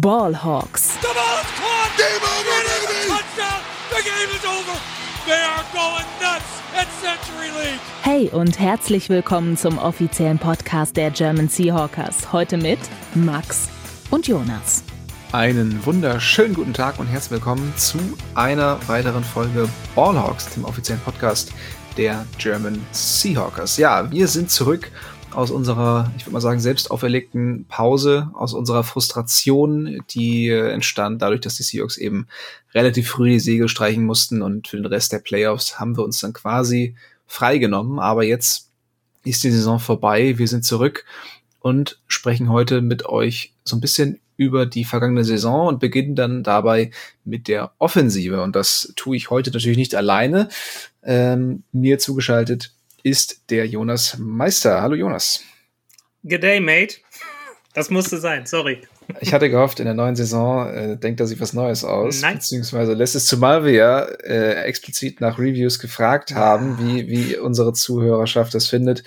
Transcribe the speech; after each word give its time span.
Ballhawks. 0.00 0.98
The 1.02 1.08
ball 1.12 1.38
is 1.38 1.50
caught. 1.60 1.92
Game 1.98 2.22
over, 2.22 2.56
baby. 2.64 3.08
Touchdown. 3.10 3.60
The 3.90 4.02
game 4.02 4.30
is 4.34 4.44
over. 4.46 4.80
They 5.26 5.42
are 5.42 5.64
going 5.74 6.06
nuts 6.18 6.62
at 6.74 6.88
Century 7.02 7.50
League. 7.50 7.80
Hey 8.02 8.30
und 8.30 8.58
herzlich 8.58 9.10
willkommen 9.10 9.58
zum 9.58 9.76
offiziellen 9.76 10.38
Podcast 10.38 10.96
der 10.96 11.10
German 11.10 11.50
Seahawkers. 11.50 12.32
Heute 12.32 12.56
mit 12.56 12.78
Max 13.14 13.68
und 14.10 14.26
Jonas. 14.26 14.82
Einen 15.32 15.84
wunderschönen 15.84 16.54
guten 16.54 16.72
Tag 16.72 16.98
und 16.98 17.08
herzlich 17.08 17.32
willkommen 17.32 17.74
zu 17.76 17.98
einer 18.34 18.78
weiteren 18.88 19.22
Folge 19.22 19.68
Ballhawks, 19.94 20.54
dem 20.54 20.64
offiziellen 20.64 21.02
Podcast 21.02 21.52
der 21.98 22.24
German 22.38 22.84
Seahawkers. 22.92 23.76
Ja, 23.76 24.10
wir 24.10 24.26
sind 24.26 24.50
zurück 24.50 24.90
aus 25.34 25.50
unserer, 25.50 26.10
ich 26.16 26.26
würde 26.26 26.34
mal 26.34 26.40
sagen, 26.40 26.60
selbst 26.60 26.90
auferlegten 26.90 27.66
Pause, 27.68 28.30
aus 28.34 28.54
unserer 28.54 28.84
Frustration, 28.84 30.02
die 30.10 30.48
äh, 30.48 30.70
entstand 30.70 31.22
dadurch, 31.22 31.40
dass 31.40 31.56
die 31.56 31.62
Seahawks 31.62 31.96
eben 31.96 32.26
relativ 32.74 33.08
früh 33.08 33.30
die 33.30 33.40
Segel 33.40 33.68
streichen 33.68 34.04
mussten 34.04 34.42
und 34.42 34.68
für 34.68 34.76
den 34.76 34.86
Rest 34.86 35.12
der 35.12 35.18
Playoffs 35.18 35.78
haben 35.78 35.96
wir 35.96 36.04
uns 36.04 36.20
dann 36.20 36.32
quasi 36.32 36.94
freigenommen. 37.26 37.98
Aber 37.98 38.24
jetzt 38.24 38.70
ist 39.24 39.44
die 39.44 39.50
Saison 39.50 39.78
vorbei, 39.78 40.38
wir 40.38 40.48
sind 40.48 40.64
zurück 40.64 41.04
und 41.60 42.00
sprechen 42.06 42.48
heute 42.50 42.80
mit 42.82 43.06
euch 43.06 43.52
so 43.64 43.76
ein 43.76 43.80
bisschen 43.80 44.18
über 44.36 44.66
die 44.66 44.84
vergangene 44.84 45.24
Saison 45.24 45.68
und 45.68 45.80
beginnen 45.80 46.16
dann 46.16 46.42
dabei 46.42 46.90
mit 47.24 47.48
der 47.48 47.72
Offensive. 47.78 48.42
Und 48.42 48.56
das 48.56 48.92
tue 48.96 49.16
ich 49.16 49.30
heute 49.30 49.50
natürlich 49.50 49.78
nicht 49.78 49.94
alleine. 49.94 50.48
Ähm, 51.04 51.62
mir 51.72 51.98
zugeschaltet 51.98 52.72
ist 53.02 53.50
der 53.50 53.66
Jonas 53.66 54.16
Meister. 54.18 54.80
Hallo 54.80 54.94
Jonas. 54.94 55.42
Good 56.22 56.42
day, 56.42 56.60
mate. 56.60 56.96
Das 57.74 57.90
musste 57.90 58.18
sein, 58.18 58.46
sorry. 58.46 58.82
Ich 59.20 59.32
hatte 59.32 59.50
gehofft, 59.50 59.80
in 59.80 59.86
der 59.86 59.94
neuen 59.94 60.14
Saison 60.14 60.72
äh, 60.72 60.96
denkt 60.96 61.20
er 61.20 61.26
sich 61.26 61.40
was 61.40 61.52
Neues 61.52 61.84
aus. 61.84 62.20
Nein. 62.20 62.34
Beziehungsweise 62.34 62.92
lässt 62.92 63.14
es 63.14 63.26
zumal 63.26 63.64
wir 63.64 63.72
ja 63.72 64.00
äh, 64.02 64.62
explizit 64.64 65.20
nach 65.20 65.38
Reviews 65.38 65.78
gefragt 65.78 66.34
haben, 66.34 66.78
wie, 66.78 67.08
wie 67.08 67.36
unsere 67.36 67.72
Zuhörerschaft 67.72 68.54
das 68.54 68.68
findet. 68.68 69.02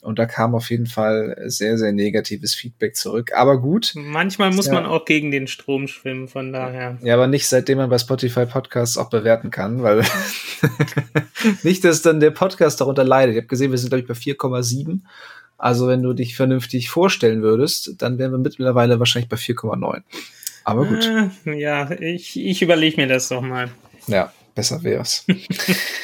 Und 0.00 0.18
da 0.18 0.26
kam 0.26 0.54
auf 0.54 0.70
jeden 0.70 0.86
Fall 0.86 1.36
sehr, 1.46 1.76
sehr 1.76 1.92
negatives 1.92 2.54
Feedback 2.54 2.94
zurück. 2.94 3.32
Aber 3.34 3.60
gut. 3.60 3.92
Manchmal 3.96 4.52
muss 4.52 4.66
Ja. 4.66 4.74
man 4.74 4.86
auch 4.86 5.04
gegen 5.04 5.30
den 5.32 5.48
Strom 5.48 5.88
schwimmen, 5.88 6.28
von 6.28 6.52
daher. 6.52 6.98
Ja, 7.02 7.14
aber 7.14 7.26
nicht 7.26 7.48
seitdem 7.48 7.78
man 7.78 7.90
bei 7.90 7.98
Spotify 7.98 8.46
Podcasts 8.46 8.96
auch 8.96 9.10
bewerten 9.10 9.50
kann, 9.50 9.82
weil 9.82 10.04
nicht, 11.62 11.84
dass 11.84 12.02
dann 12.02 12.20
der 12.20 12.30
Podcast 12.30 12.80
darunter 12.80 13.04
leidet. 13.04 13.34
Ich 13.34 13.38
habe 13.40 13.48
gesehen, 13.48 13.70
wir 13.70 13.78
sind, 13.78 13.90
glaube 13.90 14.02
ich, 14.02 14.08
bei 14.08 14.14
4,7. 14.14 15.00
Also 15.56 15.88
wenn 15.88 16.02
du 16.02 16.12
dich 16.12 16.36
vernünftig 16.36 16.88
vorstellen 16.88 17.42
würdest, 17.42 17.94
dann 17.98 18.18
wären 18.18 18.30
wir 18.30 18.38
mittlerweile 18.38 19.00
wahrscheinlich 19.00 19.28
bei 19.28 19.36
4,9. 19.36 20.02
Aber 20.62 20.84
gut, 20.86 21.10
Äh, 21.44 21.58
ja, 21.58 21.90
ich, 21.90 22.38
ich 22.38 22.62
überlege 22.62 22.96
mir 23.00 23.08
das 23.08 23.28
doch 23.28 23.40
mal. 23.42 23.68
ja, 24.06 24.32
besser 24.54 24.82
wär's. 24.84 25.24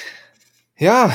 ja, 0.78 1.14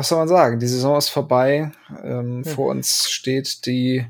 was 0.00 0.08
soll 0.08 0.18
man 0.18 0.28
sagen? 0.28 0.58
Die 0.58 0.66
Saison 0.66 0.96
ist 0.96 1.10
vorbei. 1.10 1.72
Ähm, 2.02 2.42
vor 2.42 2.70
uns 2.70 3.10
steht 3.10 3.66
die, 3.66 4.06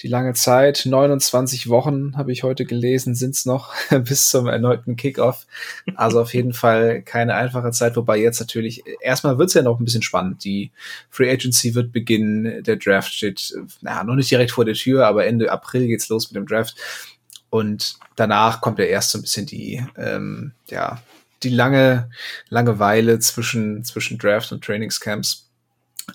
die 0.00 0.08
lange 0.08 0.34
Zeit. 0.34 0.82
29 0.84 1.70
Wochen, 1.70 2.18
habe 2.18 2.32
ich 2.32 2.42
heute 2.42 2.66
gelesen, 2.66 3.14
sind's 3.14 3.46
noch 3.46 3.72
bis 4.04 4.28
zum 4.28 4.46
erneuten 4.46 4.96
Kickoff. 4.96 5.46
Also 5.94 6.20
auf 6.20 6.34
jeden 6.34 6.52
Fall 6.52 7.00
keine 7.00 7.34
einfache 7.34 7.70
Zeit, 7.70 7.96
wobei 7.96 8.18
jetzt 8.18 8.40
natürlich, 8.40 8.84
erstmal 9.00 9.38
wird's 9.38 9.54
ja 9.54 9.62
noch 9.62 9.80
ein 9.80 9.86
bisschen 9.86 10.02
spannend. 10.02 10.44
Die 10.44 10.70
Free 11.08 11.30
Agency 11.30 11.74
wird 11.74 11.92
beginnen, 11.92 12.62
der 12.62 12.76
Draft 12.76 13.14
steht, 13.14 13.54
na, 13.80 14.04
noch 14.04 14.16
nicht 14.16 14.30
direkt 14.30 14.50
vor 14.50 14.66
der 14.66 14.74
Tür, 14.74 15.06
aber 15.06 15.24
Ende 15.24 15.50
April 15.50 15.86
geht's 15.86 16.10
los 16.10 16.30
mit 16.30 16.36
dem 16.36 16.46
Draft. 16.46 16.76
Und 17.48 17.94
danach 18.16 18.60
kommt 18.60 18.78
ja 18.78 18.84
erst 18.84 19.12
so 19.12 19.18
ein 19.18 19.22
bisschen 19.22 19.46
die, 19.46 19.82
ähm, 19.96 20.52
ja, 20.68 21.00
die 21.42 21.50
lange 21.50 22.10
Langeweile 22.48 23.18
zwischen, 23.18 23.84
zwischen 23.84 24.18
Draft 24.18 24.52
und 24.52 24.64
Trainingscamps. 24.64 25.50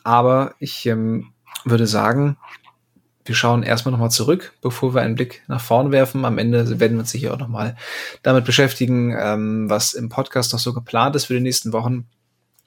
Aber 0.03 0.55
ich 0.59 0.85
ähm, 0.85 1.33
würde 1.65 1.87
sagen, 1.87 2.37
wir 3.27 3.35
schauen 3.35 3.63
erstmal 3.63 3.91
nochmal 3.91 4.11
zurück, 4.11 4.53
bevor 4.61 4.95
wir 4.95 5.01
einen 5.01 5.15
Blick 5.15 5.43
nach 5.47 5.61
vorn 5.61 5.91
werfen. 5.91 6.23
Am 6.23 6.37
Ende 6.37 6.79
werden 6.79 6.93
wir 6.93 7.01
uns 7.01 7.11
sicher 7.11 7.33
auch 7.33 7.39
nochmal 7.39 7.75
damit 8.23 8.45
beschäftigen, 8.45 9.15
ähm, 9.19 9.69
was 9.69 9.93
im 9.93 10.09
Podcast 10.09 10.53
noch 10.53 10.59
so 10.59 10.73
geplant 10.73 11.15
ist 11.15 11.25
für 11.25 11.33
die 11.33 11.41
nächsten 11.41 11.73
Wochen. 11.73 12.07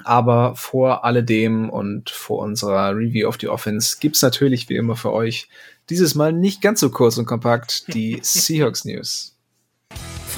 Aber 0.05 0.57
vor 0.57 1.05
alledem 1.05 1.69
und 1.69 2.11
vor 2.11 2.41
unserer 2.41 2.95
Review 2.95 3.29
of 3.29 3.39
the 3.41 3.49
Offense 3.49 3.99
gibt's 4.01 4.23
natürlich 4.23 4.69
wie 4.69 4.77
immer 4.77 4.97
für 4.97 5.13
euch 5.13 5.49
dieses 5.91 6.15
Mal 6.15 6.33
nicht 6.33 6.63
ganz 6.63 6.81
so 6.81 6.91
kurz 6.91 7.19
und 7.19 7.27
kompakt 7.27 7.93
die 7.93 8.19
Seahawks 8.23 8.85
News. 8.85 9.37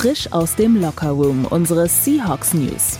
Frisch 0.03 0.33
aus 0.33 0.57
dem 0.57 0.81
Lockerroom 0.81 1.45
unsere 1.45 1.87
Seahawks 1.87 2.55
News. 2.55 2.99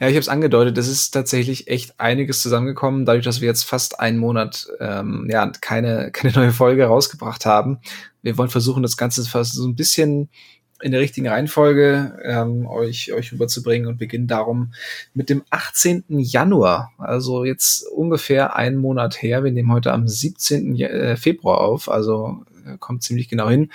Ja, 0.00 0.08
ich 0.08 0.14
habe 0.14 0.20
es 0.20 0.30
angedeutet, 0.30 0.78
es 0.78 0.88
ist 0.88 1.10
tatsächlich 1.10 1.68
echt 1.68 2.00
einiges 2.00 2.40
zusammengekommen, 2.40 3.04
dadurch, 3.04 3.26
dass 3.26 3.42
wir 3.42 3.48
jetzt 3.48 3.64
fast 3.64 4.00
einen 4.00 4.16
Monat 4.16 4.66
ähm, 4.80 5.28
ja, 5.30 5.52
keine, 5.60 6.10
keine 6.14 6.32
neue 6.32 6.52
Folge 6.52 6.86
rausgebracht 6.86 7.44
haben. 7.44 7.80
Wir 8.22 8.38
wollen 8.38 8.48
versuchen, 8.48 8.82
das 8.82 8.96
Ganze 8.96 9.22
fast 9.26 9.52
so 9.52 9.68
ein 9.68 9.76
bisschen 9.76 10.30
in 10.80 10.90
der 10.90 11.02
richtigen 11.02 11.28
Reihenfolge 11.28 12.18
ähm, 12.24 12.66
euch, 12.66 13.12
euch 13.12 13.30
rüberzubringen 13.30 13.88
und 13.88 13.98
beginnen 13.98 14.26
darum 14.26 14.72
mit 15.12 15.28
dem 15.28 15.42
18. 15.50 16.04
Januar, 16.08 16.92
also 16.96 17.44
jetzt 17.44 17.86
ungefähr 17.88 18.56
einen 18.56 18.78
Monat 18.78 19.20
her. 19.20 19.44
Wir 19.44 19.52
nehmen 19.52 19.70
heute 19.70 19.92
am 19.92 20.08
17. 20.08 20.76
Ja- 20.76 20.88
äh, 20.88 21.16
Februar 21.16 21.60
auf, 21.60 21.90
also 21.90 22.42
äh, 22.66 22.78
kommt 22.78 23.02
ziemlich 23.02 23.28
genau 23.28 23.50
hin. 23.50 23.70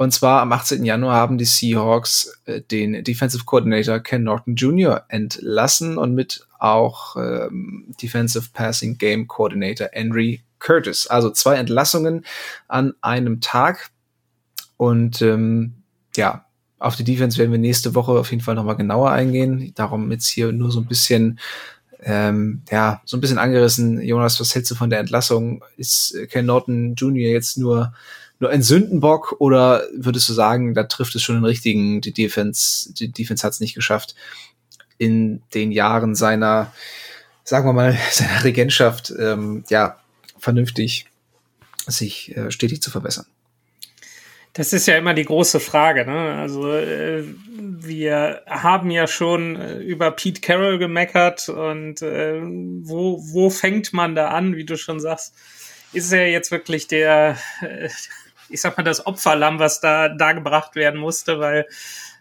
Und 0.00 0.12
zwar 0.12 0.40
am 0.40 0.50
18. 0.50 0.82
Januar 0.82 1.16
haben 1.16 1.36
die 1.36 1.44
Seahawks 1.44 2.40
äh, 2.46 2.62
den 2.62 3.04
Defensive 3.04 3.44
Coordinator 3.44 4.00
Ken 4.00 4.22
Norton 4.22 4.54
Jr. 4.54 5.04
entlassen 5.08 5.98
und 5.98 6.14
mit 6.14 6.46
auch 6.58 7.16
ähm, 7.16 7.84
Defensive 8.00 8.48
Passing 8.54 8.96
Game 8.96 9.28
Coordinator 9.28 9.90
Henry 9.92 10.40
Curtis. 10.58 11.06
Also 11.06 11.28
zwei 11.28 11.56
Entlassungen 11.56 12.24
an 12.66 12.94
einem 13.02 13.42
Tag. 13.42 13.90
Und 14.78 15.20
ähm, 15.20 15.74
ja, 16.16 16.46
auf 16.78 16.96
die 16.96 17.04
Defense 17.04 17.36
werden 17.36 17.52
wir 17.52 17.58
nächste 17.58 17.94
Woche 17.94 18.12
auf 18.12 18.30
jeden 18.30 18.42
Fall 18.42 18.54
nochmal 18.54 18.76
genauer 18.76 19.10
eingehen. 19.10 19.70
Darum 19.74 20.10
jetzt 20.10 20.28
hier 20.28 20.50
nur 20.50 20.70
so 20.70 20.80
ein 20.80 20.86
bisschen, 20.86 21.38
ähm, 22.02 22.62
ja, 22.70 23.02
so 23.04 23.18
ein 23.18 23.20
bisschen 23.20 23.36
angerissen. 23.36 24.00
Jonas, 24.00 24.40
was 24.40 24.54
hältst 24.54 24.70
du 24.70 24.76
von 24.76 24.88
der 24.88 25.00
Entlassung? 25.00 25.62
Ist 25.76 26.14
äh, 26.14 26.26
Ken 26.26 26.46
Norton 26.46 26.94
Jr. 26.94 27.30
jetzt 27.30 27.58
nur 27.58 27.92
nur 28.40 28.50
ein 28.50 28.62
Sündenbock 28.62 29.36
oder 29.38 29.84
würdest 29.94 30.28
du 30.28 30.32
sagen, 30.32 30.74
da 30.74 30.84
trifft 30.84 31.14
es 31.14 31.22
schon 31.22 31.36
den 31.36 31.44
richtigen, 31.44 32.00
die 32.00 32.12
Defense, 32.12 32.92
die 32.92 33.12
Defense 33.12 33.46
hat 33.46 33.52
es 33.52 33.60
nicht 33.60 33.74
geschafft, 33.74 34.14
in 34.98 35.42
den 35.54 35.72
Jahren 35.72 36.14
seiner, 36.14 36.72
sagen 37.44 37.68
wir 37.68 37.72
mal, 37.72 37.96
seiner 38.10 38.42
Regentschaft, 38.42 39.12
ähm, 39.18 39.64
ja, 39.68 40.00
vernünftig 40.38 41.06
sich 41.86 42.36
äh, 42.36 42.50
stetig 42.50 42.82
zu 42.82 42.90
verbessern. 42.90 43.26
Das 44.52 44.72
ist 44.72 44.86
ja 44.86 44.96
immer 44.96 45.14
die 45.14 45.24
große 45.24 45.60
Frage. 45.60 46.04
Ne? 46.04 46.34
Also 46.34 46.72
äh, 46.72 47.24
wir 47.56 48.42
haben 48.46 48.90
ja 48.90 49.06
schon 49.06 49.56
äh, 49.56 49.78
über 49.78 50.10
Pete 50.10 50.40
Carroll 50.40 50.78
gemeckert 50.78 51.48
und 51.48 52.02
äh, 52.02 52.40
wo, 52.42 53.22
wo 53.32 53.50
fängt 53.50 53.92
man 53.92 54.14
da 54.14 54.28
an, 54.28 54.56
wie 54.56 54.64
du 54.64 54.76
schon 54.76 54.98
sagst? 54.98 55.34
Ist 55.92 56.12
er 56.12 56.30
jetzt 56.30 56.50
wirklich 56.50 56.88
der, 56.88 57.36
äh, 57.62 57.88
ich 58.50 58.60
sag 58.60 58.76
mal, 58.76 58.84
das 58.84 59.06
Opferlamm, 59.06 59.58
was 59.58 59.80
da, 59.80 60.08
da 60.08 60.32
gebracht 60.32 60.74
werden 60.74 61.00
musste, 61.00 61.38
weil 61.38 61.66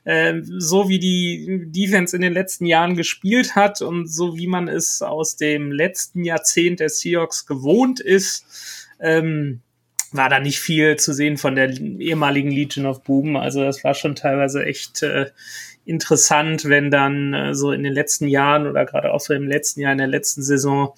äh, 0.05 0.41
so 0.43 0.89
wie 0.89 0.99
die 0.99 1.65
Defense 1.67 2.15
in 2.15 2.21
den 2.21 2.33
letzten 2.33 2.65
Jahren 2.65 2.95
gespielt 2.95 3.55
hat 3.55 3.81
und 3.81 4.07
so 4.07 4.37
wie 4.37 4.47
man 4.47 4.67
es 4.67 5.01
aus 5.01 5.35
dem 5.35 5.71
letzten 5.71 6.23
Jahrzehnt 6.23 6.79
der 6.79 6.89
Seahawks 6.89 7.45
gewohnt 7.45 7.99
ist, 7.99 8.87
ähm, 8.99 9.61
war 10.11 10.29
da 10.29 10.39
nicht 10.39 10.59
viel 10.59 10.95
zu 10.95 11.13
sehen 11.13 11.37
von 11.37 11.55
der 11.55 11.69
ehemaligen 11.69 12.51
Legion 12.51 12.85
of 12.85 13.03
Boom. 13.03 13.35
Also 13.35 13.63
das 13.63 13.83
war 13.83 13.93
schon 13.93 14.15
teilweise 14.15 14.65
echt 14.65 15.03
äh, 15.03 15.27
interessant, 15.85 16.65
wenn 16.65 16.91
dann 16.91 17.33
äh, 17.33 17.53
so 17.53 17.71
in 17.71 17.83
den 17.83 17.93
letzten 17.93 18.27
Jahren 18.27 18.67
oder 18.67 18.85
gerade 18.85 19.13
auch 19.13 19.19
so 19.19 19.33
im 19.33 19.47
letzten 19.47 19.81
Jahr, 19.81 19.91
in 19.91 19.97
der 19.97 20.07
letzten 20.07 20.41
Saison, 20.41 20.93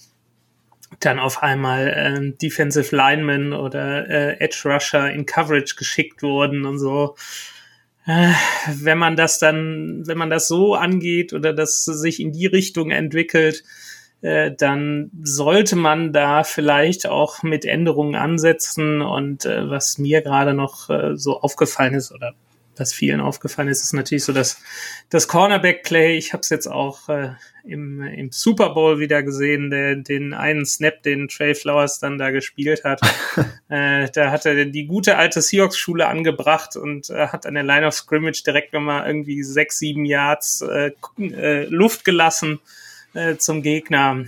dann 1.06 1.20
auf 1.20 1.44
einmal 1.44 1.94
ähm, 1.96 2.38
Defensive 2.38 2.96
Linemen 2.96 3.54
oder 3.54 4.10
äh, 4.10 4.40
Edge 4.40 4.62
Rusher 4.66 5.12
in 5.12 5.26
Coverage 5.26 5.76
geschickt 5.76 6.24
wurden 6.24 6.66
und 6.66 6.80
so. 6.80 7.16
Äh, 8.06 8.32
wenn 8.68 8.98
man 8.98 9.16
das 9.16 9.40
dann, 9.40 10.04
wenn 10.08 10.18
man 10.18 10.30
das 10.30 10.48
so 10.48 10.76
angeht 10.76 11.34
oder 11.34 11.54
das 11.54 11.86
sich 11.86 12.20
in 12.20 12.32
die 12.32 12.48
Richtung 12.48 12.92
entwickelt, 12.92 13.64
äh, 14.22 14.52
dann 14.56 15.12
sollte 15.24 15.76
man 15.76 16.14
da 16.14 16.44
vielleicht 16.44 17.08
auch 17.08 17.44
mit 17.44 17.66
Änderungen 17.66 18.16
ansetzen. 18.16 19.02
Und 19.02 19.46
äh, 19.46 19.70
was 19.70 19.98
mir 19.98 20.22
gerade 20.22 20.54
noch 20.54 20.90
äh, 20.90 21.16
so 21.16 21.40
aufgefallen 21.42 21.96
ist 21.96 22.12
oder 22.12 22.34
was 22.78 22.94
vielen 22.94 23.20
aufgefallen 23.20 23.68
ist, 23.68 23.84
ist 23.84 23.94
natürlich 23.94 24.24
so 24.24 24.34
dass 24.34 24.62
das 25.10 25.28
Cornerback-Play. 25.28 26.18
Ich 26.18 26.34
habe 26.34 26.42
es 26.42 26.50
jetzt 26.50 26.68
auch 26.68 27.10
äh, 27.10 27.32
im, 27.64 28.02
im 28.02 28.32
Super 28.32 28.74
Bowl 28.74 29.00
wieder 29.00 29.24
gesehen, 29.24 29.70
der, 29.70 29.96
den 29.96 30.34
einen 30.34 30.66
Snap, 30.66 31.04
den 31.04 31.28
Trey 31.28 31.54
Flowers 31.54 32.00
dann 32.00 32.18
da 32.18 32.32
gespielt 32.32 32.84
hat. 32.84 33.02
äh, 33.70 34.10
da 34.12 34.32
hat 34.32 34.46
er 34.46 34.66
die 34.66 34.86
gute 34.86 35.18
alte 35.18 35.42
Seahawks-Schule 35.42 36.08
angebracht 36.08 36.76
und 36.76 37.10
äh, 37.10 37.28
hat 37.28 37.46
an 37.46 37.54
der 37.54 37.64
Line 37.64 37.86
of 37.86 37.94
Scrimmage 37.94 38.44
direkt 38.44 38.74
nochmal 38.74 39.06
irgendwie 39.06 39.44
sechs, 39.44 39.80
sieben 39.80 40.06
Yards 40.06 40.62
äh, 40.62 40.92
äh, 41.20 41.66
Luft 41.66 42.06
gelassen 42.06 42.60
äh, 43.14 43.36
zum 43.36 43.62
Gegner. 43.62 44.26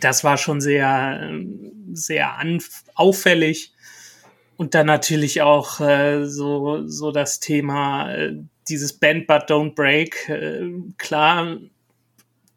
Das 0.00 0.24
war 0.24 0.38
schon 0.38 0.60
sehr, 0.60 1.32
sehr 1.92 2.36
auffällig. 2.94 3.72
Und 4.58 4.74
dann 4.74 4.86
natürlich 4.86 5.40
auch 5.40 5.78
äh, 5.78 6.24
so, 6.26 6.82
so 6.88 7.12
das 7.12 7.38
Thema, 7.38 8.12
äh, 8.12 8.34
dieses 8.68 8.92
Band 8.92 9.28
but 9.28 9.48
don't 9.48 9.76
break. 9.76 10.28
Äh, 10.28 10.68
klar, 10.98 11.58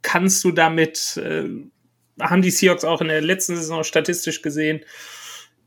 kannst 0.02 0.44
du 0.44 0.52
damit, 0.52 1.16
äh, 1.18 1.48
haben 2.20 2.42
die 2.42 2.50
Seahawks 2.50 2.86
auch 2.86 3.02
in 3.02 3.10
der 3.10 3.22
letzten 3.22 3.56
Saison 3.56 3.84
statistisch 3.84 4.42
gesehen, 4.42 4.82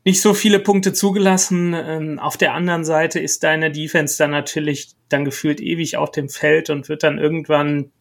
nicht 0.03 0.21
so 0.21 0.33
viele 0.33 0.59
Punkte 0.59 0.91
zugelassen. 0.91 1.73
Ähm, 1.73 2.19
auf 2.19 2.35
der 2.35 2.53
anderen 2.53 2.83
Seite 2.83 3.21
ist 3.21 3.41
deine 3.43 3.71
Defense 3.71 4.17
dann 4.17 4.31
natürlich 4.31 4.89
dann 5.07 5.23
gefühlt 5.23 5.61
ewig 5.61 5.95
auf 5.95 6.11
dem 6.11 6.27
Feld 6.27 6.69
und 6.69 6.89
wird 6.89 7.03
dann 7.03 7.17
irgendwann, 7.17 7.93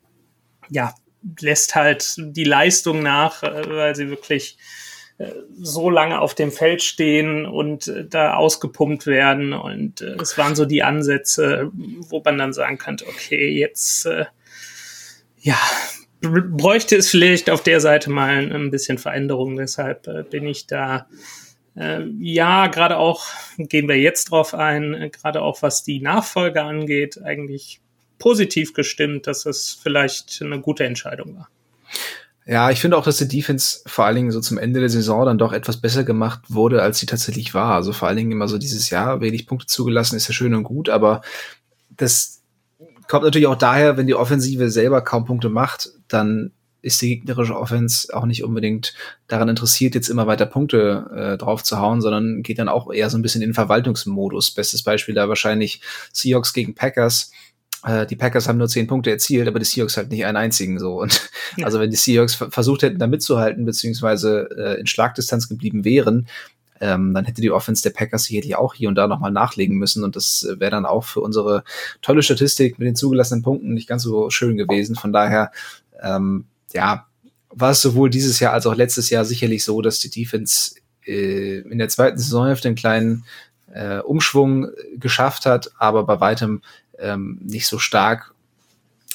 ja, 0.70 0.92
lässt 1.40 1.76
halt 1.76 2.16
die 2.18 2.42
Leistung 2.42 3.00
nach, 3.00 3.44
äh, 3.44 3.62
weil 3.68 3.94
sie 3.94 4.10
wirklich 4.10 4.58
so 5.60 5.90
lange 5.90 6.20
auf 6.20 6.34
dem 6.34 6.50
Feld 6.50 6.82
stehen 6.82 7.46
und 7.46 7.86
äh, 7.88 8.04
da 8.04 8.34
ausgepumpt 8.34 9.06
werden. 9.06 9.52
Und 9.52 10.00
äh, 10.00 10.16
es 10.20 10.36
waren 10.36 10.56
so 10.56 10.64
die 10.64 10.82
Ansätze, 10.82 11.70
wo 11.72 12.20
man 12.24 12.38
dann 12.38 12.52
sagen 12.52 12.78
könnte, 12.78 13.06
okay, 13.06 13.48
jetzt 13.48 14.06
äh, 14.06 14.26
ja, 15.40 15.58
bräuchte 16.20 16.96
es 16.96 17.10
vielleicht 17.10 17.50
auf 17.50 17.62
der 17.62 17.80
Seite 17.80 18.10
mal 18.10 18.52
ein 18.52 18.70
bisschen 18.70 18.98
Veränderung. 18.98 19.56
Deshalb 19.56 20.06
äh, 20.08 20.24
bin 20.24 20.46
ich 20.46 20.66
da 20.66 21.06
äh, 21.76 22.04
ja, 22.20 22.68
gerade 22.68 22.98
auch, 22.98 23.26
gehen 23.58 23.88
wir 23.88 23.98
jetzt 23.98 24.30
drauf 24.30 24.54
ein, 24.54 24.94
äh, 24.94 25.10
gerade 25.10 25.42
auch 25.42 25.62
was 25.62 25.82
die 25.84 26.00
Nachfolge 26.00 26.62
angeht, 26.62 27.20
eigentlich 27.22 27.80
positiv 28.18 28.72
gestimmt, 28.74 29.26
dass 29.26 29.44
es 29.46 29.78
vielleicht 29.82 30.40
eine 30.42 30.60
gute 30.60 30.84
Entscheidung 30.84 31.36
war. 31.36 31.48
Ja, 32.46 32.70
ich 32.70 32.80
finde 32.80 32.98
auch, 32.98 33.04
dass 33.04 33.16
die 33.16 33.28
Defense 33.28 33.80
vor 33.86 34.04
allen 34.04 34.16
Dingen 34.16 34.30
so 34.30 34.40
zum 34.40 34.58
Ende 34.58 34.80
der 34.80 34.90
Saison 34.90 35.24
dann 35.24 35.38
doch 35.38 35.52
etwas 35.52 35.78
besser 35.78 36.04
gemacht 36.04 36.40
wurde, 36.48 36.82
als 36.82 36.98
sie 36.98 37.06
tatsächlich 37.06 37.54
war. 37.54 37.74
Also 37.74 37.92
vor 37.92 38.08
allen 38.08 38.18
Dingen 38.18 38.32
immer 38.32 38.48
so 38.48 38.58
dieses 38.58 38.90
Jahr 38.90 39.22
wenig 39.22 39.46
Punkte 39.46 39.66
zugelassen, 39.66 40.16
ist 40.16 40.28
ja 40.28 40.34
schön 40.34 40.54
und 40.54 40.64
gut, 40.64 40.90
aber 40.90 41.22
das 41.90 42.42
kommt 43.08 43.24
natürlich 43.24 43.46
auch 43.46 43.56
daher, 43.56 43.96
wenn 43.96 44.06
die 44.06 44.14
Offensive 44.14 44.70
selber 44.70 45.00
kaum 45.00 45.24
Punkte 45.24 45.48
macht, 45.48 45.90
dann 46.08 46.52
ist 46.82 47.00
die 47.00 47.16
gegnerische 47.16 47.56
Offense 47.56 48.14
auch 48.14 48.26
nicht 48.26 48.44
unbedingt 48.44 48.92
daran 49.26 49.48
interessiert, 49.48 49.94
jetzt 49.94 50.10
immer 50.10 50.26
weiter 50.26 50.44
Punkte 50.44 51.10
äh, 51.16 51.38
drauf 51.38 51.62
zu 51.62 51.78
hauen, 51.78 52.02
sondern 52.02 52.42
geht 52.42 52.58
dann 52.58 52.68
auch 52.68 52.92
eher 52.92 53.08
so 53.08 53.16
ein 53.16 53.22
bisschen 53.22 53.40
in 53.40 53.48
den 53.48 53.54
Verwaltungsmodus. 53.54 54.50
Bestes 54.50 54.82
Beispiel 54.82 55.14
da 55.14 55.30
wahrscheinlich 55.30 55.80
Seahawks 56.12 56.52
gegen 56.52 56.74
Packers 56.74 57.30
die 57.86 58.16
Packers 58.16 58.48
haben 58.48 58.58
nur 58.58 58.68
zehn 58.68 58.86
Punkte 58.86 59.10
erzielt, 59.10 59.46
aber 59.46 59.58
die 59.58 59.64
Seahawks 59.64 59.96
halt 59.96 60.10
nicht 60.10 60.24
einen 60.24 60.36
einzigen 60.36 60.78
so. 60.78 61.00
Und 61.00 61.30
ja. 61.56 61.66
also 61.66 61.80
wenn 61.80 61.90
die 61.90 61.96
Seahawks 61.96 62.34
versucht 62.34 62.82
hätten, 62.82 62.98
da 62.98 63.06
mitzuhalten, 63.06 63.64
beziehungsweise 63.64 64.48
äh, 64.56 64.80
in 64.80 64.86
Schlagdistanz 64.86 65.48
geblieben 65.48 65.84
wären, 65.84 66.26
ähm, 66.80 67.14
dann 67.14 67.24
hätte 67.24 67.40
die 67.40 67.50
Offense 67.50 67.82
der 67.82 67.90
Packers 67.90 68.24
sicherlich 68.24 68.56
auch 68.56 68.74
hier 68.74 68.88
und 68.88 68.94
da 68.94 69.06
nochmal 69.06 69.30
nachlegen 69.30 69.76
müssen. 69.76 70.02
Und 70.02 70.16
das 70.16 70.46
wäre 70.58 70.70
dann 70.70 70.86
auch 70.86 71.04
für 71.04 71.20
unsere 71.20 71.64
tolle 72.02 72.22
Statistik 72.22 72.78
mit 72.78 72.86
den 72.86 72.96
zugelassenen 72.96 73.42
Punkten 73.42 73.74
nicht 73.74 73.88
ganz 73.88 74.02
so 74.02 74.30
schön 74.30 74.56
gewesen. 74.56 74.96
Von 74.96 75.12
daher, 75.12 75.52
ähm, 76.02 76.46
ja, 76.72 77.06
war 77.50 77.70
es 77.70 77.82
sowohl 77.82 78.10
dieses 78.10 78.40
Jahr 78.40 78.52
als 78.52 78.66
auch 78.66 78.74
letztes 78.74 79.10
Jahr 79.10 79.24
sicherlich 79.24 79.64
so, 79.64 79.80
dass 79.80 80.00
die 80.00 80.10
Defense 80.10 80.74
äh, 81.06 81.58
in 81.58 81.78
der 81.78 81.88
zweiten 81.88 82.18
Saisonhälfte 82.18 82.68
einen 82.68 82.76
kleinen 82.76 83.24
äh, 83.72 83.98
Umschwung 83.98 84.68
geschafft 84.96 85.46
hat, 85.46 85.70
aber 85.78 86.04
bei 86.04 86.20
weitem 86.20 86.62
ähm, 86.98 87.40
nicht 87.42 87.66
so 87.66 87.78
stark, 87.78 88.34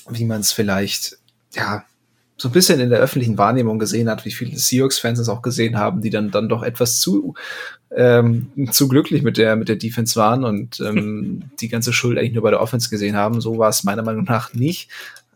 wie 0.09 0.25
man 0.25 0.41
es 0.41 0.51
vielleicht, 0.51 1.17
ja, 1.53 1.83
so 2.37 2.47
ein 2.47 2.53
bisschen 2.53 2.79
in 2.79 2.89
der 2.89 2.99
öffentlichen 2.99 3.37
Wahrnehmung 3.37 3.79
gesehen 3.79 4.09
hat, 4.09 4.23
wie 4.25 4.31
viele 4.31 4.57
Seahawks-Fans 4.57 5.19
es 5.19 5.29
auch 5.29 5.41
gesehen 5.41 5.77
haben, 5.77 6.01
die 6.01 6.09
dann, 6.09 6.31
dann 6.31 6.47
doch 6.47 6.63
etwas 6.63 6.99
zu, 7.01 7.33
ähm, 7.95 8.51
zu 8.71 8.87
glücklich 8.87 9.23
mit 9.23 9.37
der, 9.37 9.55
mit 9.55 9.67
der 9.67 9.75
Defense 9.75 10.15
waren 10.15 10.43
und 10.45 10.79
ähm, 10.85 11.43
die 11.59 11.67
ganze 11.67 11.91
Schuld 11.91 12.17
eigentlich 12.17 12.33
nur 12.33 12.43
bei 12.43 12.51
der 12.51 12.61
Offense 12.61 12.89
gesehen 12.89 13.15
haben. 13.15 13.41
So 13.41 13.57
war 13.57 13.69
es 13.69 13.83
meiner 13.83 14.03
Meinung 14.03 14.23
nach 14.23 14.53
nicht. 14.53 14.89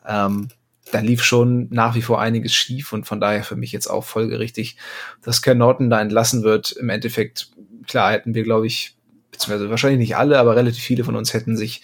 Ähm, 0.08 0.48
da 0.92 1.00
lief 1.00 1.24
schon 1.24 1.68
nach 1.72 1.96
wie 1.96 2.02
vor 2.02 2.22
einiges 2.22 2.54
schief 2.54 2.94
und 2.94 3.06
von 3.06 3.20
daher 3.20 3.44
für 3.44 3.56
mich 3.56 3.72
jetzt 3.72 3.88
auch 3.88 4.04
folgerichtig, 4.04 4.78
dass 5.24 5.42
Ken 5.42 5.58
Norton 5.58 5.90
da 5.90 6.00
entlassen 6.00 6.44
wird. 6.44 6.72
Im 6.72 6.90
Endeffekt, 6.90 7.50
klar, 7.88 8.12
hätten 8.12 8.36
wir, 8.36 8.44
glaube 8.44 8.68
ich, 8.68 8.96
beziehungsweise 9.32 9.70
wahrscheinlich 9.70 10.00
nicht 10.00 10.18
alle, 10.18 10.38
aber 10.38 10.56
relativ 10.56 10.84
viele 10.84 11.04
von 11.04 11.16
uns 11.16 11.34
hätten 11.34 11.58
sich 11.58 11.82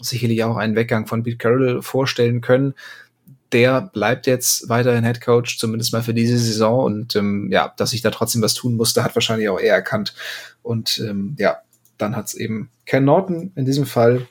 sicherlich 0.00 0.44
auch 0.44 0.56
einen 0.56 0.76
Weggang 0.76 1.06
von 1.06 1.22
Pete 1.22 1.36
Carroll 1.36 1.82
vorstellen 1.82 2.40
können. 2.40 2.74
Der 3.52 3.80
bleibt 3.80 4.26
jetzt 4.26 4.68
weiterhin 4.68 5.04
Head 5.04 5.20
Coach, 5.20 5.58
zumindest 5.58 5.92
mal 5.92 6.02
für 6.02 6.14
diese 6.14 6.38
Saison. 6.38 6.84
Und 6.84 7.16
ähm, 7.16 7.48
ja, 7.50 7.72
dass 7.76 7.92
ich 7.92 8.02
da 8.02 8.10
trotzdem 8.10 8.42
was 8.42 8.54
tun 8.54 8.76
musste, 8.76 9.02
hat 9.02 9.16
wahrscheinlich 9.16 9.48
auch 9.48 9.58
er 9.58 9.74
erkannt. 9.74 10.14
Und 10.62 10.98
ähm, 10.98 11.34
ja, 11.38 11.58
dann 11.98 12.16
hat 12.16 12.26
es 12.26 12.34
eben 12.34 12.70
Ken 12.86 13.04
Norton 13.04 13.52
in 13.56 13.64
diesem 13.64 13.86
Fall 13.86 14.26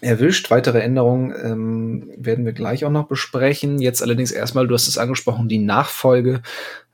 erwischt. 0.00 0.50
Weitere 0.50 0.80
Änderungen 0.80 1.34
ähm, 1.42 2.10
werden 2.16 2.44
wir 2.44 2.52
gleich 2.52 2.84
auch 2.84 2.90
noch 2.90 3.06
besprechen. 3.06 3.80
Jetzt 3.80 4.02
allerdings 4.02 4.32
erstmal, 4.32 4.66
du 4.66 4.74
hast 4.74 4.88
es 4.88 4.98
angesprochen, 4.98 5.48
die 5.48 5.58
Nachfolge. 5.58 6.42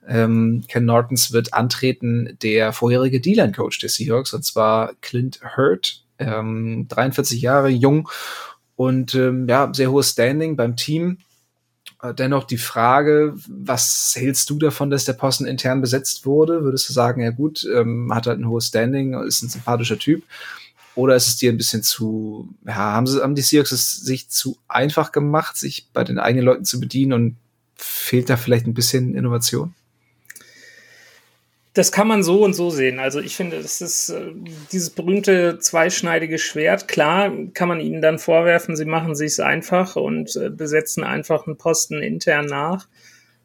Ähm, 0.08 0.64
Ken 0.68 0.84
Nortons 0.84 1.32
wird 1.32 1.54
antreten 1.54 2.36
der 2.42 2.72
vorherige 2.72 3.20
D-Line-Coach 3.20 3.78
der 3.78 3.88
Seahawks, 3.88 4.32
und 4.32 4.44
zwar 4.44 4.94
Clint 5.00 5.40
Hurt 5.56 6.04
ähm, 6.20 6.86
43 6.88 7.40
Jahre 7.40 7.68
jung 7.68 8.08
und 8.76 9.14
ähm, 9.14 9.48
ja, 9.48 9.70
sehr 9.74 9.90
hohes 9.90 10.10
Standing 10.10 10.56
beim 10.56 10.76
Team. 10.76 11.18
Äh, 12.02 12.14
dennoch 12.14 12.44
die 12.44 12.58
Frage, 12.58 13.34
was 13.48 14.14
hältst 14.16 14.48
du 14.50 14.58
davon, 14.58 14.90
dass 14.90 15.04
der 15.04 15.12
Posten 15.12 15.44
intern 15.44 15.80
besetzt 15.80 16.24
wurde? 16.24 16.62
Würdest 16.62 16.88
du 16.88 16.92
sagen, 16.92 17.20
ja 17.20 17.30
gut, 17.30 17.66
ähm, 17.74 18.14
hat 18.14 18.26
halt 18.26 18.38
ein 18.38 18.48
hohes 18.48 18.68
Standing, 18.68 19.14
ist 19.24 19.42
ein 19.42 19.48
sympathischer 19.48 19.98
Typ? 19.98 20.22
Oder 20.94 21.14
ist 21.14 21.28
es 21.28 21.36
dir 21.36 21.52
ein 21.52 21.56
bisschen 21.56 21.82
zu, 21.82 22.48
ja, 22.66 22.74
haben, 22.74 23.06
sie, 23.06 23.22
haben 23.22 23.34
die 23.34 23.42
Seahawks 23.42 23.72
es 23.72 23.96
sich 23.96 24.28
zu 24.28 24.56
einfach 24.66 25.12
gemacht, 25.12 25.56
sich 25.56 25.88
bei 25.92 26.04
den 26.04 26.18
eigenen 26.18 26.44
Leuten 26.44 26.64
zu 26.64 26.80
bedienen 26.80 27.12
und 27.12 27.36
fehlt 27.76 28.28
da 28.28 28.36
vielleicht 28.36 28.66
ein 28.66 28.74
bisschen 28.74 29.14
Innovation? 29.14 29.74
Das 31.72 31.92
kann 31.92 32.08
man 32.08 32.24
so 32.24 32.42
und 32.44 32.54
so 32.54 32.70
sehen. 32.70 32.98
Also 32.98 33.20
ich 33.20 33.36
finde, 33.36 33.62
das 33.62 33.80
ist 33.80 34.08
äh, 34.08 34.32
dieses 34.72 34.90
berühmte 34.90 35.60
zweischneidige 35.60 36.38
Schwert. 36.38 36.88
Klar 36.88 37.30
kann 37.54 37.68
man 37.68 37.80
ihnen 37.80 38.02
dann 38.02 38.18
vorwerfen, 38.18 38.76
sie 38.76 38.86
machen 38.86 39.14
sich's 39.14 39.38
einfach 39.38 39.94
und 39.94 40.34
äh, 40.34 40.50
besetzen 40.50 41.04
einfach 41.04 41.46
einen 41.46 41.56
Posten 41.56 42.02
intern 42.02 42.46
nach. 42.46 42.88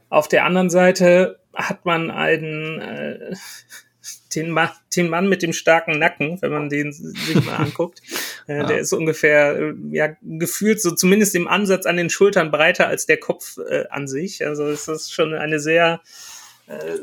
Auf 0.10 0.28
der 0.28 0.46
anderen 0.46 0.70
Seite 0.70 1.40
hat 1.54 1.86
man 1.86 2.10
einen 2.10 2.80
äh, 2.82 3.36
den, 4.36 4.50
Ma 4.50 4.74
den 4.96 5.10
Mann 5.10 5.30
mit 5.30 5.44
dem 5.44 5.54
starken 5.54 6.00
Nacken, 6.00 6.42
wenn 6.42 6.52
man 6.52 6.70
den 6.70 6.94
sich 6.94 7.36
mal 7.46 7.58
anguckt. 7.58 8.02
Äh, 8.48 8.58
ja. 8.58 8.66
Der 8.68 8.78
ist 8.78 8.94
ungefähr 8.94 9.58
äh, 9.58 9.74
ja 9.90 10.10
gefühlt 10.22 10.80
so 10.80 10.92
zumindest 10.92 11.34
im 11.34 11.48
Ansatz 11.48 11.88
an 11.88 11.98
den 11.98 12.12
Schultern 12.12 12.52
breiter 12.52 12.88
als 12.88 13.08
der 13.08 13.18
Kopf 13.18 13.58
äh, 13.58 13.86
an 13.90 14.08
sich. 14.08 14.46
Also 14.46 14.68
es 14.68 14.88
ist 14.88 15.12
schon 15.12 15.34
eine 15.34 15.60
sehr 15.60 16.02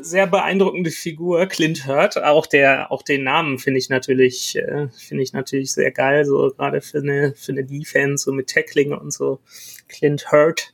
sehr 0.01 0.27
beeindruckende 0.27 0.91
Figur, 0.91 1.45
Clint 1.45 1.87
Hurt. 1.87 2.21
Auch 2.21 2.45
der, 2.45 2.91
auch 2.91 3.01
den 3.01 3.23
Namen 3.23 3.59
finde 3.59 3.79
ich 3.79 3.89
natürlich, 3.89 4.57
äh, 4.57 4.89
finde 4.89 5.23
ich 5.23 5.33
natürlich 5.33 5.73
sehr 5.73 5.91
geil, 5.91 6.25
so 6.25 6.51
gerade 6.57 6.81
für 6.81 6.99
eine, 6.99 7.33
für 7.35 7.53
eine 7.53 7.63
Defense, 7.63 8.25
so 8.25 8.33
mit 8.33 8.49
Tackling 8.49 8.93
und 8.93 9.11
so. 9.13 9.39
Clint 9.87 10.31
Hurt. 10.31 10.73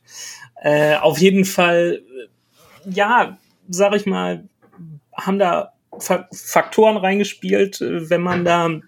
Äh, 0.62 0.96
auf 0.96 1.18
jeden 1.18 1.44
Fall, 1.44 2.02
ja, 2.84 3.38
sag 3.68 3.94
ich 3.94 4.06
mal, 4.06 4.48
haben 5.14 5.38
da 5.38 5.72
Faktoren 5.98 6.96
reingespielt, 6.96 7.80
äh, 7.80 8.10
wenn 8.10 8.22
man 8.22 8.44
da 8.44 8.80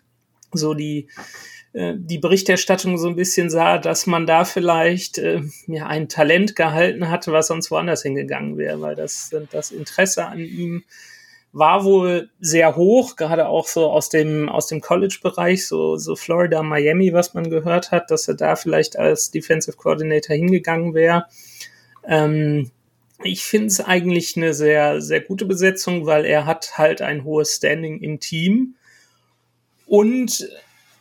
so 0.53 0.75
die 0.75 1.09
äh, 1.09 1.13
die 1.75 2.19
Berichterstattung 2.19 2.99
so 2.99 3.09
ein 3.09 3.17
bisschen 3.17 3.49
sah, 3.49 3.79
dass 3.79 4.07
man 4.07 4.27
da 4.27 4.45
vielleicht 4.45 5.17
äh, 5.17 5.41
ja, 5.67 5.87
ein 5.87 6.09
Talent 6.09 6.55
gehalten 6.55 7.09
hatte, 7.09 7.33
was 7.33 7.47
sonst 7.47 7.71
woanders 7.71 8.03
hingegangen 8.03 8.59
wäre, 8.59 8.81
weil 8.83 8.95
das, 8.95 9.31
das 9.51 9.71
Interesse 9.71 10.27
an 10.27 10.41
ihm 10.41 10.85
war 11.55 11.85
wohl 11.85 12.31
sehr 12.41 12.77
hoch, 12.77 13.17
gerade 13.17 13.47
auch 13.47 13.69
so 13.69 13.91
aus 13.91 14.09
dem, 14.09 14.49
aus 14.49 14.67
dem 14.67 14.81
College-Bereich, 14.81 15.67
so, 15.67 15.97
so 15.97 16.17
Florida, 16.17 16.63
Miami, 16.63 17.13
was 17.13 17.35
man 17.35 17.51
gehört 17.51 17.91
hat, 17.91 18.11
dass 18.11 18.27
er 18.27 18.35
da 18.35 18.57
vielleicht 18.57 18.99
als 18.99 19.31
Defensive 19.31 19.77
Coordinator 19.77 20.35
hingegangen 20.35 20.95
wäre. 20.95 21.27
Ähm, 22.07 22.71
ich 23.23 23.45
finde 23.45 23.67
es 23.69 23.81
eigentlich 23.81 24.37
eine 24.37 24.55
sehr, 24.55 25.01
sehr 25.01 25.21
gute 25.21 25.45
Besetzung, 25.45 26.07
weil 26.07 26.25
er 26.25 26.47
hat 26.47 26.79
halt 26.79 27.03
ein 27.03 27.25
hohes 27.25 27.57
Standing 27.57 28.01
im 28.01 28.19
Team 28.19 28.75
und 29.87 30.49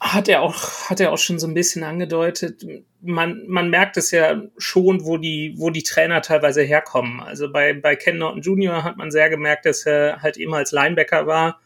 hat 0.02 0.28
er 0.28 0.42
auch, 0.42 0.90
hat 0.90 1.00
er 1.00 1.12
auch 1.12 1.20
schon 1.20 1.38
so 1.38 1.46
ein 1.46 1.54
bisschen 1.54 1.84
angedeutet. 1.84 2.66
Man, 3.02 3.44
man 3.48 3.70
merkt 3.70 3.98
es 3.98 4.10
ja 4.10 4.42
schon, 4.58 5.06
wo 5.06 5.18
die, 5.18 5.54
wo 5.58 5.70
die 5.70 5.84
Trainer 5.84 6.24
teilweise 6.24 6.64
herkommen. 6.64 7.20
Also 7.20 7.52
bei, 7.52 7.74
bei 7.74 7.96
Ken 7.96 8.18
Norton 8.18 8.42
Jr. 8.42 8.84
hat 8.84 8.98
man 8.98 9.12
sehr 9.12 9.30
gemerkt, 9.30 9.68
dass 9.68 9.86
er 9.86 10.24
halt 10.24 10.38
eben 10.38 10.56
als 10.56 10.72
Linebacker 10.72 11.28
war 11.28 11.62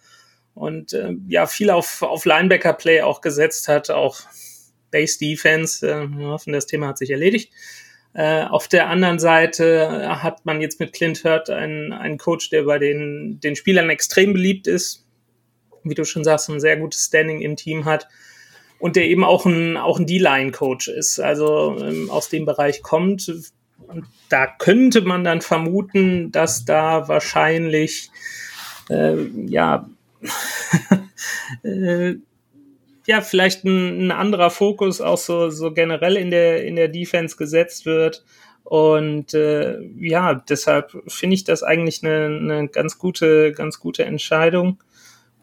und 0.53 0.91
äh, 0.91 1.13
ja, 1.29 1.47
viel 1.47 1.69
auf, 1.69 2.01
auf 2.01 2.25
Linebacker-Play 2.25 3.03
auch 3.03 3.21
gesetzt 3.21 3.69
hat, 3.69 3.89
auch 3.89 4.19
Base 4.91 5.17
Defense. 5.17 5.89
Äh, 5.89 6.07
wir 6.09 6.27
hoffen, 6.27 6.51
das 6.51 6.65
Thema 6.65 6.89
hat 6.89 6.97
sich 6.97 7.11
erledigt. 7.11 7.53
Äh, 8.13 8.43
auf 8.43 8.67
der 8.67 8.89
anderen 8.89 9.19
Seite 9.19 10.09
hat 10.21 10.45
man 10.45 10.59
jetzt 10.59 10.81
mit 10.81 10.91
Clint 10.91 11.23
Hurt 11.23 11.49
einen, 11.49 11.93
einen 11.93 12.17
Coach, 12.17 12.49
der 12.49 12.63
bei 12.63 12.79
den, 12.79 13.39
den 13.41 13.55
Spielern 13.55 13.89
extrem 13.89 14.33
beliebt 14.33 14.67
ist, 14.67 15.04
wie 15.85 15.95
du 15.95 16.03
schon 16.03 16.23
sagst, 16.23 16.49
ein 16.49 16.59
sehr 16.59 16.77
gutes 16.77 17.05
Standing 17.05 17.41
im 17.41 17.55
Team 17.55 17.85
hat 17.85 18.07
und 18.79 18.95
der 18.95 19.05
eben 19.05 19.23
auch 19.23 19.45
ein, 19.45 19.77
auch 19.77 19.99
ein 19.99 20.05
D-Line-Coach 20.05 20.89
ist, 20.89 21.19
also 21.19 21.77
ähm, 21.79 22.09
aus 22.09 22.29
dem 22.29 22.45
Bereich 22.45 22.81
kommt. 22.81 23.27
Und 23.87 24.05
da 24.29 24.47
könnte 24.47 25.01
man 25.01 25.23
dann 25.23 25.41
vermuten, 25.41 26.31
dass 26.31 26.65
da 26.65 27.07
wahrscheinlich 27.07 28.09
äh, 28.89 29.15
ja 29.47 29.89
äh, 31.63 32.15
ja 33.05 33.21
vielleicht 33.21 33.63
ein, 33.63 34.07
ein, 34.07 34.11
anderer 34.11 34.49
Fokus 34.49 35.01
auch 35.01 35.17
so, 35.17 35.49
so 35.49 35.71
generell 35.71 36.17
in 36.17 36.31
der 36.31 36.63
in 36.63 36.75
der 36.75 36.87
Defense 36.87 37.37
gesetzt 37.37 37.85
wird. 37.85 38.23
Und 38.63 39.35
äh, 39.35 39.79
ja, 39.99 40.33
deshalb 40.33 40.91
finde 41.07 41.35
ich 41.35 41.43
das 41.43 41.61
eigentlich 41.61 42.03
eine, 42.03 42.25
eine 42.25 42.67
ganz 42.67 42.97
gute, 42.97 43.51
ganz 43.51 43.79
gute 43.79 44.05
Entscheidung. 44.05 44.79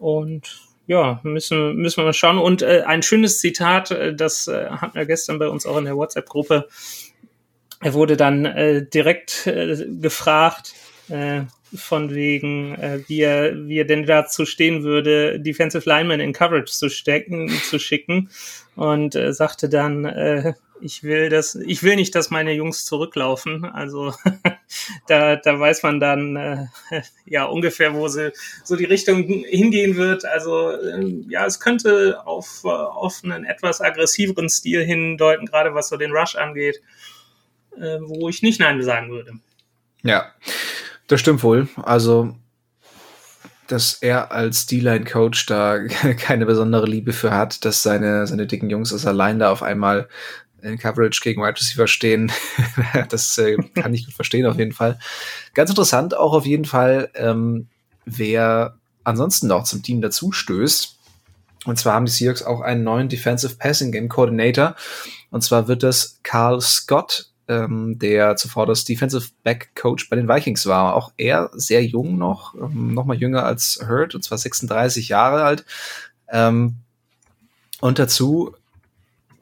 Und 0.02 0.61
ja, 0.88 1.21
müssen, 1.23 1.76
müssen 1.76 1.99
wir 1.99 2.06
mal 2.06 2.12
schauen. 2.12 2.38
Und 2.38 2.62
äh, 2.62 2.82
ein 2.85 3.02
schönes 3.02 3.38
Zitat, 3.38 3.92
äh, 3.92 4.14
das 4.14 4.49
äh, 4.49 4.66
hatten 4.68 4.97
wir 4.97 5.06
gestern 5.06 5.38
bei 5.38 5.49
uns 5.49 5.64
auch 5.64 5.78
in 5.78 5.85
der 5.85 5.97
WhatsApp-Gruppe. 5.97 6.68
Er 7.80 7.94
wurde 7.94 8.16
dann 8.16 8.44
äh, 8.44 8.85
direkt 8.85 9.47
äh, 9.47 9.87
gefragt, 10.00 10.75
äh, 11.09 11.42
von 11.75 12.14
wegen, 12.14 12.75
äh, 12.75 13.00
wie, 13.06 13.21
er, 13.21 13.66
wie 13.66 13.78
er 13.78 13.85
denn 13.85 14.04
dazu 14.04 14.44
stehen 14.44 14.82
würde, 14.82 15.40
Defensive 15.40 15.88
Linemen 15.88 16.21
in 16.21 16.32
Coverage 16.32 16.73
zu 16.73 16.90
stecken, 16.90 17.49
zu 17.49 17.78
schicken. 17.78 18.28
Und 18.75 19.14
äh, 19.14 19.32
sagte 19.32 19.68
dann, 19.68 20.04
äh, 20.04 20.54
ich 20.83 21.03
will 21.03 21.29
das, 21.29 21.55
ich 21.55 21.83
will 21.83 21.97
nicht, 21.97 22.15
dass 22.15 22.31
meine 22.31 22.53
Jungs 22.53 22.85
zurücklaufen. 22.85 23.65
Also 23.65 24.12
da, 25.07 25.37
da 25.37 25.59
weiß 25.59 25.83
man 25.83 26.01
dann 26.01 26.37
äh, 26.37 26.67
ja 27.25 27.45
ungefähr, 27.45 27.95
wo 27.95 28.09
sie 28.09 28.33
so 28.65 28.77
die 28.77 28.85
Richtung 28.85 29.25
hingehen 29.25 29.97
wird. 29.97 30.25
Also 30.25 30.71
äh, 30.71 31.25
ja, 31.29 31.47
es 31.47 31.61
könnte 31.61 32.27
auf, 32.27 32.65
auf 32.65 33.21
einen 33.23 33.45
etwas 33.45 33.81
aggressiveren 33.81 34.49
Stil 34.49 34.85
hindeuten, 34.85 35.47
gerade 35.47 35.75
was 35.75 35.89
so 35.89 35.97
den 35.97 36.12
Rush 36.12 36.35
angeht, 36.35 36.83
äh, 37.77 37.99
wo 38.01 38.29
ich 38.29 38.43
nicht 38.43 38.61
Nein 38.61 38.83
sagen 38.83 39.11
würde. 39.11 39.33
Ja, 40.03 40.33
das 41.07 41.21
stimmt 41.21 41.43
wohl. 41.43 41.69
Also 41.77 42.35
dass 43.73 43.95
er 43.95 44.33
als 44.33 44.67
D-Line-Coach 44.67 45.47
da 45.47 45.79
keine 46.19 46.45
besondere 46.47 46.87
Liebe 46.87 47.12
für 47.12 47.31
hat, 47.31 47.65
dass 47.65 47.83
seine, 47.83 48.27
seine 48.27 48.47
dicken 48.47 48.69
Jungs 48.69 48.93
aus 48.93 49.07
allein 49.07 49.39
da 49.39 49.51
auf 49.51 49.62
einmal 49.62 50.09
in 50.62 50.78
Coverage 50.78 51.21
gegen 51.23 51.42
Wide 51.42 51.59
Receiver 51.59 51.87
stehen. 51.87 52.33
das 53.09 53.37
äh, 53.38 53.57
kann 53.75 53.95
ich 53.95 54.07
gut 54.07 54.14
verstehen 54.14 54.47
auf 54.47 54.57
jeden 54.57 54.73
Fall. 54.73 54.99
Ganz 55.54 55.71
interessant 55.71 56.16
auch 56.16 56.33
auf 56.33 56.47
jeden 56.47 56.64
Fall, 56.64 57.11
ähm, 57.14 57.69
wer 58.04 58.76
ansonsten 59.04 59.49
noch 59.49 59.64
zum 59.64 59.83
Team 59.83 60.00
dazu 60.00 60.33
stößt. 60.33 60.97
Und 61.64 61.78
zwar 61.78 61.95
haben 61.95 62.07
die 62.07 62.12
Seahawks 62.12 62.42
auch 62.42 62.61
einen 62.61 62.83
neuen 62.83 63.09
Defensive 63.09 63.57
Passing 63.57 63.92
Game 63.92 64.09
Coordinator. 64.09 64.75
Und 65.31 65.42
zwar 65.42 65.69
wird 65.69 65.83
das 65.83 66.19
Carl 66.23 66.61
Scott, 66.61 67.31
ähm, 67.49 67.99
der 67.99 68.37
zuvor 68.37 68.66
das 68.66 68.85
Defensive 68.85 69.28
Back 69.42 69.71
Coach 69.75 70.09
bei 70.09 70.16
den 70.16 70.28
Vikings 70.28 70.66
war. 70.66 70.97
Auch 70.97 71.12
er 71.16 71.50
sehr 71.54 71.85
jung 71.85 72.19
noch, 72.19 72.54
ähm, 72.54 72.95
noch 72.95 73.04
mal 73.04 73.16
jünger 73.16 73.45
als 73.45 73.85
Hurt, 73.88 74.14
und 74.14 74.23
zwar 74.23 74.38
36 74.38 75.09
Jahre 75.09 75.45
alt. 75.45 75.64
Ähm, 76.28 76.76
und 77.81 77.99
dazu 77.99 78.54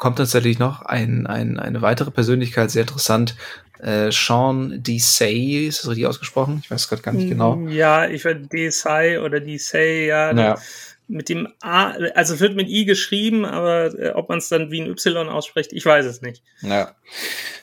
kommt 0.00 0.16
tatsächlich 0.16 0.59
noch 0.59 0.83
ein, 0.83 1.26
ein, 1.26 1.61
eine 1.61 1.83
weitere 1.83 2.11
Persönlichkeit, 2.11 2.71
sehr 2.71 2.83
interessant. 2.83 3.37
Äh, 3.80 4.11
Sean 4.11 4.83
Desai, 4.83 5.66
ist 5.69 5.80
das 5.80 5.90
richtig 5.90 6.07
ausgesprochen? 6.07 6.61
Ich 6.64 6.71
weiß 6.71 6.88
gerade 6.88 7.02
gar 7.02 7.12
nicht 7.12 7.28
genau. 7.28 7.57
Mm, 7.57 7.69
ja, 7.69 8.09
ich 8.09 8.25
werde 8.25 8.47
Desai 8.47 9.21
oder 9.21 9.40
Desai, 9.40 10.07
ja. 10.07 10.33
ja. 10.33 10.59
Mit 11.07 11.28
dem 11.28 11.49
A, 11.61 11.90
also 12.14 12.40
wird 12.40 12.57
mit 12.57 12.69
I 12.69 12.85
geschrieben, 12.85 13.45
aber 13.45 13.99
äh, 13.99 14.11
ob 14.11 14.28
man 14.28 14.38
es 14.38 14.49
dann 14.49 14.71
wie 14.71 14.80
ein 14.80 14.88
Y 14.88 15.28
ausspricht, 15.28 15.73
ich 15.73 15.85
weiß 15.85 16.07
es 16.07 16.23
nicht. 16.23 16.42
Ja, 16.62 16.95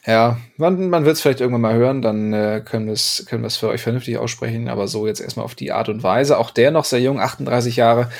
ja, 0.05 0.37
man, 0.57 0.89
man 0.89 1.05
wird 1.05 1.15
es 1.15 1.21
vielleicht 1.21 1.41
irgendwann 1.41 1.61
mal 1.61 1.75
hören, 1.75 2.01
dann 2.01 2.33
äh, 2.33 2.61
können 2.63 2.85
wir 2.85 2.93
es 2.93 3.25
können 3.27 3.49
für 3.49 3.69
euch 3.69 3.81
vernünftig 3.81 4.17
aussprechen, 4.17 4.67
aber 4.67 4.87
so 4.87 5.07
jetzt 5.07 5.21
erstmal 5.21 5.45
auf 5.45 5.55
die 5.55 5.71
Art 5.71 5.89
und 5.89 6.03
Weise. 6.03 6.37
Auch 6.37 6.51
der 6.51 6.71
noch 6.71 6.85
sehr 6.85 7.01
jung, 7.01 7.19
38 7.19 7.77
Jahre, 7.77 8.11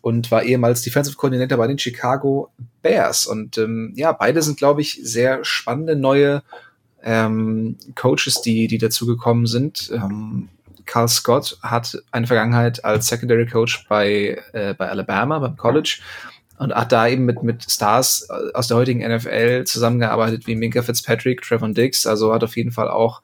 und 0.00 0.30
war 0.30 0.42
ehemals 0.42 0.82
Defensive 0.82 1.16
Coordinator 1.16 1.58
bei 1.58 1.66
den 1.66 1.78
Chicago 1.78 2.50
Bears. 2.82 3.26
Und 3.26 3.58
ähm, 3.58 3.92
ja, 3.96 4.12
beide 4.12 4.42
sind, 4.42 4.58
glaube 4.58 4.80
ich, 4.80 5.00
sehr 5.02 5.44
spannende 5.44 5.96
neue 5.96 6.42
ähm, 7.02 7.76
Coaches, 7.94 8.40
die, 8.42 8.66
die 8.68 8.78
dazugekommen 8.78 9.46
sind. 9.46 9.90
Ähm, 9.92 10.48
Carl 10.86 11.08
Scott 11.08 11.58
hat 11.62 12.02
eine 12.10 12.26
Vergangenheit 12.26 12.84
als 12.84 13.08
Secondary 13.08 13.46
Coach 13.46 13.86
bei, 13.88 14.42
äh, 14.52 14.74
bei 14.74 14.88
Alabama, 14.88 15.38
beim 15.38 15.56
College. 15.56 16.00
Und 16.58 16.74
hat 16.74 16.90
da 16.90 17.06
eben 17.06 17.24
mit, 17.24 17.44
mit 17.44 17.70
Stars 17.70 18.28
aus 18.30 18.66
der 18.66 18.76
heutigen 18.76 19.06
NFL 19.06 19.62
zusammengearbeitet, 19.64 20.48
wie 20.48 20.56
Minka 20.56 20.82
Fitzpatrick, 20.82 21.42
Trevor 21.42 21.68
Dix. 21.68 22.04
Also 22.04 22.34
hat 22.34 22.42
auf 22.42 22.56
jeden 22.56 22.72
Fall 22.72 22.88
auch 22.88 23.22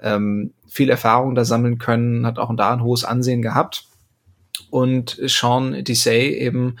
ähm, 0.00 0.52
viel 0.68 0.90
Erfahrung 0.90 1.34
da 1.34 1.44
sammeln 1.44 1.78
können, 1.78 2.26
hat 2.26 2.38
auch 2.38 2.54
da 2.54 2.72
ein 2.72 2.82
hohes 2.82 3.04
Ansehen 3.04 3.42
gehabt. 3.42 3.85
Und 4.76 5.18
Sean 5.24 5.84
Desai 5.84 6.34
eben 6.34 6.76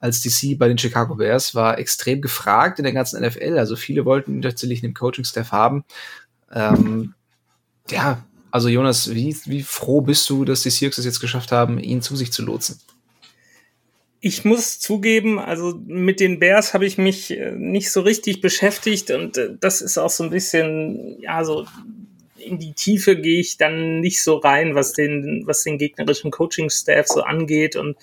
als 0.00 0.20
DC 0.20 0.58
bei 0.58 0.68
den 0.68 0.76
Chicago 0.76 1.14
Bears 1.14 1.54
war 1.54 1.78
extrem 1.78 2.20
gefragt 2.20 2.78
in 2.78 2.82
der 2.82 2.92
ganzen 2.92 3.24
NFL. 3.24 3.56
Also 3.56 3.74
viele 3.74 4.04
wollten 4.04 4.34
ihn 4.34 4.42
tatsächlich 4.42 4.84
in 4.84 4.92
Coaching-Staff 4.92 5.50
haben. 5.50 5.86
Ähm, 6.52 7.14
ja, 7.88 8.22
also 8.50 8.68
Jonas, 8.68 9.14
wie, 9.14 9.34
wie 9.46 9.62
froh 9.62 10.02
bist 10.02 10.28
du, 10.28 10.44
dass 10.44 10.62
die 10.62 10.68
Seahawks 10.68 10.98
es 10.98 11.06
jetzt 11.06 11.20
geschafft 11.20 11.50
haben, 11.50 11.78
ihn 11.78 12.02
zu 12.02 12.16
sich 12.16 12.32
zu 12.32 12.44
lotsen? 12.44 12.78
Ich 14.20 14.44
muss 14.44 14.78
zugeben, 14.78 15.38
also 15.38 15.80
mit 15.86 16.20
den 16.20 16.40
Bears 16.40 16.74
habe 16.74 16.84
ich 16.84 16.98
mich 16.98 17.30
äh, 17.30 17.52
nicht 17.52 17.90
so 17.90 18.02
richtig 18.02 18.42
beschäftigt 18.42 19.10
und 19.10 19.38
äh, 19.38 19.56
das 19.58 19.80
ist 19.80 19.96
auch 19.96 20.10
so 20.10 20.22
ein 20.22 20.28
bisschen, 20.28 21.18
ja, 21.22 21.42
so 21.46 21.66
in 22.48 22.58
die 22.58 22.72
Tiefe 22.72 23.16
gehe 23.16 23.40
ich 23.40 23.56
dann 23.56 24.00
nicht 24.00 24.22
so 24.22 24.36
rein, 24.36 24.74
was 24.74 24.92
den, 24.92 25.46
was 25.46 25.62
den 25.62 25.78
gegnerischen 25.78 26.30
Coaching-Staff 26.30 27.06
so 27.06 27.22
angeht 27.22 27.76
und 27.76 27.96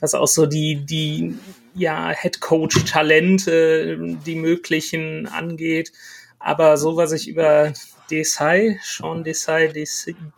was 0.00 0.14
auch 0.14 0.28
so 0.28 0.46
die, 0.46 0.84
die, 0.84 1.34
ja, 1.74 2.10
Head-Coach-Talente, 2.10 4.18
die 4.26 4.34
möglichen 4.34 5.26
angeht. 5.26 5.92
Aber 6.38 6.76
so, 6.76 6.96
was 6.96 7.12
ich 7.12 7.28
über 7.28 7.72
Desai, 8.10 8.78
Sean 8.82 9.24
Desai, 9.24 9.72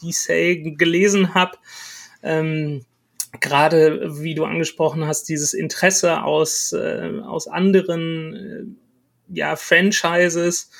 Desai 0.03 0.75
gelesen 0.77 1.35
habe, 1.35 1.57
ähm, 2.23 2.85
gerade 3.41 4.23
wie 4.23 4.35
du 4.35 4.45
angesprochen 4.45 5.07
hast, 5.07 5.29
dieses 5.29 5.55
Interesse 5.55 6.23
aus, 6.23 6.73
äh, 6.73 7.11
aus 7.25 7.49
anderen 7.49 8.35
äh, 8.35 9.35
ja, 9.35 9.57
Franchises, 9.57 10.71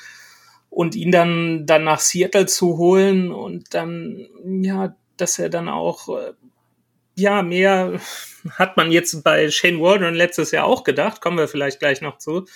und 0.73 0.95
ihn 0.95 1.13
dann, 1.13 1.67
dann 1.67 1.85
nach 1.85 2.01
Seattle 2.01 2.47
zu 2.47 2.79
holen 2.79 3.31
und 3.31 3.75
dann, 3.75 4.27
ja, 4.43 4.97
dass 5.19 5.39
er 5.39 5.51
dann 5.51 5.69
auch, 5.69 6.09
äh, 6.09 6.33
ja, 7.15 7.43
mehr 7.43 8.01
hat 8.53 8.79
man 8.79 8.91
jetzt 8.91 9.23
bei 9.23 9.51
Shane 9.51 9.81
Waldron 9.81 10.15
letztes 10.15 10.51
Jahr 10.51 10.65
auch 10.65 10.83
gedacht, 10.83 11.21
kommen 11.21 11.37
wir 11.37 11.47
vielleicht 11.47 11.79
gleich 11.79 12.01
noch 12.01 12.17
zu, 12.17 12.47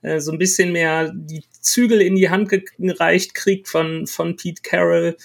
äh, 0.00 0.20
so 0.20 0.32
ein 0.32 0.38
bisschen 0.38 0.72
mehr 0.72 1.12
die 1.14 1.44
Zügel 1.60 2.00
in 2.00 2.16
die 2.16 2.30
Hand 2.30 2.50
gereicht 2.78 3.34
kriegt 3.34 3.68
von, 3.68 4.06
von 4.06 4.36
Pete 4.36 4.62
Carroll. 4.62 5.18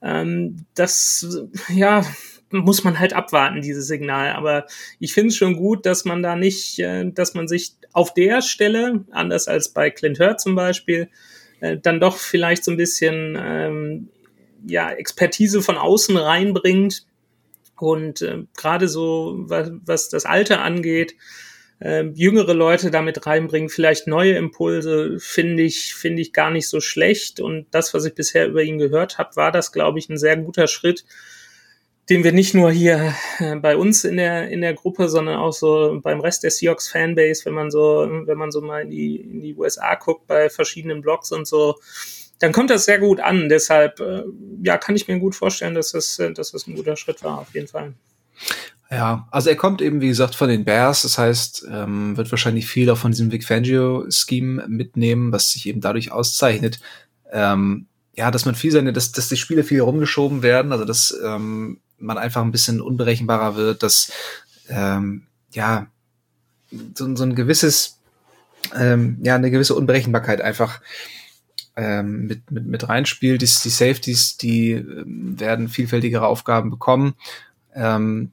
Ähm, 0.00 0.64
das, 0.74 1.44
ja, 1.68 2.06
muss 2.50 2.84
man 2.84 2.98
halt 2.98 3.12
abwarten, 3.12 3.60
dieses 3.60 3.86
Signal. 3.86 4.32
Aber 4.32 4.64
ich 4.98 5.12
finde 5.12 5.28
es 5.28 5.36
schon 5.36 5.56
gut, 5.56 5.84
dass 5.84 6.06
man 6.06 6.22
da 6.22 6.36
nicht, 6.36 6.78
äh, 6.78 7.10
dass 7.12 7.34
man 7.34 7.48
sich 7.48 7.74
auf 7.92 8.14
der 8.14 8.40
Stelle, 8.40 9.04
anders 9.10 9.46
als 9.46 9.68
bei 9.68 9.90
Clint 9.90 10.18
Hurt 10.18 10.40
zum 10.40 10.54
Beispiel, 10.54 11.10
äh, 11.60 11.76
dann 11.76 12.00
doch 12.00 12.16
vielleicht 12.16 12.64
so 12.64 12.70
ein 12.70 12.76
bisschen 12.76 13.36
ähm, 13.40 14.08
ja, 14.66 14.90
Expertise 14.90 15.62
von 15.62 15.76
außen 15.76 16.16
reinbringt. 16.16 17.06
Und 17.76 18.22
äh, 18.22 18.44
gerade 18.56 18.88
so, 18.88 19.36
was, 19.38 19.70
was 19.84 20.08
das 20.08 20.24
Alter 20.24 20.62
angeht, 20.62 21.14
äh, 21.80 22.04
jüngere 22.14 22.54
Leute 22.54 22.90
damit 22.90 23.24
reinbringen, 23.26 23.68
vielleicht 23.68 24.08
neue 24.08 24.34
Impulse, 24.34 25.18
finde 25.20 25.62
ich, 25.62 25.94
finde 25.94 26.22
ich 26.22 26.32
gar 26.32 26.50
nicht 26.50 26.68
so 26.68 26.80
schlecht. 26.80 27.40
Und 27.40 27.66
das, 27.70 27.94
was 27.94 28.04
ich 28.04 28.14
bisher 28.14 28.48
über 28.48 28.62
ihn 28.62 28.78
gehört 28.78 29.18
habe, 29.18 29.36
war 29.36 29.52
das, 29.52 29.72
glaube 29.72 29.98
ich, 29.98 30.08
ein 30.08 30.18
sehr 30.18 30.36
guter 30.36 30.66
Schritt, 30.66 31.04
den 32.08 32.24
wir 32.24 32.32
nicht 32.32 32.54
nur 32.54 32.70
hier 32.70 33.14
äh, 33.38 33.56
bei 33.56 33.76
uns 33.76 34.04
in 34.04 34.16
der 34.16 34.48
in 34.48 34.60
der 34.60 34.74
Gruppe, 34.74 35.08
sondern 35.08 35.36
auch 35.36 35.52
so 35.52 36.00
beim 36.02 36.20
Rest 36.20 36.42
der 36.42 36.50
Seahawks 36.50 36.88
Fanbase, 36.88 37.44
wenn 37.44 37.54
man 37.54 37.70
so 37.70 38.08
wenn 38.24 38.38
man 38.38 38.50
so 38.50 38.60
mal 38.60 38.82
in 38.82 38.90
die 38.90 39.16
in 39.16 39.40
die 39.40 39.54
USA 39.54 39.94
guckt 39.94 40.26
bei 40.26 40.48
verschiedenen 40.50 41.02
Blogs 41.02 41.32
und 41.32 41.46
so, 41.46 41.76
dann 42.38 42.52
kommt 42.52 42.70
das 42.70 42.84
sehr 42.84 42.98
gut 42.98 43.20
an. 43.20 43.48
Deshalb 43.48 44.00
äh, 44.00 44.22
ja, 44.62 44.78
kann 44.78 44.96
ich 44.96 45.08
mir 45.08 45.18
gut 45.18 45.34
vorstellen, 45.34 45.74
dass 45.74 45.92
das 45.92 46.18
äh, 46.18 46.32
dass 46.32 46.52
das 46.52 46.66
ein 46.66 46.76
guter 46.76 46.96
Schritt 46.96 47.22
war 47.22 47.38
auf 47.38 47.54
jeden 47.54 47.68
Fall. 47.68 47.92
Ja, 48.90 49.28
also 49.30 49.50
er 49.50 49.56
kommt 49.56 49.82
eben, 49.82 50.00
wie 50.00 50.08
gesagt, 50.08 50.34
von 50.34 50.48
den 50.48 50.64
Bears. 50.64 51.02
Das 51.02 51.18
heißt, 51.18 51.66
ähm, 51.70 52.16
wird 52.16 52.30
wahrscheinlich 52.30 52.66
viel 52.66 52.88
auch 52.88 52.96
von 52.96 53.10
diesem 53.10 53.30
Vic 53.30 53.44
Fangio-Scheme 53.44 54.66
mitnehmen, 54.66 55.30
was 55.30 55.52
sich 55.52 55.66
eben 55.66 55.82
dadurch 55.82 56.10
auszeichnet. 56.10 56.80
Ähm, 57.30 57.86
ja, 58.16 58.30
dass 58.30 58.46
man 58.46 58.54
viel 58.54 58.72
seine, 58.72 58.94
dass, 58.94 59.12
dass 59.12 59.28
die 59.28 59.36
Spiele 59.36 59.62
viel 59.62 59.80
rumgeschoben 59.80 60.42
werden, 60.42 60.72
also 60.72 60.86
dass 60.86 61.14
ähm, 61.22 61.80
man 61.98 62.18
einfach 62.18 62.42
ein 62.42 62.52
bisschen 62.52 62.80
unberechenbarer 62.80 63.56
wird, 63.56 63.82
dass 63.82 64.12
ähm, 64.68 65.26
ja 65.52 65.86
so, 66.94 67.14
so 67.16 67.24
ein 67.24 67.34
gewisses, 67.34 67.98
ähm, 68.76 69.18
ja, 69.22 69.34
eine 69.34 69.50
gewisse 69.50 69.74
Unberechenbarkeit 69.74 70.40
einfach 70.40 70.80
ähm, 71.76 72.26
mit, 72.26 72.50
mit, 72.50 72.66
mit 72.66 72.88
reinspielt. 72.88 73.42
Die, 73.42 73.46
die 73.46 73.70
Safeties, 73.70 74.36
die 74.36 74.72
ähm, 74.72 75.38
werden 75.38 75.68
vielfältigere 75.68 76.26
Aufgaben 76.26 76.70
bekommen. 76.70 77.14
Ähm, 77.74 78.32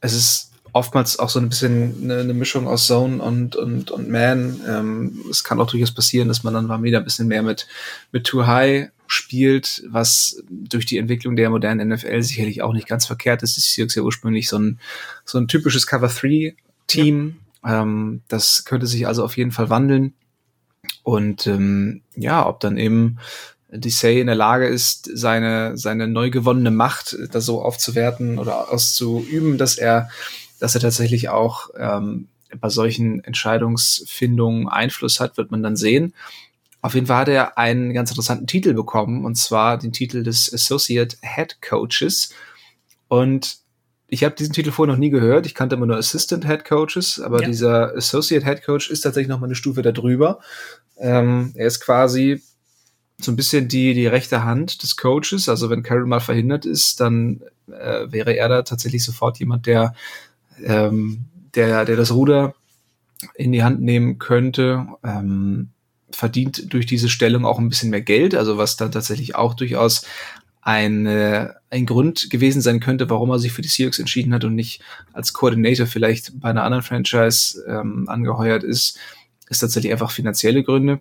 es 0.00 0.14
ist 0.14 0.52
oftmals 0.72 1.18
auch 1.18 1.28
so 1.28 1.40
ein 1.40 1.48
bisschen 1.48 1.94
eine, 2.02 2.20
eine 2.20 2.34
Mischung 2.34 2.68
aus 2.68 2.86
Zone 2.86 3.22
und, 3.22 3.56
und, 3.56 3.90
und 3.90 4.08
Man. 4.08 4.60
Ähm, 4.68 5.24
es 5.30 5.42
kann 5.42 5.60
auch 5.60 5.70
durchaus 5.70 5.92
passieren, 5.92 6.28
dass 6.28 6.44
man 6.44 6.54
dann 6.54 6.66
mal 6.66 6.82
wieder 6.82 6.98
ein 6.98 7.04
bisschen 7.04 7.26
mehr 7.26 7.42
mit, 7.42 7.66
mit 8.12 8.24
Too 8.24 8.46
High 8.46 8.90
spielt, 9.08 9.82
was 9.88 10.42
durch 10.48 10.86
die 10.86 10.98
Entwicklung 10.98 11.34
der 11.34 11.50
modernen 11.50 11.88
NFL 11.88 12.22
sicherlich 12.22 12.62
auch 12.62 12.72
nicht 12.72 12.86
ganz 12.86 13.06
verkehrt 13.06 13.42
ist. 13.42 13.56
Die 13.56 13.60
Seahawks 13.60 13.94
ja 13.94 14.02
ursprünglich 14.02 14.48
so 14.48 14.58
ein, 14.58 14.78
so 15.24 15.38
ein 15.38 15.48
typisches 15.48 15.86
Cover-3-Team. 15.86 17.36
Ja. 17.64 17.82
Ähm, 17.82 18.22
das 18.28 18.64
könnte 18.64 18.86
sich 18.86 19.06
also 19.06 19.24
auf 19.24 19.36
jeden 19.36 19.50
Fall 19.52 19.70
wandeln. 19.70 20.14
Und 21.02 21.46
ähm, 21.46 22.02
ja, 22.14 22.46
ob 22.46 22.60
dann 22.60 22.76
eben 22.76 23.18
Say 23.70 24.20
in 24.20 24.26
der 24.26 24.36
Lage 24.36 24.66
ist, 24.66 25.10
seine, 25.12 25.76
seine 25.76 26.06
neu 26.06 26.30
gewonnene 26.30 26.70
Macht 26.70 27.16
da 27.32 27.40
so 27.40 27.62
aufzuwerten 27.62 28.38
oder 28.38 28.72
auszuüben, 28.72 29.58
dass 29.58 29.76
er, 29.76 30.08
dass 30.60 30.74
er 30.74 30.80
tatsächlich 30.80 31.28
auch 31.28 31.70
ähm, 31.78 32.28
bei 32.60 32.70
solchen 32.70 33.22
Entscheidungsfindungen 33.24 34.68
Einfluss 34.68 35.20
hat, 35.20 35.36
wird 35.36 35.50
man 35.50 35.62
dann 35.62 35.76
sehen. 35.76 36.14
Auf 36.80 36.94
jeden 36.94 37.06
Fall 37.06 37.18
hat 37.18 37.28
er 37.28 37.58
einen 37.58 37.92
ganz 37.92 38.10
interessanten 38.10 38.46
Titel 38.46 38.72
bekommen, 38.72 39.24
und 39.24 39.36
zwar 39.36 39.78
den 39.78 39.92
Titel 39.92 40.22
des 40.22 40.52
Associate 40.52 41.16
Head 41.22 41.60
Coaches. 41.60 42.32
Und 43.08 43.58
ich 44.06 44.24
habe 44.24 44.34
diesen 44.34 44.54
Titel 44.54 44.70
vorher 44.70 44.94
noch 44.94 45.00
nie 45.00 45.10
gehört. 45.10 45.46
Ich 45.46 45.54
kannte 45.54 45.76
immer 45.76 45.86
nur 45.86 45.96
Assistant 45.96 46.46
Head 46.46 46.64
Coaches, 46.64 47.20
aber 47.20 47.42
ja. 47.42 47.48
dieser 47.48 47.94
Associate 47.96 48.44
Head 48.44 48.64
Coach 48.64 48.90
ist 48.90 49.02
tatsächlich 49.02 49.28
noch 49.28 49.40
mal 49.40 49.46
eine 49.46 49.54
Stufe 49.54 49.82
darüber. 49.82 50.40
Ähm, 50.98 51.52
er 51.54 51.66
ist 51.66 51.80
quasi 51.80 52.42
so 53.20 53.32
ein 53.32 53.36
bisschen 53.36 53.68
die, 53.68 53.94
die 53.94 54.06
rechte 54.06 54.44
Hand 54.44 54.82
des 54.82 54.96
Coaches. 54.96 55.48
Also 55.48 55.68
wenn 55.70 55.82
Carroll 55.82 56.06
mal 56.06 56.20
verhindert 56.20 56.64
ist, 56.64 57.00
dann 57.00 57.42
äh, 57.66 58.10
wäre 58.10 58.34
er 58.36 58.48
da 58.48 58.62
tatsächlich 58.62 59.04
sofort 59.04 59.38
jemand, 59.38 59.66
der, 59.66 59.94
ähm, 60.64 61.24
der, 61.54 61.84
der 61.84 61.96
das 61.96 62.12
Ruder 62.12 62.54
in 63.34 63.52
die 63.52 63.64
Hand 63.64 63.82
nehmen 63.82 64.18
könnte. 64.18 64.86
Ähm, 65.04 65.70
verdient 66.10 66.72
durch 66.72 66.86
diese 66.86 67.08
Stellung 67.08 67.44
auch 67.44 67.58
ein 67.58 67.68
bisschen 67.68 67.90
mehr 67.90 68.00
Geld, 68.00 68.34
also 68.34 68.58
was 68.58 68.76
dann 68.76 68.92
tatsächlich 68.92 69.34
auch 69.34 69.54
durchaus 69.54 70.06
ein, 70.60 71.06
äh, 71.06 71.50
ein 71.70 71.86
Grund 71.86 72.30
gewesen 72.30 72.60
sein 72.60 72.80
könnte, 72.80 73.08
warum 73.08 73.30
er 73.30 73.38
sich 73.38 73.52
für 73.52 73.62
die 73.62 73.68
Seahawks 73.68 73.98
entschieden 73.98 74.34
hat 74.34 74.44
und 74.44 74.54
nicht 74.54 74.82
als 75.12 75.32
Coordinator 75.32 75.86
vielleicht 75.86 76.38
bei 76.40 76.50
einer 76.50 76.64
anderen 76.64 76.82
Franchise 76.82 77.64
ähm, 77.66 78.08
angeheuert 78.08 78.64
ist, 78.64 78.98
ist 79.48 79.60
tatsächlich 79.60 79.92
einfach 79.92 80.10
finanzielle 80.10 80.62
Gründe 80.62 81.00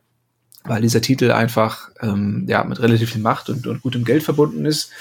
weil 0.68 0.82
dieser 0.82 1.02
Titel 1.02 1.32
einfach 1.32 1.90
ähm, 2.02 2.46
ja 2.48 2.64
mit 2.64 2.80
relativ 2.80 3.12
viel 3.12 3.22
Macht 3.22 3.50
und, 3.50 3.66
und 3.68 3.82
gutem 3.82 4.04
Geld 4.04 4.24
verbunden 4.24 4.66
ist. 4.66 4.92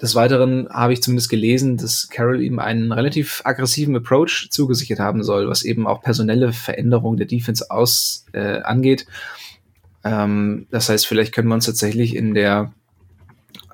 Des 0.00 0.14
Weiteren 0.14 0.68
habe 0.70 0.92
ich 0.92 1.02
zumindest 1.02 1.28
gelesen, 1.28 1.76
dass 1.76 2.08
Carroll 2.08 2.40
ihm 2.40 2.58
einen 2.58 2.92
relativ 2.92 3.42
aggressiven 3.44 3.94
Approach 3.96 4.48
zugesichert 4.50 4.98
haben 4.98 5.22
soll, 5.22 5.48
was 5.48 5.62
eben 5.62 5.86
auch 5.86 6.02
personelle 6.02 6.52
Veränderungen 6.52 7.18
der 7.18 7.26
Defense 7.26 7.70
aus 7.70 8.24
äh, 8.32 8.60
angeht. 8.60 9.06
Ähm, 10.02 10.66
das 10.70 10.88
heißt, 10.88 11.06
vielleicht 11.06 11.34
können 11.34 11.48
wir 11.48 11.54
uns 11.54 11.66
tatsächlich 11.66 12.16
in 12.16 12.34
der 12.34 12.72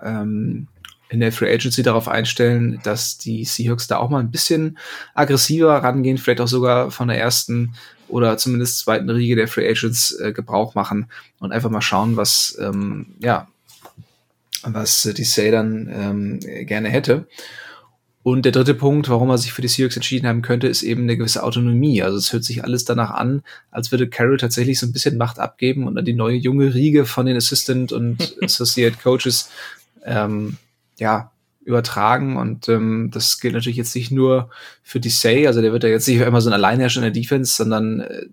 ähm, 0.03 0.67
in 1.09 1.21
der 1.21 1.31
Free 1.31 1.53
Agency 1.53 1.85
darauf 1.85 2.09
einstellen, 2.09 2.81
dass 2.83 3.17
die 3.17 3.45
Seahawks 3.45 3.87
da 3.87 3.99
auch 3.99 4.11
mal 4.11 4.19
ein 4.19 4.33
bisschen 4.33 4.79
aggressiver 5.15 5.77
rangehen, 5.77 6.19
vielleicht 6.19 6.41
auch 6.41 6.49
sogar 6.49 6.91
von 6.91 7.07
der 7.07 7.19
ersten 7.19 7.75
oder 8.09 8.37
zumindest 8.39 8.81
zweiten 8.81 9.09
Riege 9.09 9.37
der 9.37 9.47
Free 9.47 9.69
Agents 9.69 10.13
äh, 10.19 10.33
Gebrauch 10.33 10.75
machen 10.75 11.07
und 11.39 11.53
einfach 11.53 11.71
mal 11.71 11.81
schauen, 11.81 12.17
was 12.17 12.59
ähm, 12.61 13.15
ja 13.21 13.47
was 14.75 15.03
die 15.03 15.25
Say 15.25 15.51
dann 15.51 15.89
ähm, 15.93 16.41
gerne 16.67 16.89
hätte. 16.89 17.27
Und 18.27 18.45
der 18.45 18.51
dritte 18.51 18.75
Punkt, 18.75 19.09
warum 19.09 19.31
er 19.31 19.39
sich 19.39 19.53
für 19.53 19.63
die 19.63 19.69
Seahawks 19.69 19.95
entschieden 19.95 20.27
haben 20.27 20.43
könnte, 20.43 20.67
ist 20.67 20.83
eben 20.83 21.03
eine 21.03 21.17
gewisse 21.17 21.45
Autonomie. 21.45 22.03
Also 22.03 22.19
es 22.19 22.33
hört 22.33 22.43
sich 22.43 22.65
alles 22.65 22.85
danach 22.85 23.13
an, 23.13 23.43
als 23.71 23.93
würde 23.93 24.09
Carroll 24.09 24.37
tatsächlich 24.37 24.81
so 24.81 24.87
ein 24.87 24.93
bisschen 24.93 25.17
Macht 25.17 25.39
abgeben 25.39 25.87
und 25.87 25.95
dann 25.95 26.05
die 26.05 26.13
neue 26.13 26.35
junge 26.35 26.75
Riege 26.75 27.07
von 27.07 27.27
den 27.27 27.37
Assistant 27.37 27.93
und 27.93 28.37
Associate 28.43 28.97
Coaches 29.01 29.49
ähm, 30.05 30.57
ja, 30.99 31.31
übertragen 31.65 32.37
und 32.37 32.69
ähm, 32.69 33.11
das 33.13 33.39
gilt 33.39 33.55
natürlich 33.55 33.77
jetzt 33.77 33.95
nicht 33.95 34.11
nur 34.11 34.51
für 34.83 34.99
die 34.99 35.11
Say, 35.11 35.47
also 35.47 35.61
der 35.61 35.73
wird 35.73 35.85
ja 35.85 35.91
jetzt 35.91 36.09
nicht 36.09 36.21
immer 36.21 36.41
so 36.41 36.51
ein 36.51 36.55
Alleinherrscher 36.55 36.99
in 36.99 37.13
der 37.13 37.23
Defense, 37.23 37.55
sondern 37.55 38.01
äh, 38.01 38.27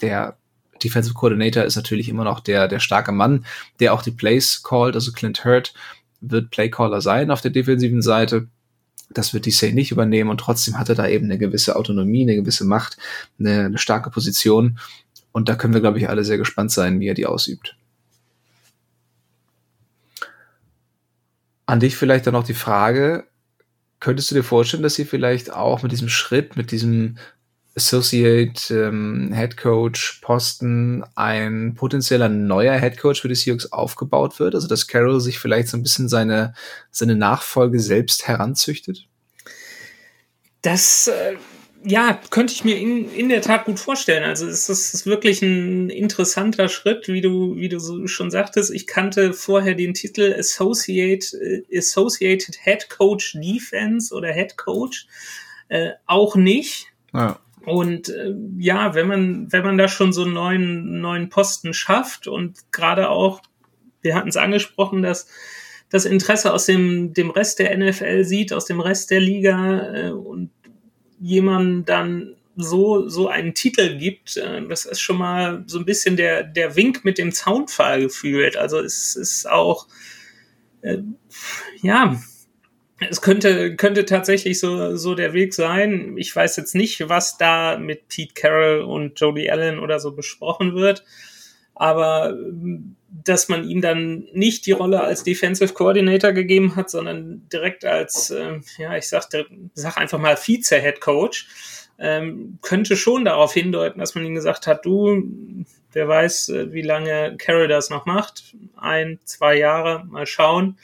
der 0.00 0.36
Defensive 0.84 1.14
Coordinator 1.14 1.64
ist 1.64 1.76
natürlich 1.76 2.08
immer 2.08 2.24
noch 2.24 2.40
der, 2.40 2.68
der 2.68 2.80
starke 2.80 3.12
Mann, 3.12 3.44
der 3.80 3.94
auch 3.94 4.02
die 4.02 4.10
Plays 4.10 4.62
callt, 4.62 4.94
also 4.94 5.12
Clint 5.12 5.44
Hurt 5.44 5.74
wird 6.20 6.50
Playcaller 6.50 7.00
sein 7.00 7.30
auf 7.30 7.40
der 7.40 7.50
defensiven 7.50 8.02
Seite. 8.02 8.48
Das 9.10 9.34
wird 9.34 9.46
die 9.46 9.50
Say 9.50 9.72
nicht 9.72 9.90
übernehmen 9.90 10.30
und 10.30 10.38
trotzdem 10.38 10.78
hat 10.78 10.88
er 10.88 10.94
da 10.94 11.06
eben 11.06 11.26
eine 11.26 11.38
gewisse 11.38 11.76
Autonomie, 11.76 12.22
eine 12.22 12.36
gewisse 12.36 12.64
Macht, 12.64 12.96
eine, 13.38 13.66
eine 13.66 13.78
starke 13.78 14.10
Position. 14.10 14.78
Und 15.32 15.48
da 15.48 15.54
können 15.56 15.74
wir, 15.74 15.80
glaube 15.80 15.98
ich, 15.98 16.08
alle 16.08 16.24
sehr 16.24 16.38
gespannt 16.38 16.70
sein, 16.70 17.00
wie 17.00 17.08
er 17.08 17.14
die 17.14 17.26
ausübt. 17.26 17.76
An 21.66 21.80
dich 21.80 21.96
vielleicht 21.96 22.26
dann 22.26 22.34
noch 22.34 22.44
die 22.44 22.54
Frage, 22.54 23.26
könntest 24.00 24.30
du 24.30 24.34
dir 24.34 24.44
vorstellen, 24.44 24.82
dass 24.82 24.94
sie 24.94 25.04
vielleicht 25.04 25.52
auch 25.52 25.82
mit 25.82 25.92
diesem 25.92 26.08
Schritt, 26.08 26.56
mit 26.56 26.70
diesem 26.70 27.16
Associate 27.76 28.72
ähm, 28.72 29.32
Head 29.34 29.56
Coach 29.56 30.20
Posten 30.22 31.04
ein 31.14 31.74
potenzieller 31.74 32.28
neuer 32.28 32.78
Head 32.78 32.98
Coach 32.98 33.20
für 33.20 33.28
die 33.28 33.34
Seahawks 33.34 33.72
aufgebaut 33.72 34.38
wird? 34.38 34.54
Also 34.54 34.68
dass 34.68 34.86
Carroll 34.86 35.20
sich 35.20 35.38
vielleicht 35.38 35.68
so 35.68 35.76
ein 35.76 35.82
bisschen 35.82 36.08
seine, 36.08 36.54
seine 36.90 37.16
Nachfolge 37.16 37.80
selbst 37.80 38.28
heranzüchtet? 38.28 39.08
Das 40.62 41.08
äh, 41.08 41.36
ja, 41.86 42.18
könnte 42.30 42.54
ich 42.54 42.64
mir 42.64 42.78
in, 42.78 43.12
in 43.12 43.28
der 43.28 43.42
Tat 43.42 43.66
gut 43.66 43.78
vorstellen. 43.78 44.24
Also 44.24 44.46
es 44.46 44.68
ist, 44.68 45.04
wirklich 45.04 45.42
ein 45.42 45.90
interessanter 45.90 46.68
Schritt, 46.68 47.08
wie 47.08 47.20
du, 47.20 47.56
wie 47.56 47.68
du 47.68 47.78
so 47.78 48.06
schon 48.06 48.30
sagtest. 48.30 48.70
Ich 48.70 48.86
kannte 48.86 49.34
vorher 49.34 49.74
den 49.74 49.92
Titel 49.92 50.34
Associate, 50.38 51.26
äh, 51.36 51.78
Associated 51.78 52.56
Head 52.62 52.88
Coach 52.88 53.34
Defense 53.34 54.14
oder 54.14 54.32
Head 54.32 54.56
Coach 54.56 55.06
äh, 55.68 55.90
auch 56.06 56.36
nicht. 56.36 56.86
Ja. 57.12 57.38
Und 57.66 58.08
äh, 58.08 58.34
ja, 58.58 58.94
wenn 58.94 59.06
man, 59.06 59.52
wenn 59.52 59.64
man 59.64 59.78
da 59.78 59.88
schon 59.88 60.12
so 60.12 60.22
einen 60.22 60.34
neuen, 60.34 61.00
neuen 61.00 61.28
Posten 61.28 61.72
schafft 61.72 62.26
und 62.26 62.72
gerade 62.72 63.08
auch, 63.08 63.40
wir 64.02 64.14
hatten 64.14 64.28
es 64.28 64.36
angesprochen, 64.36 65.02
dass 65.02 65.28
das 65.88 66.04
Interesse 66.04 66.52
aus 66.52 66.66
dem, 66.66 67.14
dem 67.14 67.30
Rest 67.30 67.58
der 67.58 67.76
NFL 67.76 68.24
sieht, 68.24 68.52
aus 68.52 68.66
dem 68.66 68.80
Rest 68.80 69.10
der 69.10 69.20
Liga 69.20 69.94
äh, 69.94 70.10
und 70.10 70.50
jemand 71.20 71.88
dann 71.88 72.36
so, 72.56 73.08
so 73.08 73.28
einen 73.28 73.54
Titel 73.54 73.96
gibt, 73.96 74.36
äh, 74.36 74.66
das 74.68 74.84
ist 74.84 75.00
schon 75.00 75.18
mal 75.18 75.64
so 75.66 75.78
ein 75.78 75.84
bisschen 75.84 76.16
der, 76.16 76.42
der 76.42 76.76
Wink 76.76 77.04
mit 77.04 77.18
dem 77.18 77.32
Zaunpfahl 77.32 78.02
gefühlt. 78.02 78.56
Also 78.56 78.78
es 78.80 79.16
ist 79.16 79.48
auch, 79.48 79.86
äh, 80.82 80.98
ja, 81.82 82.20
es 83.10 83.20
könnte, 83.20 83.76
könnte 83.76 84.04
tatsächlich 84.04 84.60
so, 84.60 84.96
so 84.96 85.14
der 85.14 85.32
Weg 85.32 85.54
sein. 85.54 86.14
Ich 86.16 86.34
weiß 86.34 86.56
jetzt 86.56 86.74
nicht, 86.74 87.08
was 87.08 87.38
da 87.38 87.78
mit 87.78 88.08
Pete 88.08 88.34
Carroll 88.34 88.82
und 88.82 89.18
Jody 89.18 89.50
Allen 89.50 89.78
oder 89.78 90.00
so 90.00 90.12
besprochen 90.12 90.74
wird, 90.74 91.04
aber 91.74 92.36
dass 93.24 93.48
man 93.48 93.68
ihm 93.68 93.80
dann 93.80 94.26
nicht 94.32 94.66
die 94.66 94.72
Rolle 94.72 95.02
als 95.02 95.22
Defensive 95.22 95.72
Coordinator 95.72 96.32
gegeben 96.32 96.76
hat, 96.76 96.90
sondern 96.90 97.48
direkt 97.52 97.84
als, 97.84 98.30
äh, 98.30 98.60
ja, 98.78 98.96
ich 98.96 99.08
sag, 99.08 99.28
sag 99.74 99.96
einfach 99.96 100.18
mal 100.18 100.36
Vize-Head 100.36 101.00
Coach, 101.00 101.46
ähm, 101.98 102.58
könnte 102.60 102.96
schon 102.96 103.24
darauf 103.24 103.52
hindeuten, 103.52 104.00
dass 104.00 104.14
man 104.14 104.24
ihm 104.24 104.34
gesagt 104.34 104.66
hat, 104.66 104.84
du, 104.84 105.22
wer 105.92 106.08
weiß, 106.08 106.48
äh, 106.48 106.72
wie 106.72 106.82
lange 106.82 107.36
Carroll 107.38 107.68
das 107.68 107.88
noch 107.90 108.04
macht, 108.04 108.54
ein, 108.76 109.20
zwei 109.24 109.56
Jahre, 109.56 110.04
mal 110.06 110.26
schauen. 110.26 110.76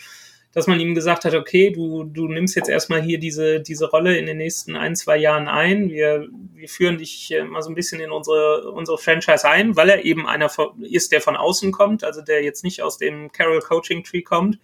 Dass 0.52 0.66
man 0.66 0.80
ihm 0.80 0.94
gesagt 0.94 1.24
hat, 1.24 1.34
okay, 1.34 1.70
du, 1.70 2.04
du 2.04 2.26
nimmst 2.26 2.56
jetzt 2.56 2.68
erstmal 2.68 3.02
hier 3.02 3.18
diese, 3.18 3.60
diese 3.60 3.88
Rolle 3.88 4.16
in 4.16 4.26
den 4.26 4.38
nächsten 4.38 4.76
ein, 4.76 4.96
zwei 4.96 5.16
Jahren 5.16 5.46
ein. 5.46 5.90
Wir, 5.90 6.26
wir 6.54 6.68
führen 6.68 6.98
dich 6.98 7.32
äh, 7.32 7.44
mal 7.44 7.62
so 7.62 7.70
ein 7.70 7.76
bisschen 7.76 8.00
in 8.00 8.10
unsere, 8.10 8.72
unsere 8.72 8.98
Franchise 8.98 9.48
ein, 9.48 9.76
weil 9.76 9.88
er 9.90 10.04
eben 10.04 10.26
einer 10.26 10.50
ist, 10.82 11.12
der 11.12 11.20
von 11.20 11.36
außen 11.36 11.70
kommt, 11.70 12.02
also 12.02 12.20
der 12.20 12.42
jetzt 12.42 12.64
nicht 12.64 12.82
aus 12.82 12.98
dem 12.98 13.30
Carroll 13.30 13.60
Coaching 13.60 14.02
Tree 14.04 14.22
kommt 14.22 14.58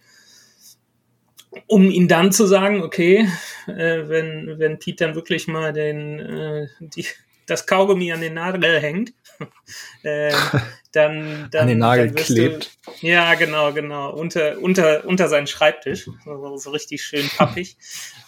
um 1.65 1.89
ihn 1.89 2.07
dann 2.07 2.31
zu 2.31 2.45
sagen, 2.45 2.83
okay, 2.83 3.27
äh, 3.67 4.07
wenn, 4.07 4.59
wenn 4.59 4.79
Pete 4.79 5.05
dann 5.05 5.15
wirklich 5.15 5.47
mal 5.47 5.73
den, 5.73 6.19
äh, 6.19 6.67
die, 6.79 7.05
das 7.47 7.65
Kaugummi 7.65 8.11
an 8.11 8.21
den 8.21 8.35
Nagel 8.35 8.79
hängt, 8.79 9.13
äh, 10.03 10.31
dann, 10.91 11.47
dann, 11.51 11.61
an 11.61 11.67
den 11.67 11.77
Nagel 11.79 12.07
dann 12.07 12.15
klebt. 12.23 12.77
Du, 12.85 13.07
ja, 13.07 13.33
genau, 13.35 13.71
genau, 13.71 14.11
unter, 14.11 14.59
unter, 14.59 15.05
unter 15.05 15.27
seinen 15.29 15.47
Schreibtisch, 15.47 16.09
so, 16.25 16.57
so 16.57 16.69
richtig 16.71 17.03
schön 17.03 17.27
pappig. 17.37 17.77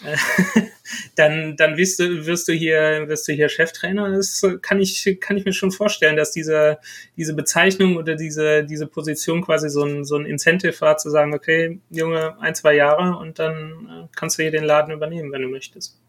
Äh, 0.04 0.16
dann, 1.16 1.58
dann 1.58 1.76
wirst 1.76 2.00
du, 2.00 2.26
wirst 2.26 2.48
du 2.48 2.54
hier, 2.54 3.08
wirst 3.08 3.28
du 3.28 3.34
hier 3.34 3.50
Cheftrainer. 3.50 4.10
Das 4.10 4.42
kann 4.62 4.80
ich, 4.80 5.18
kann 5.20 5.36
ich 5.36 5.44
mir 5.44 5.54
schon 5.54 5.72
vorstellen, 5.72 6.16
dass 6.16 6.32
diese, 6.32 6.80
diese 7.18 7.34
Bezeichnung 7.34 7.98
oder 7.98 8.16
diese, 8.16 8.64
diese 8.64 8.88
Position 8.88 9.42
quasi 9.42 9.70
so 9.70 9.84
ein, 9.84 10.06
so 10.06 10.16
ein 10.16 10.26
Incentive 10.26 10.80
war, 10.80 10.98
zu 10.98 11.10
sagen, 11.10 11.34
okay, 11.34 11.82
Junge, 11.90 12.40
ein, 12.40 12.56
zwei 12.56 12.76
Jahre 12.76 13.18
und 13.18 13.38
dann 13.38 14.06
äh, 14.06 14.08
kannst 14.16 14.40
du 14.40 14.44
hier 14.44 14.52
den 14.52 14.64
Laden 14.64 14.94
übernehmen, 14.94 15.32
wenn 15.34 15.42
du 15.42 15.50
möchtest. 15.50 16.00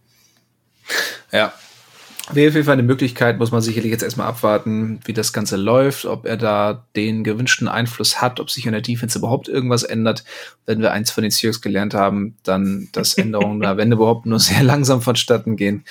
Ja, 1.32 1.52
Wäre 2.32 2.48
auf 2.48 2.54
jeden 2.54 2.64
Fall 2.64 2.74
eine 2.74 2.82
Möglichkeit, 2.82 3.38
muss 3.38 3.50
man 3.50 3.60
sicherlich 3.60 3.90
jetzt 3.90 4.02
erstmal 4.02 4.28
abwarten, 4.28 5.00
wie 5.04 5.12
das 5.12 5.32
Ganze 5.32 5.56
läuft, 5.56 6.04
ob 6.04 6.26
er 6.26 6.36
da 6.36 6.86
den 6.94 7.24
gewünschten 7.24 7.66
Einfluss 7.66 8.20
hat, 8.20 8.38
ob 8.38 8.50
sich 8.50 8.66
in 8.66 8.72
der 8.72 8.80
Defense 8.80 9.18
überhaupt 9.18 9.48
irgendwas 9.48 9.82
ändert. 9.82 10.24
Wenn 10.66 10.80
wir 10.80 10.92
eins 10.92 11.10
von 11.10 11.22
den 11.22 11.30
Seahawks 11.30 11.60
gelernt 11.60 11.94
haben, 11.94 12.36
dann, 12.42 12.88
dass 12.92 13.14
Änderungen 13.14 13.60
da, 13.62 13.76
wenn 13.76 13.92
überhaupt, 13.92 14.26
nur 14.26 14.38
sehr 14.38 14.62
langsam 14.62 15.02
vonstatten 15.02 15.56
gehen. 15.56 15.84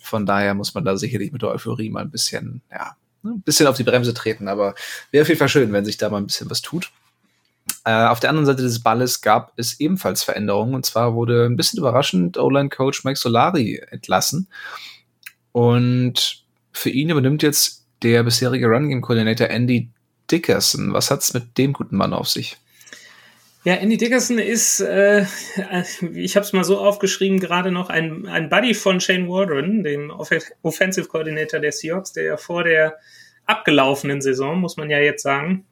Von 0.00 0.26
daher 0.26 0.54
muss 0.54 0.74
man 0.74 0.84
da 0.84 0.96
sicherlich 0.96 1.32
mit 1.32 1.42
der 1.42 1.50
Euphorie 1.50 1.90
mal 1.90 2.02
ein 2.02 2.10
bisschen, 2.10 2.62
ja, 2.70 2.96
ne, 3.22 3.32
ein 3.32 3.42
bisschen 3.42 3.66
auf 3.66 3.76
die 3.76 3.84
Bremse 3.84 4.12
treten. 4.12 4.48
Aber 4.48 4.74
wäre 5.10 5.22
auf 5.22 5.28
jeden 5.28 5.38
Fall 5.38 5.48
schön, 5.48 5.72
wenn 5.72 5.84
sich 5.84 5.96
da 5.96 6.10
mal 6.10 6.18
ein 6.18 6.26
bisschen 6.26 6.50
was 6.50 6.62
tut. 6.62 6.90
Äh, 7.84 8.06
auf 8.06 8.20
der 8.20 8.30
anderen 8.30 8.46
Seite 8.46 8.62
des 8.62 8.82
Balles 8.82 9.20
gab 9.20 9.52
es 9.56 9.80
ebenfalls 9.80 10.22
Veränderungen. 10.22 10.74
Und 10.74 10.84
zwar 10.84 11.14
wurde 11.14 11.46
ein 11.46 11.56
bisschen 11.56 11.78
überraschend 11.78 12.36
O-Line-Coach 12.36 13.04
Mike 13.04 13.18
Solari 13.18 13.82
entlassen. 13.90 14.48
Und 15.56 16.44
für 16.70 16.90
ihn 16.90 17.08
übernimmt 17.08 17.42
jetzt 17.42 17.86
der 18.02 18.22
bisherige 18.24 18.66
Running 18.66 18.90
Game 18.90 19.00
Coordinator 19.00 19.48
Andy 19.48 19.88
Dickerson. 20.30 20.92
Was 20.92 21.10
hat's 21.10 21.32
mit 21.32 21.56
dem 21.56 21.72
guten 21.72 21.96
Mann 21.96 22.12
auf 22.12 22.28
sich? 22.28 22.58
Ja, 23.64 23.76
Andy 23.76 23.96
Dickerson 23.96 24.38
ist, 24.38 24.80
äh, 24.80 25.24
ich 26.12 26.36
habe 26.36 26.44
es 26.44 26.52
mal 26.52 26.62
so 26.62 26.78
aufgeschrieben, 26.78 27.40
gerade 27.40 27.72
noch 27.72 27.88
ein, 27.88 28.26
ein 28.26 28.50
Buddy 28.50 28.74
von 28.74 29.00
Shane 29.00 29.30
Waldron, 29.30 29.82
dem 29.82 30.10
Off 30.10 30.28
Offensive 30.60 31.08
Coordinator 31.08 31.58
der 31.58 31.72
Seahawks, 31.72 32.12
der 32.12 32.24
ja 32.24 32.36
vor 32.36 32.62
der 32.62 32.98
abgelaufenen 33.46 34.20
Saison, 34.20 34.60
muss 34.60 34.76
man 34.76 34.90
ja 34.90 34.98
jetzt 34.98 35.22
sagen, 35.22 35.64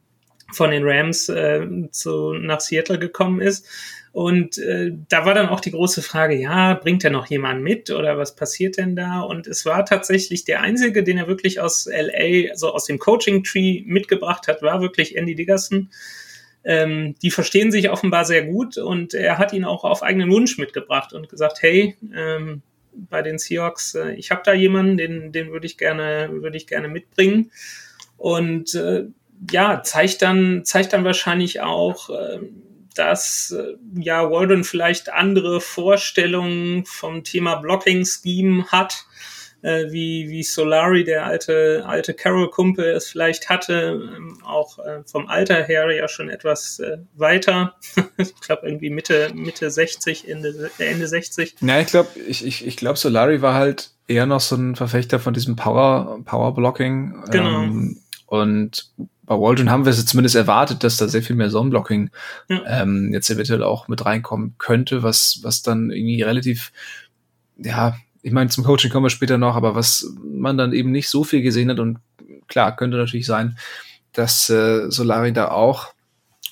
von 0.53 0.71
den 0.71 0.83
Rams 0.85 1.29
äh, 1.29 1.67
zu, 1.91 2.33
nach 2.33 2.59
Seattle 2.59 2.99
gekommen 2.99 3.41
ist 3.41 3.67
und 4.15 4.57
äh, 4.59 4.93
da 5.09 5.25
war 5.25 5.33
dann 5.33 5.49
auch 5.49 5.59
die 5.59 5.71
große 5.71 6.01
Frage, 6.01 6.35
ja, 6.35 6.75
bringt 6.75 7.03
er 7.03 7.09
noch 7.09 7.25
jemanden 7.25 7.63
mit 7.63 7.89
oder 7.89 8.17
was 8.17 8.33
passiert 8.33 8.77
denn 8.77 8.95
da? 8.95 9.19
Und 9.19 9.45
es 9.45 9.65
war 9.65 9.83
tatsächlich 9.83 10.45
der 10.45 10.61
einzige, 10.61 11.03
den 11.03 11.17
er 11.17 11.27
wirklich 11.27 11.59
aus 11.59 11.85
LA, 11.85 12.49
also 12.49 12.71
aus 12.71 12.85
dem 12.85 12.97
Coaching 12.97 13.43
Tree 13.43 13.83
mitgebracht 13.85 14.47
hat, 14.47 14.61
war 14.61 14.79
wirklich 14.79 15.17
Andy 15.17 15.35
Diggerson. 15.35 15.89
Ähm, 16.63 17.15
die 17.21 17.29
verstehen 17.29 17.73
sich 17.73 17.89
offenbar 17.89 18.23
sehr 18.23 18.45
gut 18.45 18.77
und 18.77 19.13
er 19.13 19.37
hat 19.37 19.51
ihn 19.51 19.65
auch 19.65 19.83
auf 19.83 20.01
eigenen 20.01 20.31
Wunsch 20.31 20.57
mitgebracht 20.57 21.11
und 21.11 21.27
gesagt, 21.27 21.61
hey, 21.61 21.97
ähm, 22.15 22.61
bei 22.93 23.21
den 23.21 23.37
Seahawks, 23.37 23.95
äh, 23.95 24.13
ich 24.13 24.31
habe 24.31 24.43
da 24.45 24.53
jemanden, 24.53 24.95
den, 24.95 25.33
den 25.33 25.51
würde 25.51 25.65
ich 25.65 25.77
gerne, 25.77 26.29
ich 26.53 26.67
gerne 26.67 26.87
mitbringen. 26.87 27.51
Und 28.15 28.75
äh, 28.75 29.07
ja, 29.51 29.83
zeigt 29.83 30.21
dann, 30.21 30.63
zeigt 30.65 30.93
dann 30.93 31.03
wahrscheinlich 31.03 31.61
auch, 31.61 32.09
äh, 32.09 32.39
dass 32.95 33.51
äh, 33.51 33.75
ja 33.99 34.29
Walden 34.31 34.63
vielleicht 34.63 35.11
andere 35.11 35.61
Vorstellungen 35.61 36.85
vom 36.85 37.23
Thema 37.23 37.55
Blocking-Scheme 37.55 38.67
hat, 38.67 39.05
äh, 39.61 39.91
wie, 39.91 40.29
wie 40.29 40.43
Solari, 40.43 41.03
der 41.03 41.25
alte, 41.25 41.83
alte 41.85 42.13
Carol-Kumpel, 42.13 42.85
es 42.85 43.09
vielleicht 43.09 43.49
hatte, 43.49 43.99
ähm, 44.15 44.39
auch 44.43 44.79
äh, 44.79 45.03
vom 45.05 45.27
Alter 45.27 45.63
her 45.63 45.91
ja 45.91 46.07
schon 46.07 46.29
etwas 46.29 46.79
äh, 46.79 46.97
weiter. 47.15 47.75
ich 48.17 48.39
glaube 48.41 48.67
irgendwie 48.67 48.89
Mitte, 48.89 49.31
Mitte 49.33 49.69
60, 49.69 50.29
Ende, 50.29 50.71
Ende 50.77 51.07
60. 51.07 51.55
Ja, 51.61 51.79
ich 51.79 51.87
glaube, 51.87 52.09
ich, 52.27 52.45
ich, 52.45 52.65
ich 52.65 52.77
glaube, 52.77 52.97
Solari 52.97 53.41
war 53.41 53.55
halt 53.55 53.91
eher 54.07 54.25
noch 54.25 54.41
so 54.41 54.55
ein 54.55 54.75
Verfechter 54.75 55.19
von 55.19 55.33
diesem 55.33 55.55
Power, 55.55 56.19
Power 56.25 56.53
Blocking. 56.53 57.23
Genau. 57.31 57.63
Ähm, 57.63 57.97
und 58.27 58.91
bei 59.25 59.35
Waldron 59.35 59.69
haben 59.69 59.85
wir 59.85 59.91
es 59.91 60.05
zumindest 60.05 60.35
erwartet, 60.35 60.83
dass 60.83 60.97
da 60.97 61.07
sehr 61.07 61.23
viel 61.23 61.35
mehr 61.35 61.49
Zone-Blocking 61.49 62.09
ja. 62.47 62.61
ähm, 62.67 63.11
jetzt 63.11 63.29
eventuell 63.29 63.63
auch 63.63 63.87
mit 63.87 64.05
reinkommen 64.05 64.55
könnte, 64.57 65.03
was, 65.03 65.39
was 65.41 65.61
dann 65.61 65.89
irgendwie 65.89 66.21
relativ, 66.21 66.71
ja, 67.57 67.95
ich 68.21 68.31
meine, 68.31 68.49
zum 68.49 68.63
Coaching 68.63 68.91
kommen 68.91 69.05
wir 69.05 69.09
später 69.09 69.37
noch, 69.37 69.55
aber 69.55 69.75
was 69.75 70.13
man 70.23 70.57
dann 70.57 70.73
eben 70.73 70.91
nicht 70.91 71.09
so 71.09 71.23
viel 71.23 71.41
gesehen 71.41 71.69
hat 71.69 71.79
und 71.79 71.99
klar, 72.47 72.75
könnte 72.75 72.97
natürlich 72.97 73.25
sein, 73.25 73.57
dass 74.13 74.49
äh, 74.49 74.89
Solari 74.89 75.33
da 75.33 75.49
auch 75.49 75.93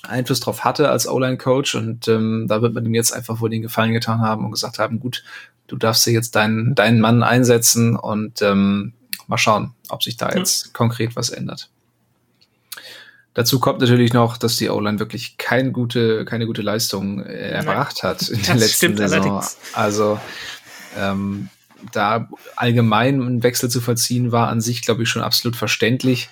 Einfluss 0.02 0.40
drauf 0.40 0.64
hatte 0.64 0.90
als 0.90 1.08
O-Line-Coach 1.08 1.76
und 1.76 2.08
ähm, 2.08 2.46
da 2.48 2.60
wird 2.60 2.74
man 2.74 2.84
ihm 2.84 2.94
jetzt 2.94 3.12
einfach 3.12 3.40
wohl 3.40 3.50
den 3.50 3.62
Gefallen 3.62 3.92
getan 3.92 4.20
haben 4.20 4.44
und 4.44 4.52
gesagt 4.52 4.78
haben, 4.78 5.00
gut, 5.00 5.24
du 5.66 5.76
darfst 5.76 6.06
dir 6.06 6.12
jetzt 6.12 6.34
deinen, 6.36 6.74
deinen 6.74 7.00
Mann 7.00 7.22
einsetzen 7.22 7.96
und 7.96 8.42
ähm, 8.42 8.92
mal 9.26 9.38
schauen, 9.38 9.72
ob 9.88 10.02
sich 10.02 10.16
da 10.16 10.30
jetzt 10.30 10.66
ja. 10.66 10.70
konkret 10.74 11.16
was 11.16 11.30
ändert. 11.30 11.70
Dazu 13.34 13.58
kommt 13.58 13.80
natürlich 13.80 14.12
noch, 14.12 14.36
dass 14.36 14.56
die 14.56 14.70
O-Line 14.70 15.00
wirklich 15.00 15.36
keine 15.38 15.72
gute, 15.72 16.24
keine 16.24 16.46
gute 16.46 16.62
Leistung 16.62 17.20
äh, 17.20 17.50
erbracht 17.50 18.04
hat 18.04 18.28
in 18.28 18.40
der 18.42 18.54
letzten 18.54 18.96
Saison. 18.96 19.22
Allerdings. 19.22 19.58
Also 19.72 20.20
ähm, 20.96 21.48
da 21.92 22.28
allgemein 22.56 23.20
einen 23.20 23.42
Wechsel 23.42 23.68
zu 23.68 23.80
verziehen, 23.80 24.30
war 24.30 24.48
an 24.48 24.60
sich, 24.60 24.82
glaube 24.82 25.02
ich, 25.02 25.08
schon 25.08 25.22
absolut 25.22 25.56
verständlich. 25.56 26.28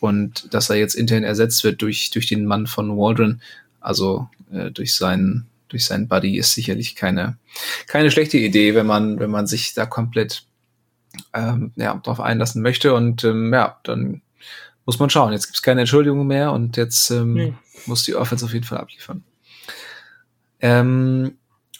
Und 0.00 0.52
dass 0.54 0.70
er 0.70 0.76
jetzt 0.76 0.94
intern 0.94 1.24
ersetzt 1.24 1.64
wird 1.64 1.82
durch, 1.82 2.10
durch 2.10 2.26
den 2.26 2.46
Mann 2.46 2.66
von 2.66 2.96
Waldron, 2.96 3.42
also 3.80 4.28
äh, 4.50 4.70
durch 4.70 4.94
seinen, 4.94 5.46
durch 5.68 5.84
seinen 5.84 6.08
Buddy, 6.08 6.38
ist 6.38 6.54
sicherlich 6.54 6.94
keine, 6.94 7.36
keine 7.88 8.10
schlechte 8.10 8.38
Idee, 8.38 8.74
wenn 8.74 8.86
man, 8.86 9.18
wenn 9.20 9.30
man 9.30 9.46
sich 9.46 9.74
da 9.74 9.86
komplett 9.86 10.44
ähm, 11.34 11.72
ja, 11.76 11.94
drauf 11.94 12.20
einlassen 12.20 12.62
möchte. 12.62 12.94
Und 12.94 13.24
ähm, 13.24 13.52
ja, 13.52 13.78
dann 13.82 14.22
muss 14.88 14.98
man 14.98 15.10
schauen. 15.10 15.32
Jetzt 15.32 15.44
gibt 15.44 15.56
es 15.56 15.62
keine 15.62 15.80
Entschuldigung 15.80 16.26
mehr 16.26 16.50
und 16.50 16.78
jetzt 16.78 17.10
ähm, 17.10 17.34
nee. 17.34 17.54
muss 17.84 18.04
die 18.04 18.14
Offense 18.14 18.42
auf 18.42 18.54
jeden 18.54 18.64
Fall 18.64 18.78
abliefern. 18.78 19.22
Ähm, 20.60 21.36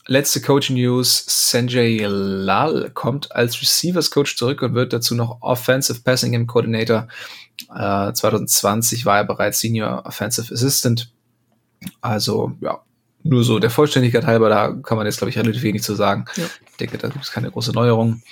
letzte 0.06 0.42
Coaching 0.42 0.76
News. 0.76 1.24
Sanjay 1.26 2.04
Lal 2.06 2.90
kommt 2.92 3.34
als 3.34 3.62
Receivers 3.62 4.10
Coach 4.10 4.36
zurück 4.36 4.60
und 4.60 4.74
wird 4.74 4.92
dazu 4.92 5.14
noch 5.14 5.40
Offensive 5.40 6.02
Passing 6.02 6.32
Game 6.32 6.46
Coordinator. 6.46 7.08
Äh, 7.74 8.12
2020 8.12 9.06
war 9.06 9.16
er 9.16 9.24
bereits 9.24 9.60
Senior 9.60 10.04
Offensive 10.04 10.52
Assistant. 10.52 11.10
Also, 12.02 12.58
ja, 12.60 12.82
nur 13.22 13.42
so 13.42 13.58
der 13.58 13.70
Vollständigkeit 13.70 14.26
halber, 14.26 14.50
da 14.50 14.74
kann 14.82 14.98
man 14.98 15.06
jetzt, 15.06 15.16
glaube 15.16 15.30
ich, 15.30 15.38
relativ 15.38 15.62
wenig 15.62 15.82
zu 15.82 15.94
sagen. 15.94 16.26
Ja. 16.36 16.44
Ich 16.70 16.76
denke, 16.76 16.98
da 16.98 17.08
gibt 17.08 17.24
es 17.24 17.32
keine 17.32 17.50
große 17.50 17.72
Neuerung. 17.72 18.22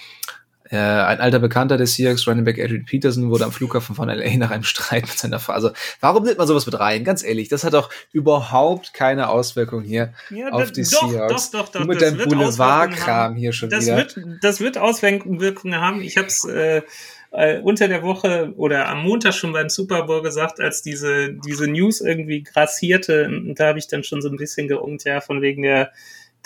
Äh, 0.70 0.76
ein 0.76 1.20
alter 1.20 1.38
Bekannter 1.38 1.76
des 1.76 1.94
Seahawks, 1.94 2.26
Running 2.26 2.44
Back 2.44 2.58
Adrian 2.58 2.84
Peterson, 2.84 3.30
wurde 3.30 3.44
am 3.44 3.52
Flughafen 3.52 3.94
von 3.94 4.08
LA 4.08 4.36
nach 4.36 4.50
einem 4.50 4.64
Streit 4.64 5.02
mit 5.02 5.18
seiner 5.18 5.38
Frau. 5.38 5.52
Also, 5.52 5.70
warum 6.00 6.24
nimmt 6.24 6.38
man 6.38 6.46
sowas 6.46 6.66
mit 6.66 6.78
rein? 6.78 7.04
Ganz 7.04 7.22
ehrlich, 7.22 7.48
das 7.48 7.64
hat 7.64 7.74
doch 7.74 7.90
überhaupt 8.12 8.92
keine 8.92 9.28
Auswirkung 9.28 9.82
hier 9.82 10.12
ja, 10.30 10.48
auf 10.50 10.72
die 10.72 10.82
doch, 10.82 11.10
Seahawks. 11.10 11.50
Doch, 11.50 11.62
doch, 11.62 11.68
doch. 11.72 11.80
Du 11.82 11.86
mit 11.86 12.00
deinem 12.00 12.18
Boulevardkram 12.18 13.36
hier 13.36 13.52
schon 13.52 13.70
das 13.70 13.86
wieder. 13.86 13.96
Wird, 13.96 14.18
das 14.42 14.60
wird 14.60 14.78
Auswirkungen 14.78 15.80
haben. 15.80 16.00
Ich 16.00 16.16
habe 16.16 16.26
es 16.26 16.44
äh, 16.44 16.82
äh, 17.30 17.60
unter 17.60 17.86
der 17.88 18.02
Woche 18.02 18.52
oder 18.56 18.88
am 18.88 19.02
Montag 19.02 19.34
schon 19.34 19.52
beim 19.52 19.68
Super 19.68 20.04
Bowl 20.04 20.22
gesagt, 20.22 20.60
als 20.60 20.82
diese, 20.82 21.32
diese 21.32 21.68
News 21.68 22.00
irgendwie 22.00 22.42
grassierte. 22.42 23.26
Und 23.26 23.60
da 23.60 23.68
habe 23.68 23.78
ich 23.78 23.88
dann 23.88 24.04
schon 24.04 24.22
so 24.22 24.28
ein 24.28 24.36
bisschen 24.36 24.68
geungt, 24.68 25.04
ja, 25.04 25.20
von 25.20 25.42
wegen 25.42 25.62
der 25.62 25.92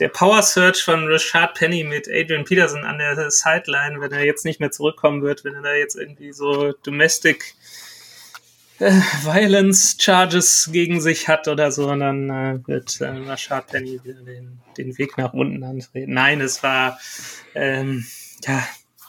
der 0.00 0.08
Power 0.08 0.42
Search 0.42 0.82
von 0.82 1.06
Rashad 1.06 1.54
Penny 1.54 1.84
mit 1.84 2.08
Adrian 2.08 2.44
Peterson 2.44 2.84
an 2.84 2.98
der 2.98 3.30
Sideline, 3.30 4.00
wenn 4.00 4.12
er 4.12 4.24
jetzt 4.24 4.44
nicht 4.44 4.58
mehr 4.58 4.70
zurückkommen 4.70 5.22
wird, 5.22 5.44
wenn 5.44 5.54
er 5.54 5.62
da 5.62 5.74
jetzt 5.74 5.94
irgendwie 5.94 6.32
so 6.32 6.72
Domestic 6.82 7.54
äh, 8.78 8.90
Violence 9.22 9.96
Charges 10.00 10.70
gegen 10.72 11.00
sich 11.02 11.28
hat 11.28 11.48
oder 11.48 11.70
so, 11.70 11.94
dann 11.94 12.30
äh, 12.30 12.66
wird 12.66 13.00
äh, 13.02 13.08
Rashad 13.08 13.66
Penny 13.68 14.00
wieder 14.02 14.22
den, 14.22 14.58
den 14.78 14.96
Weg 14.96 15.18
nach 15.18 15.34
unten 15.34 15.62
antreten. 15.62 16.14
Nein, 16.14 16.40
es 16.40 16.62
war, 16.62 16.98
ähm, 17.54 18.06
ja, 18.46 18.66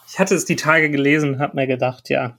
ich 0.09 0.19
hatte 0.19 0.35
es 0.35 0.43
die 0.43 0.57
Tage 0.57 0.89
gelesen 0.89 1.35
und 1.35 1.39
habe 1.39 1.55
mir 1.55 1.67
gedacht, 1.67 2.09
ja, 2.09 2.37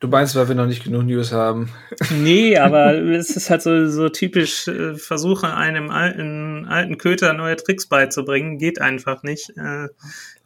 Du 0.00 0.06
meinst, 0.06 0.36
weil 0.36 0.46
wir 0.46 0.54
noch 0.54 0.66
nicht 0.66 0.84
genug 0.84 1.04
News 1.04 1.32
haben? 1.32 1.70
Nee, 2.10 2.56
aber 2.56 2.94
es 2.94 3.30
ist 3.30 3.50
halt 3.50 3.62
so, 3.62 3.88
so 3.88 4.08
typisch, 4.08 4.68
äh, 4.68 4.94
Versuche 4.94 5.54
einem 5.54 5.90
alten, 5.90 6.66
alten 6.66 6.98
Köter 6.98 7.32
neue 7.32 7.56
Tricks 7.56 7.86
beizubringen, 7.86 8.58
geht 8.58 8.80
einfach 8.80 9.24
nicht. 9.24 9.50
Äh, 9.50 9.56
wenn 9.56 9.88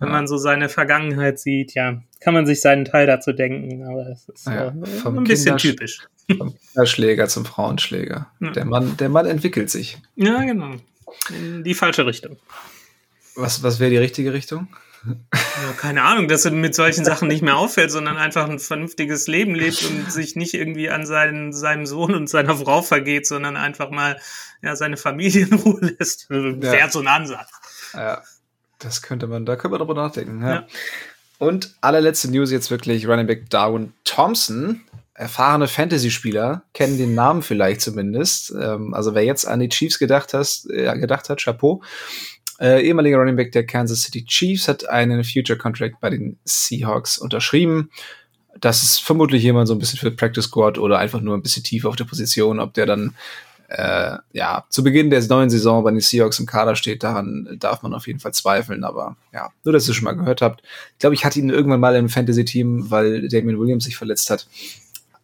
ja. 0.00 0.06
man 0.06 0.26
so 0.26 0.38
seine 0.38 0.70
Vergangenheit 0.70 1.38
sieht, 1.38 1.74
ja, 1.74 2.02
kann 2.20 2.32
man 2.32 2.46
sich 2.46 2.62
seinen 2.62 2.86
Teil 2.86 3.06
dazu 3.06 3.32
denken, 3.32 3.84
aber 3.84 4.08
es 4.08 4.26
ist 4.28 4.46
ja, 4.46 4.68
äh, 4.68 4.70
ein 4.70 5.24
bisschen 5.24 5.24
Kindersch 5.24 5.62
typisch. 5.62 6.08
Vom 6.38 6.54
Kinderschläger 6.56 7.28
zum 7.28 7.44
Frauenschläger. 7.44 8.30
Ja. 8.40 8.50
Der, 8.52 8.64
Mann, 8.64 8.96
der 8.96 9.10
Mann 9.10 9.26
entwickelt 9.26 9.68
sich. 9.68 9.98
Ja, 10.16 10.42
genau. 10.44 10.76
In 11.28 11.62
die 11.62 11.74
falsche 11.74 12.06
Richtung. 12.06 12.38
Was, 13.34 13.62
was 13.62 13.80
wäre 13.80 13.90
die 13.90 13.98
richtige 13.98 14.32
Richtung? 14.32 14.68
Ja, 15.04 15.72
keine 15.76 16.02
Ahnung, 16.02 16.28
dass 16.28 16.44
er 16.44 16.52
mit 16.52 16.74
solchen 16.74 17.04
Sachen 17.04 17.28
nicht 17.28 17.42
mehr 17.42 17.56
auffällt, 17.56 17.90
sondern 17.90 18.16
einfach 18.16 18.48
ein 18.48 18.58
vernünftiges 18.58 19.26
Leben 19.26 19.54
lebt 19.54 19.84
und 19.84 20.12
sich 20.12 20.36
nicht 20.36 20.54
irgendwie 20.54 20.90
an 20.90 21.06
seinen, 21.06 21.52
seinem 21.52 21.86
Sohn 21.86 22.14
und 22.14 22.28
seiner 22.28 22.56
Frau 22.56 22.82
vergeht, 22.82 23.26
sondern 23.26 23.56
einfach 23.56 23.90
mal 23.90 24.18
ja, 24.62 24.76
seine 24.76 24.96
Familie 24.96 25.46
in 25.46 25.54
Ruhe 25.54 25.94
lässt. 25.98 26.30
Wäre 26.30 26.78
ja. 26.78 26.88
so 26.88 27.00
ein 27.00 27.08
Ansatz. 27.08 27.50
Ja, 27.94 28.22
das 28.78 29.02
könnte 29.02 29.26
man, 29.26 29.44
da 29.44 29.56
können 29.56 29.74
wir 29.74 29.78
drüber 29.78 29.94
nachdenken. 29.94 30.42
Ja. 30.42 30.52
ja. 30.52 30.66
Und 31.38 31.74
allerletzte 31.80 32.30
News 32.30 32.52
jetzt 32.52 32.70
wirklich 32.70 33.08
Running 33.08 33.26
Back 33.26 33.50
Darwin 33.50 33.92
Thompson. 34.04 34.82
Erfahrene 35.14 35.66
Fantasy-Spieler 35.68 36.62
kennen 36.72 36.98
den 36.98 37.14
Namen 37.14 37.42
vielleicht 37.42 37.80
zumindest. 37.80 38.54
Ähm, 38.58 38.94
also 38.94 39.14
wer 39.14 39.24
jetzt 39.24 39.46
an 39.46 39.58
die 39.58 39.68
Chiefs 39.68 39.98
gedacht, 39.98 40.34
hast, 40.34 40.70
äh, 40.70 40.96
gedacht 40.98 41.28
hat, 41.28 41.42
Chapeau. 41.42 41.82
Äh, 42.62 42.86
ehemaliger 42.86 43.18
Running 43.18 43.34
Back 43.34 43.50
der 43.50 43.66
Kansas 43.66 44.02
City 44.02 44.24
Chiefs 44.24 44.68
hat 44.68 44.88
einen 44.88 45.24
Future 45.24 45.58
Contract 45.58 46.00
bei 46.00 46.10
den 46.10 46.38
Seahawks 46.44 47.18
unterschrieben. 47.18 47.90
Das 48.60 48.84
ist 48.84 48.98
vermutlich 48.98 49.42
jemand 49.42 49.66
so 49.66 49.74
ein 49.74 49.80
bisschen 49.80 49.98
für 49.98 50.12
Practice 50.12 50.44
Squad 50.44 50.78
oder 50.78 50.98
einfach 50.98 51.20
nur 51.20 51.36
ein 51.36 51.42
bisschen 51.42 51.64
tiefer 51.64 51.88
auf 51.88 51.96
der 51.96 52.04
Position, 52.04 52.60
ob 52.60 52.72
der 52.74 52.86
dann 52.86 53.16
äh, 53.66 54.16
ja 54.32 54.64
zu 54.68 54.84
Beginn 54.84 55.10
der 55.10 55.26
neuen 55.26 55.50
Saison 55.50 55.82
bei 55.82 55.90
den 55.90 55.98
Seahawks 55.98 56.38
im 56.38 56.46
Kader 56.46 56.76
steht, 56.76 57.02
daran 57.02 57.56
darf 57.58 57.82
man 57.82 57.94
auf 57.94 58.06
jeden 58.06 58.20
Fall 58.20 58.32
zweifeln. 58.32 58.84
Aber 58.84 59.16
ja, 59.32 59.50
nur 59.64 59.72
dass 59.72 59.88
ihr 59.88 59.94
schon 59.94 60.04
mal 60.04 60.12
gehört 60.12 60.40
habt. 60.40 60.62
Ich 60.92 60.98
glaube, 61.00 61.14
ich 61.16 61.24
hatte 61.24 61.40
ihn 61.40 61.50
irgendwann 61.50 61.80
mal 61.80 61.96
im 61.96 62.08
Fantasy-Team, 62.08 62.92
weil 62.92 63.28
Damien 63.28 63.58
Williams 63.58 63.84
sich 63.84 63.96
verletzt 63.96 64.30
hat. 64.30 64.46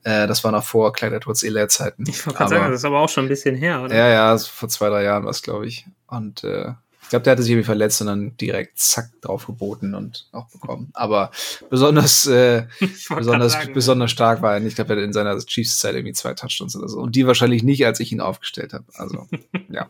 Äh, 0.02 0.26
das 0.26 0.42
war 0.42 0.50
noch 0.50 0.64
vor 0.64 0.92
Clyde 0.92 1.14
Edwards 1.14 1.46
Zeiten. 1.68 2.02
Ich 2.08 2.26
wollte 2.26 2.38
gerade 2.38 2.50
sagen, 2.50 2.70
das 2.72 2.80
ist 2.80 2.84
aber 2.84 2.98
auch 2.98 3.08
schon 3.08 3.26
ein 3.26 3.28
bisschen 3.28 3.54
her, 3.54 3.82
oder? 3.82 3.94
Ja, 3.94 4.08
ja, 4.08 4.38
vor 4.38 4.68
zwei, 4.68 4.88
drei 4.88 5.04
Jahren 5.04 5.22
war 5.22 5.30
es, 5.30 5.42
glaube 5.42 5.68
ich. 5.68 5.86
Und 6.08 6.42
äh, 6.42 6.72
ich 7.08 7.10
glaube, 7.10 7.22
der 7.22 7.30
hatte 7.30 7.42
sich 7.42 7.52
irgendwie 7.52 7.64
verletzt 7.64 8.02
und 8.02 8.08
dann 8.08 8.36
direkt 8.36 8.78
zack 8.78 9.10
drauf 9.22 9.46
geboten 9.46 9.94
und 9.94 10.28
auch 10.32 10.46
bekommen. 10.50 10.90
Aber 10.92 11.30
besonders, 11.70 12.26
äh, 12.26 12.66
besonders, 13.16 13.52
sagen, 13.52 13.72
besonders 13.72 14.10
stark 14.10 14.42
war 14.42 14.52
er 14.52 14.60
nicht. 14.60 14.72
Ich 14.72 14.74
glaube, 14.74 14.92
er 14.92 14.96
hatte 14.96 15.06
in 15.06 15.14
seiner 15.14 15.38
Chiefs-Zeit 15.38 15.94
irgendwie 15.94 16.12
zwei 16.12 16.34
Touchdowns 16.34 16.76
oder 16.76 16.86
so. 16.86 16.98
Und 16.98 17.16
die 17.16 17.26
wahrscheinlich 17.26 17.62
nicht, 17.62 17.86
als 17.86 17.98
ich 18.00 18.12
ihn 18.12 18.20
aufgestellt 18.20 18.74
habe. 18.74 18.84
Also, 18.92 19.26
ja. 19.70 19.88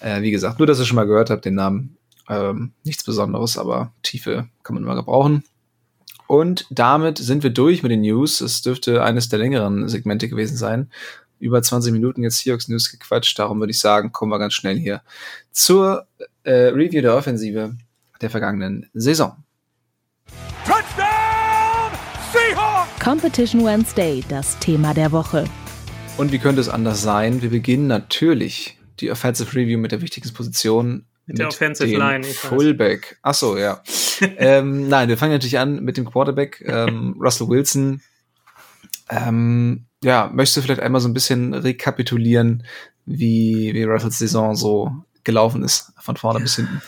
Äh, 0.00 0.22
wie 0.22 0.30
gesagt, 0.30 0.60
nur, 0.60 0.66
dass 0.66 0.78
ihr 0.78 0.86
schon 0.86 0.96
mal 0.96 1.06
gehört 1.06 1.28
habt, 1.28 1.44
den 1.44 1.56
Namen. 1.56 1.98
Ähm, 2.26 2.72
nichts 2.84 3.04
Besonderes, 3.04 3.58
aber 3.58 3.92
Tiefe 4.02 4.48
kann 4.62 4.72
man 4.72 4.82
immer 4.82 4.94
gebrauchen. 4.94 5.44
Und 6.26 6.66
damit 6.70 7.18
sind 7.18 7.42
wir 7.42 7.50
durch 7.50 7.82
mit 7.82 7.92
den 7.92 8.00
News. 8.00 8.40
Es 8.40 8.62
dürfte 8.62 9.02
eines 9.02 9.28
der 9.28 9.40
längeren 9.40 9.90
Segmente 9.90 10.30
gewesen 10.30 10.56
sein 10.56 10.90
über 11.38 11.62
20 11.62 11.92
Minuten 11.92 12.22
jetzt 12.22 12.38
Seahawks 12.38 12.68
News 12.68 12.90
gequatscht. 12.90 13.38
Darum 13.38 13.60
würde 13.60 13.70
ich 13.70 13.78
sagen, 13.78 14.12
kommen 14.12 14.30
wir 14.30 14.38
ganz 14.38 14.54
schnell 14.54 14.78
hier 14.78 15.02
zur 15.50 16.06
äh, 16.44 16.52
Review 16.52 17.02
der 17.02 17.14
Offensive 17.16 17.76
der 18.20 18.30
vergangenen 18.30 18.88
Saison. 18.94 19.36
Touchdown 20.66 21.92
Seahawks! 22.32 23.00
Competition 23.02 23.64
Wednesday, 23.64 24.24
das 24.28 24.58
Thema 24.58 24.94
der 24.94 25.12
Woche. 25.12 25.44
Und 26.16 26.32
wie 26.32 26.38
könnte 26.38 26.60
es 26.60 26.68
anders 26.68 27.02
sein? 27.02 27.42
Wir 27.42 27.50
beginnen 27.50 27.86
natürlich 27.86 28.78
die 29.00 29.10
Offensive 29.10 29.54
Review 29.54 29.78
mit 29.78 29.92
der 29.92 30.00
wichtigsten 30.00 30.34
Position. 30.34 31.06
Mit, 31.26 31.38
mit 31.38 31.38
der 31.40 31.48
Offensive 31.48 31.96
Line. 31.96 32.24
Fullback. 32.24 33.18
Ach 33.22 33.34
so, 33.34 33.58
ja. 33.58 33.82
ähm, 34.36 34.88
nein, 34.88 35.08
wir 35.08 35.18
fangen 35.18 35.32
natürlich 35.32 35.58
an 35.58 35.82
mit 35.82 35.96
dem 35.96 36.04
Quarterback, 36.04 36.62
ähm, 36.66 37.16
Russell 37.18 37.48
Wilson. 37.48 38.00
Ähm, 39.10 39.86
ja, 40.04 40.30
möchtest 40.32 40.58
du 40.58 40.62
vielleicht 40.62 40.80
einmal 40.80 41.00
so 41.00 41.08
ein 41.08 41.14
bisschen 41.14 41.54
rekapitulieren, 41.54 42.64
wie, 43.06 43.72
wie 43.74 43.84
Russells 43.84 44.18
Saison 44.18 44.54
so 44.54 44.92
gelaufen 45.24 45.62
ist, 45.62 45.92
von 45.98 46.16
vorne 46.16 46.40
bis 46.40 46.56
hinten? 46.56 46.82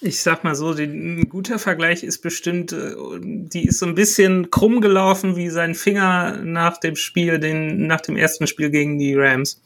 Ich 0.00 0.22
sag 0.22 0.44
mal 0.44 0.54
so, 0.54 0.74
die, 0.74 0.84
ein 0.84 1.28
guter 1.28 1.58
Vergleich 1.58 2.04
ist 2.04 2.20
bestimmt, 2.22 2.72
äh, 2.72 2.94
die 3.20 3.66
ist 3.66 3.80
so 3.80 3.86
ein 3.86 3.96
bisschen 3.96 4.50
krumm 4.50 4.80
gelaufen 4.80 5.34
wie 5.34 5.50
sein 5.50 5.74
Finger 5.74 6.36
nach 6.44 6.78
dem 6.78 6.94
Spiel, 6.94 7.40
den, 7.40 7.86
nach 7.86 8.00
dem 8.00 8.16
ersten 8.16 8.46
Spiel 8.46 8.70
gegen 8.70 8.98
die 8.98 9.14
Rams. 9.16 9.60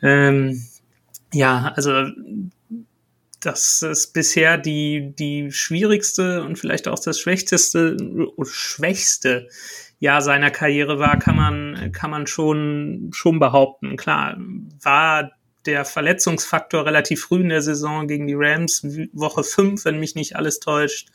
Ähm, 0.00 0.62
ja, 1.34 1.72
also 1.76 2.06
das 3.40 3.82
ist 3.82 4.14
bisher 4.14 4.56
die, 4.56 5.12
die 5.18 5.50
schwierigste 5.50 6.44
und 6.44 6.58
vielleicht 6.58 6.88
auch 6.88 6.98
das 6.98 7.18
schwächste, 7.18 7.58
schwächste 8.42 9.48
Jahr 10.02 10.20
seiner 10.20 10.50
Karriere 10.50 10.98
war, 10.98 11.16
kann 11.16 11.36
man, 11.36 11.92
kann 11.92 12.10
man 12.10 12.26
schon, 12.26 13.10
schon 13.14 13.38
behaupten. 13.38 13.96
Klar, 13.96 14.36
war 14.82 15.30
der 15.64 15.84
Verletzungsfaktor 15.84 16.84
relativ 16.84 17.22
früh 17.22 17.40
in 17.40 17.50
der 17.50 17.62
Saison 17.62 18.08
gegen 18.08 18.26
die 18.26 18.34
Rams, 18.36 18.84
Woche 19.12 19.44
5, 19.44 19.84
wenn 19.84 20.00
mich 20.00 20.16
nicht 20.16 20.34
alles 20.34 20.58
täuscht, 20.58 21.10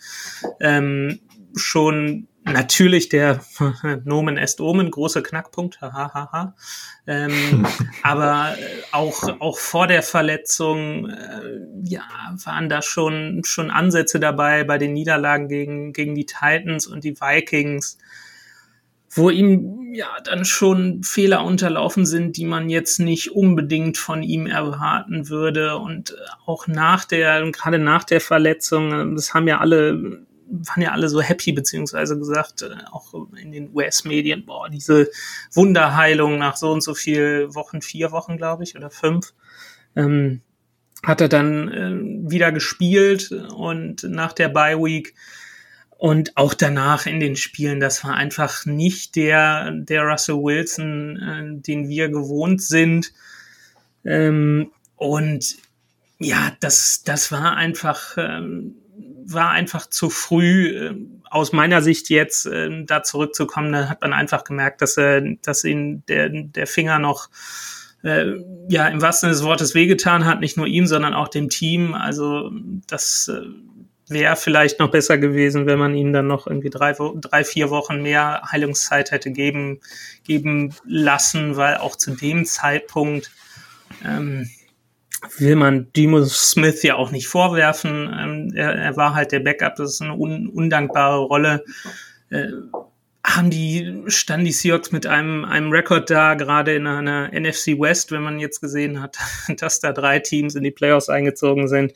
ähm, 0.61 1.19
schon 1.53 2.29
natürlich 2.45 3.09
der 3.09 3.41
Nomen 4.05 4.37
est 4.37 4.61
Omen, 4.61 4.89
große 4.89 5.21
Knackpunkt, 5.21 5.81
hahaha. 5.81 6.13
Ha, 6.13 6.29
ha. 6.31 6.55
ähm, 7.07 7.67
aber 8.03 8.55
auch, 8.93 9.41
auch 9.41 9.59
vor 9.59 9.87
der 9.87 10.01
Verletzung, 10.01 11.09
äh, 11.09 11.41
ja, 11.83 12.03
waren 12.45 12.69
da 12.69 12.81
schon, 12.81 13.41
schon 13.43 13.69
Ansätze 13.69 14.21
dabei 14.21 14.63
bei 14.63 14.77
den 14.77 14.93
Niederlagen 14.93 15.49
gegen, 15.49 15.91
gegen 15.91 16.15
die 16.15 16.25
Titans 16.25 16.87
und 16.87 17.03
die 17.03 17.19
Vikings 17.19 17.97
wo 19.17 19.29
ihm 19.29 19.93
ja 19.93 20.07
dann 20.23 20.45
schon 20.45 21.03
Fehler 21.03 21.43
unterlaufen 21.43 22.05
sind, 22.05 22.37
die 22.37 22.45
man 22.45 22.69
jetzt 22.69 22.99
nicht 22.99 23.31
unbedingt 23.31 23.97
von 23.97 24.21
ihm 24.23 24.45
erwarten 24.45 25.29
würde. 25.29 25.77
Und 25.77 26.15
auch 26.45 26.67
nach 26.67 27.05
der, 27.05 27.49
gerade 27.51 27.79
nach 27.79 28.03
der 28.03 28.21
Verletzung, 28.21 29.15
das 29.15 29.33
haben 29.33 29.47
ja 29.47 29.59
alle, 29.59 30.25
waren 30.47 30.81
ja 30.81 30.91
alle 30.91 31.09
so 31.09 31.21
happy, 31.21 31.51
beziehungsweise 31.51 32.17
gesagt, 32.17 32.61
äh, 32.61 32.69
auch 32.91 33.13
in 33.41 33.51
den 33.51 33.73
US-Medien, 33.73 34.45
boah, 34.45 34.69
diese 34.69 35.09
Wunderheilung 35.51 36.37
nach 36.37 36.55
so 36.55 36.71
und 36.71 36.81
so 36.81 36.93
viel 36.93 37.53
Wochen, 37.55 37.81
vier 37.81 38.11
Wochen, 38.11 38.37
glaube 38.37 38.63
ich, 38.63 38.75
oder 38.75 38.89
fünf. 38.89 39.33
Ähm, 39.95 40.41
hat 41.03 41.21
er 41.21 41.29
dann 41.29 41.69
äh, 41.69 42.31
wieder 42.31 42.51
gespielt 42.51 43.31
und 43.55 44.03
nach 44.03 44.33
der 44.33 44.49
Bye 44.49 44.77
Week 44.77 45.13
und 45.97 46.37
auch 46.37 46.53
danach 46.53 47.07
in 47.07 47.19
den 47.19 47.35
Spielen, 47.35 47.79
das 47.79 48.03
war 48.03 48.13
einfach 48.13 48.65
nicht 48.65 49.15
der, 49.15 49.71
der 49.71 50.03
Russell 50.03 50.35
Wilson, 50.35 51.17
äh, 51.17 51.61
den 51.61 51.89
wir 51.89 52.09
gewohnt 52.09 52.61
sind. 52.61 53.13
Ähm, 54.05 54.71
und 54.95 55.57
ja, 56.19 56.51
das, 56.59 57.03
das 57.03 57.31
war 57.31 57.55
einfach, 57.55 58.15
ähm, 58.17 58.75
war 59.25 59.49
einfach 59.49 59.87
zu 59.87 60.09
früh. 60.09 60.67
Äh, 60.67 60.95
aus 61.29 61.51
meiner 61.51 61.81
Sicht 61.81 62.09
jetzt 62.09 62.45
äh, 62.45 62.85
da 62.85 63.03
zurückzukommen, 63.03 63.73
da 63.73 63.89
hat 63.89 64.01
man 64.01 64.13
einfach 64.13 64.43
gemerkt, 64.43 64.81
dass 64.81 64.97
er, 64.97 65.21
dass 65.41 65.63
ihn 65.63 66.03
der, 66.07 66.29
der 66.29 66.67
Finger 66.67 66.99
noch 66.99 67.29
äh, 68.03 68.33
ja 68.69 68.87
im 68.87 69.01
wahrsten 69.01 69.27
Sinne 69.27 69.33
des 69.33 69.43
Wortes 69.43 69.73
wehgetan 69.73 70.25
hat, 70.25 70.41
nicht 70.41 70.57
nur 70.57 70.67
ihm, 70.67 70.85
sondern 70.85 71.13
auch 71.13 71.27
dem 71.27 71.49
Team. 71.49 71.95
Also 71.95 72.51
das 72.87 73.27
äh, 73.27 73.47
wäre 74.09 74.35
vielleicht 74.35 74.79
noch 74.79 74.91
besser 74.91 75.17
gewesen, 75.17 75.65
wenn 75.65 75.79
man 75.79 75.95
ihm 75.95 76.13
dann 76.13 76.27
noch 76.27 76.47
irgendwie 76.47 76.69
drei, 76.69 76.93
drei, 76.93 77.43
vier 77.43 77.69
Wochen 77.69 78.01
mehr 78.01 78.41
Heilungszeit 78.51 79.11
hätte 79.11 79.31
geben, 79.31 79.81
geben 80.25 80.73
lassen, 80.85 81.57
weil 81.57 81.77
auch 81.77 81.95
zu 81.95 82.11
dem 82.11 82.45
Zeitpunkt 82.45 83.31
ähm, 84.05 84.49
will 85.37 85.55
man 85.55 85.91
Demo 85.93 86.23
Smith 86.25 86.83
ja 86.83 86.95
auch 86.95 87.11
nicht 87.11 87.27
vorwerfen. 87.27 88.13
Ähm, 88.17 88.51
er, 88.55 88.75
er 88.75 88.95
war 88.95 89.13
halt 89.13 89.31
der 89.31 89.41
Backup, 89.41 89.75
das 89.75 89.93
ist 89.93 90.01
eine 90.01 90.13
un, 90.13 90.47
undankbare 90.47 91.19
Rolle. 91.19 91.65
Äh, 92.29 92.47
haben 93.25 93.49
die, 93.49 94.03
standen 94.07 94.45
die 94.45 94.53
Seahawks 94.53 94.93
mit 94.93 95.05
einem, 95.05 95.43
einem 95.43 95.69
Rekord 95.69 96.09
da, 96.09 96.35
gerade 96.35 96.75
in 96.75 96.87
einer 96.87 97.29
NFC 97.33 97.77
West, 97.77 98.13
wenn 98.13 98.21
man 98.21 98.39
jetzt 98.39 98.61
gesehen 98.61 99.01
hat, 99.01 99.17
dass 99.57 99.81
da 99.81 99.91
drei 99.91 100.19
Teams 100.19 100.55
in 100.55 100.63
die 100.63 100.71
Playoffs 100.71 101.09
eingezogen 101.09 101.67
sind 101.67 101.93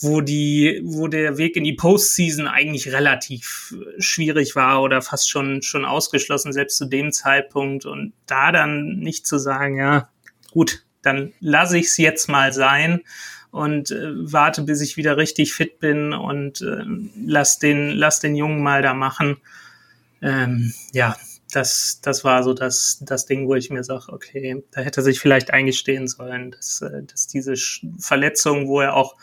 wo 0.00 0.20
die, 0.20 0.80
wo 0.84 1.08
der 1.08 1.38
Weg 1.38 1.56
in 1.56 1.64
die 1.64 1.72
Postseason 1.72 2.46
eigentlich 2.46 2.92
relativ 2.92 3.74
schwierig 3.98 4.54
war 4.54 4.82
oder 4.82 5.02
fast 5.02 5.28
schon, 5.28 5.62
schon 5.62 5.84
ausgeschlossen, 5.84 6.52
selbst 6.52 6.76
zu 6.76 6.84
dem 6.84 7.12
Zeitpunkt. 7.12 7.84
Und 7.84 8.12
da 8.26 8.52
dann 8.52 9.00
nicht 9.00 9.26
zu 9.26 9.38
sagen, 9.38 9.76
ja, 9.76 10.08
gut, 10.52 10.84
dann 11.02 11.32
lasse 11.40 11.78
ich 11.78 11.86
es 11.86 11.96
jetzt 11.96 12.28
mal 12.28 12.52
sein 12.52 13.00
und 13.50 13.90
äh, 13.90 14.10
warte, 14.14 14.62
bis 14.62 14.80
ich 14.80 14.96
wieder 14.96 15.16
richtig 15.16 15.52
fit 15.52 15.80
bin 15.80 16.12
und 16.12 16.60
äh, 16.60 16.84
lass 17.26 17.58
den, 17.58 17.90
lass 17.90 18.20
den 18.20 18.36
Jungen 18.36 18.62
mal 18.62 18.82
da 18.82 18.94
machen. 18.94 19.38
Ähm, 20.22 20.72
ja, 20.92 21.16
das, 21.50 22.00
das 22.02 22.24
war 22.24 22.44
so 22.44 22.54
das, 22.54 22.98
das 23.00 23.26
Ding, 23.26 23.48
wo 23.48 23.54
ich 23.54 23.70
mir 23.70 23.82
sage, 23.82 24.12
okay, 24.12 24.62
da 24.70 24.82
hätte 24.82 25.00
er 25.00 25.04
sich 25.04 25.18
vielleicht 25.18 25.50
eingestehen 25.50 26.06
sollen, 26.06 26.52
dass, 26.52 26.82
äh, 26.82 27.02
dass 27.02 27.26
diese 27.26 27.54
Verletzung, 27.98 28.68
wo 28.68 28.80
er 28.80 28.94
auch 28.94 29.14
äh, 29.14 29.16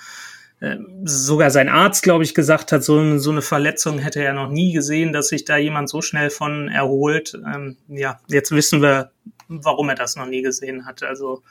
sogar 1.03 1.51
sein 1.51 1.69
Arzt, 1.69 2.03
glaube 2.03 2.23
ich, 2.23 2.33
gesagt 2.33 2.71
hat, 2.71 2.83
so, 2.83 3.17
so 3.17 3.31
eine 3.31 3.41
Verletzung 3.41 3.99
hätte 3.99 4.23
er 4.23 4.33
noch 4.33 4.49
nie 4.49 4.73
gesehen, 4.73 5.13
dass 5.13 5.27
sich 5.27 5.45
da 5.45 5.57
jemand 5.57 5.89
so 5.89 6.01
schnell 6.01 6.29
von 6.29 6.69
erholt. 6.69 7.37
Ähm, 7.45 7.77
ja, 7.87 8.19
jetzt 8.27 8.51
wissen 8.51 8.81
wir, 8.81 9.11
warum 9.47 9.89
er 9.89 9.95
das 9.95 10.15
noch 10.15 10.27
nie 10.27 10.41
gesehen 10.41 10.85
hat. 10.85 11.03
Also 11.03 11.43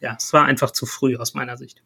ja, 0.00 0.16
es 0.18 0.32
war 0.32 0.44
einfach 0.44 0.70
zu 0.70 0.86
früh 0.86 1.16
aus 1.16 1.34
meiner 1.34 1.56
Sicht. 1.56 1.82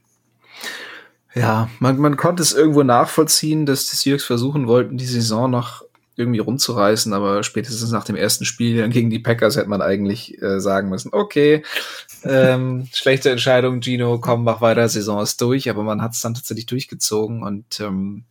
Ja, 1.35 1.69
man, 1.81 1.97
man 1.99 2.17
konnte 2.17 2.43
es 2.43 2.53
irgendwo 2.53 2.83
nachvollziehen, 2.83 3.67
dass 3.67 3.91
die 3.91 3.97
Seahawks 3.97 4.25
versuchen 4.25 4.67
wollten, 4.69 4.97
die 4.97 5.07
Saison 5.07 5.51
noch 5.51 5.85
irgendwie 6.17 6.39
rumzureißen, 6.39 7.13
aber 7.13 7.43
spätestens 7.43 7.91
nach 7.91 8.05
dem 8.05 8.15
ersten 8.15 8.45
Spiel 8.45 8.89
gegen 8.89 9.11
die 9.11 9.19
Packers 9.19 9.57
hätte 9.57 9.69
man 9.69 9.83
eigentlich 9.83 10.41
äh, 10.41 10.61
sagen 10.61 10.89
müssen, 10.89 11.11
okay, 11.13 11.65
ähm, 12.25 12.89
schlechte 12.93 13.31
Entscheidung, 13.31 13.81
Gino, 13.81 14.19
komm, 14.19 14.45
mach 14.45 14.61
weiter, 14.61 14.89
Saison 14.89 15.23
ist 15.23 15.41
durch, 15.41 15.69
aber 15.71 15.83
man 15.83 16.03
hat 16.03 16.13
es 16.13 16.21
dann 16.21 16.35
tatsächlich 16.35 16.67
durchgezogen 16.67 17.43
und 17.43 17.81
ähm, 17.81 18.25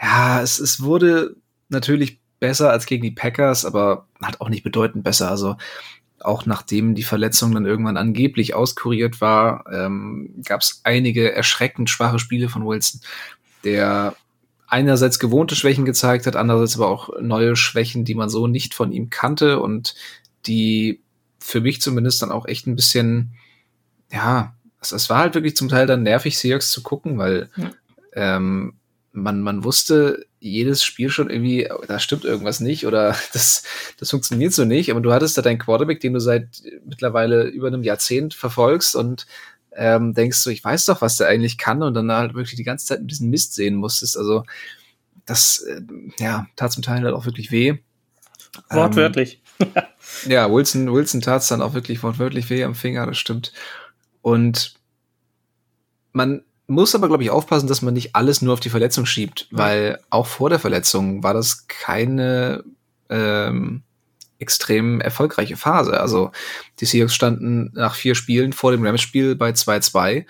ja, 0.00 0.42
es, 0.42 0.58
es 0.58 0.82
wurde 0.82 1.36
natürlich 1.68 2.18
besser 2.40 2.70
als 2.70 2.86
gegen 2.86 3.04
die 3.04 3.12
Packers, 3.12 3.64
aber 3.64 4.06
halt 4.20 4.40
auch 4.40 4.48
nicht 4.48 4.64
bedeutend 4.64 5.04
besser. 5.04 5.30
Also 5.30 5.56
auch 6.20 6.46
nachdem 6.46 6.94
die 6.94 7.04
Verletzung 7.04 7.54
dann 7.54 7.66
irgendwann 7.66 7.96
angeblich 7.96 8.54
auskuriert 8.54 9.20
war, 9.20 9.64
ähm, 9.72 10.34
gab 10.44 10.60
es 10.60 10.80
einige 10.84 11.32
erschreckend 11.32 11.88
schwache 11.90 12.18
Spiele 12.18 12.48
von 12.48 12.66
Wilson, 12.66 13.00
der 13.64 14.16
einerseits 14.66 15.18
gewohnte 15.18 15.54
Schwächen 15.54 15.84
gezeigt 15.84 16.26
hat, 16.26 16.34
andererseits 16.34 16.76
aber 16.76 16.88
auch 16.88 17.10
neue 17.20 17.56
Schwächen, 17.56 18.04
die 18.04 18.14
man 18.14 18.28
so 18.28 18.46
nicht 18.46 18.74
von 18.74 18.90
ihm 18.90 19.10
kannte 19.10 19.60
und 19.60 19.94
die 20.46 21.00
für 21.42 21.60
mich 21.60 21.80
zumindest 21.80 22.22
dann 22.22 22.32
auch 22.32 22.46
echt 22.46 22.66
ein 22.66 22.76
bisschen, 22.76 23.34
ja, 24.10 24.54
es, 24.80 24.92
es 24.92 25.10
war 25.10 25.18
halt 25.18 25.34
wirklich 25.34 25.56
zum 25.56 25.68
Teil 25.68 25.86
dann 25.86 26.02
nervig, 26.02 26.38
Seahawks 26.38 26.70
zu 26.70 26.82
gucken, 26.82 27.18
weil 27.18 27.50
ja. 27.56 27.70
ähm, 28.14 28.74
man, 29.12 29.42
man 29.42 29.64
wusste 29.64 30.26
jedes 30.40 30.82
Spiel 30.82 31.10
schon 31.10 31.30
irgendwie, 31.30 31.68
da 31.86 31.98
stimmt 31.98 32.24
irgendwas 32.24 32.60
nicht 32.60 32.86
oder 32.86 33.16
das, 33.32 33.64
das 33.98 34.10
funktioniert 34.10 34.52
so 34.52 34.64
nicht. 34.64 34.90
Aber 34.90 35.00
du 35.00 35.12
hattest 35.12 35.36
da 35.36 35.42
deinen 35.42 35.58
Quarterback, 35.58 36.00
den 36.00 36.14
du 36.14 36.20
seit 36.20 36.62
mittlerweile 36.84 37.44
über 37.44 37.68
einem 37.68 37.82
Jahrzehnt 37.82 38.34
verfolgst 38.34 38.96
und 38.96 39.26
ähm, 39.74 40.14
denkst 40.14 40.38
so, 40.38 40.50
ich 40.50 40.62
weiß 40.62 40.84
doch, 40.86 41.00
was 41.00 41.16
der 41.16 41.28
eigentlich 41.28 41.58
kann 41.58 41.82
und 41.82 41.94
dann 41.94 42.12
halt 42.12 42.34
wirklich 42.34 42.56
die 42.56 42.64
ganze 42.64 42.86
Zeit 42.86 43.00
ein 43.00 43.06
bisschen 43.06 43.30
Mist 43.30 43.54
sehen 43.54 43.74
musstest. 43.74 44.18
Also 44.18 44.44
das, 45.24 45.60
äh, 45.60 45.80
ja, 46.18 46.46
tat 46.56 46.72
zum 46.72 46.82
Teil 46.82 47.02
halt 47.02 47.14
auch 47.14 47.24
wirklich 47.26 47.50
weh. 47.50 47.78
Wortwörtlich. 48.70 49.34
Ähm, 49.34 49.41
ja, 50.26 50.50
Wilson, 50.50 50.92
Wilson 50.92 51.20
tat 51.20 51.42
es 51.42 51.48
dann 51.48 51.62
auch 51.62 51.74
wirklich 51.74 52.02
wortwörtlich 52.02 52.50
weh 52.50 52.64
am 52.64 52.74
Finger, 52.74 53.06
das 53.06 53.18
stimmt. 53.18 53.52
Und 54.20 54.74
man 56.12 56.42
muss 56.66 56.94
aber, 56.94 57.08
glaube 57.08 57.22
ich, 57.22 57.30
aufpassen, 57.30 57.66
dass 57.66 57.82
man 57.82 57.94
nicht 57.94 58.14
alles 58.14 58.42
nur 58.42 58.54
auf 58.54 58.60
die 58.60 58.70
Verletzung 58.70 59.06
schiebt, 59.06 59.48
weil 59.50 59.98
auch 60.10 60.26
vor 60.26 60.50
der 60.50 60.58
Verletzung 60.58 61.22
war 61.22 61.34
das 61.34 61.66
keine 61.66 62.64
ähm, 63.10 63.82
extrem 64.38 65.00
erfolgreiche 65.00 65.56
Phase. 65.56 65.98
Also 66.00 66.32
die 66.80 66.84
Seahawks 66.86 67.14
standen 67.14 67.70
nach 67.74 67.94
vier 67.94 68.14
Spielen 68.14 68.52
vor 68.52 68.72
dem 68.72 68.84
Rams-Spiel 68.84 69.36
bei 69.36 69.50
2-2. 69.50 70.26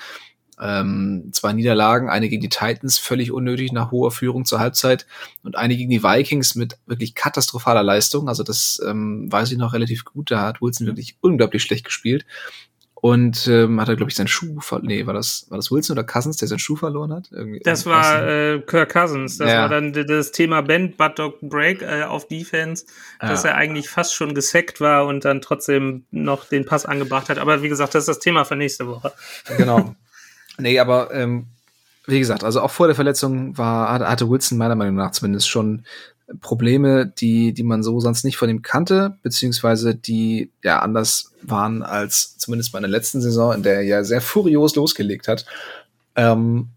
Ähm, 0.62 1.30
zwei 1.32 1.52
Niederlagen, 1.52 2.08
eine 2.08 2.28
gegen 2.28 2.42
die 2.42 2.48
Titans, 2.48 2.98
völlig 2.98 3.32
unnötig 3.32 3.72
nach 3.72 3.90
hoher 3.90 4.12
Führung 4.12 4.44
zur 4.44 4.60
Halbzeit 4.60 5.06
und 5.42 5.56
eine 5.56 5.76
gegen 5.76 5.90
die 5.90 6.04
Vikings 6.04 6.54
mit 6.54 6.78
wirklich 6.86 7.14
katastrophaler 7.14 7.82
Leistung. 7.82 8.28
Also 8.28 8.44
das 8.44 8.80
ähm, 8.86 9.30
weiß 9.30 9.50
ich 9.50 9.58
noch 9.58 9.72
relativ 9.72 10.04
gut. 10.04 10.30
Da 10.30 10.42
hat 10.42 10.62
Wilson 10.62 10.86
wirklich 10.86 11.16
unglaublich 11.20 11.62
schlecht 11.62 11.84
gespielt 11.84 12.24
und 13.02 13.48
ähm, 13.48 13.80
hat 13.80 13.88
er 13.88 13.96
glaube 13.96 14.10
ich 14.10 14.16
seinen 14.16 14.28
Schuh 14.28 14.60
verloren. 14.60 14.86
Nee, 14.86 15.06
war 15.06 15.12
das 15.12 15.46
war 15.48 15.58
das 15.58 15.72
Wilson 15.72 15.98
oder 15.98 16.06
Cousins, 16.06 16.36
der 16.36 16.46
seinen 16.46 16.60
Schuh 16.60 16.76
verloren 16.76 17.12
hat? 17.12 17.30
Irgendwie, 17.32 17.58
das 17.64 17.84
war 17.84 18.24
äh, 18.24 18.60
Kirk 18.60 18.92
Cousins. 18.92 19.38
Das 19.38 19.50
ja. 19.50 19.62
war 19.62 19.68
dann 19.68 19.92
das 19.92 20.30
Thema 20.30 20.62
Bend 20.62 20.96
Butt 20.96 21.18
Dog 21.18 21.40
Break 21.40 21.82
äh, 21.82 22.04
auf 22.04 22.28
Defense, 22.28 22.86
dass 23.18 23.42
ja. 23.42 23.50
er 23.50 23.56
eigentlich 23.56 23.88
fast 23.88 24.14
schon 24.14 24.34
gesackt 24.34 24.80
war 24.80 25.06
und 25.06 25.24
dann 25.24 25.40
trotzdem 25.40 26.04
noch 26.12 26.44
den 26.44 26.64
Pass 26.64 26.86
angebracht 26.86 27.28
hat. 27.28 27.38
Aber 27.38 27.60
wie 27.64 27.68
gesagt, 27.68 27.96
das 27.96 28.02
ist 28.02 28.08
das 28.08 28.18
Thema 28.20 28.44
für 28.44 28.54
nächste 28.54 28.86
Woche. 28.86 29.12
Genau. 29.56 29.96
nee, 30.58 30.78
aber 30.78 31.12
ähm, 31.14 31.46
wie 32.06 32.18
gesagt, 32.18 32.44
also 32.44 32.60
auch 32.60 32.70
vor 32.70 32.86
der 32.86 32.96
Verletzung 32.96 33.56
war 33.56 34.00
hatte 34.00 34.28
Wilson 34.28 34.58
meiner 34.58 34.74
Meinung 34.74 34.96
nach 34.96 35.12
zumindest 35.12 35.48
schon 35.48 35.84
Probleme, 36.40 37.06
die, 37.06 37.52
die 37.52 37.62
man 37.62 37.82
so 37.82 38.00
sonst 38.00 38.24
nicht 38.24 38.36
von 38.36 38.48
ihm 38.48 38.62
kannte, 38.62 39.18
beziehungsweise 39.22 39.94
die 39.94 40.50
ja 40.62 40.80
anders 40.80 41.32
waren 41.42 41.82
als 41.82 42.38
zumindest 42.38 42.72
bei 42.72 42.80
der 42.80 42.88
letzten 42.88 43.20
Saison, 43.20 43.54
in 43.54 43.62
der 43.62 43.76
er 43.76 43.82
ja 43.82 44.04
sehr 44.04 44.20
furios 44.20 44.74
losgelegt 44.74 45.28
hat. 45.28 45.44
Ähm, 46.16 46.68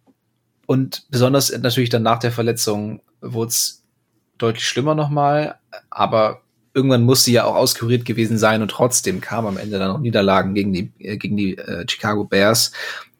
und 0.65 1.05
besonders 1.09 1.55
natürlich 1.57 1.89
dann 1.89 2.03
nach 2.03 2.19
der 2.19 2.31
Verletzung 2.31 3.01
wurde 3.21 3.49
es 3.49 3.83
deutlich 4.37 4.67
schlimmer 4.67 4.95
nochmal, 4.95 5.55
aber 5.89 6.41
irgendwann 6.73 7.03
musste 7.03 7.31
ja 7.31 7.45
auch 7.45 7.55
auskuriert 7.55 8.03
gewesen 8.03 8.37
sein 8.37 8.61
und 8.61 8.69
trotzdem 8.69 9.21
kam 9.21 9.45
am 9.45 9.57
Ende 9.57 9.79
dann 9.79 9.89
noch 9.89 9.99
Niederlagen 9.99 10.53
gegen 10.53 10.73
die, 10.73 10.91
äh, 10.99 11.17
gegen 11.17 11.37
die 11.37 11.57
äh, 11.57 11.85
Chicago 11.87 12.25
Bears, 12.25 12.71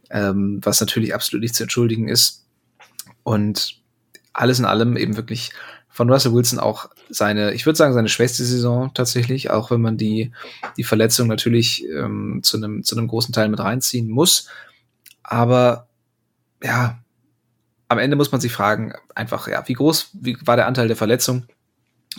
ähm, 0.09 0.59
was 0.63 0.81
natürlich 0.81 1.13
absolut 1.13 1.41
nicht 1.41 1.55
zu 1.55 1.63
entschuldigen 1.63 2.07
ist. 2.07 2.45
Und 3.23 3.81
alles 4.33 4.59
in 4.59 4.65
allem 4.65 4.97
eben 4.97 5.15
wirklich 5.15 5.51
von 5.89 6.09
Russell 6.09 6.33
Wilson 6.33 6.59
auch 6.59 6.89
seine, 7.09 7.53
ich 7.53 7.65
würde 7.65 7.77
sagen, 7.77 7.93
seine 7.93 8.09
schwächste 8.09 8.43
Saison 8.43 8.93
tatsächlich, 8.93 9.49
auch 9.49 9.71
wenn 9.71 9.79
man 9.79 9.97
die, 9.97 10.31
die 10.75 10.83
Verletzung 10.83 11.27
natürlich 11.27 11.85
ähm, 11.87 12.41
zu 12.43 12.57
einem 12.57 12.83
zu 12.83 12.97
einem 12.97 13.07
großen 13.07 13.33
Teil 13.33 13.47
mit 13.47 13.59
reinziehen 13.59 14.09
muss. 14.09 14.49
Aber 15.23 15.87
ja, 16.61 16.99
am 17.87 17.99
Ende 17.99 18.17
muss 18.17 18.31
man 18.31 18.41
sich 18.41 18.51
fragen, 18.51 18.93
einfach, 19.13 19.47
ja, 19.47 19.63
wie 19.67 19.73
groß 19.73 20.09
wie 20.13 20.37
war 20.45 20.57
der 20.57 20.67
Anteil 20.67 20.87
der 20.87 20.97
Verletzung 20.97 21.45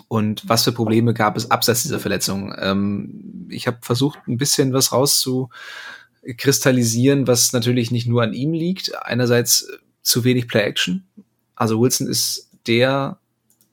und 0.08 0.48
was 0.48 0.64
für 0.64 0.72
Probleme 0.72 1.14
gab 1.14 1.36
es 1.36 1.50
abseits 1.50 1.82
dieser 1.82 2.00
Verletzung? 2.00 2.54
Ähm, 2.58 3.46
ich 3.50 3.66
habe 3.66 3.78
versucht, 3.82 4.20
ein 4.26 4.38
bisschen 4.38 4.72
was 4.72 4.92
rauszukristallisieren, 6.26 7.26
was 7.26 7.52
natürlich 7.52 7.90
nicht 7.90 8.06
nur 8.06 8.22
an 8.22 8.32
ihm 8.32 8.52
liegt. 8.52 8.94
Einerseits 9.02 9.68
zu 10.02 10.24
wenig 10.24 10.48
Play-Action. 10.48 11.04
Also 11.54 11.80
Wilson 11.80 12.08
ist 12.08 12.50
der 12.66 13.18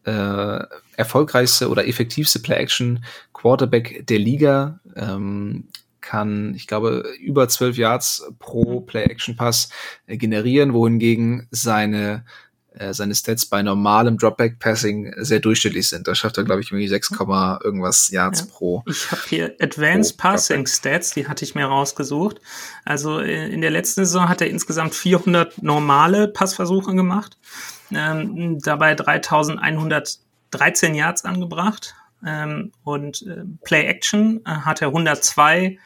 äh, 0.04 0.60
erfolgreichste 0.96 1.70
oder 1.70 1.88
effektivste 1.88 2.40
Play-Action-Quarterback 2.40 4.06
der 4.08 4.20
Liga. 4.20 4.80
Ähm, 4.96 5.68
kann, 6.02 6.54
ich 6.54 6.68
glaube, 6.68 7.06
über 7.20 7.48
zwölf 7.48 7.78
Yards 7.78 8.30
pro 8.40 8.82
Play-Action-Pass 8.82 9.70
äh, 10.06 10.18
generieren, 10.18 10.74
wohingegen 10.74 11.48
seine 11.52 12.26
äh, 12.76 12.94
seine 12.94 13.16
Stats 13.16 13.46
bei 13.46 13.62
normalem 13.62 14.18
Dropback-Passing 14.18 15.14
sehr 15.18 15.40
durchschnittlich 15.40 15.90
sind. 15.90 16.08
Da 16.08 16.16
schafft 16.16 16.38
er, 16.38 16.44
glaube 16.44 16.62
ich, 16.62 16.72
irgendwie 16.72 16.88
6, 16.88 17.12
irgendwas 17.64 18.10
Yards 18.12 18.42
ja. 18.42 18.46
pro. 18.52 18.84
Ich 18.88 19.12
habe 19.12 19.22
hier 19.28 19.56
Advanced 19.60 20.18
Passing 20.18 20.68
Stats, 20.68 21.12
die 21.12 21.28
hatte 21.28 21.46
ich 21.46 21.56
mir 21.56 21.66
rausgesucht. 21.66 22.40
Also 22.86 23.20
äh, 23.20 23.50
in 23.50 23.62
der 23.62 23.72
letzten 23.72 24.06
Saison 24.06 24.30
hat 24.30 24.42
er 24.42 24.50
insgesamt 24.50 24.96
400 24.96 25.62
normale 25.62 26.28
Passversuche 26.28 26.96
gemacht 26.96 27.38
ähm, 27.96 28.60
dabei 28.60 28.96
3113 28.96 30.96
Yards 30.96 31.26
angebracht 31.26 31.96
ähm, 32.26 32.72
und 32.84 33.22
äh, 33.24 33.44
Play 33.64 33.86
Action 33.86 34.42
äh, 34.46 34.50
hat 34.50 34.82
er 34.82 34.88
102 34.90 35.78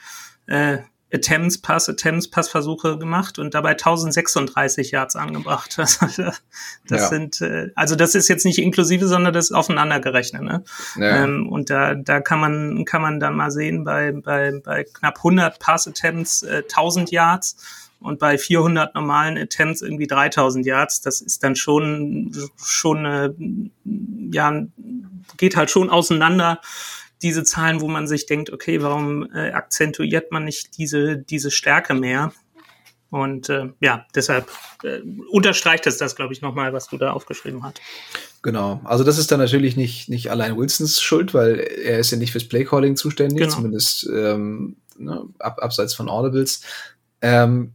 äh, 0.48 0.78
Attempts, 1.14 1.58
Pass, 1.58 1.88
Attempts, 1.88 2.30
Passversuche 2.30 2.98
gemacht 2.98 3.40
und 3.40 3.54
dabei 3.54 3.72
1036 3.72 4.92
Yards 4.92 5.16
angebracht. 5.16 5.78
Das, 5.78 6.00
das 6.18 6.42
ja. 6.90 7.08
sind, 7.08 7.42
äh, 7.42 7.70
also 7.76 7.96
das 7.96 8.14
ist 8.14 8.28
jetzt 8.28 8.46
nicht 8.46 8.60
inklusive, 8.60 9.08
sondern 9.08 9.34
das 9.34 9.46
ist 9.46 9.52
aufeinander 9.54 10.02
gerechnet. 10.02 10.44
Ne? 10.44 10.64
Ja. 10.96 11.24
Ähm, 11.24 11.48
und 11.50 11.70
da, 11.70 11.96
da 11.96 12.20
kann 12.20 12.40
man, 12.40 12.84
kann 12.86 13.02
man 13.02 13.20
dann 13.20 13.36
mal 13.36 13.52
sehen, 13.52 13.86
bei, 13.86 14.12
bei, 14.12 14.60
bei 14.64 14.84
knapp 14.84 15.18
100 15.18 15.60
Pass 15.60 15.88
Attempts 15.88 16.44
äh, 16.44 16.64
1000 16.64 17.12
Yards 17.12 17.56
und 18.00 18.20
bei 18.20 18.38
400 18.38 18.94
normalen 18.94 19.38
Attempts 19.38 19.82
irgendwie 19.82 20.08
3000 20.08 20.66
Yards. 20.66 21.02
Das 21.02 21.22
ist 21.22 21.44
dann 21.44 21.56
schon, 21.56 22.36
schon, 22.62 23.06
äh, 23.06 23.34
ja, 24.32 24.66
geht 25.38 25.56
halt 25.56 25.72
schon 25.72 25.90
auseinander. 25.90 26.60
Diese 27.22 27.44
Zahlen, 27.44 27.82
wo 27.82 27.88
man 27.88 28.08
sich 28.08 28.26
denkt, 28.26 28.52
okay, 28.52 28.82
warum 28.82 29.30
äh, 29.34 29.52
akzentuiert 29.52 30.32
man 30.32 30.46
nicht 30.46 30.78
diese, 30.78 31.18
diese 31.18 31.52
Stärke 31.52 31.94
mehr? 31.94 32.32
Und 33.10 33.50
äh, 33.50 33.70
ja, 33.80 34.06
deshalb 34.16 34.50
äh, 34.84 35.00
unterstreicht 35.32 35.88
es 35.88 35.98
das, 35.98 36.16
glaube 36.16 36.34
ich, 36.34 36.42
nochmal, 36.42 36.74
was 36.74 36.88
du 36.90 36.98
da 36.98 37.12
aufgeschrieben 37.12 37.64
hast. 37.64 37.80
Genau. 38.42 38.82
Also 38.84 39.04
das 39.04 39.18
ist 39.18 39.32
dann 39.32 39.40
natürlich 39.40 39.78
nicht, 39.78 40.10
nicht 40.10 40.30
allein 40.30 40.58
Wilsons 40.58 41.02
Schuld, 41.02 41.34
weil 41.34 41.60
er 41.60 42.00
ist 42.00 42.12
ja 42.12 42.18
nicht 42.18 42.34
fürs 42.34 42.48
Playcalling 42.48 42.98
zuständig, 42.98 43.40
genau. 43.40 43.56
zumindest 43.56 44.10
ähm, 44.14 44.76
ne, 44.98 45.24
ab, 45.40 45.60
abseits 45.62 45.94
von 45.94 46.10
Audibles. 46.10 46.62
Ähm, 47.22 47.74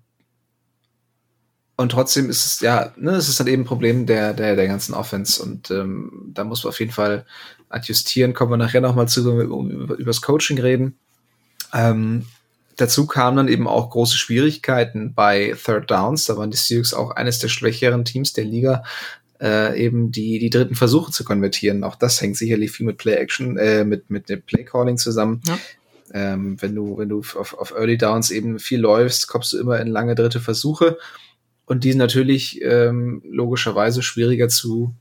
und 1.76 1.90
trotzdem 1.90 2.28
ist 2.28 2.44
es, 2.44 2.60
ja, 2.60 2.92
ne, 2.96 3.12
es 3.12 3.30
ist 3.30 3.40
dann 3.40 3.46
eben 3.46 3.62
ein 3.62 3.66
Problem 3.66 4.04
der, 4.04 4.34
der, 4.34 4.54
der 4.54 4.68
ganzen 4.68 4.94
Offense. 4.94 5.42
Und 5.42 5.70
ähm, 5.70 6.30
da 6.34 6.44
muss 6.44 6.66
auf 6.66 6.78
jeden 6.78 6.92
Fall 6.92 7.24
adjustieren, 7.72 8.34
kommen 8.34 8.52
wir 8.52 8.56
nachher 8.56 8.80
nochmal 8.80 9.08
zu, 9.08 9.26
wenn 9.26 9.38
wir 9.38 9.44
über, 9.44 9.96
das 10.04 10.22
Coaching 10.22 10.58
reden. 10.58 10.98
Ähm, 11.72 12.26
dazu 12.76 13.06
kamen 13.06 13.36
dann 13.36 13.48
eben 13.48 13.66
auch 13.66 13.90
große 13.90 14.16
Schwierigkeiten 14.16 15.14
bei 15.14 15.54
Third 15.62 15.90
Downs. 15.90 16.26
Da 16.26 16.36
waren 16.36 16.50
die 16.50 16.56
Seahawks 16.56 16.94
auch 16.94 17.12
eines 17.12 17.38
der 17.38 17.48
schwächeren 17.48 18.04
Teams 18.04 18.32
der 18.32 18.44
Liga, 18.44 18.84
äh, 19.40 19.78
eben 19.82 20.12
die, 20.12 20.38
die 20.38 20.50
dritten 20.50 20.74
Versuche 20.74 21.12
zu 21.12 21.24
konvertieren. 21.24 21.84
Auch 21.84 21.96
das 21.96 22.20
hängt 22.20 22.36
sicherlich 22.36 22.70
viel 22.70 22.86
mit 22.86 22.98
Play 22.98 23.14
Action, 23.14 23.56
äh, 23.56 23.84
mit, 23.84 24.10
mit 24.10 24.28
dem 24.28 24.42
Play 24.42 24.64
Calling 24.64 24.98
zusammen. 24.98 25.40
Ja. 25.46 25.58
Ähm, 26.14 26.60
wenn 26.60 26.74
du, 26.74 26.98
wenn 26.98 27.08
du 27.08 27.20
auf, 27.20 27.54
auf 27.54 27.72
Early 27.72 27.96
Downs 27.96 28.30
eben 28.30 28.58
viel 28.58 28.80
läufst, 28.80 29.28
kommst 29.28 29.52
du 29.52 29.58
immer 29.58 29.80
in 29.80 29.88
lange 29.88 30.14
dritte 30.14 30.40
Versuche. 30.40 30.98
Und 31.64 31.84
die 31.84 31.90
sind 31.90 31.98
natürlich 31.98 32.60
ähm, 32.62 33.22
logischerweise 33.24 34.02
schwieriger 34.02 34.48
zu, 34.48 34.94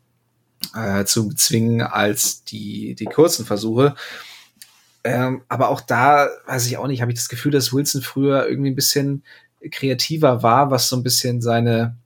äh, 0.76 1.06
zu 1.06 1.28
bezwingen 1.28 1.82
als 1.82 2.44
die, 2.44 2.96
die 2.96 3.06
kurzen 3.06 3.46
Versuche. 3.46 3.96
Ähm, 5.04 5.42
aber 5.50 5.70
auch 5.70 5.82
da, 5.82 6.30
weiß 6.46 6.68
ich 6.68 6.78
auch 6.78 6.88
nicht, 6.88 7.02
habe 7.02 7.12
ich 7.12 7.18
das 7.18 7.30
Gefühl, 7.30 7.52
dass 7.52 7.74
Wilson 7.74 8.02
früher 8.02 8.48
irgendwie 8.48 8.72
ein 8.72 8.76
bisschen 8.76 9.24
kreativer 9.72 10.44
war, 10.44 10.72
was 10.72 10.90
so 10.90 10.96
ein 10.96 11.04
bisschen 11.04 11.42
seine, 11.42 11.98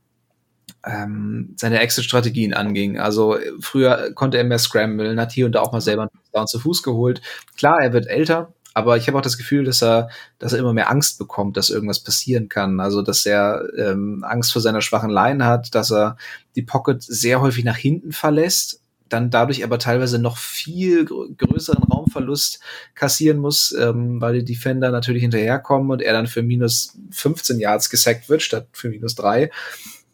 ähm, 0.85 1.55
seine 1.57 1.79
Exit-Strategien 1.79 2.53
anging. 2.53 2.99
Also 2.99 3.37
früher 3.59 4.13
konnte 4.13 4.37
er 4.37 4.43
mehr 4.45 4.59
scramblen, 4.59 5.19
hat 5.19 5.33
hier 5.33 5.45
und 5.45 5.53
da 5.53 5.61
auch 5.61 5.71
mal 5.71 5.81
selber 5.81 6.03
einen 6.03 6.11
Down 6.33 6.47
zu 6.47 6.59
Fuß 6.59 6.83
geholt. 6.83 7.21
Klar, 7.57 7.81
er 7.81 7.93
wird 7.93 8.07
älter, 8.07 8.53
aber 8.75 8.97
ich 8.97 9.07
habe 9.07 9.17
auch 9.17 9.23
das 9.23 9.37
Gefühl, 9.37 9.63
dass 9.63 9.81
er, 9.81 10.09
dass 10.37 10.53
er 10.53 10.59
immer 10.59 10.73
mehr 10.73 10.91
Angst 10.91 11.17
bekommt, 11.17 11.57
dass 11.57 11.69
irgendwas 11.71 12.01
passieren 12.01 12.49
kann. 12.49 12.79
Also 12.79 13.01
dass 13.01 13.25
er 13.25 13.63
ähm, 13.77 14.23
Angst 14.27 14.51
vor 14.51 14.61
seiner 14.61 14.81
schwachen 14.81 15.09
Line 15.09 15.45
hat, 15.45 15.73
dass 15.73 15.91
er 15.91 16.17
die 16.55 16.61
Pocket 16.61 17.01
sehr 17.01 17.41
häufig 17.41 17.63
nach 17.63 17.77
hinten 17.77 18.11
verlässt 18.11 18.81
dann 19.09 19.29
dadurch 19.29 19.63
aber 19.63 19.77
teilweise 19.77 20.19
noch 20.19 20.37
viel 20.37 21.05
größeren 21.05 21.83
Raumverlust 21.83 22.59
kassieren 22.95 23.37
muss, 23.37 23.71
ähm, 23.71 24.19
weil 24.19 24.33
die 24.33 24.45
Defender 24.45 24.91
natürlich 24.91 25.21
hinterherkommen 25.21 25.91
und 25.91 26.01
er 26.01 26.13
dann 26.13 26.27
für 26.27 26.41
minus 26.41 26.97
15 27.11 27.59
Yards 27.59 27.89
gesackt 27.89 28.29
wird, 28.29 28.41
statt 28.41 28.67
für 28.73 28.89
minus 28.89 29.15
drei. 29.15 29.51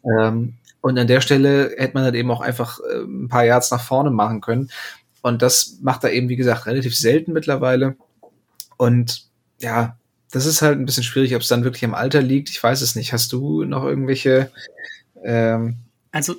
Ähm, 0.04 0.54
und 0.82 0.98
an 0.98 1.06
der 1.06 1.20
Stelle 1.20 1.72
hätte 1.76 1.94
man 1.94 2.04
dann 2.04 2.14
eben 2.14 2.30
auch 2.30 2.42
einfach 2.42 2.80
äh, 2.80 3.02
ein 3.02 3.28
paar 3.28 3.44
Yards 3.44 3.70
nach 3.70 3.82
vorne 3.82 4.10
machen 4.10 4.40
können. 4.40 4.70
Und 5.22 5.40
das 5.40 5.78
macht 5.80 6.04
er 6.04 6.12
eben, 6.12 6.28
wie 6.28 6.36
gesagt, 6.36 6.66
relativ 6.66 6.96
selten 6.96 7.32
mittlerweile. 7.32 7.96
Und 8.82 9.26
ja, 9.60 9.96
das 10.32 10.44
ist 10.44 10.60
halt 10.60 10.76
ein 10.76 10.86
bisschen 10.86 11.04
schwierig, 11.04 11.36
ob 11.36 11.42
es 11.42 11.48
dann 11.48 11.62
wirklich 11.62 11.84
am 11.84 11.94
Alter 11.94 12.20
liegt. 12.20 12.48
Ich 12.50 12.60
weiß 12.60 12.80
es 12.80 12.96
nicht. 12.96 13.12
Hast 13.12 13.32
du 13.32 13.62
noch 13.62 13.84
irgendwelche 13.84 14.50
ähm, 15.22 15.76
also 16.10 16.34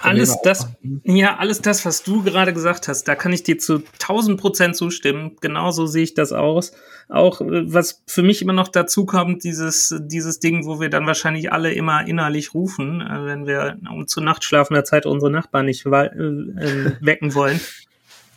alles 0.00 0.36
das, 0.44 0.68
ja, 1.02 1.38
alles 1.38 1.60
das, 1.60 1.84
was 1.84 2.04
du 2.04 2.22
gerade 2.22 2.52
gesagt 2.52 2.86
hast, 2.86 3.08
da 3.08 3.16
kann 3.16 3.32
ich 3.32 3.42
dir 3.42 3.58
zu 3.58 3.82
1000 3.94 4.40
Prozent 4.40 4.76
zustimmen. 4.76 5.36
Genauso 5.40 5.86
sehe 5.86 6.04
ich 6.04 6.14
das 6.14 6.30
aus. 6.32 6.70
Auch 7.08 7.40
äh, 7.40 7.72
was 7.72 8.04
für 8.06 8.22
mich 8.22 8.40
immer 8.40 8.52
noch 8.52 8.68
dazu 8.68 9.06
kommt, 9.06 9.42
dieses, 9.42 9.92
dieses 9.98 10.38
Ding, 10.38 10.66
wo 10.66 10.78
wir 10.78 10.88
dann 10.88 11.06
wahrscheinlich 11.06 11.52
alle 11.52 11.72
immer 11.72 12.06
innerlich 12.06 12.54
rufen, 12.54 13.00
äh, 13.00 13.24
wenn 13.24 13.46
wir 13.48 13.76
um 13.90 14.06
zu 14.06 14.20
Nacht 14.20 14.44
schlafender 14.44 14.84
Zeit 14.84 15.04
unsere 15.04 15.32
Nachbarn 15.32 15.66
nicht 15.66 15.84
äh, 15.84 15.90
wecken 17.00 17.34
wollen, 17.34 17.60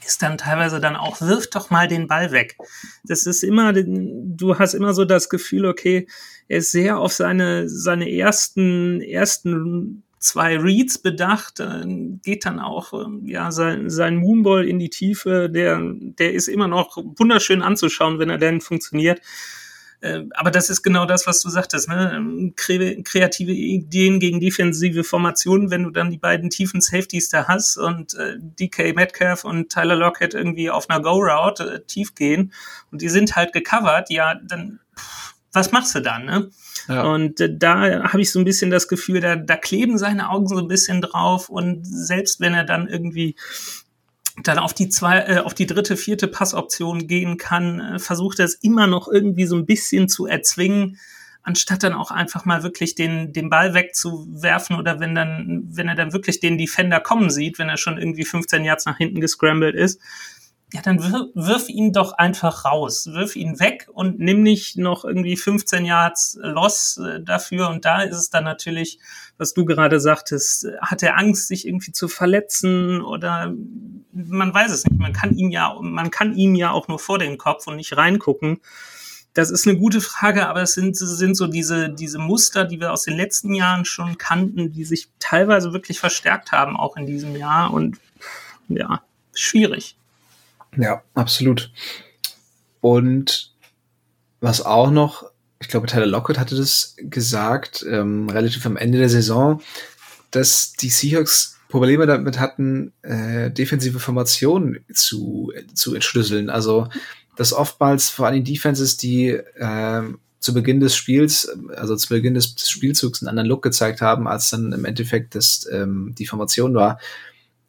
ist 0.06 0.22
dann 0.22 0.38
teilweise 0.38 0.80
dann 0.80 0.96
auch, 0.96 1.22
wirf 1.22 1.50
doch 1.50 1.70
mal 1.70 1.88
den 1.88 2.08
Ball 2.08 2.32
weg. 2.32 2.58
Das 3.04 3.26
ist 3.26 3.44
immer, 3.44 3.74
du 3.74 4.58
hast 4.58 4.74
immer 4.74 4.94
so 4.94 5.06
das 5.06 5.30
Gefühl, 5.30 5.66
okay, 5.66 6.08
er 6.48 6.60
ist 6.60 6.72
sehr 6.72 6.98
auf 7.00 7.14
seine, 7.14 7.70
seine 7.70 8.12
ersten, 8.12 9.02
ersten 9.02 10.04
zwei 10.20 10.58
Reads 10.58 11.00
bedacht, 11.00 11.62
geht 12.24 12.46
dann 12.46 12.60
auch 12.60 12.94
äh, 12.94 13.08
ja 13.26 13.52
sein, 13.52 13.90
sein 13.90 14.18
Moonball 14.18 14.68
in 14.68 14.78
die 14.78 14.92
Tiefe, 14.92 15.50
der 15.50 15.82
der 15.82 16.34
ist 16.34 16.48
immer 16.48 16.68
noch 16.68 16.98
wunderschön 16.98 17.64
anzuschauen, 17.64 18.20
wenn 18.20 18.30
er 18.30 18.38
denn 18.38 18.62
funktioniert. 18.62 19.20
Äh, 20.02 20.24
aber 20.34 20.52
das 20.52 20.70
ist 20.70 20.82
genau 20.82 21.06
das, 21.06 21.28
was 21.28 21.42
du 21.42 21.50
sagtest, 21.50 21.88
ne? 21.88 22.52
kreative 22.56 23.52
Ideen 23.52 24.20
gegen 24.20 24.40
defensive 24.40 25.04
Formationen, 25.04 25.70
wenn 25.70 25.84
du 25.84 25.92
dann 25.92 26.10
die 26.10 26.18
beiden 26.18 26.50
tiefen 26.50 26.82
Safeties 26.82 27.30
da 27.30 27.48
hast 27.48 27.78
und 27.78 28.16
äh, 28.16 28.36
DK 28.40 28.96
Metcalf 28.96 29.46
und 29.46 29.70
Tyler 29.70 29.96
Lockett 29.96 30.34
irgendwie 30.34 30.70
auf 30.70 30.90
einer 30.90 31.02
Go-Route 31.02 31.76
äh, 31.76 31.86
tief 31.86 32.16
gehen 32.16 32.52
und 32.92 33.02
die 33.02 33.10
sind 33.10 33.36
halt 33.36 33.54
gecovert, 33.54 34.10
ja, 34.10 34.36
dann 34.44 34.80
pff, 34.98 35.36
was 35.54 35.72
machst 35.72 35.94
du 35.96 36.00
dann, 36.00 36.26
ne? 36.26 36.50
Ja. 36.88 37.04
Und 37.04 37.40
äh, 37.40 37.56
da 37.56 38.04
habe 38.12 38.22
ich 38.22 38.32
so 38.32 38.40
ein 38.40 38.46
bisschen 38.46 38.72
das 38.72 38.88
Gefühl, 38.88 39.20
da, 39.20 39.36
da 39.36 39.56
kleben 39.56 39.98
seine 39.98 40.30
Augen 40.30 40.48
so 40.48 40.58
ein 40.58 40.68
bisschen 40.68 41.02
drauf 41.02 41.50
und 41.50 41.86
selbst 41.86 42.40
wenn 42.40 42.54
er 42.54 42.64
dann 42.64 42.88
irgendwie 42.88 43.36
dann 44.44 44.60
auf 44.60 44.74
die 44.74 44.90
zwei, 44.90 45.20
äh, 45.20 45.38
auf 45.40 45.54
die 45.54 45.68
dritte, 45.68 45.98
vierte 45.98 46.28
Passoption 46.28 47.08
gehen 47.08 47.38
kann, 47.38 47.80
äh, 47.80 48.00
versucht 48.00 48.40
er 48.40 48.46
es 48.46 48.56
immer 48.56 48.88
noch 48.88 49.08
irgendwie 49.08 49.46
so 49.46 49.56
ein 49.56 49.66
bisschen 49.66 50.08
zu 50.08 50.26
erzwingen, 50.26 50.98
anstatt 51.44 51.84
dann 51.84 51.94
auch 51.94 52.12
einfach 52.12 52.46
mal 52.46 52.64
wirklich 52.64 52.96
den, 52.96 53.34
den 53.34 53.50
Ball 53.50 53.74
wegzuwerfen 53.74 54.78
oder 54.78 55.00
wenn 55.00 55.16
dann, 55.16 55.64
wenn 55.72 55.88
er 55.88 55.96
dann 55.96 56.14
wirklich 56.14 56.40
den 56.40 56.58
Defender 56.58 57.00
kommen 57.00 57.30
sieht, 57.30 57.60
wenn 57.60 57.70
er 57.70 57.78
schon 57.78 57.98
irgendwie 57.98 58.26
15 58.26 58.64
Yards 58.64 58.86
nach 58.86 58.98
hinten 58.98 59.22
gescrambled 59.22 59.76
ist, 59.76 60.00
ja, 60.74 60.82
dann 60.82 61.04
wirf, 61.04 61.28
wirf 61.34 61.70
ihn 61.70 61.92
doch 61.92 62.14
einfach 62.14 62.64
raus. 62.64 63.08
Wirf 63.12 63.36
ihn 63.36 63.60
weg 63.60 63.90
und 63.92 64.20
nimm 64.20 64.42
nicht 64.42 64.78
noch 64.78 65.04
irgendwie 65.04 65.36
15 65.36 65.84
Yards 65.84 66.38
Loss 66.42 66.98
äh, 66.98 67.22
dafür. 67.22 67.70
Und 67.70 67.84
da 67.84 68.02
ist 68.04 68.16
es 68.16 68.30
dann 68.30 68.46
natürlich, 68.46 69.00
was 69.38 69.54
du 69.54 69.66
gerade 69.66 70.00
sagtest, 70.00 70.68
hat 70.82 71.04
er 71.04 71.18
Angst, 71.18 71.50
sich 71.50 71.68
irgendwie 71.68 71.92
zu 71.92 72.08
verletzen 72.08 73.02
oder 73.02 73.54
man 74.14 74.54
weiß 74.54 74.72
es 74.72 74.86
nicht. 74.86 74.98
Man 74.98 75.12
kann 75.12 75.36
ihm 75.36 75.52
ja, 75.52 75.78
man 75.82 76.10
kann 76.10 76.36
ihm 76.36 76.56
ja 76.56 76.72
auch 76.72 76.88
nur 76.88 77.00
vor 77.00 77.20
den 77.20 77.38
Kopf 77.38 77.68
und 77.68 77.76
nicht 77.76 77.98
reingucken. 77.98 78.62
Das 79.34 79.50
ist 79.50 79.68
eine 79.68 79.78
gute 79.78 80.02
Frage, 80.02 80.48
aber 80.48 80.62
es 80.62 80.74
sind, 80.74 80.98
sind 80.98 81.36
so 81.36 81.48
diese, 81.48 81.90
diese 81.90 82.20
Muster, 82.20 82.66
die 82.66 82.80
wir 82.80 82.92
aus 82.92 83.04
den 83.04 83.16
letzten 83.16 83.54
Jahren 83.54 83.86
schon 83.86 84.18
kannten, 84.18 84.72
die 84.72 84.84
sich 84.84 85.10
teilweise 85.20 85.74
wirklich 85.74 86.00
verstärkt 86.00 86.52
haben, 86.52 86.78
auch 86.78 86.98
in 86.98 87.06
diesem 87.06 87.36
Jahr. 87.36 87.74
Und 87.74 87.98
ja, 88.68 89.02
schwierig. 89.34 89.98
Ja, 90.78 91.04
absolut. 91.14 91.72
Und 92.80 93.54
was 94.40 94.62
auch 94.62 94.92
noch, 94.92 95.26
ich 95.60 95.68
glaube, 95.68 95.88
Tyler 95.88 96.08
Lockett 96.08 96.40
hatte 96.40 96.56
das 96.56 96.96
gesagt, 96.98 97.86
ähm, 97.88 98.30
relativ 98.30 98.66
am 98.66 98.78
Ende 98.78 98.98
der 98.98 99.10
Saison, 99.10 99.62
dass 100.32 100.74
die 100.74 100.90
Seahawks 100.90 101.58
Probleme 101.70 102.06
damit 102.06 102.40
hatten, 102.40 102.92
äh, 103.02 103.50
defensive 103.50 104.00
Formationen 104.00 104.80
zu, 104.94 105.54
zu 105.74 105.96
entschlüsseln. 105.96 106.50
Also, 106.50 106.90
dass 107.38 107.54
oftmals 107.54 108.10
vor 108.10 108.28
allem 108.28 108.44
Defenses, 108.44 108.98
die 108.98 109.30
äh, 109.30 110.02
zu 110.40 110.54
Beginn 110.54 110.80
des 110.80 110.96
Spiels, 110.96 111.50
also 111.76 111.96
zu 111.96 112.10
Beginn 112.10 112.34
des, 112.34 112.56
Spielzugs 112.70 113.22
einen 113.22 113.30
anderen 113.30 113.48
Look 113.48 113.62
gezeigt 113.62 114.02
haben, 114.02 114.28
als 114.28 114.50
dann 114.50 114.74
im 114.74 114.86
Endeffekt 114.86 115.36
das, 115.36 115.68
ähm, 115.72 116.14
die 116.18 116.26
Formation 116.26 116.74
war, 116.74 117.00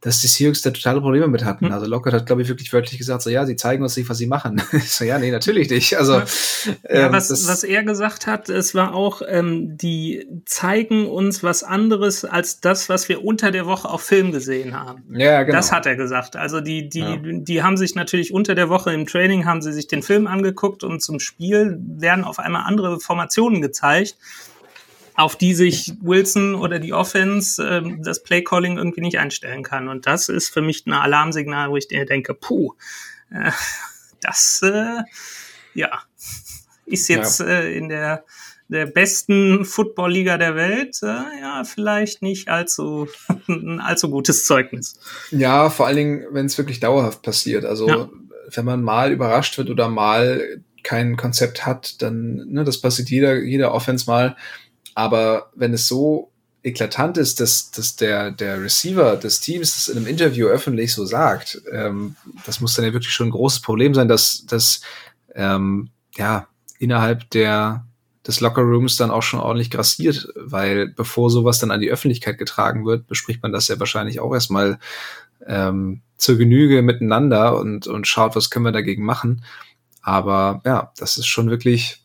dass 0.02 0.20
die 0.20 0.26
Seahawks 0.26 0.62
da 0.62 0.72
totale 0.72 1.00
Probleme 1.00 1.28
mit 1.28 1.44
hatten. 1.44 1.66
Hm. 1.66 1.72
Also 1.72 1.86
Lockhart 1.86 2.14
hat, 2.14 2.26
glaube 2.26 2.42
ich, 2.42 2.48
wirklich 2.48 2.72
wörtlich 2.72 2.98
gesagt, 2.98 3.22
so 3.22 3.30
ja, 3.30 3.46
sie 3.46 3.54
zeigen 3.54 3.84
uns 3.84 3.96
nicht, 3.96 4.10
was 4.10 4.18
sie 4.18 4.26
machen. 4.26 4.60
so, 4.84 5.04
ja, 5.04 5.16
nee, 5.18 5.30
natürlich 5.30 5.70
nicht. 5.70 5.96
Also 5.96 6.14
ja, 6.14 6.24
ähm, 6.88 7.12
was, 7.12 7.30
was 7.30 7.62
er 7.62 7.84
gesagt 7.84 8.26
hat, 8.26 8.48
es 8.48 8.74
war 8.74 8.94
auch, 8.94 9.22
ähm, 9.26 9.78
die 9.78 10.26
zeigen 10.44 11.06
uns 11.06 11.44
was 11.44 11.62
anderes 11.62 12.24
als 12.24 12.60
das, 12.60 12.88
was 12.88 13.08
wir 13.08 13.24
unter 13.24 13.52
der 13.52 13.64
Woche 13.66 13.88
auf 13.88 14.02
Film 14.02 14.32
gesehen 14.32 14.74
haben. 14.74 15.04
Ja, 15.16 15.44
genau. 15.44 15.56
Das 15.56 15.70
hat 15.70 15.86
er 15.86 15.94
gesagt. 15.94 16.34
Also 16.34 16.60
die, 16.60 16.88
die, 16.88 16.98
ja. 16.98 17.16
die 17.22 17.62
haben 17.62 17.76
sich 17.76 17.94
natürlich 17.94 18.34
unter 18.34 18.56
der 18.56 18.68
Woche 18.68 18.92
im 18.92 19.06
Training 19.06 19.46
haben 19.46 19.62
sie 19.62 19.72
sich 19.72 19.86
den 19.86 20.02
Film 20.02 20.26
angeguckt 20.26 20.82
und 20.82 21.00
zum 21.00 21.20
Spiel 21.20 21.78
werden 21.80 22.24
auf 22.24 22.40
einmal 22.40 22.64
andere 22.66 22.98
Formationen 22.98 23.62
gezeigt 23.62 24.16
auf 25.14 25.36
die 25.36 25.54
sich 25.54 25.92
Wilson 26.00 26.54
oder 26.54 26.78
die 26.78 26.92
Offense 26.92 27.62
äh, 27.62 27.82
das 28.02 28.22
Playcalling 28.22 28.78
irgendwie 28.78 29.00
nicht 29.00 29.18
einstellen 29.18 29.62
kann. 29.62 29.88
Und 29.88 30.06
das 30.06 30.28
ist 30.28 30.48
für 30.48 30.62
mich 30.62 30.86
ein 30.86 30.92
Alarmsignal, 30.92 31.70
wo 31.70 31.76
ich 31.76 31.88
denke, 31.88 32.34
puh, 32.34 32.74
äh, 33.30 33.50
das 34.20 34.62
äh, 34.62 35.02
ja 35.74 36.02
ist 36.86 37.08
jetzt 37.08 37.40
ja. 37.40 37.46
äh, 37.46 37.76
in 37.76 37.88
der 37.88 38.24
der 38.68 38.86
besten 38.86 39.66
Football-Liga 39.66 40.38
der 40.38 40.56
Welt, 40.56 40.98
äh, 41.02 41.40
ja, 41.40 41.62
vielleicht 41.64 42.22
nicht 42.22 42.48
allzu, 42.48 43.06
ein 43.46 43.80
allzu 43.80 44.08
gutes 44.08 44.46
Zeugnis. 44.46 44.98
Ja, 45.30 45.68
vor 45.68 45.86
allen 45.86 45.96
Dingen, 45.96 46.26
wenn 46.30 46.46
es 46.46 46.56
wirklich 46.56 46.80
dauerhaft 46.80 47.20
passiert. 47.22 47.66
Also, 47.66 47.86
ja. 47.86 48.08
wenn 48.54 48.64
man 48.64 48.82
mal 48.82 49.12
überrascht 49.12 49.58
wird 49.58 49.68
oder 49.68 49.88
mal 49.88 50.62
kein 50.82 51.16
Konzept 51.16 51.66
hat, 51.66 52.00
dann, 52.00 52.46
ne, 52.48 52.64
das 52.64 52.80
passiert 52.80 53.10
jeder, 53.10 53.36
jeder 53.36 53.72
Offense 53.74 54.06
mal, 54.06 54.36
aber 54.94 55.50
wenn 55.54 55.72
es 55.72 55.88
so 55.88 56.32
eklatant 56.62 57.18
ist, 57.18 57.40
dass, 57.40 57.70
dass 57.70 57.96
der, 57.96 58.30
der 58.30 58.62
Receiver 58.62 59.16
des 59.16 59.40
Teams 59.40 59.74
das 59.74 59.88
in 59.88 59.96
einem 59.96 60.06
Interview 60.06 60.46
öffentlich 60.46 60.92
so 60.92 61.04
sagt, 61.04 61.60
ähm, 61.72 62.16
das 62.46 62.60
muss 62.60 62.74
dann 62.74 62.84
ja 62.84 62.92
wirklich 62.92 63.12
schon 63.12 63.28
ein 63.28 63.32
großes 63.32 63.62
Problem 63.62 63.94
sein, 63.94 64.08
dass, 64.08 64.46
dass 64.46 64.80
ähm, 65.34 65.90
ja, 66.16 66.46
innerhalb 66.78 67.28
der, 67.30 67.84
des 68.26 68.40
Lockerrooms 68.40 68.96
dann 68.96 69.10
auch 69.10 69.22
schon 69.22 69.40
ordentlich 69.40 69.70
grassiert, 69.70 70.28
weil 70.36 70.88
bevor 70.88 71.30
sowas 71.30 71.58
dann 71.58 71.72
an 71.72 71.80
die 71.80 71.90
Öffentlichkeit 71.90 72.38
getragen 72.38 72.84
wird, 72.86 73.08
bespricht 73.08 73.42
man 73.42 73.52
das 73.52 73.68
ja 73.68 73.78
wahrscheinlich 73.80 74.20
auch 74.20 74.32
erstmal 74.32 74.78
ähm, 75.46 76.02
zur 76.16 76.38
Genüge 76.38 76.82
miteinander 76.82 77.58
und, 77.58 77.88
und 77.88 78.06
schaut, 78.06 78.36
was 78.36 78.50
können 78.50 78.64
wir 78.64 78.72
dagegen 78.72 79.04
machen. 79.04 79.44
Aber 80.02 80.60
ja, 80.64 80.92
das 80.96 81.16
ist 81.16 81.26
schon 81.26 81.50
wirklich 81.50 82.01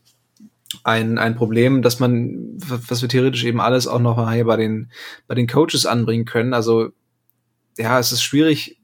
ein, 0.83 1.17
ein 1.17 1.35
Problem, 1.35 1.81
dass 1.81 1.99
man, 1.99 2.53
was 2.57 3.01
wir 3.01 3.09
theoretisch 3.09 3.45
eben 3.45 3.61
alles 3.61 3.87
auch 3.87 3.99
noch 3.99 4.17
mal 4.17 4.33
hier 4.33 4.45
bei 4.45 4.57
den, 4.57 4.91
bei 5.27 5.35
den 5.35 5.47
Coaches 5.47 5.85
anbringen 5.85 6.25
können. 6.25 6.53
Also, 6.53 6.89
ja, 7.77 7.99
es 7.99 8.11
ist 8.11 8.23
schwierig, 8.23 8.79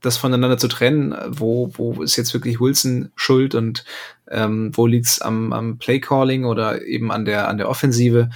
das 0.00 0.16
voneinander 0.16 0.58
zu 0.58 0.68
trennen. 0.68 1.14
Wo, 1.28 1.70
wo 1.74 2.02
ist 2.02 2.16
jetzt 2.16 2.32
wirklich 2.32 2.60
Wilson 2.60 3.10
schuld 3.16 3.54
und 3.54 3.84
ähm, 4.30 4.70
wo 4.74 4.86
liegt's 4.86 5.20
am, 5.20 5.52
am 5.52 5.78
Playcalling 5.78 6.44
oder 6.44 6.82
eben 6.82 7.10
an 7.10 7.24
der, 7.24 7.48
an 7.48 7.58
der 7.58 7.68
Offensive? 7.68 8.30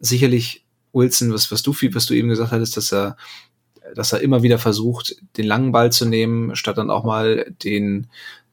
Sicherlich 0.00 0.64
Wilson, 0.92 1.32
was, 1.32 1.50
was 1.50 1.62
du 1.62 1.72
was 1.72 2.06
du 2.06 2.14
eben 2.14 2.28
gesagt 2.28 2.52
hattest, 2.52 2.76
dass 2.76 2.92
er, 2.92 3.16
dass 3.94 4.12
er 4.12 4.20
immer 4.20 4.42
wieder 4.42 4.58
versucht, 4.58 5.16
den 5.36 5.46
langen 5.46 5.72
Ball 5.72 5.90
zu 5.92 6.06
nehmen, 6.06 6.54
statt 6.56 6.78
dann 6.78 6.90
auch 6.90 7.04
mal 7.04 7.54
den, 7.62 8.08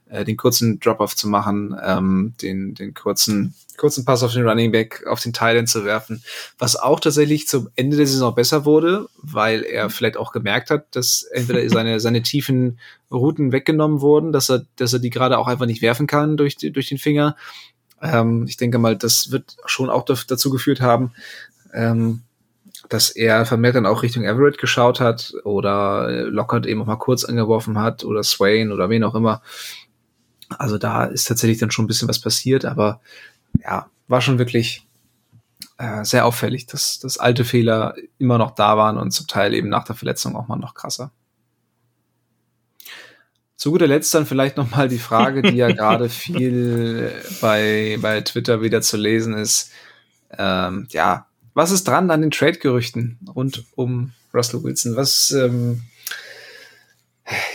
äh, 0.10 0.26
den 0.26 0.38
kurzen 0.38 0.80
Drop-off 0.80 1.16
zu 1.16 1.28
machen, 1.28 1.76
ähm, 1.84 2.34
den, 2.42 2.74
den 2.74 2.94
kurzen, 2.94 3.54
kurzen 3.78 4.06
Pass 4.06 4.24
auf 4.24 4.34
den 4.34 4.48
Running 4.48 4.72
Back, 4.72 5.06
auf 5.08 5.22
den 5.22 5.34
Thailand 5.34 5.70
zu 5.70 5.86
werfen, 5.86 6.24
was 6.58 6.76
auch 6.76 7.00
tatsächlich 7.00 7.48
zum 7.48 7.70
Ende 7.76 7.96
der 7.98 8.08
Saison 8.08 8.34
besser 8.34 8.66
wurde, 8.66 9.08
weil 9.22 9.64
er 9.64 9.90
vielleicht 9.90 10.18
auch 10.18 10.32
gemerkt 10.32 10.72
hat, 10.72 10.96
dass 10.96 11.24
entweder 11.32 11.68
seine, 11.70 12.00
seine 12.00 12.24
tiefen 12.24 12.80
Routen 13.12 13.52
weggenommen 13.52 14.02
wurden, 14.02 14.32
dass 14.32 14.50
er, 14.50 14.66
dass 14.76 14.94
er 14.94 15.00
die 15.00 15.10
gerade 15.10 15.38
auch 15.38 15.48
einfach 15.48 15.66
nicht 15.66 15.82
werfen 15.82 16.08
kann 16.08 16.38
durch, 16.38 16.56
die, 16.56 16.72
durch 16.72 16.90
den 16.90 16.98
Finger. 16.98 17.36
Ähm, 18.02 18.46
ich 18.48 18.58
denke 18.58 18.80
mal, 18.80 18.98
das 18.98 19.32
wird 19.32 19.58
schon 19.66 19.90
auch 19.90 20.06
dazu 20.06 20.50
geführt 20.50 20.82
haben, 20.82 21.12
ähm, 21.74 22.22
dass 22.88 23.10
er 23.10 23.46
vermehrt 23.46 23.76
dann 23.76 23.86
auch 23.86 24.02
Richtung 24.02 24.24
Everett 24.24 24.58
geschaut 24.58 25.00
hat 25.00 25.34
oder 25.44 26.26
Lockhart 26.30 26.66
eben 26.66 26.82
auch 26.82 26.88
mal 26.88 26.96
kurz 26.96 27.24
angeworfen 27.26 27.78
hat 27.80 28.04
oder 28.04 28.24
Swain 28.24 28.72
oder 28.72 28.90
wen 28.90 29.04
auch 29.04 29.14
immer. 29.16 29.42
Also 30.58 30.78
da 30.78 31.06
ist 31.06 31.28
tatsächlich 31.28 31.60
dann 31.60 31.72
schon 31.72 31.86
ein 31.86 31.88
bisschen 31.88 32.08
was 32.08 32.20
passiert, 32.20 32.66
aber 32.66 33.02
ja, 33.64 33.90
war 34.08 34.22
schon 34.22 34.40
wirklich 34.40 34.88
äh, 35.78 36.04
sehr 36.04 36.26
auffällig, 36.26 36.66
dass, 36.66 37.00
dass 37.00 37.18
alte 37.18 37.46
Fehler 37.46 37.96
immer 38.18 38.38
noch 38.38 38.52
da 38.52 38.78
waren 38.78 38.98
und 38.98 39.12
zum 39.12 39.28
Teil 39.28 39.54
eben 39.54 39.70
nach 39.70 39.84
der 39.84 39.96
Verletzung 39.96 40.36
auch 40.36 40.48
mal 40.48 40.58
noch 40.58 40.74
krasser. 40.74 41.12
Zu 43.56 43.72
guter 43.72 43.88
Letzt 43.88 44.14
dann 44.14 44.26
vielleicht 44.26 44.58
noch 44.58 44.72
mal 44.72 44.88
die 44.88 45.00
Frage, 45.00 45.42
die 45.42 45.58
ja 45.58 45.72
gerade 45.74 46.10
viel 46.10 47.14
bei, 47.42 47.98
bei 48.02 48.22
Twitter 48.22 48.62
wieder 48.62 48.82
zu 48.82 48.98
lesen 48.98 49.34
ist. 49.34 49.72
Ähm, 50.38 50.88
ja, 50.92 51.28
was 51.54 51.72
ist 51.72 51.88
dran 51.88 52.10
an 52.12 52.22
den 52.22 52.32
Trade-Gerüchten 52.32 53.20
rund 53.36 53.66
um 53.76 54.14
Russell 54.34 54.64
Wilson? 54.64 54.96
Was, 54.96 55.32
ähm, 55.32 55.84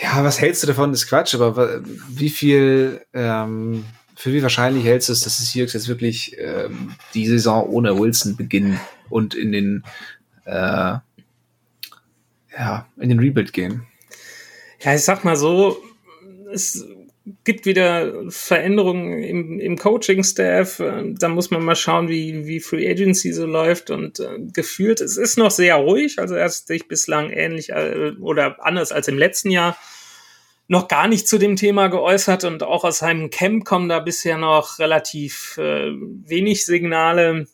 ja, 0.03 0.23
was 0.25 0.41
hältst 0.41 0.63
du 0.63 0.67
davon? 0.67 0.91
Das 0.91 1.03
ist 1.03 1.09
Quatsch, 1.09 1.35
aber 1.35 1.81
wie 2.09 2.31
viel, 2.31 3.05
ähm, 3.13 3.85
für 4.17 4.33
wie 4.33 4.43
wahrscheinlich 4.43 4.85
hältst 4.85 5.09
du 5.09 5.13
es, 5.13 5.21
dass 5.21 5.37
die 5.39 5.45
Seahawks 5.45 5.73
jetzt 5.73 5.89
wirklich 5.89 6.37
ähm, 6.39 6.95
die 7.15 7.27
Saison 7.27 7.69
ohne 7.69 7.99
Wilson 7.99 8.37
beginnen 8.37 8.79
und 9.11 9.35
in 9.35 9.53
den, 9.53 9.85
äh, 10.45 10.99
ja, 12.57 12.87
in 12.99 13.09
den 13.09 13.19
Rebuild 13.19 13.53
gehen? 13.53 13.87
Ja, 14.81 14.95
ich 14.95 15.03
sag 15.03 15.25
mal 15.25 15.37
so, 15.37 15.79
es 16.53 16.85
gibt 17.45 17.65
wieder 17.65 18.31
Veränderungen 18.31 19.23
im, 19.23 19.59
im 19.59 19.79
Coaching-Staff. 19.79 20.83
Da 21.19 21.29
muss 21.29 21.51
man 21.51 21.65
mal 21.65 21.75
schauen, 21.75 22.09
wie, 22.09 22.47
wie 22.47 22.61
Free 22.61 22.91
Agency 22.91 23.33
so 23.33 23.47
läuft. 23.47 23.91
Und 23.91 24.21
äh, 24.21 24.39
gefühlt, 24.53 25.01
es 25.01 25.17
ist 25.17 25.39
noch 25.39 25.51
sehr 25.51 25.77
ruhig. 25.77 26.19
Also 26.19 26.35
er 26.35 26.45
hat 26.45 26.53
sich 26.53 26.87
bislang 26.87 27.31
ähnlich 27.31 27.71
äh, 27.71 28.13
oder 28.21 28.65
anders 28.65 28.93
als 28.93 29.09
im 29.09 29.17
letzten 29.17 29.51
Jahr 29.51 29.77
noch 30.67 30.89
gar 30.89 31.09
nicht 31.09 31.27
zu 31.27 31.39
dem 31.39 31.57
Thema 31.57 31.89
geäußert. 31.89 32.45
Und 32.45 32.63
auch 32.63 32.85
aus 32.85 32.99
seinem 32.99 33.31
Camp 33.31 33.65
kommen 33.65 33.89
da 33.89 34.01
bisher 34.01 34.37
noch 34.37 34.79
relativ 34.79 35.57
äh, 35.57 35.93
wenig 35.93 36.67
Signale. 36.67 37.47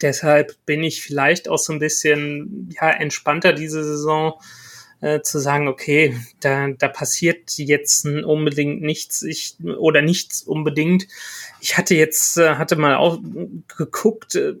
Deshalb 0.00 0.54
bin 0.66 0.84
ich 0.84 1.02
vielleicht 1.02 1.48
auch 1.48 1.58
so 1.58 1.72
ein 1.72 1.78
bisschen 1.80 2.70
ja, 2.80 2.90
entspannter 2.90 3.52
diese 3.52 3.82
Saison 3.82 4.34
äh, 5.00 5.20
zu 5.20 5.38
sagen, 5.38 5.68
okay, 5.68 6.16
da, 6.40 6.68
da 6.68 6.88
passiert 6.88 7.52
jetzt 7.56 8.06
unbedingt 8.06 8.82
nichts 8.82 9.22
ich, 9.22 9.56
oder 9.78 10.02
nichts 10.02 10.42
unbedingt. 10.42 11.06
Ich 11.60 11.76
hatte 11.76 11.94
jetzt, 11.94 12.38
äh, 12.38 12.54
hatte 12.54 12.76
mal 12.76 12.96
auch 12.96 13.18
geguckt 13.76 14.34
äh, 14.34 14.54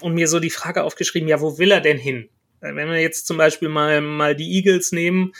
und 0.00 0.14
mir 0.14 0.28
so 0.28 0.40
die 0.40 0.50
Frage 0.50 0.82
aufgeschrieben, 0.84 1.28
ja, 1.28 1.40
wo 1.40 1.58
will 1.58 1.70
er 1.70 1.80
denn 1.80 1.98
hin? 1.98 2.28
Äh, 2.60 2.74
wenn 2.74 2.88
wir 2.88 3.00
jetzt 3.00 3.26
zum 3.26 3.36
Beispiel 3.36 3.68
mal, 3.68 4.00
mal 4.00 4.34
die 4.34 4.52
Eagles 4.56 4.92
nehmen, 4.92 5.32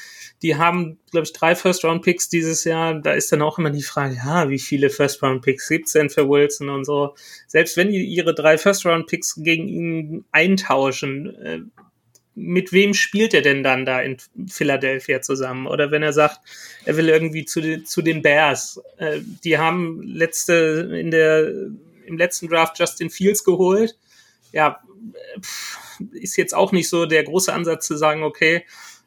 die 0.43 0.57
haben, 0.57 0.99
glaube 1.11 1.25
ich, 1.25 1.33
drei 1.33 1.55
First-Round-Picks 1.55 2.29
dieses 2.29 2.65
Jahr. 2.65 3.01
Da 3.01 3.13
ist 3.13 3.33
dann 3.33 3.43
auch 3.43 3.59
immer 3.59 3.71
die 3.71 3.83
Frage, 3.83 4.17
ja, 4.17 4.51
wie 4.51 4.59
viele 4.59 4.91
First-Round-Picks 4.91 5.69
gibt's 5.69 5.93
denn 5.93 6.11
für 6.11 6.29
Wilson 6.29 6.69
und 6.69 6.85
so. 6.85 7.15
Selbst 7.47 7.77
wenn 7.77 7.91
die 7.91 8.05
ihre 8.05 8.35
drei 8.35 8.59
First-Round-Picks 8.59 9.37
gegen 9.43 9.69
ihn 9.69 10.25
eintauschen, 10.33 11.35
äh, 11.37 11.61
mit 12.35 12.73
wem 12.73 12.95
spielt 12.95 13.35
er 13.35 13.43
denn 13.43 13.63
dann 13.63 13.87
da 13.87 14.01
in 14.01 14.17
Philadelphia 14.49 15.21
zusammen? 15.21 15.67
Oder 15.67 15.91
wenn 15.91 16.03
er 16.03 16.13
sagt, 16.13 16.41
er 16.85 16.97
will 16.97 17.09
irgendwie 17.09 17.45
zu, 17.45 17.61
den, 17.61 17.87
zu 17.87 18.03
den 18.03 18.23
Bears. 18.23 18.81
Äh, 18.99 19.21
die 19.45 19.59
haben 19.59 20.03
letzte, 20.03 20.91
in 20.99 21.11
der, 21.11 21.49
im 22.07 22.19
letzten 22.19 22.49
Draft 22.49 22.79
Justin 22.79 23.11
Fields 23.11 23.45
geholt. 23.45 23.97
Ja, 24.53 24.81
pff, 25.41 25.79
ist 26.13 26.37
jetzt 26.37 26.55
auch 26.55 26.73
nicht 26.73 26.89
so 26.89 27.07
der 27.07 27.25
große 27.25 27.53
Ansatz 27.53 27.87
zu 27.87 27.97
sagen, 27.97 28.23
okay, 28.23 28.65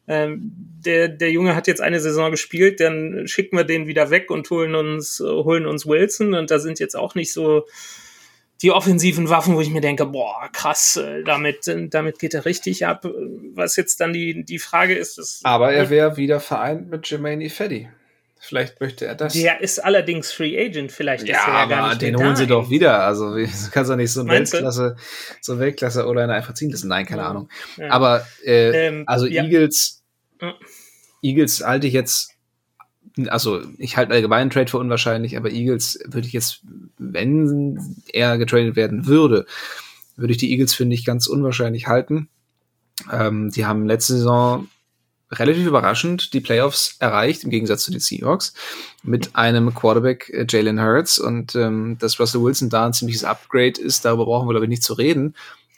ähm, 0.08 0.52
der, 0.86 1.10
der 1.10 1.32
Junge 1.32 1.56
hat 1.56 1.68
jetzt 1.68 1.82
eine 1.82 2.00
Saison 2.00 2.32
gespielt, 2.32 2.80
dann 2.80 3.28
schicken 3.28 3.58
wir 3.58 3.66
den 3.66 3.88
wieder 3.88 4.10
weg 4.10 4.32
und 4.32 4.50
holen 4.50 4.74
uns, 4.74 5.20
holen 5.20 5.66
uns 5.66 5.86
Wilson. 5.86 6.34
Und 6.34 6.50
da 6.50 6.60
sind 6.60 6.80
jetzt 6.80 6.96
auch 6.96 7.14
nicht 7.14 7.34
so 7.34 7.66
die 8.62 8.72
offensiven 8.72 9.30
Waffen, 9.30 9.56
wo 9.56 9.62
ich 9.62 9.70
mir 9.70 9.82
denke, 9.82 10.06
boah, 10.06 10.50
krass, 10.52 10.98
äh, 10.98 11.24
damit, 11.24 11.68
äh, 11.68 11.88
damit 11.88 12.20
geht 12.20 12.34
er 12.34 12.46
richtig 12.46 12.86
ab. 12.86 13.06
Was 13.54 13.76
jetzt 13.76 14.00
dann 14.00 14.14
die, 14.14 14.44
die 14.44 14.60
Frage 14.60 14.96
ist, 14.96 15.20
ist 15.20 15.46
Aber 15.46 15.74
er 15.74 15.90
wäre 15.90 16.18
wieder 16.18 16.40
vereint 16.40 16.90
mit 16.90 17.10
Jermaine 17.10 17.44
Ifedi. 17.46 17.88
Vielleicht 18.40 18.80
möchte 18.80 19.06
er 19.06 19.16
das. 19.16 19.34
Der 19.34 19.62
ist 19.62 19.84
allerdings 19.84 20.32
Free 20.32 20.58
Agent, 20.58 20.92
vielleicht 20.92 21.28
ja, 21.28 21.38
ist 21.38 21.48
er 21.48 21.54
ja 21.54 21.66
gar 21.66 21.90
nicht 21.90 22.02
den 22.02 22.18
holen 22.18 22.36
sie 22.36 22.48
doch 22.48 22.70
wieder. 22.70 23.04
Also 23.04 23.36
du 23.36 23.48
kannst 23.72 23.92
doch 23.92 23.96
nicht 23.96 24.12
so 24.12 24.22
ein 24.22 24.28
Weltklasse, 24.28 24.96
so 25.42 25.54
ein 25.54 25.60
Weltklasse 25.60 26.06
oder 26.06 26.30
einfach 26.30 26.54
ziehen 26.54 26.70
lassen. 26.70 26.88
Nein, 26.88 27.06
keine 27.06 27.24
ja. 27.24 27.30
Ahnung. 27.30 27.50
Ja. 27.78 27.90
Aber 27.90 28.26
äh, 28.46 28.88
ähm, 28.88 29.04
also 29.08 29.26
Eagles, 29.26 30.04
Eagles 31.22 31.64
halte 31.66 31.88
ich 31.88 31.94
jetzt 31.94 32.37
also 33.30 33.62
ich 33.78 33.98
halte 33.98 34.14
allgemein 34.14 34.42
einen 34.42 34.50
Trade 34.50 34.70
für 34.70 34.78
unwahrscheinlich, 34.78 35.38
aber 35.38 35.52
Eagles 35.52 36.00
würde 36.06 36.28
ich 36.28 36.34
jetzt, 36.34 36.62
wenn 36.98 37.80
er 38.14 38.38
getradet 38.38 38.76
werden 38.76 39.08
würde, 39.08 39.46
würde 40.16 40.32
ich 40.32 40.38
die 40.38 40.52
Eagles 40.52 40.74
für 40.74 40.86
nicht 40.86 41.06
ganz 41.06 41.28
unwahrscheinlich 41.28 41.88
halten. 41.88 42.30
Ähm, 43.12 43.52
die 43.52 43.66
haben 43.66 43.86
letzte 43.86 44.14
Saison 44.14 44.68
relativ 45.32 45.66
überraschend 45.66 46.34
die 46.34 46.40
Playoffs 46.40 46.96
erreicht, 47.00 47.44
im 47.44 47.50
Gegensatz 47.50 47.84
zu 47.84 47.92
den 47.92 48.00
Seahawks, 48.00 48.54
mit 49.04 49.36
einem 49.36 49.74
Quarterback 49.74 50.30
äh, 50.30 50.46
Jalen 50.48 50.82
Hurts 50.82 51.20
und 51.20 51.56
ähm, 51.56 51.98
dass 52.00 52.20
Russell 52.20 52.42
Wilson 52.42 52.70
da 52.70 52.86
ein 52.86 52.94
ziemliches 52.94 53.24
Upgrade 53.24 53.80
ist, 53.80 54.06
darüber 54.06 54.26
brauchen 54.26 54.48
wir 54.48 54.54
glaube 54.54 54.66
ich 54.66 54.70
nicht 54.70 54.84
zu 54.84 54.94
reden. 54.94 55.36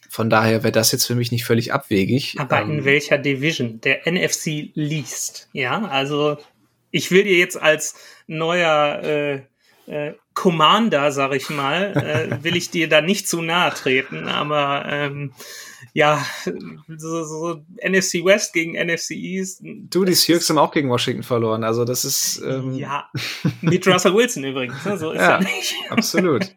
Von 0.09 0.29
daher 0.29 0.63
wäre 0.63 0.71
das 0.71 0.91
jetzt 0.91 1.05
für 1.05 1.13
mich 1.13 1.31
nicht 1.31 1.45
völlig 1.45 1.71
abwegig. 1.71 2.35
Aber 2.39 2.61
ähm, 2.61 2.79
in 2.79 2.85
welcher 2.85 3.17
Division? 3.17 3.79
Der 3.81 4.11
NFC 4.11 4.71
liest, 4.73 5.49
ja, 5.53 5.83
also 5.85 6.37
ich 6.91 7.11
will 7.11 7.23
dir 7.23 7.37
jetzt 7.37 7.61
als 7.61 7.95
neuer 8.27 9.03
äh, 9.03 9.41
äh, 9.89 10.13
Commander, 10.33 11.11
sag 11.11 11.33
ich 11.33 11.49
mal, 11.49 11.93
äh, 11.95 12.43
will 12.43 12.55
ich 12.55 12.69
dir 12.69 12.87
da 12.87 13.01
nicht 13.01 13.27
zu 13.27 13.41
nahe 13.41 13.73
treten, 13.73 14.27
aber 14.27 14.85
ähm, 14.87 15.33
ja, 15.93 16.23
so, 16.87 17.23
so 17.23 17.65
NFC 17.85 18.23
West 18.23 18.53
gegen 18.53 18.73
NFC 18.73 19.11
East. 19.11 19.61
Du, 19.63 20.05
die 20.05 20.13
Seahawks 20.13 20.49
haben 20.49 20.57
auch 20.57 20.71
gegen 20.71 20.89
Washington 20.89 21.23
verloren, 21.23 21.63
also 21.63 21.83
das 21.85 22.05
ist 22.05 22.41
ähm 22.45 22.75
ja 22.75 23.09
mit 23.61 23.85
Russell 23.87 24.13
Wilson 24.13 24.43
übrigens, 24.43 24.85
ne? 24.85 24.97
so 24.97 25.11
ist 25.11 25.19
ja, 25.19 25.37
er 25.37 25.39
nicht. 25.41 25.75
absolut. 25.89 26.53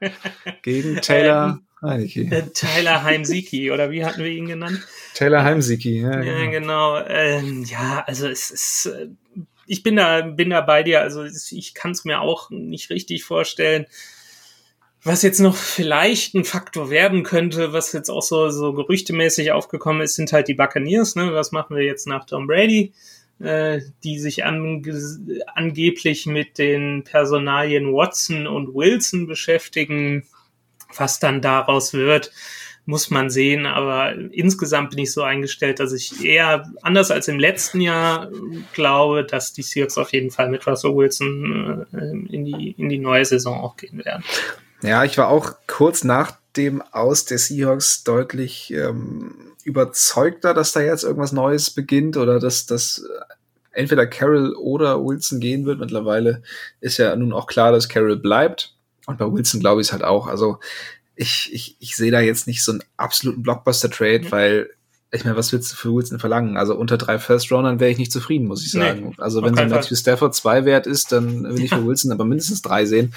Gegen 0.63 0.97
Taylor. 1.01 1.59
Ähm, 1.59 1.67
Heineke. 1.83 2.21
Äh, 2.31 2.43
Tyler 2.55 3.03
Heimsiki, 3.03 3.73
oder 3.73 3.91
wie 3.91 4.05
hatten 4.05 4.23
wir 4.23 4.31
ihn 4.31 4.47
genannt? 4.47 4.87
Taylor 5.15 5.43
Heimsiki, 5.43 6.03
ja. 6.03 6.11
Genau. 6.11 6.25
Ja, 6.25 6.51
genau. 6.51 6.99
Ähm, 7.09 7.65
ja, 7.65 8.05
also 8.07 8.29
es 8.29 8.53
ist, 8.53 8.87
äh, 8.87 9.09
ich 9.73 9.83
bin 9.83 9.97
da, 9.97 10.21
bin 10.21 10.51
da 10.51 10.61
bei 10.61 10.83
dir. 10.83 11.01
Also 11.01 11.25
ich 11.25 11.73
kann 11.73 11.93
es 11.93 12.05
mir 12.05 12.21
auch 12.21 12.51
nicht 12.51 12.91
richtig 12.91 13.25
vorstellen. 13.25 13.87
Was 15.03 15.23
jetzt 15.23 15.41
noch 15.41 15.57
vielleicht 15.57 16.35
ein 16.35 16.45
Faktor 16.45 16.91
werden 16.91 17.23
könnte, 17.23 17.73
was 17.73 17.95
jetzt 17.95 18.11
auch 18.11 18.21
so, 18.21 18.51
so 18.51 18.75
gerüchtemäßig 18.75 19.51
aufgekommen 19.51 20.03
ist, 20.03 20.15
sind 20.15 20.31
halt 20.31 20.49
die 20.49 20.55
Buccaneers. 20.55 21.17
Ne? 21.17 21.33
Was 21.33 21.53
machen 21.53 21.75
wir 21.75 21.85
jetzt 21.85 22.07
nach 22.07 22.27
Tom 22.27 22.47
Brady? 22.47 22.93
Äh, 23.41 23.81
die 24.05 24.19
sich 24.19 24.45
an, 24.45 24.85
angeblich 25.55 26.27
mit 26.27 26.59
den 26.59 27.03
Personalien 27.05 27.95
Watson 27.95 28.47
und 28.47 28.75
Wilson 28.75 29.27
beschäftigen. 29.27 30.27
Was 30.95 31.19
dann 31.19 31.41
daraus 31.41 31.95
wird, 31.95 32.31
muss 32.85 33.11
man 33.11 33.31
sehen, 33.31 33.67
aber 33.67 34.13
insgesamt 34.33 34.91
bin 34.91 34.99
ich 35.01 35.13
so 35.13 35.23
eingestellt, 35.23 35.79
dass 35.79 35.93
ich 35.93 36.25
eher 36.25 36.69
anders 36.83 37.11
als 37.11 37.29
im 37.29 37.39
letzten 37.39 37.81
Jahr 37.81 38.29
glaube, 38.73 39.25
dass 39.25 39.53
die 39.53 39.63
Seahawks 39.63 39.99
auf 39.99 40.13
jeden 40.13 40.31
Fall 40.31 40.49
mit 40.49 40.67
Russell 40.67 40.95
Wilson 40.95 41.87
äh, 41.93 42.35
in, 42.35 42.45
die, 42.45 42.73
in 42.77 42.89
die 42.89 42.99
neue 42.99 43.25
Saison 43.25 43.61
auch 43.61 43.77
gehen 43.77 44.05
werden. 44.05 44.25
Ja, 44.83 45.05
ich 45.05 45.17
war 45.17 45.29
auch 45.29 45.55
kurz 45.69 46.03
nach 46.03 46.33
dem 46.57 46.83
Aus 46.83 47.25
der 47.25 47.39
Seahawks 47.39 48.03
deutlich 48.03 48.73
ähm, 48.73 49.53
überzeugter, 49.65 50.53
dass 50.53 50.73
da 50.73 50.81
jetzt 50.81 51.05
irgendwas 51.05 51.33
Neues 51.33 51.71
beginnt 51.71 52.17
oder 52.17 52.41
dass 52.41 52.67
das 52.67 53.05
entweder 53.73 54.07
Carroll 54.07 54.55
oder 54.55 55.03
Wilson 55.03 55.41
gehen 55.41 55.65
wird. 55.67 55.79
Mittlerweile 55.79 56.43
ist 56.81 56.99
ja 56.99 57.15
nun 57.17 57.33
auch 57.33 57.47
klar, 57.47 57.73
dass 57.73 57.89
Carroll 57.89 58.17
bleibt. 58.17 58.75
Und 59.07 59.19
bei 59.19 59.31
Wilson 59.31 59.61
glaube 59.61 59.81
ich 59.81 59.89
es 59.89 59.93
halt 59.93 60.05
auch. 60.05 60.27
Also 60.27 60.59
ich, 61.17 61.51
ich, 61.53 61.77
ich 61.79 61.97
sehe 61.97 62.11
da 62.11 62.21
jetzt 62.21 62.47
nicht 62.47 62.63
so 62.63 62.73
einen 62.73 62.83
absoluten 62.97 63.43
Blockbuster-Trade, 63.43 64.25
mhm. 64.25 64.33
weil 64.33 64.71
ich 65.15 65.25
meine, 65.25 65.37
was 65.37 65.53
willst 65.53 65.71
du 65.71 65.77
für 65.77 65.93
Wilson 65.93 66.19
verlangen? 66.19 66.57
Also 66.57 66.75
unter 66.75 66.97
drei 66.97 67.19
First-Roundern 67.19 67.81
wäre 67.81 67.91
ich 67.91 67.99
nicht 67.99 68.11
zufrieden, 68.11 68.47
muss 68.47 68.65
ich 68.65 68.73
sagen. 68.73 69.11
Nee, 69.11 69.15
also 69.19 69.43
wenn 69.43 69.55
so 69.55 69.67
Matthew 69.67 69.95
Stafford 69.95 70.35
zwei 70.35 70.65
wert 70.65 70.87
ist, 70.87 71.13
dann 71.13 71.45
will 71.45 71.65
ich 71.65 71.71
für 71.71 71.85
Wilson 71.87 72.13
aber 72.13 72.25
mindestens 72.25 72.63
drei 72.63 72.87
sehen. 72.87 73.13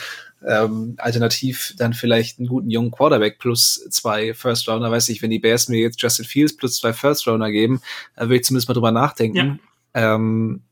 Ähm, 0.46 0.96
alternativ 0.98 1.74
dann 1.78 1.94
vielleicht 1.94 2.38
einen 2.38 2.50
guten 2.50 2.70
jungen 2.70 2.92
Quarterback 2.92 3.40
plus 3.40 3.88
zwei 3.92 4.34
First-Rounder. 4.34 4.92
Weiß 4.92 5.08
ich, 5.08 5.22
wenn 5.22 5.30
die 5.30 5.40
Bears 5.40 5.70
mir 5.70 5.80
jetzt 5.80 6.02
Justin 6.02 6.26
Fields 6.26 6.58
plus 6.58 6.76
zwei 6.76 6.92
First-Rounder 6.92 7.50
geben, 7.50 7.82
dann 8.18 8.28
würde 8.28 8.38
ich 8.38 8.44
zumindest 8.44 8.68
mal 8.68 8.74
drüber 8.74 8.92
nachdenken. 8.92 9.62
Ja. 9.96 10.16
Ähm, 10.16 10.64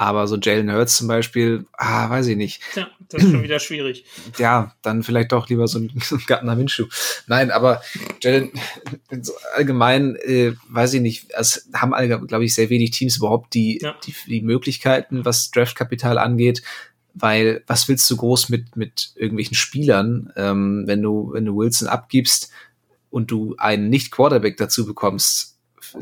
aber 0.00 0.26
so 0.26 0.38
Jalen 0.38 0.72
Hurts 0.72 0.96
zum 0.96 1.08
Beispiel, 1.08 1.66
ah, 1.76 2.08
weiß 2.08 2.28
ich 2.28 2.36
nicht. 2.38 2.62
Ja, 2.74 2.88
das 3.10 3.22
ist 3.22 3.32
schon 3.32 3.42
wieder 3.42 3.58
schwierig. 3.58 4.06
Ja, 4.38 4.74
dann 4.80 5.02
vielleicht 5.02 5.30
doch 5.30 5.50
lieber 5.50 5.68
so 5.68 5.78
ein, 5.78 5.92
so 6.02 6.16
ein 6.16 6.22
Gartner 6.26 6.56
Minshew. 6.56 6.86
Nein, 7.26 7.50
aber 7.50 7.82
Jalen, 8.22 8.50
so 9.20 9.34
allgemein, 9.54 10.16
äh, 10.16 10.54
weiß 10.70 10.94
ich 10.94 11.02
nicht, 11.02 11.26
es 11.36 11.68
haben 11.74 11.92
alle, 11.92 12.18
glaube 12.18 12.46
ich, 12.46 12.54
sehr 12.54 12.70
wenig 12.70 12.92
Teams 12.92 13.18
überhaupt 13.18 13.52
die, 13.52 13.78
ja. 13.82 13.94
die, 14.06 14.14
die 14.26 14.40
Möglichkeiten, 14.40 15.26
was 15.26 15.50
Draftkapital 15.50 16.16
angeht. 16.16 16.62
Weil 17.12 17.62
was 17.66 17.86
willst 17.86 18.10
du 18.10 18.16
groß 18.16 18.48
mit, 18.48 18.76
mit 18.76 19.12
irgendwelchen 19.16 19.54
Spielern, 19.54 20.32
ähm, 20.34 20.84
wenn 20.86 21.02
du, 21.02 21.30
wenn 21.34 21.44
du 21.44 21.58
Wilson 21.58 21.88
abgibst 21.88 22.50
und 23.10 23.30
du 23.30 23.54
einen 23.58 23.90
Nicht-Quarterback 23.90 24.56
dazu 24.56 24.86
bekommst, 24.86 25.49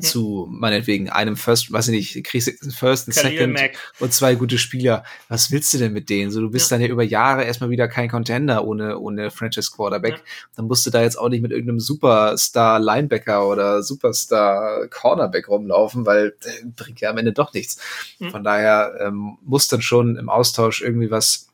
zu 0.01 0.47
meinetwegen 0.51 1.11
einem 1.11 1.37
First, 1.37 1.73
weiß 1.73 1.89
ich 1.89 2.15
nicht, 2.15 2.25
kriegst 2.25 2.51
First, 2.75 3.13
Second 3.13 3.55
Mac. 3.55 3.77
und 4.01 4.13
zwei 4.13 4.35
gute 4.35 4.59
Spieler. 4.59 5.05
Was 5.29 5.51
willst 5.51 5.73
du 5.73 5.79
denn 5.79 5.93
mit 5.93 6.09
denen? 6.11 6.31
So, 6.31 6.41
du 6.41 6.51
bist 6.51 6.71
ja. 6.71 6.77
dann 6.77 6.87
ja 6.87 6.93
über 6.93 7.03
Jahre 7.03 7.45
erstmal 7.45 7.71
wieder 7.71 7.89
kein 7.89 8.09
Contender 8.09 8.65
ohne, 8.65 8.99
ohne 8.99 9.31
Franchise 9.31 9.71
Quarterback. 9.75 10.15
Ja. 10.15 10.23
Dann 10.57 10.67
musst 10.67 10.87
du 10.87 10.91
da 10.91 11.03
jetzt 11.03 11.19
auch 11.19 11.29
nicht 11.29 11.43
mit 11.43 11.51
irgendeinem 11.51 11.81
Superstar 11.81 12.79
Linebacker 12.81 13.49
oder 13.49 13.83
Superstar 13.83 14.89
Cornerback 14.89 15.49
rumlaufen, 15.49 16.07
weil 16.07 16.35
äh, 16.45 16.65
bringt 16.77 17.01
ja 17.01 17.11
am 17.11 17.19
Ende 17.19 17.33
doch 17.33 17.53
nichts. 17.53 17.81
Mhm. 18.19 18.31
Von 18.31 18.45
daher 18.45 18.99
ähm, 19.01 19.39
muss 19.43 19.69
dann 19.69 19.83
schon 19.83 20.17
im 20.17 20.29
Austausch 20.29 20.83
irgendwie 20.83 21.11
was 21.11 21.49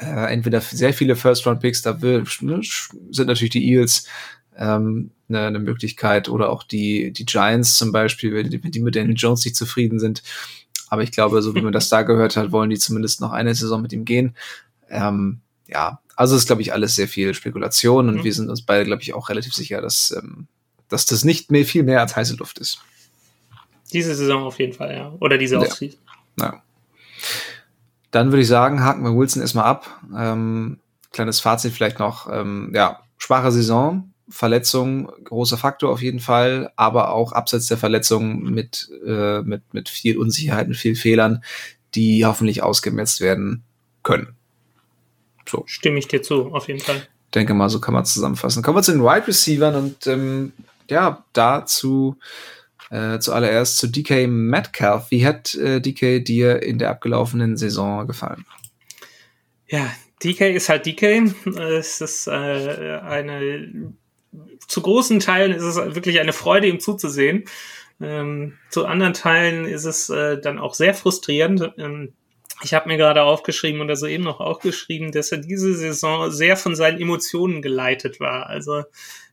äh, 0.00 0.32
entweder 0.32 0.60
sehr 0.60 0.92
viele 0.92 1.16
First-Round-Picks, 1.16 1.82
da 1.82 2.02
will, 2.02 2.24
ne, 2.40 2.60
sind 3.10 3.26
natürlich 3.26 3.50
die 3.50 3.66
Eagles 3.66 4.06
ähm, 4.58 5.10
eine, 5.28 5.46
eine 5.46 5.58
Möglichkeit 5.58 6.28
oder 6.28 6.50
auch 6.50 6.62
die, 6.62 7.12
die 7.12 7.26
Giants 7.26 7.76
zum 7.76 7.92
Beispiel, 7.92 8.34
wenn 8.34 8.50
die, 8.50 8.62
wenn 8.62 8.70
die 8.70 8.80
mit 8.80 8.96
Daniel 8.96 9.16
Jones 9.16 9.44
nicht 9.44 9.56
zufrieden 9.56 9.98
sind. 9.98 10.22
Aber 10.88 11.02
ich 11.02 11.10
glaube, 11.10 11.42
so 11.42 11.54
wie 11.54 11.62
man 11.62 11.72
das 11.72 11.88
da 11.88 12.02
gehört 12.02 12.36
hat, 12.36 12.52
wollen 12.52 12.70
die 12.70 12.78
zumindest 12.78 13.20
noch 13.20 13.32
eine 13.32 13.54
Saison 13.54 13.82
mit 13.82 13.92
ihm 13.92 14.04
gehen. 14.04 14.36
Ähm, 14.88 15.40
ja, 15.66 16.00
also 16.14 16.36
ist, 16.36 16.46
glaube 16.46 16.62
ich, 16.62 16.72
alles 16.72 16.94
sehr 16.94 17.08
viel 17.08 17.34
Spekulation 17.34 18.08
und 18.08 18.16
mhm. 18.16 18.24
wir 18.24 18.32
sind 18.32 18.48
uns 18.48 18.62
beide, 18.62 18.84
glaube 18.84 19.02
ich, 19.02 19.14
auch 19.14 19.28
relativ 19.28 19.52
sicher, 19.52 19.80
dass, 19.80 20.14
ähm, 20.16 20.46
dass 20.88 21.06
das 21.06 21.24
nicht 21.24 21.50
mehr, 21.50 21.64
viel 21.64 21.82
mehr 21.82 22.00
als 22.00 22.14
heiße 22.14 22.36
Luft 22.36 22.58
ist. 22.58 22.80
Diese 23.92 24.14
Saison 24.14 24.44
auf 24.44 24.58
jeden 24.58 24.72
Fall, 24.72 24.94
ja. 24.94 25.12
Oder 25.20 25.38
diese 25.38 25.58
Offseason. 25.58 25.98
Ja. 26.38 26.44
ja. 26.44 26.62
Dann 28.10 28.30
würde 28.30 28.42
ich 28.42 28.48
sagen, 28.48 28.82
haken 28.82 29.04
wir 29.04 29.14
Wilson 29.14 29.42
erstmal 29.42 29.64
ab. 29.64 30.00
Ähm, 30.16 30.78
kleines 31.12 31.40
Fazit 31.40 31.72
vielleicht 31.72 31.98
noch. 31.98 32.32
Ähm, 32.32 32.72
ja, 32.74 33.00
schwache 33.18 33.52
Saison. 33.52 34.12
Verletzung 34.28 35.10
großer 35.24 35.56
Faktor 35.56 35.90
auf 35.90 36.02
jeden 36.02 36.20
Fall, 36.20 36.72
aber 36.76 37.12
auch 37.12 37.32
abseits 37.32 37.66
der 37.66 37.76
Verletzung 37.76 38.42
mit, 38.42 38.90
äh, 39.06 39.42
mit, 39.42 39.62
mit 39.72 39.88
viel 39.88 40.18
Unsicherheit, 40.18 40.68
mit 40.68 40.76
viel 40.76 40.96
Fehlern, 40.96 41.44
die 41.94 42.24
hoffentlich 42.24 42.62
ausgemerzt 42.62 43.20
werden 43.20 43.62
können. 44.02 44.34
So. 45.48 45.62
Stimme 45.66 45.98
ich 45.98 46.08
dir 46.08 46.22
zu, 46.22 46.52
auf 46.52 46.68
jeden 46.68 46.80
Fall. 46.80 47.06
Denke 47.34 47.54
mal, 47.54 47.70
so 47.70 47.80
kann 47.80 47.94
man 47.94 48.04
zusammenfassen. 48.04 48.62
Kommen 48.62 48.78
wir 48.78 48.82
zu 48.82 48.92
den 48.92 49.02
Wide 49.02 49.28
Receivers 49.28 49.76
und 49.76 50.06
ähm, 50.06 50.52
ja, 50.88 51.24
dazu 51.32 52.16
äh, 52.90 53.18
zuallererst 53.18 53.78
zu 53.78 53.88
DK 53.88 54.26
Metcalf. 54.28 55.10
Wie 55.10 55.26
hat 55.26 55.54
äh, 55.54 55.80
DK 55.80 56.24
dir 56.24 56.62
in 56.62 56.78
der 56.78 56.90
abgelaufenen 56.90 57.56
Saison 57.56 58.06
gefallen? 58.06 58.44
Ja, 59.68 59.90
DK 60.22 60.54
ist 60.54 60.68
halt 60.68 60.86
DK. 60.86 61.34
Es 61.56 62.00
ist 62.00 62.26
äh, 62.28 62.30
eine 62.30 63.92
zu 64.66 64.82
großen 64.82 65.20
Teilen 65.20 65.52
ist 65.52 65.62
es 65.62 65.76
wirklich 65.76 66.20
eine 66.20 66.32
Freude, 66.32 66.66
ihm 66.66 66.80
zuzusehen. 66.80 67.44
Ähm, 68.00 68.58
zu 68.70 68.86
anderen 68.86 69.14
Teilen 69.14 69.64
ist 69.64 69.84
es 69.84 70.10
äh, 70.10 70.38
dann 70.38 70.58
auch 70.58 70.74
sehr 70.74 70.94
frustrierend. 70.94 71.72
Ähm, 71.78 72.12
ich 72.62 72.72
habe 72.72 72.88
mir 72.88 72.96
gerade 72.96 73.22
aufgeschrieben 73.22 73.80
oder 73.80 73.96
soeben 73.96 74.24
noch 74.24 74.40
aufgeschrieben, 74.40 75.12
dass 75.12 75.30
er 75.30 75.38
diese 75.38 75.74
Saison 75.74 76.30
sehr 76.30 76.56
von 76.56 76.74
seinen 76.74 77.00
Emotionen 77.00 77.60
geleitet 77.60 78.18
war. 78.18 78.46
Also 78.46 78.84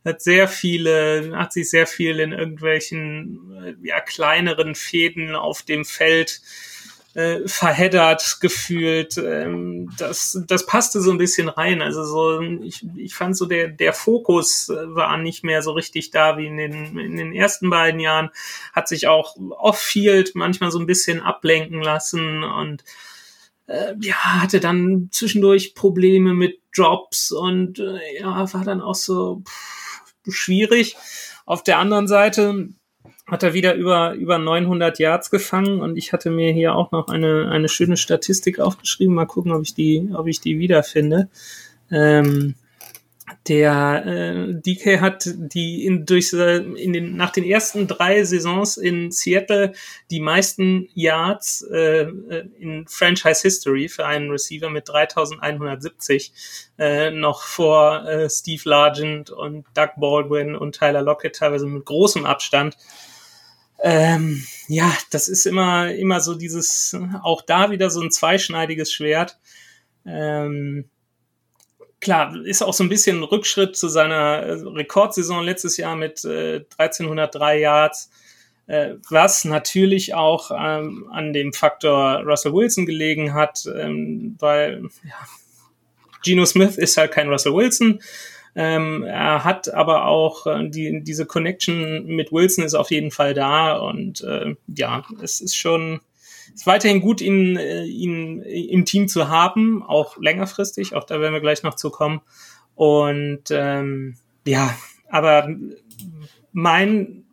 hat 0.04 0.22
sehr 0.22 0.46
viele, 0.46 1.32
hat 1.34 1.52
sich 1.52 1.70
sehr 1.70 1.86
viel 1.86 2.20
in 2.20 2.32
irgendwelchen 2.32 3.76
äh, 3.82 3.86
ja, 3.86 4.00
kleineren 4.00 4.74
Fäden 4.74 5.34
auf 5.34 5.62
dem 5.62 5.84
Feld 5.84 6.40
äh, 6.42 6.73
verheddert 7.46 8.38
gefühlt. 8.40 9.16
Ähm, 9.18 9.90
das, 9.98 10.40
das 10.46 10.66
passte 10.66 11.00
so 11.00 11.12
ein 11.12 11.18
bisschen 11.18 11.48
rein. 11.48 11.80
Also 11.80 12.04
so, 12.04 12.40
ich, 12.40 12.84
ich 12.96 13.14
fand 13.14 13.36
so 13.36 13.46
der, 13.46 13.68
der 13.68 13.92
Fokus 13.92 14.68
äh, 14.68 14.94
war 14.94 15.16
nicht 15.18 15.44
mehr 15.44 15.62
so 15.62 15.72
richtig 15.72 16.10
da 16.10 16.36
wie 16.36 16.46
in 16.46 16.56
den, 16.56 16.98
in 16.98 17.16
den 17.16 17.32
ersten 17.32 17.70
beiden 17.70 18.00
Jahren. 18.00 18.30
Hat 18.72 18.88
sich 18.88 19.06
auch 19.06 19.36
off-field 19.50 20.32
manchmal 20.34 20.72
so 20.72 20.78
ein 20.80 20.86
bisschen 20.86 21.20
ablenken 21.20 21.80
lassen 21.80 22.42
und 22.42 22.82
äh, 23.66 23.94
ja, 24.00 24.16
hatte 24.42 24.58
dann 24.58 25.08
zwischendurch 25.12 25.74
Probleme 25.74 26.34
mit 26.34 26.60
Jobs 26.72 27.30
und 27.30 27.78
äh, 27.78 28.20
ja, 28.20 28.52
war 28.52 28.64
dann 28.64 28.80
auch 28.80 28.96
so 28.96 29.42
pff, 29.46 30.02
schwierig. 30.28 30.96
Auf 31.46 31.62
der 31.62 31.78
anderen 31.78 32.08
Seite 32.08 32.70
hat 33.26 33.42
er 33.42 33.54
wieder 33.54 33.74
über, 33.74 34.12
über 34.12 34.38
900 34.38 34.98
Yards 34.98 35.30
gefangen 35.30 35.80
und 35.80 35.96
ich 35.96 36.12
hatte 36.12 36.30
mir 36.30 36.52
hier 36.52 36.74
auch 36.74 36.92
noch 36.92 37.08
eine, 37.08 37.50
eine 37.50 37.68
schöne 37.68 37.96
Statistik 37.96 38.60
aufgeschrieben. 38.60 39.14
Mal 39.14 39.26
gucken, 39.26 39.52
ob 39.52 39.62
ich 39.62 39.74
die, 39.74 40.10
ob 40.14 40.26
ich 40.26 40.40
die 40.40 40.58
wiederfinde. 40.58 41.28
Ähm, 41.90 42.54
der 43.48 44.04
äh, 44.06 44.54
DK 44.54 45.00
hat 45.00 45.24
die 45.26 45.86
in, 45.86 46.04
durch 46.04 46.32
in 46.32 46.92
den 46.92 47.16
nach 47.16 47.30
den 47.30 47.44
ersten 47.44 47.86
drei 47.86 48.22
Saisons 48.24 48.76
in 48.76 49.10
Seattle 49.10 49.72
die 50.10 50.20
meisten 50.20 50.88
Yards 50.94 51.62
äh, 51.70 52.02
äh 52.02 52.48
in 52.58 52.86
Franchise 52.86 53.42
History 53.42 53.88
für 53.88 54.06
einen 54.06 54.30
Receiver 54.30 54.68
mit 54.70 54.88
3170 54.88 56.32
äh, 56.78 57.10
noch 57.10 57.42
vor 57.42 58.06
äh, 58.06 58.28
Steve 58.28 58.62
Largent 58.64 59.30
und 59.30 59.66
Doug 59.74 59.90
Baldwin 59.96 60.54
und 60.54 60.78
Tyler 60.78 61.02
Lockett 61.02 61.36
teilweise 61.36 61.66
mit 61.66 61.84
großem 61.84 62.26
Abstand. 62.26 62.76
Ähm, 63.86 64.42
ja, 64.66 64.90
das 65.10 65.28
ist 65.28 65.44
immer, 65.44 65.92
immer 65.92 66.20
so 66.20 66.34
dieses, 66.34 66.96
auch 67.22 67.42
da 67.42 67.70
wieder 67.70 67.90
so 67.90 68.00
ein 68.00 68.10
zweischneidiges 68.10 68.90
Schwert. 68.90 69.38
Ähm, 70.06 70.88
klar, 72.00 72.34
ist 72.46 72.62
auch 72.62 72.72
so 72.72 72.82
ein 72.82 72.88
bisschen 72.88 73.18
ein 73.18 73.24
Rückschritt 73.24 73.76
zu 73.76 73.88
seiner 73.88 74.38
äh, 74.38 74.52
Rekordsaison 74.52 75.44
letztes 75.44 75.76
Jahr 75.76 75.96
mit 75.96 76.24
äh, 76.24 76.64
1303 76.78 77.60
Yards, 77.60 78.10
äh, 78.68 78.94
was 79.10 79.44
natürlich 79.44 80.14
auch 80.14 80.50
ähm, 80.50 81.06
an 81.12 81.34
dem 81.34 81.52
Faktor 81.52 82.22
Russell 82.24 82.54
Wilson 82.54 82.86
gelegen 82.86 83.34
hat, 83.34 83.66
ähm, 83.66 84.36
weil 84.38 84.88
ja, 85.04 85.28
Geno 86.22 86.46
Smith 86.46 86.78
ist 86.78 86.96
halt 86.96 87.12
kein 87.12 87.28
Russell 87.28 87.52
Wilson. 87.52 88.00
Ähm, 88.56 89.02
er 89.02 89.44
hat 89.44 89.72
aber 89.72 90.06
auch 90.06 90.46
äh, 90.46 90.68
die, 90.68 91.02
diese 91.02 91.26
Connection 91.26 92.06
mit 92.06 92.32
Wilson 92.32 92.64
ist 92.64 92.74
auf 92.74 92.90
jeden 92.90 93.10
Fall 93.10 93.34
da 93.34 93.76
und 93.76 94.22
äh, 94.22 94.54
ja, 94.68 95.04
es 95.22 95.40
ist 95.40 95.56
schon 95.56 96.00
ist 96.54 96.66
weiterhin 96.66 97.00
gut, 97.00 97.20
ihn, 97.20 97.56
äh, 97.56 97.84
ihn 97.84 98.42
im 98.42 98.84
Team 98.84 99.08
zu 99.08 99.28
haben, 99.28 99.82
auch 99.82 100.16
längerfristig, 100.18 100.94
auch 100.94 101.04
da 101.04 101.20
werden 101.20 101.32
wir 101.32 101.40
gleich 101.40 101.62
noch 101.62 101.74
zu 101.74 101.90
kommen. 101.90 102.20
Und 102.74 103.44
ähm, 103.50 104.16
ja, 104.46 104.74
aber 105.08 105.48
mein 106.52 107.24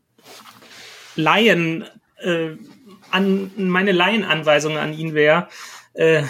Laien, 1.15 1.85
äh, 2.17 2.51
an, 3.11 3.51
meine 3.57 3.91
Laienanweisung 3.91 4.77
an 4.77 4.93
ihn 4.93 5.13
wäre, 5.13 5.47
äh, 5.93 6.23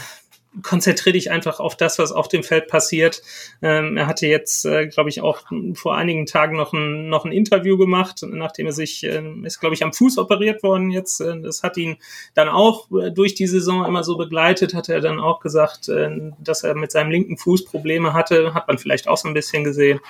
konzentriere 0.63 1.13
dich 1.13 1.31
einfach 1.31 1.59
auf 1.59 1.77
das, 1.77 1.97
was 1.97 2.11
auf 2.11 2.27
dem 2.27 2.43
Feld 2.43 2.67
passiert. 2.67 3.21
Ähm, 3.61 3.95
er 3.95 4.07
hatte 4.07 4.27
jetzt, 4.27 4.65
äh, 4.65 4.87
glaube 4.87 5.09
ich, 5.09 5.21
auch 5.21 5.43
vor 5.73 5.95
einigen 5.95 6.25
Tagen 6.25 6.57
noch 6.57 6.73
ein, 6.73 7.07
noch 7.07 7.23
ein 7.23 7.31
Interview 7.31 7.77
gemacht, 7.77 8.21
nachdem 8.27 8.65
er 8.65 8.73
sich, 8.73 9.03
äh, 9.03 9.23
ist, 9.43 9.59
glaube 9.59 9.75
ich, 9.75 9.83
am 9.83 9.93
Fuß 9.93 10.17
operiert 10.17 10.61
worden 10.61 10.91
jetzt. 10.91 11.21
Äh, 11.21 11.39
das 11.41 11.63
hat 11.63 11.77
ihn 11.77 11.97
dann 12.33 12.49
auch 12.49 12.91
äh, 12.91 13.11
durch 13.11 13.33
die 13.33 13.47
Saison 13.47 13.85
immer 13.85 14.03
so 14.03 14.17
begleitet, 14.17 14.73
hat 14.73 14.89
er 14.89 14.99
dann 14.99 15.19
auch 15.19 15.39
gesagt, 15.39 15.87
äh, 15.87 16.09
dass 16.39 16.63
er 16.63 16.75
mit 16.75 16.91
seinem 16.91 17.11
linken 17.11 17.37
Fuß 17.37 17.65
Probleme 17.65 18.13
hatte, 18.13 18.53
hat 18.53 18.67
man 18.67 18.77
vielleicht 18.77 19.07
auch 19.07 19.17
so 19.17 19.29
ein 19.29 19.33
bisschen 19.33 19.63
gesehen, 19.63 20.01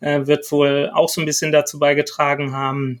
äh, 0.00 0.26
wird 0.26 0.50
wohl 0.52 0.90
auch 0.92 1.08
so 1.08 1.22
ein 1.22 1.26
bisschen 1.26 1.50
dazu 1.50 1.78
beigetragen 1.78 2.54
haben, 2.54 3.00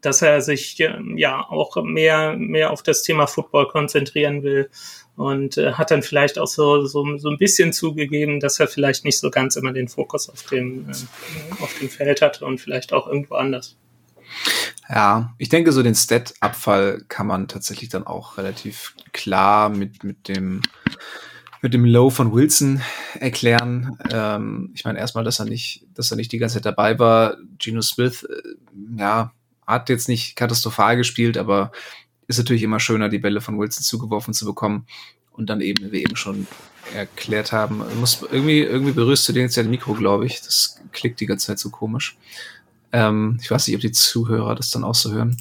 dass 0.00 0.22
er 0.22 0.40
sich 0.40 0.78
ähm, 0.80 1.18
ja 1.18 1.44
auch 1.48 1.76
mehr, 1.82 2.36
mehr 2.36 2.70
auf 2.70 2.82
das 2.82 3.02
Thema 3.02 3.26
Football 3.26 3.68
konzentrieren 3.68 4.42
will 4.42 4.70
und 5.16 5.58
äh, 5.58 5.72
hat 5.72 5.90
dann 5.90 6.02
vielleicht 6.02 6.38
auch 6.38 6.46
so, 6.46 6.86
so, 6.86 7.16
so 7.18 7.28
ein 7.28 7.38
bisschen 7.38 7.72
zugegeben, 7.72 8.38
dass 8.38 8.60
er 8.60 8.68
vielleicht 8.68 9.04
nicht 9.04 9.18
so 9.18 9.30
ganz 9.30 9.56
immer 9.56 9.72
den 9.72 9.88
Fokus 9.88 10.28
auf 10.28 10.42
dem, 10.44 10.88
äh, 10.88 11.62
auf 11.62 11.76
dem 11.80 11.88
Feld 11.88 12.22
hat 12.22 12.42
und 12.42 12.60
vielleicht 12.60 12.92
auch 12.92 13.08
irgendwo 13.08 13.34
anders. 13.34 13.76
Ja, 14.88 15.34
ich 15.38 15.48
denke, 15.48 15.72
so 15.72 15.82
den 15.82 15.94
Stat-Abfall 15.94 17.04
kann 17.08 17.26
man 17.26 17.48
tatsächlich 17.48 17.88
dann 17.88 18.06
auch 18.06 18.38
relativ 18.38 18.94
klar 19.12 19.68
mit, 19.68 20.04
mit 20.04 20.28
dem 20.28 20.62
mit 21.62 21.74
dem 21.74 21.84
Low 21.84 22.08
von 22.08 22.32
Wilson 22.32 22.80
erklären. 23.18 23.98
Ähm, 24.10 24.70
ich 24.74 24.84
meine 24.84 24.98
erstmal, 24.98 25.24
dass 25.24 25.40
er 25.40 25.44
nicht, 25.44 25.86
dass 25.94 26.10
er 26.10 26.16
nicht 26.16 26.32
die 26.32 26.38
ganze 26.38 26.54
Zeit 26.54 26.64
dabei 26.64 26.98
war. 26.98 27.36
Geno 27.58 27.82
Smith, 27.82 28.24
äh, 28.24 28.42
ja, 28.98 29.32
hat 29.70 29.88
jetzt 29.88 30.08
nicht 30.08 30.36
katastrophal 30.36 30.96
gespielt, 30.96 31.38
aber 31.38 31.72
ist 32.26 32.38
natürlich 32.38 32.62
immer 32.62 32.80
schöner, 32.80 33.08
die 33.08 33.18
Bälle 33.18 33.40
von 33.40 33.58
Wilson 33.58 33.82
zugeworfen 33.82 34.34
zu 34.34 34.44
bekommen. 34.44 34.86
Und 35.32 35.48
dann 35.48 35.60
eben, 35.60 35.86
wie 35.86 35.92
wir 35.92 36.00
eben 36.00 36.16
schon 36.16 36.46
erklärt 36.94 37.52
haben, 37.52 37.82
muss 37.98 38.22
irgendwie, 38.30 38.60
irgendwie 38.60 38.92
berührst 38.92 39.28
du 39.28 39.32
den 39.32 39.44
jetzt 39.44 39.56
ja 39.56 39.62
das 39.62 39.70
Mikro, 39.70 39.94
glaube 39.94 40.26
ich. 40.26 40.40
Das 40.42 40.80
klickt 40.92 41.20
die 41.20 41.26
ganze 41.26 41.48
Zeit 41.48 41.58
so 41.58 41.70
komisch. 41.70 42.16
Ähm, 42.92 43.38
ich 43.40 43.50
weiß 43.50 43.66
nicht, 43.66 43.76
ob 43.76 43.80
die 43.80 43.92
Zuhörer 43.92 44.54
das 44.54 44.70
dann 44.70 44.84
auch 44.84 44.94
so 44.94 45.12
hören. 45.12 45.36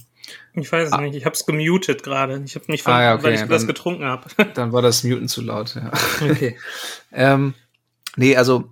Ich 0.54 0.72
weiß 0.72 0.88
es 0.88 0.94
ah. 0.94 1.02
nicht, 1.02 1.16
ich 1.16 1.26
habe 1.26 1.34
es 1.34 1.46
gemutet 1.46 2.04
gerade. 2.04 2.42
Ich 2.46 2.56
habe 2.56 2.66
mich 2.68 2.84
von, 2.84 2.94
ah, 2.94 3.04
ja, 3.04 3.14
okay. 3.16 3.24
weil 3.24 3.34
ich 3.34 3.40
dann, 3.42 3.50
das 3.50 3.68
getrunken 3.68 4.06
habe. 4.06 4.28
dann 4.54 4.72
war 4.72 4.82
das 4.82 5.04
Muten 5.04 5.28
zu 5.28 5.42
laut, 5.42 5.76
ja. 5.76 5.92
Okay. 6.22 6.58
ähm, 7.12 7.54
nee, 8.16 8.36
also 8.36 8.70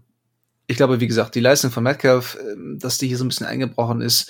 ich 0.67 0.77
glaube, 0.77 0.99
wie 0.99 1.07
gesagt, 1.07 1.35
die 1.35 1.39
Leistung 1.39 1.71
von 1.71 1.83
Metcalf, 1.83 2.37
ähm, 2.39 2.77
dass 2.79 2.97
die 2.97 3.07
hier 3.07 3.17
so 3.17 3.25
ein 3.25 3.29
bisschen 3.29 3.47
eingebrochen 3.47 4.01
ist, 4.01 4.29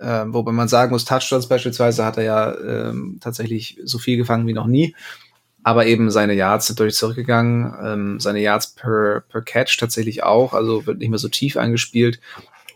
äh, 0.00 0.24
wobei 0.26 0.52
man 0.52 0.68
sagen 0.68 0.92
muss, 0.92 1.04
Touchdowns 1.04 1.48
beispielsweise 1.48 2.04
hat 2.04 2.16
er 2.16 2.24
ja 2.24 2.54
ähm, 2.58 3.18
tatsächlich 3.20 3.78
so 3.84 3.98
viel 3.98 4.16
gefangen 4.16 4.46
wie 4.46 4.52
noch 4.52 4.66
nie. 4.66 4.94
Aber 5.64 5.86
eben 5.86 6.10
seine 6.10 6.34
Yards 6.34 6.68
sind 6.68 6.78
deutlich 6.80 6.94
zurückgegangen, 6.94 7.74
ähm, 7.82 8.20
seine 8.20 8.40
Yards 8.40 8.68
per, 8.74 9.22
per 9.28 9.42
Catch 9.42 9.78
tatsächlich 9.78 10.22
auch, 10.22 10.54
also 10.54 10.86
wird 10.86 10.98
nicht 10.98 11.10
mehr 11.10 11.18
so 11.18 11.28
tief 11.28 11.56
eingespielt. 11.56 12.20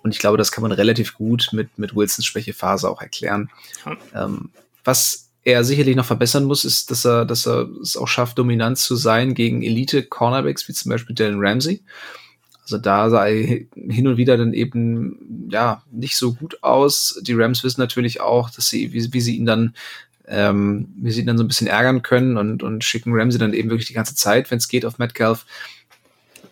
Und 0.03 0.11
ich 0.13 0.19
glaube, 0.19 0.37
das 0.37 0.51
kann 0.51 0.63
man 0.63 0.73
relativ 0.73 1.15
gut 1.15 1.51
mit, 1.53 1.79
mit 1.79 1.95
Wilsons 1.95 2.27
Schwächephase 2.27 2.91
auch 2.91 3.01
erklären. 3.01 3.51
Ähm, 4.15 4.51
was 4.85 5.31
er 5.45 5.65
sicherlich 5.65 5.97
noch 5.97 6.05
verbessern 6.05 6.45
muss, 6.45 6.65
ist, 6.65 6.91
dass 6.91 7.05
er, 7.05 7.25
dass 7.25 7.47
er 7.47 7.69
es 7.81 7.97
auch 7.97 8.09
schafft, 8.09 8.39
dominant 8.39 8.79
zu 8.79 8.97
sein 8.97 9.35
gegen 9.35 9.63
Elite-Cornerbacks, 9.63 10.69
wie 10.69 10.73
zum 10.73 10.91
Beispiel 10.91 11.15
Dylan 11.15 11.39
Ramsey. 11.39 11.83
Also 12.73 12.83
da 12.83 13.11
sah 13.11 13.27
hin 13.27 14.07
und 14.07 14.17
wieder 14.17 14.37
dann 14.37 14.55
eben 14.55 15.49
ja 15.51 15.83
nicht 15.91 16.17
so 16.17 16.33
gut 16.33 16.63
aus. 16.63 17.21
Die 17.23 17.35
Rams 17.35 17.63
wissen 17.65 17.81
natürlich 17.81 18.21
auch, 18.21 18.49
dass 18.51 18.69
sie, 18.69 18.93
wie, 18.93 19.13
wie 19.13 19.21
sie 19.21 19.37
ihn 19.37 19.45
dann, 19.45 19.75
ähm, 20.27 20.89
wie 20.97 21.11
sie 21.11 21.21
ihn 21.21 21.27
dann 21.27 21.37
so 21.37 21.45
ein 21.45 21.49
bisschen 21.49 21.67
ärgern 21.67 22.03
können 22.03 22.39
und, 22.39 22.63
und 22.63 22.83
schicken 22.83 23.13
Ramsey 23.15 23.39
dann 23.39 23.53
eben 23.53 23.69
wirklich 23.69 23.89
die 23.89 23.95
ganze 23.95 24.15
Zeit, 24.15 24.51
wenn 24.51 24.59
es 24.59 24.69
geht, 24.69 24.87
auf 24.87 24.99
Metcalf. 24.99 25.45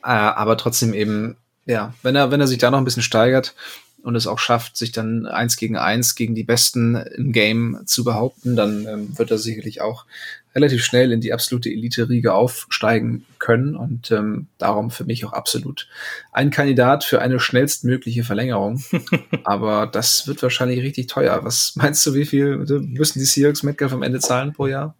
Äh, 0.02 0.08
aber 0.08 0.58
trotzdem 0.58 0.92
eben, 0.92 1.36
ja, 1.64 1.94
wenn 2.02 2.16
er, 2.16 2.30
wenn 2.30 2.40
er 2.40 2.46
sich 2.46 2.58
da 2.58 2.70
noch 2.70 2.78
ein 2.78 2.84
bisschen 2.84 3.02
steigert, 3.02 3.54
und 4.02 4.16
es 4.16 4.26
auch 4.26 4.38
schafft, 4.38 4.76
sich 4.76 4.92
dann 4.92 5.26
eins 5.26 5.56
gegen 5.56 5.76
eins 5.76 6.14
gegen 6.14 6.34
die 6.34 6.42
Besten 6.42 6.96
im 6.96 7.32
Game 7.32 7.80
zu 7.84 8.04
behaupten, 8.04 8.56
dann 8.56 8.86
ähm, 8.86 9.18
wird 9.18 9.30
er 9.30 9.38
sicherlich 9.38 9.80
auch 9.80 10.06
relativ 10.54 10.84
schnell 10.84 11.12
in 11.12 11.20
die 11.20 11.32
absolute 11.32 11.70
Elite-Riege 11.70 12.32
aufsteigen 12.32 13.24
können 13.38 13.76
und 13.76 14.10
ähm, 14.10 14.48
darum 14.58 14.90
für 14.90 15.04
mich 15.04 15.24
auch 15.24 15.32
absolut 15.32 15.88
ein 16.32 16.50
Kandidat 16.50 17.04
für 17.04 17.20
eine 17.20 17.38
schnellstmögliche 17.38 18.24
Verlängerung. 18.24 18.82
Aber 19.44 19.86
das 19.86 20.26
wird 20.26 20.42
wahrscheinlich 20.42 20.80
richtig 20.80 21.06
teuer. 21.06 21.44
Was 21.44 21.74
meinst 21.76 22.04
du, 22.06 22.14
wie 22.14 22.26
viel 22.26 22.56
müssen 22.58 23.18
die 23.18 23.24
Seahawks 23.24 23.62
Metcalf 23.62 23.92
am 23.92 24.02
Ende 24.02 24.18
zahlen 24.18 24.52
pro 24.52 24.66
Jahr? 24.66 24.96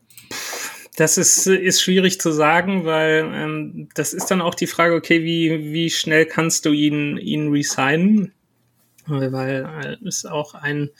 Das 0.96 1.16
ist, 1.16 1.46
ist 1.46 1.80
schwierig 1.80 2.20
zu 2.20 2.30
sagen, 2.30 2.84
weil 2.84 3.28
ähm, 3.32 3.88
das 3.94 4.12
ist 4.12 4.30
dann 4.30 4.40
auch 4.40 4.54
die 4.54 4.66
Frage, 4.66 4.94
okay, 4.94 5.24
wie, 5.24 5.72
wie 5.72 5.90
schnell 5.90 6.26
kannst 6.26 6.66
du 6.66 6.72
ihn, 6.72 7.16
ihn 7.16 7.50
resignen? 7.50 8.32
weil 9.06 9.98
es 10.06 10.24
auch 10.24 10.54
ein, 10.54 10.90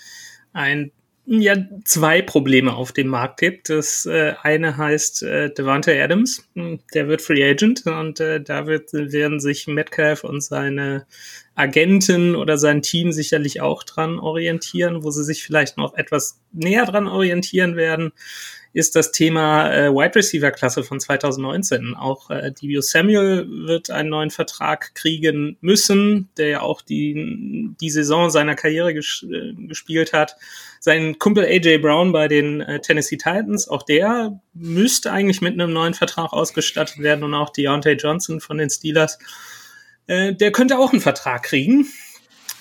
ein 0.53 0.91
ja 1.39 1.57
zwei 1.85 2.23
Probleme 2.23 2.75
auf 2.75 2.93
dem 2.93 3.07
Markt 3.07 3.39
gibt. 3.39 3.71
Das 3.71 4.05
äh, 4.05 4.35
eine 4.43 4.77
heißt 4.77 5.23
äh, 5.23 5.55
Devante 5.55 6.03
Adams, 6.03 6.49
der 6.93 7.07
wird 7.07 7.23
Free 7.23 7.49
Agent 7.49 7.87
und 7.87 8.19
äh, 8.19 8.43
da 8.43 8.67
wird, 8.67 8.93
werden 8.93 9.39
sich 9.39 9.69
Metcalf 9.69 10.25
und 10.25 10.43
seine 10.43 11.07
Agenten 11.55 12.35
oder 12.35 12.59
sein 12.59 12.83
Team 12.83 13.13
sicherlich 13.13 13.61
auch 13.61 13.85
dran 13.85 14.19
orientieren, 14.19 15.05
wo 15.05 15.11
sie 15.11 15.25
sich 15.25 15.45
vielleicht 15.45 15.77
noch 15.77 15.95
etwas 15.95 16.41
näher 16.53 16.85
dran 16.85 17.07
orientieren 17.07 17.77
werden 17.77 18.13
ist 18.73 18.95
das 18.95 19.11
Thema 19.11 19.73
äh, 19.73 19.91
Wide 19.91 20.15
Receiver 20.15 20.51
Klasse 20.51 20.85
von 20.85 21.01
2019. 21.01 21.95
Auch 21.97 22.31
äh, 22.31 22.53
Divio 22.53 22.81
Samuel 22.81 23.47
wird 23.67 23.91
einen 23.91 24.11
neuen 24.11 24.31
Vertrag 24.31 24.95
kriegen 24.95 25.57
müssen, 25.61 26.29
der 26.37 26.49
ja 26.49 26.61
auch 26.61 26.81
die, 26.81 27.75
die 27.81 27.91
Saison 27.91 28.31
seiner 28.31 28.55
Karriere 28.55 28.95
ges 28.95 29.27
äh, 29.29 29.55
gespielt 29.55 30.13
hat. 30.13 30.37
Sein 30.79 31.19
Kumpel 31.19 31.45
AJ 31.45 31.79
Brown 31.79 32.13
bei 32.13 32.29
den 32.29 32.61
äh, 32.61 32.81
Tennessee 32.81 33.17
Titans, 33.17 33.69
auch 33.69 33.83
der 33.83 34.41
müsste 34.55 35.11
eigentlich 35.11 35.41
mit 35.41 35.55
einem 35.55 35.73
neuen 35.73 35.95
Vertrag 35.95 36.33
ausgestattet 36.33 36.99
werden 36.99 37.25
und 37.25 37.35
auch 37.35 37.51
Deontay 37.51 37.95
Johnson 37.95 38.41
von 38.41 38.59
den 38.59 38.71
Steelers. 38.71 39.19
Äh, 40.07 40.35
der 40.35 40.53
könnte 40.53 40.79
auch 40.79 40.93
einen 40.93 41.01
Vertrag 41.01 41.43
kriegen. 41.43 41.87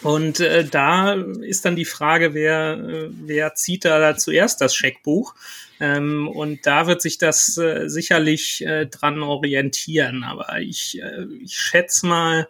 Und 0.01 0.39
äh, 0.39 0.63
da 0.63 1.13
ist 1.13 1.65
dann 1.65 1.75
die 1.75 1.85
Frage, 1.85 2.33
wer, 2.33 2.77
äh, 2.77 3.09
wer 3.11 3.55
zieht 3.55 3.85
da 3.85 4.15
zuerst 4.15 4.61
das 4.61 4.75
Scheckbuch? 4.75 5.35
Ähm, 5.79 6.27
und 6.27 6.65
da 6.65 6.87
wird 6.87 7.01
sich 7.01 7.17
das 7.17 7.57
äh, 7.57 7.87
sicherlich 7.87 8.65
äh, 8.65 8.85
dran 8.85 9.21
orientieren. 9.21 10.23
Aber 10.23 10.59
ich, 10.59 11.01
äh, 11.01 11.25
ich 11.41 11.57
schätze 11.57 12.07
mal, 12.07 12.47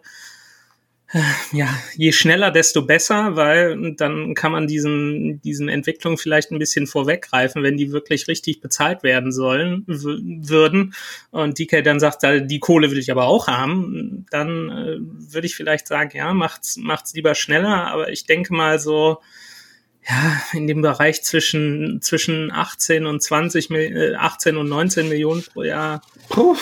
ja, 1.52 1.68
je 1.96 2.12
schneller, 2.12 2.52
desto 2.52 2.82
besser, 2.82 3.34
weil 3.34 3.94
dann 3.96 4.34
kann 4.34 4.52
man 4.52 4.68
diesen, 4.68 5.40
diesen 5.42 5.68
Entwicklungen 5.68 6.18
vielleicht 6.18 6.52
ein 6.52 6.58
bisschen 6.58 6.86
vorweggreifen, 6.86 7.64
wenn 7.64 7.76
die 7.76 7.90
wirklich 7.90 8.28
richtig 8.28 8.60
bezahlt 8.60 9.02
werden 9.02 9.32
sollen, 9.32 9.84
würden. 9.86 10.94
Und 11.30 11.58
DK 11.58 11.82
dann 11.82 11.98
sagt, 11.98 12.22
die 12.22 12.60
Kohle 12.60 12.92
will 12.92 12.98
ich 12.98 13.10
aber 13.10 13.24
auch 13.24 13.48
haben, 13.48 14.26
dann 14.30 14.70
äh, 14.70 14.96
würde 15.00 15.46
ich 15.46 15.56
vielleicht 15.56 15.88
sagen, 15.88 16.16
ja, 16.16 16.32
macht's, 16.32 16.76
macht's 16.76 17.12
lieber 17.14 17.34
schneller. 17.34 17.88
Aber 17.88 18.10
ich 18.10 18.26
denke 18.26 18.54
mal 18.54 18.78
so, 18.78 19.20
ja, 20.08 20.40
in 20.52 20.68
dem 20.68 20.80
Bereich 20.80 21.22
zwischen, 21.22 22.00
zwischen 22.02 22.52
18 22.52 23.06
und 23.06 23.20
20, 23.20 23.70
äh, 23.70 24.14
18 24.14 24.56
und 24.56 24.68
19 24.68 25.08
Millionen 25.08 25.42
pro 25.42 25.64
Jahr. 25.64 26.02
Puh. 26.28 26.56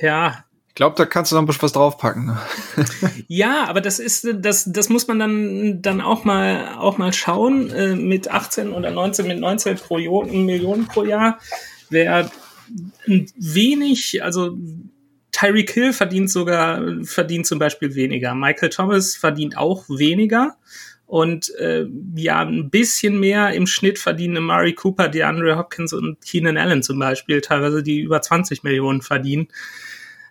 Ja. 0.00 0.45
Glaube, 0.76 0.94
da 0.94 1.06
kannst 1.06 1.32
du 1.32 1.36
noch 1.36 1.42
ein 1.42 1.46
bisschen 1.46 1.62
was 1.62 1.72
draufpacken. 1.72 2.26
Ne? 2.26 2.38
ja, 3.28 3.64
aber 3.64 3.80
das 3.80 3.98
ist, 3.98 4.28
das, 4.34 4.70
das 4.70 4.90
muss 4.90 5.08
man 5.08 5.18
dann, 5.18 5.80
dann 5.80 6.02
auch 6.02 6.24
mal, 6.24 6.76
auch 6.76 6.98
mal 6.98 7.14
schauen. 7.14 7.70
Äh, 7.70 7.96
mit 7.96 8.30
18 8.30 8.72
oder 8.72 8.90
19, 8.90 9.26
mit 9.26 9.40
19 9.40 9.76
pro 9.76 9.96
Millionen 10.24 10.86
pro 10.86 11.04
Jahr 11.04 11.38
wäre 11.88 12.30
wenig, 13.06 14.22
also 14.22 14.58
Tyreek 15.32 15.70
Hill 15.70 15.94
verdient 15.94 16.30
sogar, 16.30 16.82
verdient 17.04 17.46
zum 17.46 17.58
Beispiel 17.58 17.94
weniger. 17.94 18.34
Michael 18.34 18.68
Thomas 18.68 19.16
verdient 19.16 19.56
auch 19.56 19.88
weniger. 19.88 20.58
Und 21.06 21.54
äh, 21.54 21.86
ja, 22.16 22.40
ein 22.40 22.68
bisschen 22.68 23.18
mehr 23.18 23.54
im 23.54 23.66
Schnitt 23.66 23.98
verdienen 23.98 24.44
Murray 24.44 24.74
Cooper, 24.74 25.08
DeAndre 25.08 25.56
Hopkins 25.56 25.94
und 25.94 26.20
Keenan 26.20 26.58
Allen 26.58 26.82
zum 26.82 26.98
Beispiel, 26.98 27.40
teilweise 27.40 27.82
die 27.82 28.00
über 28.00 28.20
20 28.20 28.62
Millionen 28.62 29.00
verdienen. 29.00 29.48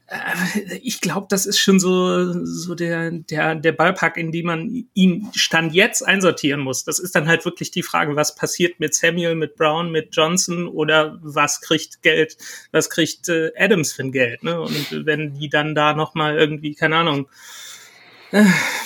Äh, 0.07 0.77
ich 0.83 1.01
glaube, 1.01 1.27
das 1.29 1.45
ist 1.45 1.59
schon 1.59 1.79
so, 1.79 2.45
so 2.45 2.75
der, 2.75 3.11
der, 3.11 3.55
der 3.55 3.71
Ballpark, 3.71 4.17
in 4.17 4.31
dem 4.31 4.45
man 4.45 4.87
ihn 4.93 5.29
Stand 5.35 5.73
jetzt 5.73 6.01
einsortieren 6.01 6.61
muss. 6.61 6.83
Das 6.83 6.99
ist 6.99 7.15
dann 7.15 7.27
halt 7.27 7.45
wirklich 7.45 7.71
die 7.71 7.83
Frage, 7.83 8.15
was 8.15 8.35
passiert 8.35 8.79
mit 8.79 8.93
Samuel, 8.93 9.35
mit 9.35 9.55
Brown, 9.55 9.91
mit 9.91 10.15
Johnson 10.15 10.67
oder 10.67 11.17
was 11.21 11.61
kriegt 11.61 12.01
Geld, 12.01 12.37
was 12.71 12.89
kriegt 12.89 13.29
äh, 13.29 13.51
Adams 13.57 13.93
für 13.93 14.03
ein 14.03 14.11
Geld. 14.11 14.43
Ne? 14.43 14.59
Und 14.59 15.05
wenn 15.05 15.33
die 15.33 15.49
dann 15.49 15.75
da 15.75 15.93
nochmal 15.93 16.37
irgendwie, 16.37 16.75
keine 16.75 16.97
Ahnung, 16.97 17.27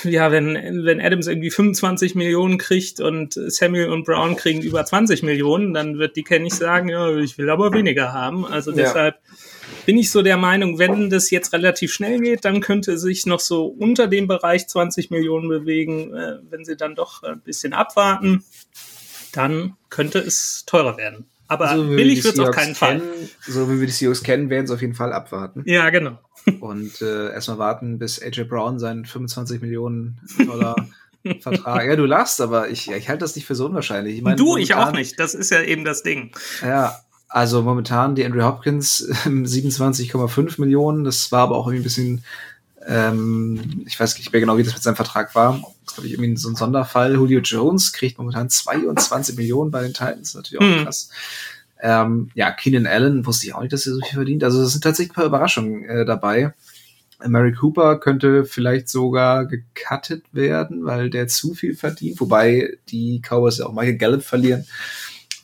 ja, 0.03 0.31
wenn, 0.31 0.85
wenn 0.85 1.01
Adams 1.01 1.25
irgendwie 1.25 1.49
25 1.49 2.13
Millionen 2.13 2.57
kriegt 2.59 2.99
und 2.99 3.33
Samuel 3.33 3.89
und 3.89 4.03
Brown 4.05 4.35
kriegen 4.35 4.61
über 4.61 4.85
20 4.85 5.23
Millionen, 5.23 5.73
dann 5.73 5.97
wird 5.97 6.15
die 6.17 6.25
nicht 6.39 6.55
sagen, 6.55 6.89
ja, 6.89 7.17
ich 7.17 7.37
will 7.37 7.49
aber 7.49 7.73
weniger 7.73 8.13
haben. 8.13 8.45
Also 8.45 8.71
deshalb 8.71 9.15
ja. 9.15 9.35
Bin 9.85 9.97
ich 9.97 10.11
so 10.11 10.21
der 10.21 10.37
Meinung, 10.37 10.77
wenn 10.77 11.09
das 11.09 11.31
jetzt 11.31 11.53
relativ 11.53 11.91
schnell 11.91 12.19
geht, 12.19 12.45
dann 12.45 12.61
könnte 12.61 12.93
es 12.93 13.01
sich 13.01 13.25
noch 13.25 13.39
so 13.39 13.65
unter 13.65 14.07
dem 14.07 14.27
Bereich 14.27 14.67
20 14.67 15.11
Millionen 15.11 15.49
bewegen. 15.49 16.13
Äh, 16.13 16.39
wenn 16.49 16.65
sie 16.65 16.77
dann 16.77 16.95
doch 16.95 17.23
ein 17.23 17.41
bisschen 17.41 17.73
abwarten, 17.73 18.43
dann 19.31 19.75
könnte 19.89 20.19
es 20.19 20.63
teurer 20.65 20.97
werden. 20.97 21.25
Aber 21.47 21.75
so 21.75 21.87
billig 21.87 22.23
wird 22.23 22.35
es 22.35 22.39
auf 22.39 22.51
keinen 22.51 22.75
kennen, 22.75 23.01
Fall. 23.01 23.29
So 23.47 23.71
wie 23.71 23.79
wir 23.79 23.87
die 23.87 23.91
Seahawks 23.91 24.21
kennen, 24.21 24.51
werden 24.51 24.67
sie 24.67 24.73
auf 24.73 24.81
jeden 24.81 24.93
Fall 24.93 25.11
abwarten. 25.11 25.63
Ja, 25.65 25.89
genau. 25.89 26.19
Und 26.59 27.01
äh, 27.01 27.31
erstmal 27.31 27.57
warten, 27.57 27.97
bis 27.97 28.21
AJ 28.21 28.43
Brown 28.43 28.79
seinen 28.79 29.05
25 29.05 29.61
Millionen 29.61 30.21
Dollar 30.37 30.75
Vertrag. 31.41 31.85
Ja, 31.87 31.95
du 31.95 32.05
lachst, 32.05 32.39
aber 32.39 32.69
ich, 32.69 32.89
ich 32.91 33.09
halte 33.09 33.21
das 33.21 33.35
nicht 33.35 33.45
für 33.45 33.55
so 33.55 33.65
unwahrscheinlich. 33.65 34.17
Ich 34.17 34.21
mein, 34.21 34.37
du, 34.37 34.57
ich 34.57 34.75
auch 34.75 34.91
nicht. 34.91 35.19
Das 35.19 35.33
ist 35.33 35.49
ja 35.49 35.61
eben 35.61 35.83
das 35.83 36.03
Ding. 36.03 36.31
Ja, 36.61 36.99
also 37.29 37.61
momentan 37.61 38.15
die 38.15 38.25
Andrew 38.25 38.43
Hopkins 38.43 39.07
27,5 39.07 40.59
Millionen. 40.59 41.03
Das 41.03 41.31
war 41.31 41.43
aber 41.43 41.55
auch 41.55 41.67
irgendwie 41.67 41.81
ein 41.81 41.83
bisschen, 41.83 42.23
ähm, 42.87 43.83
ich 43.85 43.99
weiß 43.99 44.17
nicht 44.17 44.33
mehr 44.33 44.41
genau, 44.41 44.57
wie 44.57 44.63
das 44.63 44.73
mit 44.73 44.81
seinem 44.81 44.95
Vertrag 44.95 45.35
war. 45.35 45.53
Das 45.53 45.61
ist, 45.61 45.93
glaube 45.93 46.07
ich, 46.07 46.13
irgendwie 46.13 46.35
so 46.37 46.49
ein 46.49 46.55
Sonderfall. 46.55 47.13
Julio 47.13 47.39
Jones 47.41 47.93
kriegt 47.93 48.17
momentan 48.17 48.49
22 48.49 49.37
Millionen 49.37 49.69
bei 49.69 49.83
den 49.83 49.93
Titans. 49.93 50.33
Natürlich 50.33 50.59
auch 50.59 50.77
hm. 50.77 50.83
krass. 50.83 51.11
Ähm, 51.81 52.31
ja, 52.33 52.51
Keenan 52.51 52.87
Allen 52.87 53.25
wusste 53.25 53.45
ich 53.45 53.53
auch 53.53 53.61
nicht, 53.61 53.71
dass 53.71 53.85
er 53.85 53.93
so 53.93 54.01
viel 54.01 54.15
verdient. 54.15 54.43
Also 54.43 54.63
es 54.63 54.71
sind 54.71 54.83
tatsächlich 54.83 55.11
ein 55.11 55.15
paar 55.15 55.25
Überraschungen 55.25 55.85
äh, 55.85 56.05
dabei. 56.05 56.53
Mary 57.27 57.53
Cooper 57.53 57.99
könnte 57.99 58.45
vielleicht 58.45 58.89
sogar 58.89 59.45
gecuttet 59.45 60.23
werden, 60.31 60.85
weil 60.85 61.09
der 61.09 61.27
zu 61.27 61.53
viel 61.53 61.75
verdient, 61.75 62.19
wobei 62.21 62.77
die 62.89 63.21
Cowboys 63.21 63.57
ja 63.57 63.65
auch 63.65 63.73
Michael 63.73 63.97
Gallup 63.97 64.23
verlieren. 64.23 64.65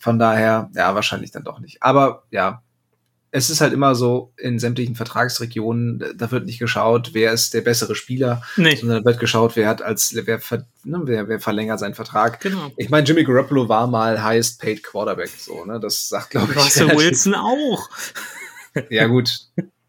Von 0.06 0.20
daher, 0.20 0.70
ja, 0.76 0.94
wahrscheinlich 0.94 1.32
dann 1.32 1.44
doch 1.44 1.58
nicht. 1.60 1.82
Aber 1.82 2.26
ja, 2.30 2.62
es 3.32 3.50
ist 3.50 3.60
halt 3.60 3.74
immer 3.74 3.96
so 3.96 4.34
in 4.38 4.60
sämtlichen 4.60 4.94
Vertragsregionen, 4.94 6.14
da 6.16 6.30
wird 6.30 6.46
nicht 6.46 6.60
geschaut, 6.60 7.16
wer 7.16 7.34
ist 7.34 7.56
der 7.56 7.62
bessere 7.62 7.96
Spieler, 7.96 8.44
nee. 8.56 8.76
sondern 8.76 9.00
da 9.00 9.06
wird 9.10 9.20
geschaut, 9.20 9.56
wer 9.56 9.68
hat 9.68 9.82
als 9.82 10.14
wer, 10.14 10.40
ne, 10.84 11.02
wer, 11.06 11.28
wer 11.28 11.40
verlängert 11.40 11.80
seinen 11.80 11.96
Vertrag. 11.96 12.40
Genau. 12.40 12.72
Ich 12.78 12.92
meine, 12.92 13.08
Jimmy 13.08 13.24
Garoppolo 13.24 13.68
war 13.68 13.88
mal 13.88 14.24
highest 14.24 14.62
paid 14.62 14.84
Quarterback, 14.84 15.30
so, 15.30 15.66
ne? 15.66 15.80
Das 15.80 16.08
sagt, 16.08 16.30
glaube 16.30 16.52
ich. 16.52 16.58
Russell 16.60 16.90
Wilson 16.96 17.34
auch. 17.34 17.90
ja, 18.92 19.08
gut. 19.08 19.40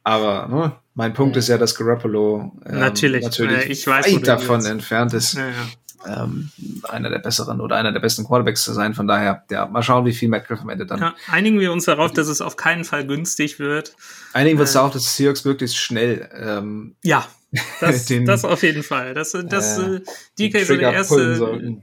Aber 0.03 0.49
ne, 0.49 0.73
mein 0.95 1.13
Punkt 1.13 1.37
ist 1.37 1.49
ja, 1.49 1.59
dass 1.59 1.75
Garoppolo 1.75 2.53
ähm, 2.65 2.79
natürlich, 2.79 3.23
natürlich 3.23 3.67
äh, 3.67 3.71
ich 3.71 3.87
weiß, 3.87 4.15
weit 4.15 4.27
davon 4.27 4.65
entfernt 4.65 5.13
ist. 5.13 5.35
Ja, 5.35 5.49
ja 5.49 5.67
ähm, 6.07 6.51
einer 6.85 7.11
der 7.11 7.19
besseren 7.19 7.61
oder 7.61 7.77
einer 7.77 7.93
der 7.93 8.01
besten 8.01 8.25
Quarterbacks 8.25 8.63
zu 8.63 8.73
sein. 8.73 8.95
Von 8.95 9.07
daher, 9.07 9.45
ja, 9.51 9.67
mal 9.67 9.83
schauen, 9.83 10.05
wie 10.05 10.13
viel 10.13 10.29
Metcalf 10.29 10.61
am 10.61 10.69
Ende 10.69 10.87
dann. 10.87 11.01
Ja, 11.01 11.15
einigen 11.29 11.61
wir 11.61 11.73
uns 11.73 11.85
darauf, 11.85 12.13
dass 12.13 12.29
es 12.29 12.41
auf 12.41 12.57
keinen 12.57 12.85
Fall 12.85 13.07
günstig 13.07 13.59
wird. 13.59 13.95
Einigen 14.33 14.59
wir 14.59 14.63
uns 14.63 14.71
äh, 14.71 14.75
darauf, 14.75 14.93
dass 14.93 15.17
Seahawks 15.17 15.45
möglichst 15.45 15.77
schnell. 15.77 16.29
Ähm, 16.35 16.97
ja, 17.03 17.27
das, 17.81 18.07
den, 18.07 18.25
das 18.25 18.45
auf 18.45 18.63
jeden 18.63 18.83
Fall. 18.83 19.15
Das, 19.15 19.33
das 19.33 19.79
äh, 19.79 20.01
DK 20.39 20.65
so 20.65 20.77
der 20.77 20.93
erste, 20.93 21.81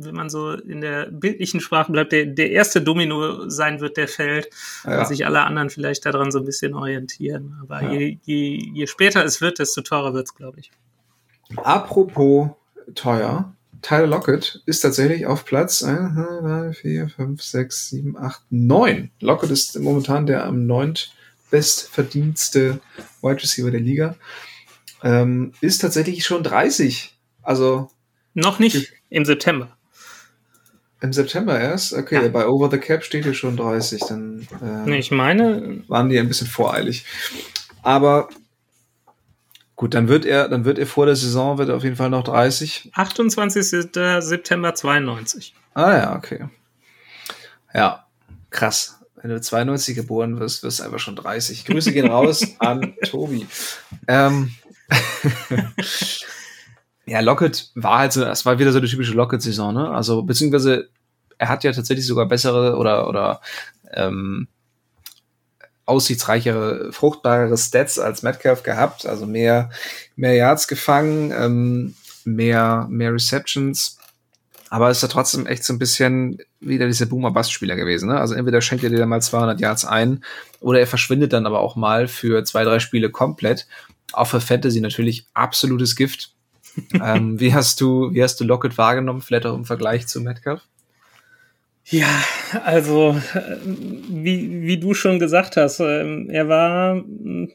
wenn 0.00 0.14
man 0.14 0.30
so 0.30 0.52
in 0.52 0.80
der 0.80 1.06
bildlichen 1.06 1.60
Sprache 1.60 1.90
bleibt, 1.90 2.12
der, 2.12 2.26
der 2.26 2.50
erste 2.50 2.80
Domino 2.80 3.48
sein 3.48 3.80
wird, 3.80 3.96
der 3.96 4.08
fällt, 4.08 4.48
ja. 4.84 5.04
sich 5.04 5.26
alle 5.26 5.42
anderen 5.42 5.70
vielleicht 5.70 6.06
daran 6.06 6.30
so 6.30 6.38
ein 6.38 6.44
bisschen 6.44 6.74
orientieren. 6.74 7.58
Aber 7.62 7.82
ja. 7.82 7.92
je, 7.92 8.18
je, 8.24 8.70
je 8.74 8.86
später 8.86 9.24
es 9.24 9.40
wird, 9.40 9.58
desto 9.58 9.80
teurer 9.80 10.14
wird 10.14 10.26
es, 10.26 10.34
glaube 10.34 10.60
ich. 10.60 10.70
Apropos 11.56 12.50
teuer, 12.94 13.54
Tyler 13.82 14.06
Lockett 14.06 14.62
ist 14.66 14.80
tatsächlich 14.80 15.26
auf 15.26 15.44
Platz 15.44 15.82
1, 15.82 16.14
2, 16.14 16.22
3, 16.40 16.72
4, 16.72 17.08
5, 17.08 17.42
6, 17.42 17.88
7, 17.90 18.16
8, 18.18 18.42
9. 18.50 19.10
Lockett 19.20 19.50
ist 19.50 19.78
momentan 19.78 20.26
der 20.26 20.44
am 20.44 20.66
neunt 20.66 21.12
bestverdienste 21.50 22.80
Wide 23.22 23.42
Receiver 23.42 23.70
der 23.70 23.80
Liga. 23.80 24.16
Ähm, 25.02 25.52
ist 25.60 25.78
tatsächlich 25.78 26.24
schon 26.24 26.42
30. 26.42 27.16
Also. 27.42 27.90
Noch 28.34 28.58
nicht 28.58 28.92
im 29.10 29.24
September. 29.24 29.76
Im 31.00 31.12
September 31.12 31.58
erst? 31.58 31.92
Okay, 31.92 32.22
ja. 32.22 32.28
bei 32.28 32.46
Over 32.46 32.70
the 32.70 32.78
Cap 32.78 33.04
steht 33.04 33.24
hier 33.24 33.34
schon 33.34 33.56
30. 33.56 34.02
Dann 34.08 34.48
äh, 34.60 34.88
nee, 34.88 34.98
ich 34.98 35.10
meine. 35.10 35.82
Waren 35.86 36.08
die 36.08 36.18
ein 36.18 36.28
bisschen 36.28 36.48
voreilig. 36.48 37.04
Aber 37.82 38.28
Gut, 39.78 39.94
dann 39.94 40.08
wird 40.08 40.26
er, 40.26 40.48
dann 40.48 40.64
wird 40.64 40.76
er 40.76 40.88
vor 40.88 41.06
der 41.06 41.14
Saison, 41.14 41.56
wird 41.56 41.68
er 41.68 41.76
auf 41.76 41.84
jeden 41.84 41.94
Fall 41.94 42.10
noch 42.10 42.24
30. 42.24 42.90
28. 42.94 43.64
September 43.64 44.74
92. 44.74 45.54
Ah 45.74 45.92
ja, 45.92 46.16
okay. 46.16 46.48
Ja, 47.72 48.04
krass. 48.50 48.98
Wenn 49.14 49.30
du 49.30 49.40
92 49.40 49.94
geboren 49.94 50.40
wirst, 50.40 50.64
wirst 50.64 50.80
du 50.80 50.82
einfach 50.82 50.98
schon 50.98 51.14
30. 51.14 51.64
Grüße 51.64 51.92
gehen 51.92 52.10
raus 52.10 52.44
an 52.58 52.94
Tobi. 53.04 53.46
Ähm, 54.08 54.50
ja, 57.06 57.20
Lockett 57.20 57.70
war 57.76 58.00
halt 58.00 58.12
so, 58.12 58.24
das 58.24 58.44
war 58.44 58.58
wieder 58.58 58.72
so 58.72 58.78
eine 58.78 58.88
typische 58.88 59.14
Lockett-Saison, 59.14 59.72
ne? 59.72 59.90
Also, 59.92 60.24
beziehungsweise 60.24 60.88
er 61.38 61.48
hat 61.48 61.62
ja 61.62 61.70
tatsächlich 61.70 62.04
sogar 62.04 62.26
bessere 62.26 62.76
oder, 62.76 63.08
oder 63.08 63.40
ähm, 63.92 64.48
aussichtsreichere, 65.88 66.92
fruchtbarere 66.92 67.56
Stats 67.56 67.98
als 67.98 68.22
Metcalf 68.22 68.62
gehabt, 68.62 69.06
also 69.06 69.26
mehr, 69.26 69.70
mehr 70.16 70.34
Yards 70.34 70.68
gefangen, 70.68 71.32
ähm, 71.32 71.94
mehr, 72.24 72.86
mehr 72.90 73.12
Receptions. 73.12 73.98
Aber 74.70 74.90
ist 74.90 75.02
er 75.02 75.08
trotzdem 75.08 75.46
echt 75.46 75.64
so 75.64 75.72
ein 75.72 75.78
bisschen 75.78 76.38
wieder 76.60 76.86
dieser 76.86 77.06
Boomer-Bust-Spieler 77.06 77.74
gewesen. 77.74 78.10
Ne? 78.10 78.20
Also 78.20 78.34
entweder 78.34 78.60
schenkt 78.60 78.84
er 78.84 78.90
dir 78.90 79.06
mal 79.06 79.22
200 79.22 79.60
Yards 79.60 79.86
ein 79.86 80.22
oder 80.60 80.80
er 80.80 80.86
verschwindet 80.86 81.32
dann 81.32 81.46
aber 81.46 81.60
auch 81.60 81.74
mal 81.74 82.06
für 82.06 82.44
zwei, 82.44 82.64
drei 82.64 82.78
Spiele 82.78 83.10
komplett. 83.10 83.66
Auch 84.12 84.26
für 84.26 84.42
Fantasy 84.42 84.80
natürlich 84.80 85.26
absolutes 85.32 85.96
Gift. 85.96 86.34
ähm, 87.02 87.40
wie 87.40 87.54
hast 87.54 87.80
du, 87.80 88.12
wie 88.12 88.22
hast 88.22 88.38
du 88.40 88.44
Lockett 88.44 88.76
wahrgenommen? 88.76 89.22
Vielleicht 89.22 89.46
auch 89.46 89.54
im 89.54 89.64
Vergleich 89.64 90.06
zu 90.06 90.20
Metcalf? 90.20 90.60
Ja, 91.90 92.22
also 92.64 93.18
wie, 93.32 94.60
wie 94.60 94.78
du 94.78 94.92
schon 94.92 95.18
gesagt 95.18 95.56
hast, 95.56 95.80
ähm, 95.80 96.28
er 96.28 96.46
war, 96.46 97.02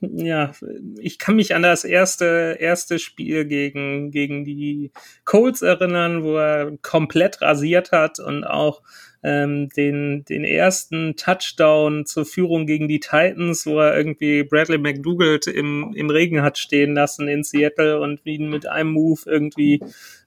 ja, 0.01 0.53
ich 0.97 1.19
kann 1.19 1.35
mich 1.35 1.53
an 1.53 1.61
das 1.61 1.83
erste, 1.83 2.57
erste 2.59 2.97
Spiel 2.97 3.45
gegen, 3.45 4.09
gegen 4.09 4.43
die 4.43 4.91
Colts 5.23 5.61
erinnern, 5.61 6.23
wo 6.23 6.37
er 6.37 6.71
komplett 6.81 7.43
rasiert 7.43 7.91
hat 7.91 8.19
und 8.19 8.43
auch 8.43 8.81
ähm, 9.21 9.69
den, 9.69 10.25
den 10.25 10.45
ersten 10.45 11.15
Touchdown 11.15 12.07
zur 12.07 12.25
Führung 12.25 12.65
gegen 12.65 12.87
die 12.87 13.01
Titans, 13.01 13.67
wo 13.67 13.79
er 13.81 13.95
irgendwie 13.95 14.41
Bradley 14.41 14.79
McDougald 14.79 15.45
im, 15.45 15.93
im 15.95 16.09
Regen 16.09 16.41
hat 16.41 16.57
stehen 16.57 16.95
lassen 16.95 17.27
in 17.27 17.43
Seattle 17.43 17.99
und 17.99 18.25
ihn 18.25 18.49
mit 18.49 18.65
einem 18.65 18.93
Move 18.93 19.21
irgendwie 19.27 19.79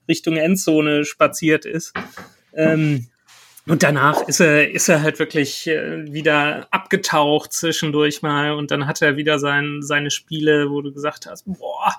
Richtung 0.07 0.37
Endzone 0.37 1.03
spaziert 1.03 1.65
ist. 1.65 1.93
Ähm, 2.53 3.07
und 3.67 3.83
danach 3.83 4.27
ist 4.27 4.39
er, 4.39 4.71
ist 4.71 4.89
er 4.89 5.01
halt 5.01 5.19
wirklich 5.19 5.67
äh, 5.67 6.11
wieder 6.11 6.67
abgetaucht 6.71 7.53
zwischendurch 7.53 8.21
mal 8.21 8.53
und 8.53 8.71
dann 8.71 8.87
hat 8.87 9.01
er 9.01 9.17
wieder 9.17 9.39
sein, 9.39 9.79
seine 9.81 10.11
Spiele, 10.11 10.69
wo 10.69 10.81
du 10.81 10.93
gesagt 10.93 11.25
hast, 11.25 11.43
boah, 11.45 11.93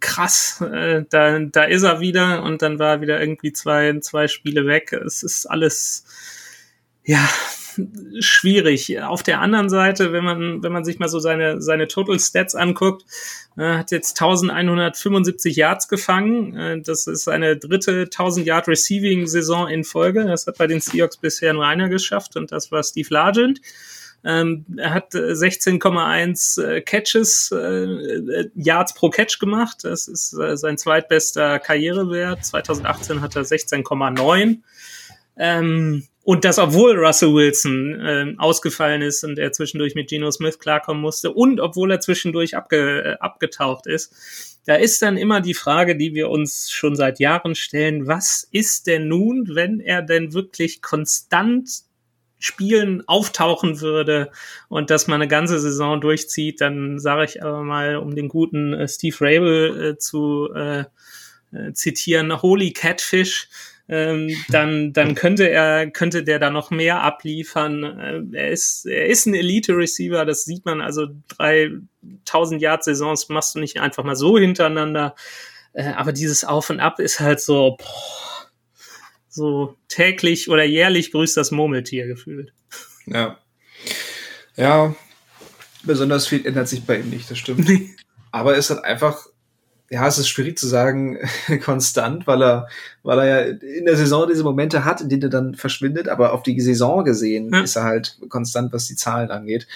krass, 0.00 0.60
äh, 0.60 1.04
da, 1.08 1.38
da 1.38 1.64
ist 1.64 1.82
er 1.82 2.00
wieder 2.00 2.42
und 2.42 2.62
dann 2.62 2.78
war 2.78 2.94
er 2.94 3.00
wieder 3.00 3.20
irgendwie 3.20 3.52
zwei, 3.52 3.98
zwei 4.00 4.28
Spiele 4.28 4.66
weg. 4.66 4.92
Es 4.92 5.22
ist 5.22 5.46
alles, 5.46 6.04
ja, 7.04 7.28
schwierig. 8.20 9.00
Auf 9.02 9.22
der 9.22 9.40
anderen 9.40 9.68
Seite, 9.68 10.12
wenn 10.12 10.24
man, 10.24 10.62
wenn 10.62 10.72
man 10.72 10.84
sich 10.84 10.98
mal 10.98 11.08
so 11.08 11.18
seine, 11.18 11.60
seine 11.60 11.88
Total 11.88 12.18
Stats 12.18 12.54
anguckt, 12.54 13.04
äh, 13.56 13.78
hat 13.78 13.90
jetzt 13.90 14.20
1175 14.20 15.56
Yards 15.56 15.88
gefangen. 15.88 16.56
Äh, 16.56 16.80
das 16.82 17.06
ist 17.06 17.28
eine 17.28 17.56
dritte 17.56 18.02
1000 18.02 18.46
Yard 18.46 18.68
Receiving 18.68 19.26
Saison 19.26 19.68
in 19.68 19.84
Folge. 19.84 20.24
Das 20.24 20.46
hat 20.46 20.58
bei 20.58 20.66
den 20.66 20.80
Seahawks 20.80 21.16
bisher 21.16 21.52
nur 21.52 21.66
einer 21.66 21.88
geschafft 21.88 22.36
und 22.36 22.52
das 22.52 22.70
war 22.70 22.82
Steve 22.82 23.08
Largent. 23.10 23.60
Ähm, 24.24 24.64
er 24.76 24.92
hat 24.92 25.12
16,1 25.12 26.60
äh, 26.60 26.80
Catches, 26.80 27.52
äh, 27.52 27.56
äh, 27.56 28.50
Yards 28.56 28.94
pro 28.94 29.08
Catch 29.08 29.38
gemacht. 29.38 29.84
Das 29.84 30.08
ist 30.08 30.32
äh, 30.32 30.56
sein 30.56 30.78
zweitbester 30.78 31.60
Karrierewert. 31.60 32.44
2018 32.44 33.20
hat 33.20 33.36
er 33.36 33.42
16,9. 33.42 34.58
Ähm, 35.36 36.08
und 36.26 36.44
das, 36.44 36.58
obwohl 36.58 36.98
Russell 36.98 37.32
Wilson 37.32 38.00
äh, 38.00 38.34
ausgefallen 38.38 39.00
ist 39.00 39.22
und 39.22 39.38
er 39.38 39.52
zwischendurch 39.52 39.94
mit 39.94 40.10
Geno 40.10 40.28
Smith 40.32 40.58
klarkommen 40.58 41.00
musste 41.00 41.30
und 41.30 41.60
obwohl 41.60 41.92
er 41.92 42.00
zwischendurch 42.00 42.56
abge, 42.56 43.04
äh, 43.04 43.16
abgetaucht 43.20 43.86
ist. 43.86 44.12
Da 44.66 44.74
ist 44.74 45.00
dann 45.02 45.16
immer 45.16 45.40
die 45.40 45.54
Frage, 45.54 45.96
die 45.96 46.14
wir 46.14 46.28
uns 46.28 46.68
schon 46.72 46.96
seit 46.96 47.20
Jahren 47.20 47.54
stellen, 47.54 48.08
was 48.08 48.42
ist 48.50 48.88
denn 48.88 49.06
nun, 49.06 49.54
wenn 49.54 49.78
er 49.78 50.02
denn 50.02 50.32
wirklich 50.32 50.82
konstant 50.82 51.70
Spielen 52.40 53.06
auftauchen 53.06 53.80
würde 53.80 54.32
und 54.68 54.90
dass 54.90 55.06
man 55.06 55.22
eine 55.22 55.28
ganze 55.28 55.60
Saison 55.60 56.00
durchzieht, 56.00 56.60
dann 56.60 56.98
sage 56.98 57.24
ich 57.24 57.40
aber 57.40 57.62
mal, 57.62 57.98
um 57.98 58.16
den 58.16 58.26
guten 58.26 58.72
äh, 58.74 58.88
Steve 58.88 59.16
Rabel 59.20 59.90
äh, 59.92 59.98
zu 59.98 60.52
äh, 60.52 60.86
äh, 61.52 61.72
zitieren, 61.72 62.42
Holy 62.42 62.72
Catfish, 62.72 63.48
ähm, 63.88 64.30
dann, 64.48 64.92
dann 64.92 65.14
könnte 65.14 65.48
er, 65.48 65.90
könnte 65.90 66.24
der 66.24 66.38
da 66.38 66.50
noch 66.50 66.70
mehr 66.70 67.02
abliefern. 67.02 67.84
Äh, 67.84 68.22
er 68.36 68.50
ist, 68.50 68.84
er 68.86 69.06
ist 69.06 69.26
ein 69.26 69.34
Elite-Receiver, 69.34 70.24
das 70.24 70.44
sieht 70.44 70.64
man. 70.64 70.80
Also 70.80 71.06
3000 71.38 72.60
Yard 72.60 72.84
Saisons 72.84 73.28
machst 73.28 73.54
du 73.54 73.60
nicht 73.60 73.80
einfach 73.80 74.02
mal 74.02 74.16
so 74.16 74.38
hintereinander. 74.38 75.14
Äh, 75.72 75.90
aber 75.90 76.12
dieses 76.12 76.44
Auf 76.44 76.70
und 76.70 76.80
Ab 76.80 76.98
ist 76.98 77.20
halt 77.20 77.40
so, 77.40 77.76
boah, 77.78 78.50
so 79.28 79.76
täglich 79.88 80.50
oder 80.50 80.64
jährlich 80.64 81.12
grüßt 81.12 81.36
das 81.36 81.52
Murmeltier 81.52 82.06
gefühlt. 82.06 82.52
Ja. 83.06 83.38
Ja, 84.56 84.96
besonders 85.84 86.26
viel 86.26 86.44
ändert 86.44 86.68
sich 86.68 86.82
bei 86.82 86.98
ihm 86.98 87.10
nicht, 87.10 87.30
das 87.30 87.38
stimmt. 87.38 87.70
aber 88.32 88.56
es 88.56 88.70
hat 88.70 88.84
einfach 88.84 89.26
ja, 89.90 90.06
es 90.06 90.18
ist 90.18 90.28
schwierig 90.28 90.58
zu 90.58 90.66
sagen, 90.66 91.18
konstant, 91.64 92.26
weil 92.26 92.42
er, 92.42 92.68
weil 93.02 93.18
er 93.20 93.26
ja 93.26 93.56
in 93.60 93.84
der 93.84 93.96
Saison 93.96 94.26
diese 94.28 94.44
Momente 94.44 94.84
hat, 94.84 95.00
in 95.00 95.08
denen 95.08 95.22
er 95.22 95.28
dann 95.28 95.54
verschwindet, 95.54 96.08
aber 96.08 96.32
auf 96.32 96.42
die 96.42 96.60
Saison 96.60 97.04
gesehen 97.04 97.52
ja. 97.52 97.60
ist 97.60 97.76
er 97.76 97.84
halt 97.84 98.18
konstant, 98.28 98.72
was 98.72 98.86
die 98.86 98.96
Zahlen 98.96 99.30
angeht. 99.30 99.66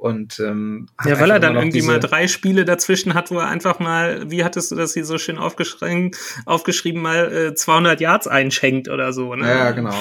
Und 0.00 0.40
ähm, 0.40 0.88
ja, 1.04 1.20
weil 1.20 1.30
er 1.30 1.40
dann 1.40 1.56
irgendwie 1.56 1.82
mal 1.82 2.00
drei 2.00 2.26
Spiele 2.26 2.64
dazwischen 2.64 3.12
hat, 3.12 3.30
wo 3.30 3.38
er 3.38 3.48
einfach 3.48 3.80
mal, 3.80 4.30
wie 4.30 4.44
hattest 4.44 4.70
du 4.70 4.74
das 4.74 4.94
hier 4.94 5.04
so 5.04 5.18
schön 5.18 5.36
aufgeschrieben, 5.36 6.12
aufgeschrieben 6.46 7.02
mal 7.02 7.30
äh, 7.30 7.54
200 7.54 8.00
Yards 8.00 8.26
einschenkt 8.26 8.88
oder 8.88 9.12
so. 9.12 9.34
Ne? 9.34 9.46
Ja, 9.46 9.72
genau. 9.72 9.94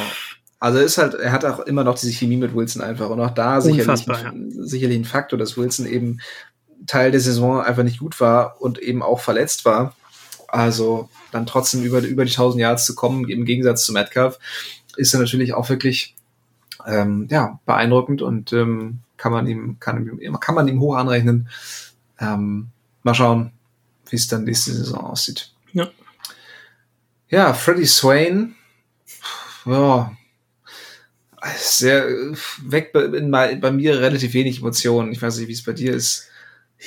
Also 0.61 0.79
ist 0.79 0.97
halt, 0.97 1.15
er 1.15 1.33
hat 1.33 1.43
auch 1.43 1.59
immer 1.59 1.83
noch 1.83 1.99
diese 1.99 2.13
Chemie 2.13 2.37
mit 2.37 2.55
Wilson 2.55 2.81
einfach 2.81 3.09
und 3.09 3.19
auch 3.19 3.31
da 3.31 3.59
sicherlich, 3.59 4.05
ja. 4.07 4.33
sicherlich 4.59 4.99
ein 4.99 5.05
Faktor, 5.05 5.37
dass 5.37 5.57
Wilson 5.57 5.85
eben 5.85 6.19
Teil 6.87 7.11
der 7.11 7.19
Saison 7.19 7.61
einfach 7.61 7.83
nicht 7.83 7.99
gut 7.99 8.19
war 8.19 8.61
und 8.61 8.79
eben 8.79 9.01
auch 9.01 9.19
verletzt 9.19 9.65
war. 9.65 9.95
Also 10.47 11.09
dann 11.31 11.45
trotzdem 11.45 11.83
über, 11.83 11.99
über 11.99 12.25
die 12.25 12.31
1000 12.31 12.61
Yards 12.61 12.85
zu 12.85 12.95
kommen, 12.95 13.29
im 13.29 13.45
Gegensatz 13.45 13.85
zu 13.85 13.93
Metcalf, 13.93 14.39
ist 14.97 15.13
er 15.13 15.19
natürlich 15.19 15.53
auch 15.53 15.69
wirklich 15.69 16.15
ähm, 16.87 17.27
ja, 17.29 17.59
beeindruckend 17.65 18.21
und 18.21 18.53
ähm, 18.53 18.99
kann 19.17 19.31
man 19.31 19.47
ihm, 19.47 19.79
kann, 19.79 20.19
kann 20.39 20.55
man 20.55 20.67
ihm 20.67 20.79
hoch 20.79 20.95
anrechnen. 20.95 21.49
Ähm, 22.19 22.69
mal 23.03 23.13
schauen, 23.13 23.51
wie 24.09 24.15
es 24.15 24.27
dann 24.27 24.45
nächste 24.45 24.73
Saison 24.73 25.01
aussieht. 25.01 25.51
Ja. 25.73 25.89
Ja, 27.29 27.53
Freddie 27.53 27.85
Swain, 27.85 28.55
ja, 29.65 30.11
sehr 31.57 32.07
weg 32.63 32.91
bei, 32.91 33.55
bei 33.55 33.71
mir 33.71 33.99
relativ 33.99 34.33
wenig 34.33 34.59
Emotionen. 34.59 35.11
Ich 35.11 35.21
weiß 35.21 35.37
nicht, 35.37 35.47
wie 35.47 35.53
es 35.53 35.63
bei 35.63 35.73
dir 35.73 35.93
ist. 35.93 36.28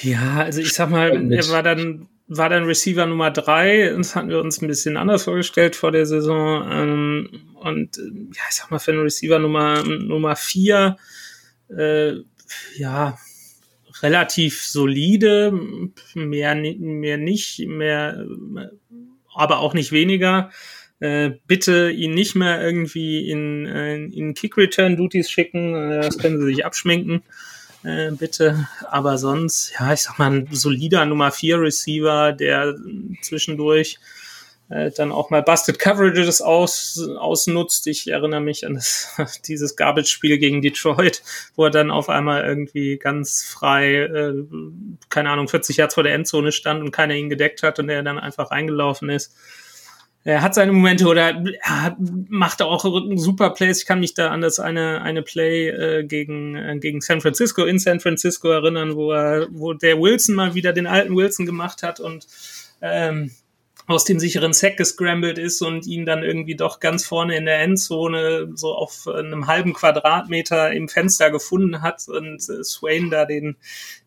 Ja, 0.00 0.38
also 0.44 0.60
ich 0.60 0.72
sag 0.72 0.90
mal, 0.90 1.32
er 1.32 1.48
war 1.48 1.62
dann 1.62 2.08
war 2.28 2.48
dann 2.48 2.64
Receiver 2.64 3.06
Nummer 3.06 3.30
drei. 3.30 3.92
Das 3.96 4.14
hatten 4.14 4.28
wir 4.28 4.40
uns 4.40 4.60
ein 4.62 4.68
bisschen 4.68 4.96
anders 4.96 5.24
vorgestellt 5.24 5.76
vor 5.76 5.92
der 5.92 6.06
Saison. 6.06 6.66
Ähm, 6.70 7.28
und 7.54 7.98
äh, 7.98 8.02
ja, 8.34 8.42
ich 8.48 8.56
sag 8.56 8.70
mal, 8.70 8.78
für 8.78 8.92
einen 8.92 9.02
Receiver 9.02 9.38
Nummer, 9.38 9.82
Nummer 9.84 10.36
vier, 10.36 10.96
äh, 11.68 12.14
ja, 12.76 13.18
relativ 14.02 14.62
solide, 14.62 15.52
mehr, 16.14 16.54
mehr 16.54 17.18
nicht, 17.18 17.66
mehr, 17.68 18.26
aber 19.34 19.58
auch 19.58 19.74
nicht 19.74 19.92
weniger. 19.92 20.50
Äh, 21.00 21.32
bitte 21.46 21.90
ihn 21.90 22.14
nicht 22.14 22.34
mehr 22.34 22.62
irgendwie 22.62 23.28
in, 23.28 23.66
äh, 23.66 23.96
in 23.96 24.34
Kick-Return-Duties 24.34 25.30
schicken, 25.30 25.72
das 26.00 26.16
können 26.16 26.38
sie 26.40 26.46
sich 26.46 26.64
abschminken 26.64 27.22
äh, 27.84 28.10
bitte. 28.10 28.68
Aber 28.90 29.18
sonst, 29.18 29.72
ja, 29.78 29.92
ich 29.92 30.02
sag 30.02 30.18
mal, 30.18 30.30
ein 30.30 30.48
solider 30.50 31.04
Nummer 31.06 31.30
4 31.30 31.60
Receiver, 31.60 32.32
der 32.32 32.74
zwischendurch 33.22 33.98
äh, 34.68 34.90
dann 34.90 35.12
auch 35.12 35.30
mal 35.30 35.42
Busted 35.42 35.78
Coverages 35.78 36.40
aus, 36.40 36.98
ausnutzt. 37.18 37.86
Ich 37.86 38.08
erinnere 38.08 38.40
mich 38.40 38.66
an 38.66 38.74
das, 38.74 39.14
dieses 39.46 39.76
Garbage-Spiel 39.76 40.38
gegen 40.38 40.62
Detroit, 40.62 41.22
wo 41.56 41.64
er 41.64 41.70
dann 41.70 41.90
auf 41.90 42.08
einmal 42.08 42.44
irgendwie 42.44 42.96
ganz 42.96 43.42
frei, 43.42 43.96
äh, 43.96 44.34
keine 45.10 45.30
Ahnung, 45.30 45.48
40 45.48 45.76
Yards 45.76 45.94
vor 45.94 46.04
der 46.04 46.14
Endzone 46.14 46.52
stand 46.52 46.82
und 46.82 46.90
keiner 46.90 47.14
ihn 47.14 47.28
gedeckt 47.28 47.62
hat 47.62 47.78
und 47.78 47.88
er 47.88 48.02
dann 48.02 48.18
einfach 48.18 48.50
reingelaufen 48.50 49.10
ist 49.10 49.34
er 50.24 50.42
hat 50.42 50.54
seine 50.54 50.72
Momente 50.72 51.06
oder 51.06 51.42
er 51.62 51.96
macht 52.28 52.62
auch 52.62 52.84
super 53.16 53.50
Plays. 53.50 53.80
Ich 53.80 53.86
kann 53.86 54.00
mich 54.00 54.14
da 54.14 54.30
an 54.30 54.40
das 54.40 54.60
eine, 54.60 55.02
eine 55.02 55.22
Play 55.22 55.68
äh, 55.68 56.04
gegen, 56.04 56.54
äh, 56.54 56.78
gegen 56.78 57.00
San 57.00 57.20
Francisco 57.20 57.64
in 57.64 57.80
San 57.80 57.98
Francisco 57.98 58.48
erinnern, 58.48 58.94
wo 58.94 59.12
er, 59.12 59.48
wo 59.50 59.72
der 59.72 59.98
Wilson 60.00 60.36
mal 60.36 60.54
wieder 60.54 60.72
den 60.72 60.86
alten 60.86 61.16
Wilson 61.16 61.44
gemacht 61.44 61.82
hat 61.82 61.98
und 61.98 62.28
ähm, 62.80 63.32
aus 63.88 64.04
dem 64.04 64.20
sicheren 64.20 64.52
Sack 64.52 64.76
gescrambled 64.76 65.38
ist 65.38 65.60
und 65.60 65.86
ihn 65.86 66.06
dann 66.06 66.22
irgendwie 66.22 66.54
doch 66.54 66.78
ganz 66.78 67.04
vorne 67.04 67.36
in 67.36 67.46
der 67.46 67.60
Endzone 67.60 68.52
so 68.54 68.74
auf 68.74 69.08
einem 69.08 69.48
halben 69.48 69.72
Quadratmeter 69.72 70.72
im 70.72 70.88
Fenster 70.88 71.32
gefunden 71.32 71.82
hat 71.82 72.06
und 72.06 72.48
äh, 72.48 72.62
Swain 72.62 73.10
da 73.10 73.24
den, 73.24 73.56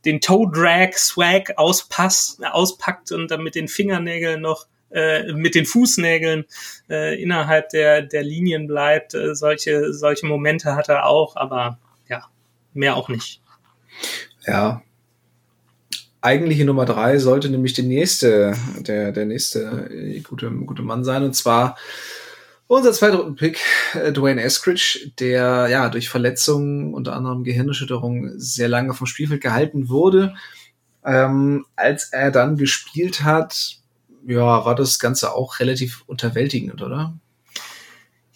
den 0.05 0.21
Toe 0.21 0.49
Drag 0.49 0.93
Swag 0.93 1.57
auspasst, 1.57 2.41
auspackt 2.45 3.11
und 3.11 3.31
dann 3.31 3.43
mit 3.43 3.55
den 3.55 3.67
Fingernägeln 3.67 4.41
noch 4.41 4.67
äh, 4.91 5.33
mit 5.33 5.55
den 5.55 5.65
Fußnägeln 5.65 6.45
äh, 6.89 7.21
innerhalb 7.21 7.69
der, 7.69 8.01
der 8.01 8.23
Linien 8.23 8.67
bleibt. 8.67 9.13
Äh, 9.13 9.35
solche, 9.35 9.93
solche 9.93 10.25
Momente 10.25 10.75
hat 10.75 10.89
er 10.89 11.05
auch, 11.05 11.35
aber 11.35 11.79
ja, 12.07 12.25
mehr 12.73 12.95
auch 12.95 13.09
nicht. 13.09 13.41
Ja. 14.45 14.81
Eigentliche 16.21 16.65
Nummer 16.65 16.85
drei 16.85 17.19
sollte 17.19 17.49
nämlich 17.49 17.73
der 17.73 17.83
nächste, 17.83 18.55
der, 18.79 19.11
der 19.11 19.25
nächste 19.25 19.89
äh, 19.91 20.19
gute, 20.21 20.49
gute 20.49 20.81
Mann 20.81 21.03
sein, 21.03 21.23
und 21.23 21.35
zwar 21.35 21.75
unser 22.67 22.93
zweiter 22.93 23.31
Pick, 23.31 23.59
äh, 23.93 24.11
Dwayne 24.11 24.41
Eskridge, 24.41 25.11
der 25.19 25.67
ja 25.69 25.89
durch 25.89 26.09
Verletzungen, 26.09 26.95
unter 26.95 27.13
anderem 27.13 27.43
Gehirnerschütterung, 27.43 28.31
sehr 28.37 28.69
lange 28.69 28.93
vom 28.93 29.05
Spielfeld 29.05 29.41
gehalten 29.41 29.87
wurde. 29.89 30.33
Ähm, 31.05 31.65
als 31.75 32.11
er 32.11 32.31
dann 32.31 32.57
gespielt 32.57 33.23
hat, 33.23 33.77
ja, 34.27 34.65
war 34.65 34.75
das 34.75 34.99
Ganze 34.99 35.33
auch 35.33 35.59
relativ 35.59 36.03
unterwältigend, 36.07 36.81
oder? 36.81 37.13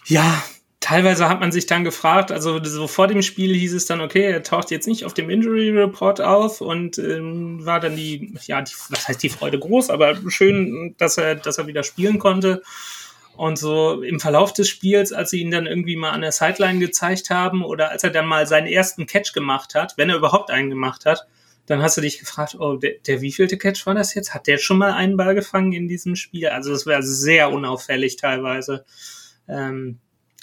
Ja, 0.05 0.43
teilweise 0.79 1.29
hat 1.29 1.39
man 1.39 1.51
sich 1.51 1.65
dann 1.65 1.83
gefragt, 1.83 2.31
also 2.31 2.63
so 2.63 2.87
vor 2.87 3.07
dem 3.07 3.21
Spiel 3.21 3.53
hieß 3.55 3.73
es 3.73 3.85
dann, 3.85 4.01
okay, 4.01 4.23
er 4.23 4.43
taucht 4.43 4.71
jetzt 4.71 4.87
nicht 4.87 5.05
auf 5.05 5.13
dem 5.13 5.29
Injury 5.29 5.69
Report 5.71 6.21
auf 6.21 6.61
und 6.61 6.97
ähm, 6.97 7.65
war 7.65 7.79
dann 7.79 7.95
die, 7.95 8.33
ja, 8.45 8.61
die, 8.61 8.73
was 8.89 9.07
heißt 9.07 9.21
die 9.21 9.29
Freude 9.29 9.59
groß, 9.59 9.89
aber 9.89 10.17
schön, 10.29 10.95
dass 10.97 11.17
er, 11.17 11.35
dass 11.35 11.57
er 11.57 11.67
wieder 11.67 11.83
spielen 11.83 12.19
konnte. 12.19 12.63
Und 13.35 13.57
so 13.57 14.01
im 14.01 14.19
Verlauf 14.19 14.51
des 14.51 14.67
Spiels, 14.67 15.13
als 15.13 15.29
sie 15.29 15.39
ihn 15.39 15.51
dann 15.51 15.65
irgendwie 15.65 15.95
mal 15.95 16.11
an 16.11 16.21
der 16.21 16.33
Sideline 16.33 16.79
gezeigt 16.79 17.29
haben 17.29 17.63
oder 17.63 17.89
als 17.89 18.03
er 18.03 18.09
dann 18.09 18.25
mal 18.25 18.45
seinen 18.47 18.67
ersten 18.67 19.05
Catch 19.05 19.31
gemacht 19.33 19.75
hat, 19.75 19.93
wenn 19.95 20.09
er 20.09 20.17
überhaupt 20.17 20.51
einen 20.51 20.69
gemacht 20.69 21.05
hat, 21.05 21.25
dann 21.69 21.83
hast 21.83 21.97
du 21.97 22.01
dich 22.01 22.19
gefragt, 22.19 22.57
oh, 22.59 22.77
der, 22.77 22.93
der 23.05 23.21
wievielte 23.21 23.57
Catch 23.57 23.85
war 23.85 23.93
das 23.93 24.15
jetzt? 24.15 24.33
Hat 24.33 24.47
der 24.47 24.57
schon 24.57 24.79
mal 24.79 24.93
einen 24.93 25.17
Ball 25.17 25.35
gefangen 25.35 25.71
in 25.71 25.87
diesem 25.87 26.15
Spiel? 26.15 26.47
Also 26.47 26.71
das 26.71 26.85
wäre 26.85 27.03
sehr 27.03 27.51
unauffällig 27.51 28.15
teilweise. 28.15 28.85
Ähm, 29.47 29.99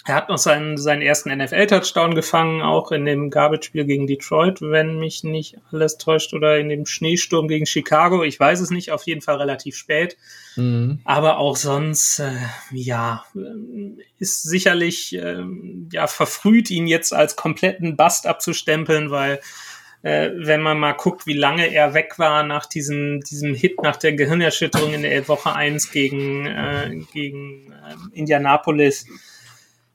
er 0.07 0.15
hat 0.15 0.29
noch 0.29 0.37
seinen, 0.37 0.77
seinen 0.77 1.01
ersten 1.01 1.37
NFL-Touchdown 1.37 2.15
gefangen, 2.15 2.61
auch 2.61 2.93
in 2.93 3.03
dem 3.03 3.29
Garbage-Spiel 3.29 3.83
gegen 3.83 4.07
Detroit, 4.07 4.61
wenn 4.61 4.99
mich 4.99 5.25
nicht 5.25 5.57
alles 5.69 5.97
täuscht, 5.97 6.33
oder 6.33 6.57
in 6.57 6.69
dem 6.69 6.85
Schneesturm 6.85 7.49
gegen 7.49 7.65
Chicago. 7.65 8.23
Ich 8.23 8.39
weiß 8.39 8.61
es 8.61 8.69
nicht, 8.69 8.93
auf 8.93 9.03
jeden 9.05 9.19
Fall 9.19 9.35
relativ 9.35 9.75
spät. 9.75 10.15
Mhm. 10.55 11.01
Aber 11.03 11.39
auch 11.39 11.57
sonst, 11.57 12.19
äh, 12.19 12.31
ja, 12.71 13.25
äh, 13.35 14.01
ist 14.17 14.43
sicherlich 14.43 15.13
äh, 15.13 15.43
ja 15.91 16.07
verfrüht, 16.07 16.71
ihn 16.71 16.87
jetzt 16.87 17.13
als 17.13 17.35
kompletten 17.35 17.97
Bust 17.97 18.27
abzustempeln, 18.27 19.11
weil 19.11 19.41
äh, 20.03 20.29
wenn 20.35 20.61
man 20.61 20.79
mal 20.79 20.93
guckt, 20.93 21.25
wie 21.25 21.33
lange 21.33 21.67
er 21.73 21.93
weg 21.93 22.19
war 22.19 22.43
nach 22.43 22.65
diesem, 22.65 23.21
diesem 23.21 23.53
Hit, 23.53 23.81
nach 23.81 23.95
der 23.95 24.13
Gehirnerschütterung 24.13 24.93
in 24.93 25.01
der 25.01 25.27
Woche 25.27 25.53
1 25.53 25.91
gegen, 25.91 26.45
äh, 26.45 27.01
gegen 27.13 27.71
äh, 27.71 28.17
Indianapolis, 28.17 29.05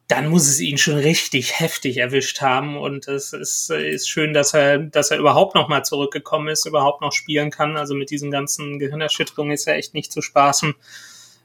dann 0.09 0.29
muss 0.29 0.47
es 0.47 0.61
ihn 0.61 0.77
schon 0.77 0.97
richtig 0.97 1.59
heftig 1.59 1.97
erwischt 1.99 2.43
haben. 2.43 2.77
Und 2.77 3.09
es 3.09 3.33
ist, 3.33 3.71
ist 3.71 4.09
schön, 4.09 4.35
dass 4.35 4.53
er, 4.53 4.79
dass 4.79 5.11
er 5.11 5.19
überhaupt 5.19 5.55
noch 5.55 5.69
mal 5.69 5.85
zurückgekommen 5.85 6.49
ist, 6.49 6.67
überhaupt 6.67 7.01
noch 7.01 7.13
spielen 7.13 7.51
kann. 7.51 7.77
Also 7.77 7.95
mit 7.95 8.11
diesen 8.11 8.31
ganzen 8.31 8.79
Gehirnerschütterungen 8.79 9.55
ist 9.55 9.67
er 9.67 9.77
echt 9.77 9.95
nicht 9.95 10.13
zu 10.13 10.21
spaßen. 10.21 10.75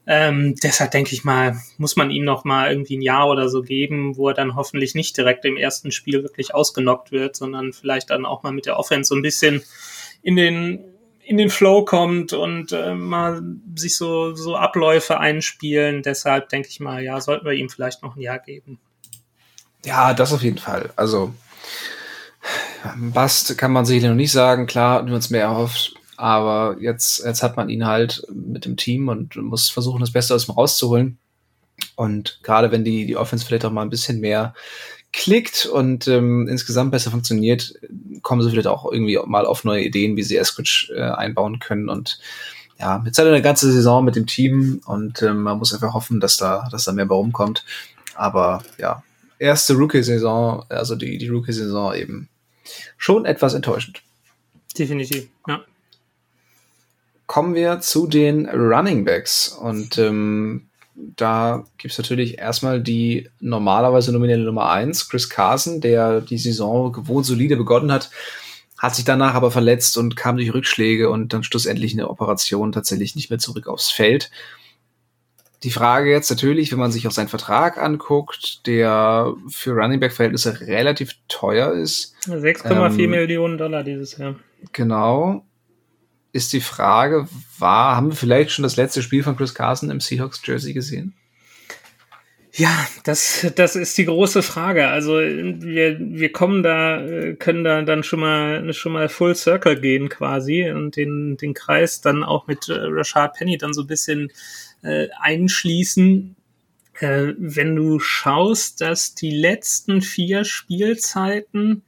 Ähm, 0.09 0.55
deshalb 0.63 0.91
denke 0.91 1.13
ich 1.13 1.25
mal, 1.25 1.57
muss 1.77 1.97
man 1.97 2.09
ihm 2.11 2.23
noch 2.23 2.45
mal 2.45 2.71
irgendwie 2.71 2.97
ein 2.97 3.01
Jahr 3.01 3.27
oder 3.27 3.49
so 3.49 3.61
geben, 3.61 4.15
wo 4.15 4.29
er 4.29 4.33
dann 4.33 4.55
hoffentlich 4.55 4.95
nicht 4.95 5.17
direkt 5.17 5.43
im 5.43 5.57
ersten 5.57 5.91
Spiel 5.91 6.23
wirklich 6.23 6.55
ausgenockt 6.55 7.11
wird, 7.11 7.35
sondern 7.35 7.73
vielleicht 7.73 8.09
dann 8.09 8.25
auch 8.25 8.41
mal 8.41 8.53
mit 8.53 8.65
der 8.65 8.79
Offense 8.79 9.09
so 9.09 9.15
ein 9.15 9.21
bisschen 9.21 9.61
in 10.23 10.37
den 10.37 10.79
in 11.25 11.35
den 11.35 11.49
Flow 11.49 11.83
kommt 11.83 12.31
und 12.31 12.71
äh, 12.71 12.95
mal 12.95 13.41
sich 13.75 13.97
so 13.97 14.33
so 14.33 14.55
Abläufe 14.55 15.19
einspielen. 15.19 16.03
Deshalb 16.03 16.47
denke 16.47 16.69
ich 16.69 16.79
mal, 16.79 17.03
ja, 17.03 17.19
sollten 17.19 17.45
wir 17.45 17.51
ihm 17.51 17.69
vielleicht 17.69 18.01
noch 18.01 18.15
ein 18.15 18.21
Jahr 18.21 18.39
geben. 18.39 18.79
Ja, 19.83 20.13
das 20.13 20.31
auf 20.31 20.41
jeden 20.41 20.57
Fall. 20.57 20.89
Also 20.95 21.33
Bast 22.95 23.57
kann 23.57 23.73
man 23.73 23.85
sicherlich 23.85 24.09
noch 24.09 24.15
nicht 24.15 24.31
sagen, 24.31 24.67
klar, 24.67 25.05
wir 25.05 25.13
uns 25.13 25.29
mehr 25.29 25.41
erhofft, 25.41 25.95
aber 26.17 26.77
jetzt, 26.81 27.23
jetzt 27.23 27.43
hat 27.43 27.55
man 27.55 27.69
ihn 27.69 27.85
halt 27.85 28.23
mit 28.33 28.65
dem 28.65 28.75
Team 28.75 29.07
und 29.07 29.35
muss 29.35 29.69
versuchen, 29.69 30.01
das 30.01 30.11
Beste 30.11 30.35
aus 30.35 30.47
ihm 30.47 30.53
rauszuholen. 30.53 31.19
Und 31.95 32.39
gerade 32.43 32.71
wenn 32.71 32.83
die, 32.83 33.05
die 33.05 33.17
Offense 33.17 33.45
vielleicht 33.45 33.65
auch 33.65 33.71
mal 33.71 33.83
ein 33.83 33.91
bisschen 33.91 34.19
mehr 34.19 34.53
klickt 35.13 35.65
und 35.65 36.07
ähm, 36.07 36.47
insgesamt 36.47 36.91
besser 36.91 37.11
funktioniert, 37.11 37.73
kommen 38.23 38.41
sie 38.41 38.49
vielleicht 38.49 38.67
auch 38.67 38.91
irgendwie 38.91 39.19
mal 39.25 39.45
auf 39.45 39.63
neue 39.63 39.83
Ideen, 39.83 40.17
wie 40.17 40.23
sie 40.23 40.37
Eskridge 40.37 40.91
äh, 40.95 41.01
einbauen 41.01 41.59
können. 41.59 41.87
Und 41.87 42.19
ja, 42.79 43.01
jetzt 43.05 43.17
hat 43.17 43.25
er 43.25 43.31
eine 43.31 43.41
ganze 43.41 43.71
Saison 43.71 44.03
mit 44.03 44.15
dem 44.15 44.25
Team 44.25 44.81
und 44.85 45.21
ähm, 45.21 45.43
man 45.43 45.57
muss 45.57 45.73
einfach 45.73 45.93
hoffen, 45.93 46.19
dass 46.19 46.37
da, 46.37 46.67
dass 46.71 46.85
da 46.85 46.91
mehr 46.91 47.05
bei 47.05 47.15
rumkommt. 47.15 47.63
Aber 48.15 48.63
ja, 48.77 49.03
erste 49.39 49.75
Rookie-Saison, 49.75 50.65
also 50.69 50.95
die, 50.95 51.17
die 51.17 51.29
Rookie-Saison 51.29 51.93
eben 51.95 52.29
schon 52.97 53.25
etwas 53.25 53.53
enttäuschend. 53.53 54.01
Definitiv, 54.77 55.27
ja. 55.47 55.61
Kommen 57.27 57.55
wir 57.55 57.81
zu 57.81 58.07
den 58.07 58.47
Running 58.47 59.05
Backs 59.05 59.49
und 59.49 59.97
ähm, 59.97 60.67
da 60.95 61.65
gibt's 61.77 61.97
natürlich 61.97 62.39
erstmal 62.39 62.81
die 62.81 63.29
normalerweise 63.39 64.11
nominierte 64.11 64.43
Nummer 64.43 64.69
eins, 64.69 65.09
Chris 65.09 65.29
Carson, 65.29 65.79
der 65.79 66.21
die 66.21 66.37
Saison 66.37 66.91
gewohnt 66.91 67.25
solide 67.25 67.55
begonnen 67.55 67.91
hat, 67.91 68.09
hat 68.77 68.95
sich 68.95 69.05
danach 69.05 69.35
aber 69.35 69.51
verletzt 69.51 69.97
und 69.97 70.15
kam 70.15 70.37
durch 70.37 70.53
Rückschläge 70.53 71.09
und 71.09 71.33
dann 71.33 71.43
schlussendlich 71.43 71.93
eine 71.93 72.09
Operation 72.09 72.71
tatsächlich 72.71 73.15
nicht 73.15 73.29
mehr 73.29 73.39
zurück 73.39 73.67
aufs 73.67 73.91
Feld. 73.91 74.31
Die 75.63 75.71
Frage 75.71 76.11
jetzt 76.11 76.29
natürlich, 76.29 76.71
wenn 76.71 76.79
man 76.79 76.91
sich 76.91 77.07
auch 77.07 77.11
seinen 77.11 77.29
Vertrag 77.29 77.77
anguckt, 77.77 78.65
der 78.67 79.33
für 79.49 79.71
Running 79.71 79.99
Back 79.99 80.13
Verhältnisse 80.13 80.61
relativ 80.61 81.15
teuer 81.27 81.73
ist. 81.73 82.15
6,4 82.25 82.99
ähm, 82.99 83.09
Millionen 83.09 83.57
Dollar 83.57 83.83
dieses 83.83 84.17
Jahr. 84.17 84.35
Genau. 84.71 85.43
Ist 86.37 86.53
die 86.53 86.61
Frage, 86.61 87.27
war, 87.57 87.95
haben 87.95 88.09
wir 88.09 88.15
vielleicht 88.15 88.51
schon 88.51 88.61
das 88.61 88.75
letzte 88.75 89.01
Spiel 89.01 89.23
von 89.23 89.35
Chris 89.35 89.55
Carson 89.55 89.89
im 89.89 89.99
Seahawks 89.99 90.39
Jersey 90.45 90.71
gesehen? 90.71 91.15
Ja, 92.53 92.87
das, 93.03 93.51
das 93.55 93.75
ist 93.75 93.97
die 93.97 94.05
große 94.05 94.43
Frage. 94.43 94.87
Also 94.87 95.13
wir, 95.15 95.97
wir 95.99 96.31
kommen 96.31 96.61
da, 96.61 97.03
können 97.39 97.63
da 97.63 97.81
dann 97.81 98.03
schon 98.03 98.19
mal 98.19 98.71
schon 98.71 98.91
mal 98.91 99.09
Full 99.09 99.33
Circle 99.33 99.81
gehen 99.81 100.09
quasi 100.09 100.69
und 100.69 100.95
den, 100.95 101.37
den 101.37 101.55
Kreis 101.55 102.01
dann 102.01 102.23
auch 102.23 102.45
mit 102.45 102.69
äh, 102.69 102.73
Rashad 102.81 103.33
Penny 103.33 103.57
dann 103.57 103.73
so 103.73 103.81
ein 103.81 103.87
bisschen 103.87 104.31
äh, 104.83 105.07
einschließen. 105.19 106.35
Äh, 106.99 107.33
wenn 107.39 107.75
du 107.75 107.97
schaust, 107.97 108.81
dass 108.81 109.15
die 109.15 109.35
letzten 109.35 110.03
vier 110.03 110.45
Spielzeiten 110.45 111.81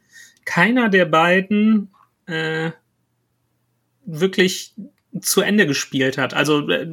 keiner 0.44 0.90
der 0.90 1.06
beiden 1.06 1.92
äh, 2.26 2.72
wirklich 4.12 4.74
zu 5.22 5.42
Ende 5.42 5.68
gespielt 5.68 6.18
hat. 6.18 6.34
Also 6.34 6.68
äh, 6.70 6.88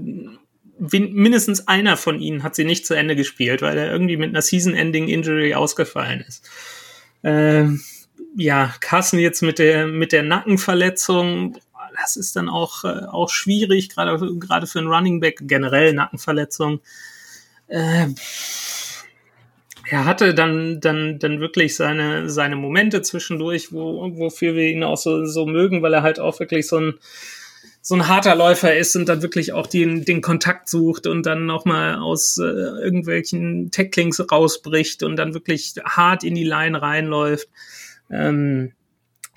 mindestens 0.79 1.69
einer 1.69 1.97
von 1.97 2.21
ihnen 2.21 2.43
hat 2.43 2.55
sie 2.55 2.65
nicht 2.65 2.87
zu 2.87 2.95
Ende 2.95 3.17
gespielt, 3.17 3.63
weil 3.63 3.79
er 3.79 3.91
irgendwie 3.91 4.17
mit 4.17 4.31
einer 4.31 4.43
Season-Ending-Injury 4.43 5.55
ausgefallen 5.55 6.25
ist. 6.27 6.49
Äh, 7.23 7.67
ja, 8.37 8.75
Carsten 8.81 9.19
jetzt 9.19 9.43
mit 9.43 9.59
der 9.59 9.87
mit 9.87 10.13
der 10.13 10.23
Nackenverletzung, 10.23 11.57
das 11.99 12.17
ist 12.17 12.37
dann 12.37 12.49
auch 12.49 12.85
äh, 12.85 13.07
auch 13.07 13.31
schwierig, 13.31 13.89
gerade 13.89 14.19
gerade 14.39 14.67
für 14.67 14.79
einen 14.79 14.89
Running 14.89 15.21
Back 15.21 15.41
generell 15.43 15.95
Nackenverletzung. 15.95 16.81
Äh, 17.69 18.09
er 19.89 20.05
hatte 20.05 20.35
dann, 20.35 20.81
dann, 20.81 21.19
dann 21.19 21.41
wirklich 21.41 21.77
seine, 21.77 22.29
seine 22.29 22.57
Momente 22.57 23.03
zwischendurch, 23.03 23.73
wo, 23.73 24.11
wofür 24.17 24.55
wir 24.55 24.69
ihn 24.69 24.83
auch 24.83 24.97
so, 24.97 25.25
so 25.25 25.47
mögen, 25.47 25.83
weil 25.83 25.95
er 25.95 26.03
halt 26.03 26.19
auch 26.19 26.41
wirklich 26.41 26.67
so 26.67 26.79
ein, 26.79 26.95
so 27.83 27.95
ein 27.95 28.09
harter 28.09 28.35
Läufer 28.35 28.77
ist 28.77 28.97
und 28.97 29.09
dann 29.09 29.23
wirklich 29.23 29.53
auch 29.53 29.69
den, 29.69 30.05
den 30.05 30.21
Kontakt 30.21 30.69
sucht 30.69 31.07
und 31.07 31.25
dann 31.25 31.47
nochmal 31.47 31.97
aus 31.97 32.37
äh, 32.39 32.43
irgendwelchen 32.43 33.71
Tacklings 33.71 34.21
rausbricht 34.31 35.05
und 35.05 35.15
dann 35.17 35.35
wirklich 35.35 35.75
hart 35.85 36.25
in 36.25 36.35
die 36.35 36.45
Line 36.45 36.83
reinläuft. 36.83 37.49
Ähm, 38.11 38.73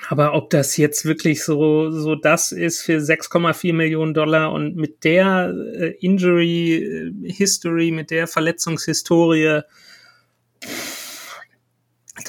aber 0.08 0.34
ob 0.34 0.50
das 0.50 0.78
jetzt 0.78 1.06
wirklich 1.06 1.44
so, 1.44 1.92
so 1.92 2.16
das 2.16 2.52
ist 2.52 2.82
für 2.82 2.98
6,4 2.98 3.74
Millionen 3.74 4.14
Dollar 4.16 4.52
und 4.52 4.76
mit 4.76 5.04
der 5.04 5.54
äh, 5.76 5.90
Injury 6.00 6.76
äh, 6.76 7.32
History, 7.32 7.92
mit 7.92 8.10
der 8.10 8.26
Verletzungshistorie, 8.26 9.62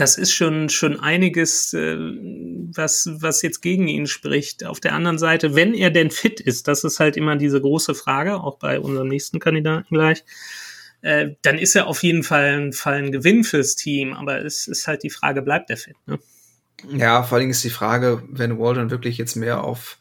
das 0.00 0.16
ist 0.16 0.32
schon, 0.32 0.70
schon 0.70 0.98
einiges, 0.98 1.74
äh, 1.74 1.94
was, 1.98 3.06
was 3.12 3.42
jetzt 3.42 3.60
gegen 3.60 3.86
ihn 3.86 4.06
spricht. 4.06 4.64
Auf 4.64 4.80
der 4.80 4.94
anderen 4.94 5.18
Seite, 5.18 5.54
wenn 5.54 5.74
er 5.74 5.90
denn 5.90 6.10
fit 6.10 6.40
ist, 6.40 6.68
das 6.68 6.84
ist 6.84 7.00
halt 7.00 7.18
immer 7.18 7.36
diese 7.36 7.60
große 7.60 7.94
Frage, 7.94 8.36
auch 8.36 8.58
bei 8.58 8.80
unserem 8.80 9.08
nächsten 9.08 9.40
Kandidaten 9.40 9.94
gleich, 9.94 10.24
äh, 11.02 11.32
dann 11.42 11.58
ist 11.58 11.76
er 11.76 11.86
auf 11.86 12.02
jeden 12.02 12.22
Fall 12.22 12.44
ein, 12.44 12.72
Fall 12.72 12.94
ein 12.94 13.12
Gewinn 13.12 13.44
fürs 13.44 13.76
Team. 13.76 14.14
Aber 14.14 14.42
es 14.42 14.68
ist 14.68 14.88
halt 14.88 15.02
die 15.02 15.10
Frage, 15.10 15.42
bleibt 15.42 15.68
er 15.68 15.76
fit? 15.76 15.96
Ne? 16.06 16.18
Ja, 16.96 17.22
vor 17.22 17.36
allen 17.36 17.42
Dingen 17.42 17.50
ist 17.50 17.64
die 17.64 17.68
Frage, 17.68 18.22
wenn 18.30 18.58
Waldron 18.58 18.90
wirklich 18.90 19.18
jetzt 19.18 19.36
mehr 19.36 19.62
auf 19.62 19.98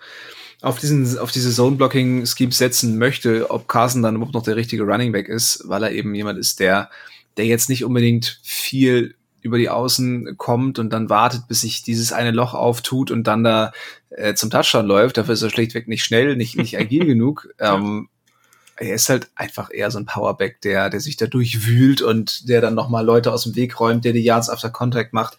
auf 0.62 0.78
diesen 0.78 1.18
auf 1.18 1.32
diese 1.32 1.54
Zone 1.54 1.76
Blocking 1.76 2.26
Schemes 2.26 2.58
setzen 2.58 2.98
möchte, 2.98 3.50
ob 3.50 3.68
Carson 3.68 4.02
dann 4.02 4.16
überhaupt 4.16 4.34
noch 4.34 4.44
der 4.44 4.56
richtige 4.56 4.84
Running 4.84 5.12
Back 5.12 5.30
ist, 5.30 5.64
weil 5.68 5.84
er 5.84 5.92
eben 5.92 6.16
jemand 6.16 6.40
ist, 6.40 6.62
der 6.62 6.90
der 7.38 7.46
jetzt 7.46 7.70
nicht 7.70 7.86
unbedingt 7.86 8.40
viel 8.44 9.16
über 9.42 9.58
die 9.58 9.70
Außen 9.70 10.38
kommt 10.38 10.80
und 10.80 10.92
dann 10.92 11.10
wartet, 11.10 11.48
bis 11.48 11.62
sich 11.62 11.84
dieses 11.84 12.12
eine 12.14 12.32
Loch 12.32 12.54
auftut 12.54 13.12
und 13.12 13.26
dann 13.26 13.44
da 13.44 13.72
äh, 14.10 14.34
zum 14.34 14.50
Touchdown 14.50 14.86
läuft. 14.86 15.18
Dafür 15.18 15.34
ist 15.34 15.42
er 15.42 15.50
schlichtweg 15.50 15.88
nicht 15.88 16.04
schnell, 16.04 16.36
nicht, 16.36 16.58
nicht 16.58 16.78
agil 16.78 17.06
genug. 17.08 17.50
Ähm, 17.60 18.10
er 18.76 18.96
ist 18.96 19.10
halt 19.10 19.30
einfach 19.36 19.70
eher 19.74 19.92
so 19.92 20.00
ein 20.00 20.06
Powerback, 20.06 20.62
der, 20.62 20.90
der 20.90 21.02
sich 21.02 21.18
da 21.18 21.28
durchwühlt 21.28 22.02
und 22.02 22.48
der 22.48 22.62
dann 22.62 22.76
nochmal 22.76 23.06
Leute 23.06 23.34
aus 23.34 23.44
dem 23.44 23.56
Weg 23.56 23.80
räumt, 23.80 24.06
der 24.06 24.14
die 24.14 24.24
Yards 24.24 24.50
after 24.50 24.70
Contact 24.70 25.14
macht. 25.14 25.38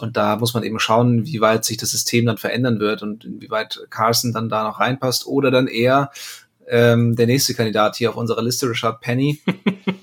Und 0.00 0.16
da 0.16 0.36
muss 0.36 0.52
man 0.52 0.62
eben 0.62 0.78
schauen, 0.78 1.24
wie 1.24 1.40
weit 1.40 1.64
sich 1.64 1.78
das 1.78 1.90
System 1.90 2.26
dann 2.26 2.36
verändern 2.36 2.80
wird 2.80 3.02
und 3.02 3.24
inwieweit 3.24 3.80
Carson 3.88 4.34
dann 4.34 4.50
da 4.50 4.64
noch 4.64 4.78
reinpasst 4.78 5.26
oder 5.26 5.50
dann 5.50 5.68
eher 5.68 6.10
ähm, 6.68 7.16
der 7.16 7.26
nächste 7.26 7.54
Kandidat 7.54 7.96
hier 7.96 8.10
auf 8.10 8.16
unserer 8.16 8.42
Liste, 8.42 8.68
Richard 8.68 9.00
Penny, 9.00 9.40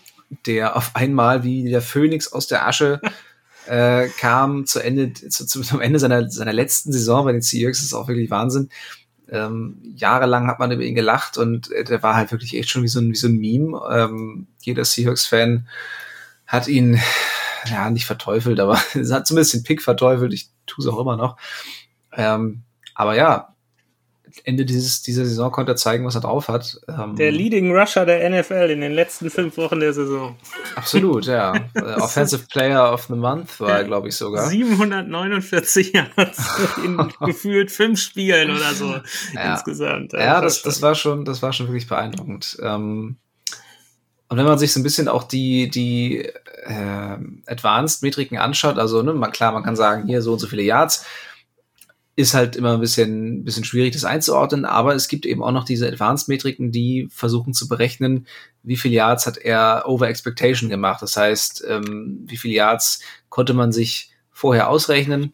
der 0.46 0.76
auf 0.76 0.96
einmal 0.96 1.44
wie 1.44 1.70
der 1.70 1.82
Phönix 1.82 2.32
aus 2.32 2.48
der 2.48 2.68
Asche 2.68 3.02
äh, 3.68 4.08
kam 4.20 4.66
zu 4.66 4.80
Ende, 4.80 5.14
zu, 5.14 5.46
zu, 5.46 5.62
zum 5.62 5.82
Ende 5.82 6.00
seiner, 6.00 6.30
seiner 6.30 6.54
letzten 6.54 6.92
Saison 6.92 7.26
bei 7.26 7.32
den 7.32 7.42
Seahawks. 7.42 7.80
Das 7.80 7.86
ist 7.86 7.94
auch 7.94 8.08
wirklich 8.08 8.30
Wahnsinn. 8.30 8.70
Ähm, 9.30 9.78
jahrelang 9.96 10.48
hat 10.48 10.60
man 10.60 10.72
über 10.72 10.84
ihn 10.84 10.96
gelacht 10.96 11.38
und 11.38 11.72
äh, 11.72 11.84
der 11.84 12.04
war 12.04 12.16
halt 12.16 12.32
wirklich 12.32 12.56
echt 12.56 12.70
schon 12.70 12.84
wie 12.84 12.88
so 12.88 13.00
ein, 13.00 13.12
wie 13.12 13.16
so 13.16 13.28
ein 13.28 13.38
Meme. 13.38 13.80
Ähm, 13.92 14.48
jeder 14.62 14.86
Seahawks-Fan 14.86 15.68
hat 16.46 16.68
ihn 16.68 17.00
ja 17.70 17.90
nicht 17.90 18.06
verteufelt, 18.06 18.60
aber 18.60 18.78
hat 19.12 19.28
zumindest 19.28 19.54
den 19.54 19.64
Pick 19.64 19.82
verteufelt. 19.82 20.34
Ich 20.34 20.50
tue 20.66 20.86
es 20.86 20.92
auch 20.92 21.00
immer 21.00 21.18
noch. 21.18 21.38
Ähm, 22.12 22.64
aber 22.96 23.16
ja, 23.16 23.53
Ende 24.44 24.66
dieses, 24.66 25.02
dieser 25.02 25.26
Saison 25.26 25.52
konnte 25.52 25.74
er 25.74 25.76
zeigen, 25.76 26.06
was 26.06 26.16
er 26.16 26.22
drauf 26.22 26.48
hat. 26.48 26.80
Ähm, 26.88 27.16
der 27.16 27.32
Leading 27.32 27.76
Rusher 27.76 28.06
der 28.06 28.30
NFL 28.30 28.70
in 28.72 28.82
den 28.82 28.92
letzten 28.92 29.30
fünf 29.30 29.58
Wochen 29.58 29.80
der 29.80 29.94
Saison. 29.94 30.36
Absolut, 30.76 31.26
ja. 31.26 31.54
Offensive 31.98 32.46
Player 32.52 32.92
of 32.94 33.04
the 33.04 33.16
Month 33.16 33.60
war 33.60 33.78
er, 33.78 33.84
glaube 33.84 34.10
ich, 34.10 34.16
sogar. 34.16 34.48
749 34.48 35.94
Yards 35.94 36.50
in 36.84 36.98
gefühlt 37.26 37.72
fünf 37.72 38.00
Spielen 38.00 38.52
oder 38.52 38.74
so 38.74 38.96
ja. 39.34 39.54
insgesamt. 39.54 40.14
Ja, 40.14 40.42
das, 40.42 40.62
das 40.62 40.82
war 40.82 40.96
schon, 40.96 41.26
das 41.26 41.42
war 41.42 41.54
schon 41.54 41.68
wirklich 41.68 41.88
beeindruckend. 41.88 42.58
Ähm, 42.62 43.18
und 44.30 44.38
wenn 44.38 44.46
man 44.46 44.58
sich 44.58 44.74
so 44.74 44.80
ein 44.80 44.84
bisschen 44.84 45.08
auch 45.08 45.24
die, 45.24 45.70
die 45.70 46.26
äh, 46.66 47.18
Advanced-Metriken 47.46 48.38
anschaut, 48.38 48.80
also 48.80 49.04
ne, 49.04 49.14
man, 49.14 49.32
klar, 49.32 49.52
man 49.52 49.64
kann 49.64 49.76
sagen, 49.76 50.08
hier 50.08 50.22
so 50.22 50.34
und 50.34 50.40
so 50.40 50.48
viele 50.48 50.64
Yards, 50.64 51.06
ist 52.16 52.34
halt 52.36 52.56
immer 52.56 52.74
ein 52.74 52.80
bisschen, 52.80 53.44
bisschen 53.44 53.64
schwierig, 53.64 53.94
das 53.94 54.06
einzuordnen, 54.06 54.66
aber 54.66 54.94
es 54.94 55.08
gibt 55.08 55.26
eben 55.26 55.42
auch 55.42 55.52
noch 55.52 55.64
diese 55.64 55.88
Advanced-Metriken, 55.88 56.72
die 56.72 57.08
versuchen 57.12 57.54
zu 57.54 57.68
berechnen, 57.68 58.28
wie 58.62 58.78
viel 58.78 58.92
Yards 58.92 59.26
hat 59.26 59.38
er 59.38 59.84
over 59.86 60.08
Expectation 60.08 60.70
gemacht. 60.70 61.02
Das 61.02 61.18
heißt, 61.18 61.66
ähm, 61.68 62.24
wie 62.28 62.38
viel 62.38 62.52
Yards 62.52 63.02
konnte 63.30 63.54
man 63.54 63.72
sich 63.72 64.12
vorher 64.32 64.70
ausrechnen. 64.70 65.34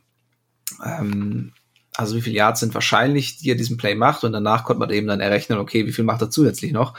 Ähm, 0.83 1.51
also 1.95 2.15
wie 2.15 2.21
viel 2.21 2.33
Yards 2.33 2.61
sind 2.61 2.73
wahrscheinlich, 2.73 3.37
die 3.37 3.51
er 3.51 3.55
diesen 3.55 3.75
Play 3.75 3.95
macht 3.95 4.23
und 4.23 4.31
danach 4.31 4.63
konnte 4.63 4.79
man 4.79 4.89
eben 4.91 5.07
dann 5.07 5.19
errechnen, 5.19 5.59
okay, 5.59 5.85
wie 5.85 5.91
viel 5.91 6.05
macht 6.05 6.21
er 6.21 6.29
zusätzlich 6.29 6.71
noch. 6.71 6.93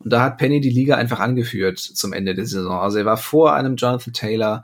Und 0.00 0.12
da 0.12 0.22
hat 0.22 0.38
Penny 0.38 0.60
die 0.60 0.70
Liga 0.70 0.96
einfach 0.96 1.20
angeführt 1.20 1.78
zum 1.78 2.12
Ende 2.12 2.34
der 2.34 2.46
Saison. 2.46 2.80
Also 2.80 2.98
er 2.98 3.04
war 3.04 3.18
vor 3.18 3.54
einem 3.54 3.76
Jonathan 3.76 4.12
Taylor, 4.12 4.62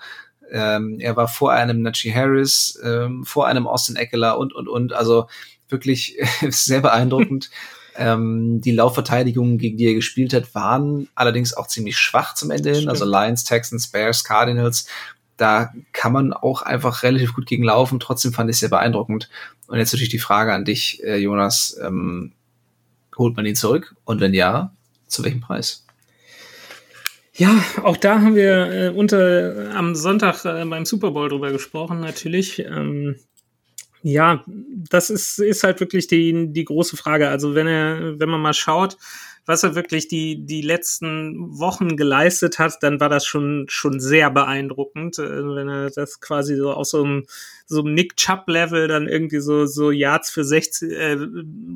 ähm, 0.50 0.98
er 1.00 1.16
war 1.16 1.28
vor 1.28 1.52
einem 1.52 1.82
Najee 1.82 2.12
Harris, 2.12 2.78
ähm, 2.84 3.24
vor 3.24 3.46
einem 3.46 3.66
Austin 3.66 3.96
Eckler 3.96 4.38
und, 4.38 4.54
und, 4.54 4.68
und. 4.68 4.92
Also 4.92 5.26
wirklich 5.68 6.16
sehr 6.48 6.80
beeindruckend. 6.80 7.50
ähm, 7.96 8.60
die 8.60 8.72
Laufverteidigungen, 8.72 9.58
gegen 9.58 9.76
die 9.76 9.86
er 9.86 9.94
gespielt 9.94 10.32
hat, 10.34 10.54
waren 10.54 11.08
allerdings 11.14 11.54
auch 11.54 11.66
ziemlich 11.66 11.98
schwach 11.98 12.34
zum 12.34 12.50
Ende 12.50 12.74
hin. 12.74 12.88
Also 12.88 13.04
Lions, 13.04 13.44
Texans, 13.44 13.88
Bears, 13.88 14.24
Cardinals. 14.24 14.86
da 15.36 15.72
kann 15.92 16.12
man 16.12 16.32
auch 16.32 16.62
einfach 16.62 17.02
relativ 17.02 17.34
gut 17.34 17.46
gegen 17.46 17.64
laufen. 17.64 18.00
Trotzdem 18.00 18.32
fand 18.32 18.50
ich 18.50 18.56
es 18.56 18.60
sehr 18.60 18.70
beeindruckend. 18.70 19.28
Und 19.66 19.78
jetzt 19.78 19.92
natürlich 19.92 20.10
die 20.10 20.18
Frage 20.18 20.52
an 20.54 20.64
dich, 20.64 21.02
äh, 21.04 21.16
Jonas, 21.16 21.78
ähm, 21.82 22.32
holt 23.16 23.36
man 23.36 23.46
ihn 23.46 23.56
zurück? 23.56 23.94
Und 24.04 24.20
wenn 24.20 24.34
ja, 24.34 24.72
zu 25.06 25.24
welchem 25.24 25.40
Preis? 25.40 25.85
Ja, 27.38 27.62
auch 27.82 27.98
da 27.98 28.22
haben 28.22 28.34
wir 28.34 28.70
äh, 28.72 28.88
unter 28.88 29.70
am 29.74 29.94
Sonntag 29.94 30.44
äh, 30.46 30.64
beim 30.64 30.86
Super 30.86 31.10
Bowl 31.10 31.28
drüber 31.28 31.52
gesprochen, 31.52 32.00
natürlich. 32.00 32.60
Ähm, 32.60 33.16
ja, 34.02 34.42
das 34.46 35.10
ist, 35.10 35.38
ist 35.38 35.62
halt 35.62 35.80
wirklich 35.80 36.06
die, 36.06 36.52
die 36.52 36.64
große 36.64 36.96
Frage. 36.96 37.28
Also 37.28 37.54
wenn 37.54 37.66
er, 37.66 38.18
wenn 38.18 38.30
man 38.30 38.40
mal 38.40 38.54
schaut, 38.54 38.96
was 39.46 39.62
er 39.62 39.76
wirklich 39.76 40.08
die, 40.08 40.44
die 40.44 40.60
letzten 40.60 41.58
Wochen 41.58 41.96
geleistet 41.96 42.58
hat, 42.58 42.82
dann 42.82 42.98
war 42.98 43.08
das 43.08 43.24
schon, 43.24 43.66
schon 43.68 44.00
sehr 44.00 44.30
beeindruckend, 44.30 45.18
äh, 45.18 45.22
wenn 45.22 45.68
er 45.68 45.90
das 45.90 46.20
quasi 46.20 46.56
so 46.56 46.72
aus 46.72 46.90
so 46.90 47.04
einem, 47.04 47.26
so 47.64 47.80
einem 47.80 47.94
Nick 47.94 48.16
Chubb-Level 48.16 48.88
dann 48.88 49.08
irgendwie 49.08 49.38
so, 49.38 49.66
so 49.66 49.92
Yards 49.92 50.30
für 50.30 50.44
60, 50.44 50.92
äh, 50.92 51.16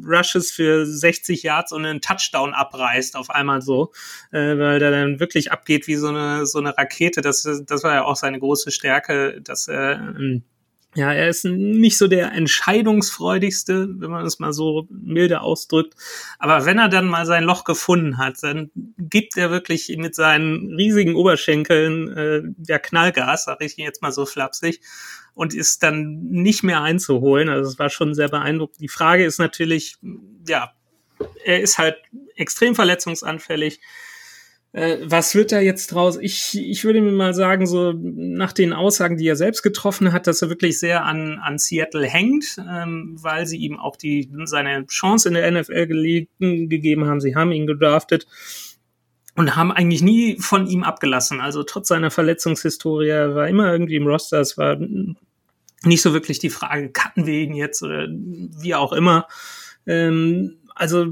Rushes 0.05 0.51
für 0.51 0.85
60 0.85 1.45
Yards 1.45 1.73
und 1.73 1.87
einen 1.87 2.01
Touchdown 2.01 2.55
abreißt 2.55 3.17
auf 3.17 3.31
einmal 3.31 3.63
so, 3.63 3.93
äh, 4.33 4.59
weil 4.59 4.81
der 4.81 4.91
dann 4.91 5.21
wirklich 5.21 5.53
abgeht 5.53 5.87
wie 5.87 5.97
so 5.97 6.09
eine, 6.09 6.47
so 6.47 6.59
eine 6.59 6.77
Rakete. 6.77 7.21
Das, 7.21 7.43
das 7.43 7.85
war 7.85 7.95
ja 7.95 8.05
auch 8.05 8.17
seine 8.17 8.41
große 8.41 8.73
Stärke, 8.73 9.41
dass 9.43 9.69
er, 9.69 10.15
äh, 10.19 10.41
ja, 10.97 11.12
er 11.12 11.29
ist 11.29 11.45
nicht 11.45 11.97
so 11.97 12.09
der 12.09 12.33
entscheidungsfreudigste, 12.33 13.89
wenn 13.99 14.11
man 14.11 14.27
es 14.27 14.41
mal 14.41 14.53
so 14.53 14.89
milde 14.91 15.41
ausdrückt. 15.41 15.95
Aber 16.39 16.67
wenn 16.67 16.79
er 16.79 16.89
dann 16.89 17.07
mal 17.07 17.27
sein 17.27 17.45
Loch 17.45 17.62
gefunden 17.62 18.19
hat, 18.19 18.43
dann 18.43 18.73
gibt 18.99 19.37
er 19.37 19.51
wirklich 19.53 19.95
mit 19.99 20.17
seinen 20.17 20.75
riesigen 20.75 21.15
Oberschenkeln 21.15 22.09
äh, 22.09 22.43
der 22.57 22.81
Knallgas, 22.81 23.45
sag 23.45 23.62
ich 23.62 23.77
jetzt 23.77 24.03
mal 24.03 24.11
so 24.11 24.27
flapsig, 24.27 24.81
und 25.35 25.55
ist 25.55 25.85
dann 25.85 26.25
nicht 26.25 26.65
mehr 26.65 26.83
einzuholen. 26.83 27.49
Also 27.49 27.71
es 27.71 27.79
war 27.79 27.89
schon 27.89 28.15
sehr 28.15 28.29
beeindruckend. 28.29 28.81
Die 28.81 28.89
Frage 28.89 29.25
ist 29.25 29.39
natürlich, 29.39 29.97
ja, 30.49 30.73
er 31.45 31.61
ist 31.61 31.79
halt 31.79 31.99
extrem 32.35 32.75
verletzungsanfällig 32.75 33.81
äh, 34.73 34.99
was 35.03 35.35
wird 35.35 35.51
da 35.51 35.61
jetzt 35.61 35.89
draus? 35.89 36.17
Ich, 36.21 36.57
ich 36.57 36.85
würde 36.85 37.01
mir 37.01 37.11
mal 37.11 37.35
sagen, 37.35 37.67
so 37.67 37.93
nach 37.93 38.53
den 38.53 38.73
Aussagen, 38.73 39.17
die 39.17 39.27
er 39.27 39.37
selbst 39.37 39.63
getroffen 39.63 40.13
hat, 40.13 40.27
dass 40.27 40.43
er 40.43 40.49
wirklich 40.49 40.79
sehr 40.79 41.05
an, 41.05 41.39
an 41.43 41.59
Seattle 41.59 42.07
hängt, 42.07 42.57
ähm, 42.59 43.17
weil 43.21 43.47
sie 43.47 43.57
ihm 43.59 43.79
auch 43.79 43.97
die, 43.97 44.31
seine 44.45 44.87
Chance 44.87 45.29
in 45.29 45.35
der 45.35 45.51
NFL 45.51 45.87
gelegen, 45.89 46.69
gegeben 46.69 47.07
haben. 47.07 47.21
Sie 47.21 47.35
haben 47.35 47.51
ihn 47.51 47.67
gedraftet 47.67 48.27
und 49.35 49.57
haben 49.57 49.73
eigentlich 49.73 50.03
nie 50.03 50.39
von 50.39 50.69
ihm 50.69 50.85
abgelassen. 50.85 51.41
Also 51.41 51.65
trotz 51.65 51.89
seiner 51.89 52.13
Verletzungshistorie 52.13 53.35
war 53.35 53.49
immer 53.49 53.73
irgendwie 53.73 53.97
im 53.97 54.07
Roster. 54.07 54.41
Es 54.41 54.57
war 54.57 54.77
nicht 55.83 56.03
so 56.03 56.13
wirklich 56.13 56.39
die 56.39 56.51
Frage, 56.51 56.91
cutten 56.91 57.27
wir 57.27 57.41
ihn 57.41 57.55
jetzt 57.55 57.83
oder 57.83 58.07
wie 58.09 58.75
auch 58.77 58.93
immer. 58.93 59.27
Ähm, 59.87 60.59
also 60.77 61.07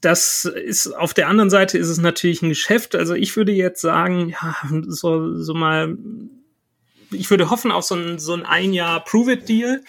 das 0.00 0.44
ist 0.44 0.88
auf 0.88 1.14
der 1.14 1.28
anderen 1.28 1.50
Seite 1.50 1.78
ist 1.78 1.88
es 1.88 1.98
natürlich 1.98 2.42
ein 2.42 2.48
Geschäft. 2.48 2.94
Also 2.94 3.14
ich 3.14 3.36
würde 3.36 3.52
jetzt 3.52 3.80
sagen, 3.80 4.30
ja, 4.30 4.56
so, 4.86 5.36
so 5.36 5.54
mal, 5.54 5.96
ich 7.10 7.30
würde 7.30 7.50
hoffen 7.50 7.72
auf 7.72 7.84
so 7.84 7.94
ein, 7.94 8.18
so 8.18 8.34
ein 8.34 8.44
ein 8.44 8.72
Jahr 8.72 9.04
Prove-It-Deal 9.04 9.82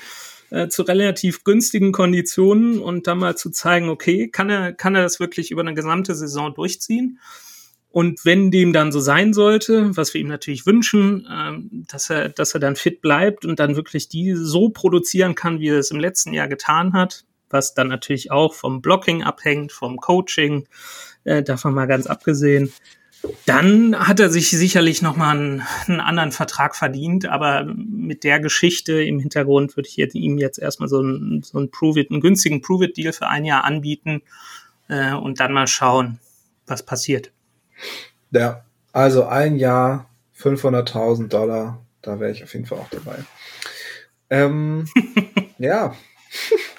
äh, 0.49 0.68
zu 0.69 0.84
relativ 0.84 1.44
günstigen 1.44 1.91
Konditionen 1.91 2.80
und 2.80 3.07
dann 3.07 3.19
mal 3.19 3.38
zu 3.38 3.52
zeigen, 3.52 3.90
okay, 3.90 4.28
kann 4.28 4.49
er, 4.49 4.73
kann 4.73 4.95
er 4.95 5.03
das 5.03 5.19
wirklich 5.19 5.52
über 5.52 5.61
eine 5.61 5.73
gesamte 5.73 6.15
Saison 6.15 6.53
durchziehen? 6.53 7.19
Und 7.90 8.23
wenn 8.23 8.52
dem 8.52 8.72
dann 8.72 8.94
so 8.94 9.02
sein 9.02 9.34
sollte, 9.34 9.95
was 9.98 10.14
wir 10.14 10.22
ihm 10.22 10.30
natürlich 10.30 10.65
wünschen, 10.65 11.28
ähm, 11.30 11.86
dass 11.90 12.10
er, 12.10 12.30
dass 12.30 12.53
er 12.53 12.61
dann 12.61 12.78
fit 12.78 13.02
bleibt 13.02 13.45
und 13.45 13.60
dann 13.60 13.76
wirklich 13.76 14.07
die 14.07 14.34
so 14.34 14.69
produzieren 14.69 15.36
kann, 15.36 15.60
wie 15.60 15.68
er 15.68 15.80
es 15.80 15.91
im 15.91 15.99
letzten 15.99 16.34
Jahr 16.34 16.48
getan 16.48 16.94
hat, 16.94 17.26
was 17.52 17.73
dann 17.73 17.88
natürlich 17.88 18.32
auch 18.32 18.53
vom 18.53 18.82
Blocking 18.82 19.23
abhängt, 19.23 19.72
vom 19.72 19.98
Coaching, 19.98 20.68
äh, 21.23 21.44
davon 21.44 21.73
mal 21.73 21.88
ganz 21.88 22.07
abgesehen. 22.07 22.72
Dann 23.45 23.95
hat 24.07 24.19
er 24.19 24.30
sich 24.30 24.49
sicherlich 24.49 25.02
nochmal 25.02 25.38
einen, 25.38 25.64
einen 25.86 25.99
anderen 25.99 26.32
Vertrag 26.32 26.76
verdient, 26.76 27.28
aber 27.28 27.65
mit 27.65 28.23
der 28.23 28.40
Geschichte 28.40 29.03
im 29.03 29.19
Hintergrund 29.19 29.76
würde 29.78 29.90
ich 29.90 29.95
jetzt, 29.95 30.15
ihm 30.15 30.38
jetzt 30.40 30.57
erstmal 30.57 30.90
so 30.90 30.99
einen, 30.99 31.44
so 31.44 31.60
einen 31.60 31.69
Prove-It, 31.69 32.10
einen 32.10 32.22
günstigen 32.22 32.61
Prove-It-Deal 32.61 33.14
für 33.14 33.28
ein 33.28 33.45
Jahr 33.45 33.64
anbieten 33.64 34.23
äh, 34.88 35.14
und 35.14 35.40
dann 35.40 35.53
mal 35.53 35.68
schauen, 35.68 36.19
was 36.65 36.84
passiert. 36.84 37.32
Ja, 38.32 38.65
also 38.91 39.26
ein 39.26 39.57
Jahr, 39.57 40.10
500.000 40.40 41.28
Dollar, 41.28 41.86
da 42.02 42.19
wäre 42.19 42.32
ich 42.32 42.44
auf 42.44 42.53
jeden 42.53 42.65
Fall 42.65 42.80
auch 42.80 42.90
dabei. 42.90 43.18
Ähm, 44.32 44.88
ja, 45.60 45.94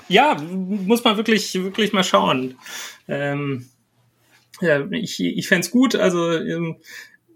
ja, 0.09 0.35
muss 0.35 1.05
man 1.05 1.17
wirklich, 1.17 1.55
wirklich 1.55 1.93
mal 1.93 2.05
schauen. 2.05 2.59
Ähm, 3.09 3.69
ja, 4.61 4.87
ich, 4.91 5.21
ich 5.21 5.49
fände 5.49 5.69
gut. 5.71 5.95
Also, 5.95 6.33
ähm, 6.33 6.77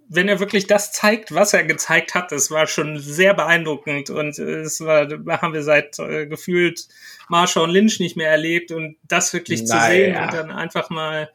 wenn 0.09 0.29
er 0.29 0.39
wirklich 0.39 0.67
das 0.67 0.93
zeigt, 0.93 1.35
was 1.35 1.53
er 1.53 1.65
gezeigt 1.65 2.15
hat, 2.15 2.31
das 2.31 2.51
war 2.51 2.67
schon 2.67 2.99
sehr 2.99 3.35
beeindruckend 3.35 4.09
und 4.11 4.39
es 4.39 4.81
war, 4.81 5.09
haben 5.41 5.53
wir 5.53 5.63
seit 5.63 5.99
äh, 5.99 6.27
gefühlt 6.27 6.87
Marshawn 7.29 7.71
Lynch 7.71 7.99
nicht 7.99 8.17
mehr 8.17 8.31
erlebt 8.31 8.71
und 8.71 8.97
das 9.03 9.33
wirklich 9.33 9.65
naja. 9.65 9.81
zu 9.81 9.91
sehen 9.91 10.17
und 10.17 10.33
dann 10.33 10.51
einfach 10.53 10.91
mal 10.91 11.31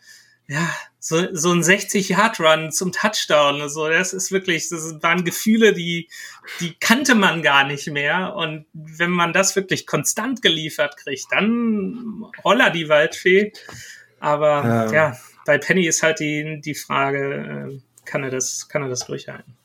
ja, 0.48 0.70
so, 1.04 1.28
so 1.34 1.52
ein 1.52 1.64
60-Yard-Run 1.64 2.72
zum 2.72 2.92
Touchdown. 2.92 3.60
Also 3.60 3.90
das 3.90 4.14
ist 4.14 4.32
wirklich, 4.32 4.70
das 4.70 5.02
waren 5.02 5.26
Gefühle, 5.26 5.74
die, 5.74 6.08
die 6.60 6.76
kannte 6.76 7.16
man 7.16 7.42
gar 7.42 7.66
nicht 7.66 7.88
mehr. 7.88 8.36
Und 8.36 8.68
wenn 8.74 9.10
man 9.10 9.34
das 9.34 9.56
wirklich 9.56 9.88
konstant 9.88 10.44
geliefert 10.44 10.98
kriegt, 10.98 11.26
dann 11.32 12.26
holla 12.44 12.70
die 12.70 12.88
Waldfee. 12.88 13.52
Aber 14.20 14.64
ja, 14.64 14.94
ja 14.94 15.18
bei 15.44 15.58
Penny 15.58 15.88
ist 15.88 16.04
halt 16.04 16.20
die, 16.20 16.62
die 16.64 16.76
Frage, 16.76 17.72
äh, 17.74 17.82
kann 18.06 18.24
er 18.24 18.30
das, 18.30 18.70
kann 18.70 18.84
er 18.84 18.90
das 18.90 19.08
durchhalten? 19.08 19.58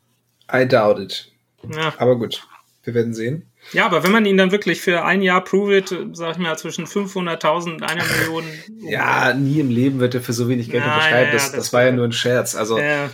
I 0.51 0.67
doubt 0.67 0.99
it. 0.99 1.33
Ja. 1.71 1.93
Aber 1.99 2.17
gut, 2.17 2.49
wir 2.83 2.95
werden 2.95 3.13
sehen. 3.13 3.53
Ja, 3.73 3.87
aber 3.87 4.03
wenn 4.03 4.13
man 4.13 4.25
ihn 4.25 4.37
dann 4.37 4.53
wirklich 4.53 4.81
für 4.81 5.05
ein 5.05 5.23
Jahr 5.23 5.43
prove 5.43 5.79
it, 5.79 5.95
sag 6.13 6.33
ich 6.33 6.39
mal, 6.39 6.57
zwischen 6.57 6.87
500.000 6.87 7.75
und 7.75 7.83
einer 7.83 8.05
Million. 8.05 8.45
ja, 8.89 9.35
nie 9.35 9.61
im 9.61 9.71
Leben 9.71 9.99
wird 9.99 10.15
er 10.15 10.21
für 10.21 10.33
so 10.33 10.49
wenig 10.49 10.71
Geld 10.71 10.85
ja, 10.85 10.95
unterschreiben. 10.95 11.27
Ja, 11.27 11.33
das, 11.33 11.47
das, 11.47 11.57
das, 11.57 11.73
war 11.73 11.85
ja 11.85 11.93
nur 11.93 12.05
ein 12.05 12.13
Scherz. 12.13 12.55
Also, 12.55 12.79
ja. 12.79 13.11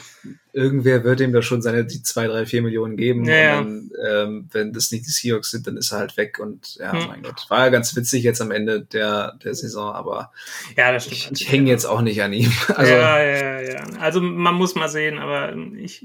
irgendwer 0.52 1.04
wird 1.04 1.20
ihm 1.20 1.32
da 1.32 1.42
schon 1.42 1.62
seine 1.62 1.84
die 1.84 2.02
zwei, 2.02 2.26
drei, 2.26 2.44
vier 2.44 2.62
Millionen 2.62 2.96
geben. 2.96 3.24
Dann, 3.24 3.90
ähm, 4.06 4.48
wenn 4.52 4.72
das 4.72 4.90
nicht 4.92 5.06
die 5.06 5.10
Seahawks 5.10 5.50
sind, 5.50 5.66
dann 5.66 5.76
ist 5.76 5.92
er 5.92 5.98
halt 5.98 6.16
weg. 6.16 6.38
Und 6.38 6.76
ja, 6.76 6.92
hm. 6.92 7.06
mein 7.08 7.22
Gott. 7.22 7.46
War 7.48 7.64
ja 7.64 7.68
ganz 7.70 7.96
witzig 7.96 8.22
jetzt 8.22 8.42
am 8.42 8.50
Ende 8.50 8.82
der, 8.82 9.38
der 9.42 9.54
Saison, 9.54 9.92
aber 9.92 10.32
ja, 10.76 10.92
das 10.92 11.06
stimmt. 11.06 11.32
ich, 11.40 11.46
ich 11.46 11.52
hänge 11.52 11.70
jetzt 11.70 11.86
auch 11.86 12.02
nicht 12.02 12.22
an 12.22 12.32
ihm. 12.32 12.52
Also, 12.74 12.92
ja, 12.92 13.22
ja, 13.22 13.60
ja. 13.60 13.84
Also, 14.00 14.20
man 14.20 14.54
muss 14.54 14.74
mal 14.74 14.88
sehen, 14.88 15.18
aber 15.18 15.54
ich, 15.76 16.04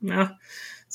ja 0.00 0.36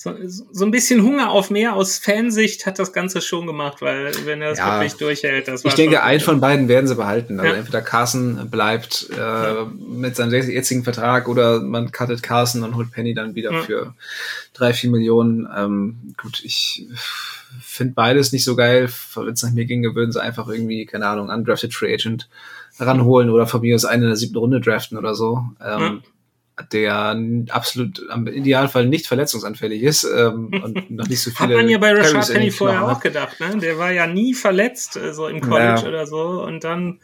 so, 0.02 0.16
so 0.52 0.66
ein 0.66 0.72
bisschen 0.72 1.04
Hunger 1.04 1.30
auf 1.30 1.52
mehr 1.52 1.76
aus 1.76 2.00
Fansicht 2.00 2.66
hat 2.66 2.80
das 2.80 2.92
Ganze 2.92 3.22
schon 3.22 3.46
gemacht, 3.46 3.82
weil 3.82 4.12
wenn 4.26 4.42
er 4.42 4.50
das 4.50 4.58
ja, 4.58 4.80
wirklich 4.80 4.96
durchhält, 4.96 5.48
das 5.48 5.64
war 5.64 5.70
Ich 5.70 5.76
denke, 5.76 6.02
einen 6.02 6.22
von 6.22 6.42
beiden 6.42 6.68
werden 6.68 6.88
sie 6.88 6.96
behalten. 6.96 7.40
Also 7.40 7.54
ja. 7.54 7.60
entweder 7.60 7.82
Carson 7.84 8.50
bleibt 8.50 9.10
äh, 9.12 9.20
ja. 9.20 9.72
mit 9.78 10.16
seinem 10.16 10.34
jetzigen 10.34 10.84
Vertrag 10.84 11.28
oder 11.28 11.62
man 11.62 11.92
cuttet 11.92 12.24
Carson 12.24 12.64
und 12.64 12.76
holt 12.76 12.92
Penny 12.92 13.14
dann 13.14 13.36
wieder 13.36 13.54
für 13.62 13.94
drei, 14.54 14.74
vier 14.74 14.90
Millionen. 14.90 15.48
Ähm, 15.56 16.16
gut, 16.20 16.42
ich 16.44 16.88
finde 17.62 17.94
beides 17.94 18.32
nicht 18.32 18.44
so 18.44 18.56
geil. 18.56 18.90
Wenn 19.14 19.34
es 19.34 19.44
nach 19.44 19.52
mir 19.52 19.66
ginge, 19.66 19.94
würden 19.94 20.12
sie 20.12 20.22
einfach 20.22 20.48
irgendwie, 20.48 20.88
keine 20.88 21.06
Ahnung, 21.06 21.30
undrafted 21.30 21.76
Free 21.76 21.94
Agent 21.94 22.28
ranholen 22.80 23.30
oder 23.30 23.46
von 23.46 23.62
mir 23.62 23.76
aus 23.76 23.86
einen 23.86 24.04
in 24.04 24.10
der 24.10 24.18
siebten 24.18 24.38
Runde 24.38 24.62
draften 24.62 24.98
oder 24.98 25.14
so. 25.14 25.46
Ähm, 25.64 26.02
der 26.72 27.18
absolut 27.50 28.00
im 28.14 28.28
Idealfall 28.28 28.88
nicht 28.88 29.08
verletzungsanfällig 29.08 29.84
ist 29.84 30.04
ähm, 30.04 30.52
und 30.64 30.92
noch 30.92 31.08
nicht 31.08 31.22
so 31.22 31.32
viele. 31.32 31.50
Hat 31.50 31.58
man 31.58 31.70
ja 31.70 31.78
bei 31.78 31.94
Rashad 31.94 32.32
Penny 32.32 32.52
vorher 32.52 32.88
auch 32.88 33.00
gedacht, 33.00 33.40
ne? 33.40 33.58
Der 33.58 33.78
war 33.78 33.92
ja 33.92 34.08
nie 34.08 34.34
verletzt, 34.34 34.98
äh, 34.98 35.14
so 35.14 35.28
im 35.28 35.42
College 35.42 35.82
ja. 35.82 35.88
oder 35.88 36.08
so. 36.08 36.44
Und 36.44 36.64
dann 36.64 37.00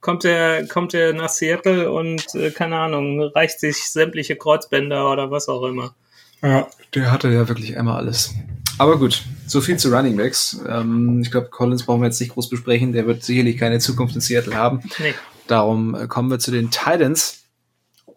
kommt 0.00 0.24
er, 0.24 0.66
kommt 0.66 0.94
er 0.94 1.12
nach 1.12 1.30
Seattle 1.30 1.90
und 1.90 2.34
äh, 2.34 2.50
keine 2.50 2.76
Ahnung, 2.76 3.22
reicht 3.22 3.60
sich 3.60 3.88
sämtliche 3.90 4.36
Kreuzbänder 4.36 5.10
oder 5.10 5.30
was 5.30 5.48
auch 5.48 5.64
immer. 5.64 5.94
Ja, 6.42 6.66
der 6.94 7.10
hatte 7.10 7.28
ja 7.28 7.48
wirklich 7.48 7.78
einmal 7.78 7.98
alles. 7.98 8.34
Aber 8.78 8.98
gut, 8.98 9.22
so 9.46 9.60
viel 9.60 9.76
zu 9.76 9.94
Running 9.94 10.16
Backs. 10.16 10.60
Ähm, 10.68 11.20
ich 11.22 11.30
glaube, 11.30 11.48
Collins 11.50 11.84
brauchen 11.84 12.00
wir 12.00 12.06
jetzt 12.06 12.20
nicht 12.20 12.32
groß 12.32 12.48
besprechen. 12.48 12.92
Der 12.92 13.06
wird 13.06 13.22
sicherlich 13.22 13.56
keine 13.58 13.78
Zukunft 13.78 14.14
in 14.14 14.20
Seattle 14.20 14.56
haben. 14.56 14.80
Nee. 14.98 15.14
Darum 15.46 15.94
äh, 15.94 16.06
kommen 16.08 16.30
wir 16.30 16.38
zu 16.38 16.50
den 16.50 16.70
Titans. 16.70 17.41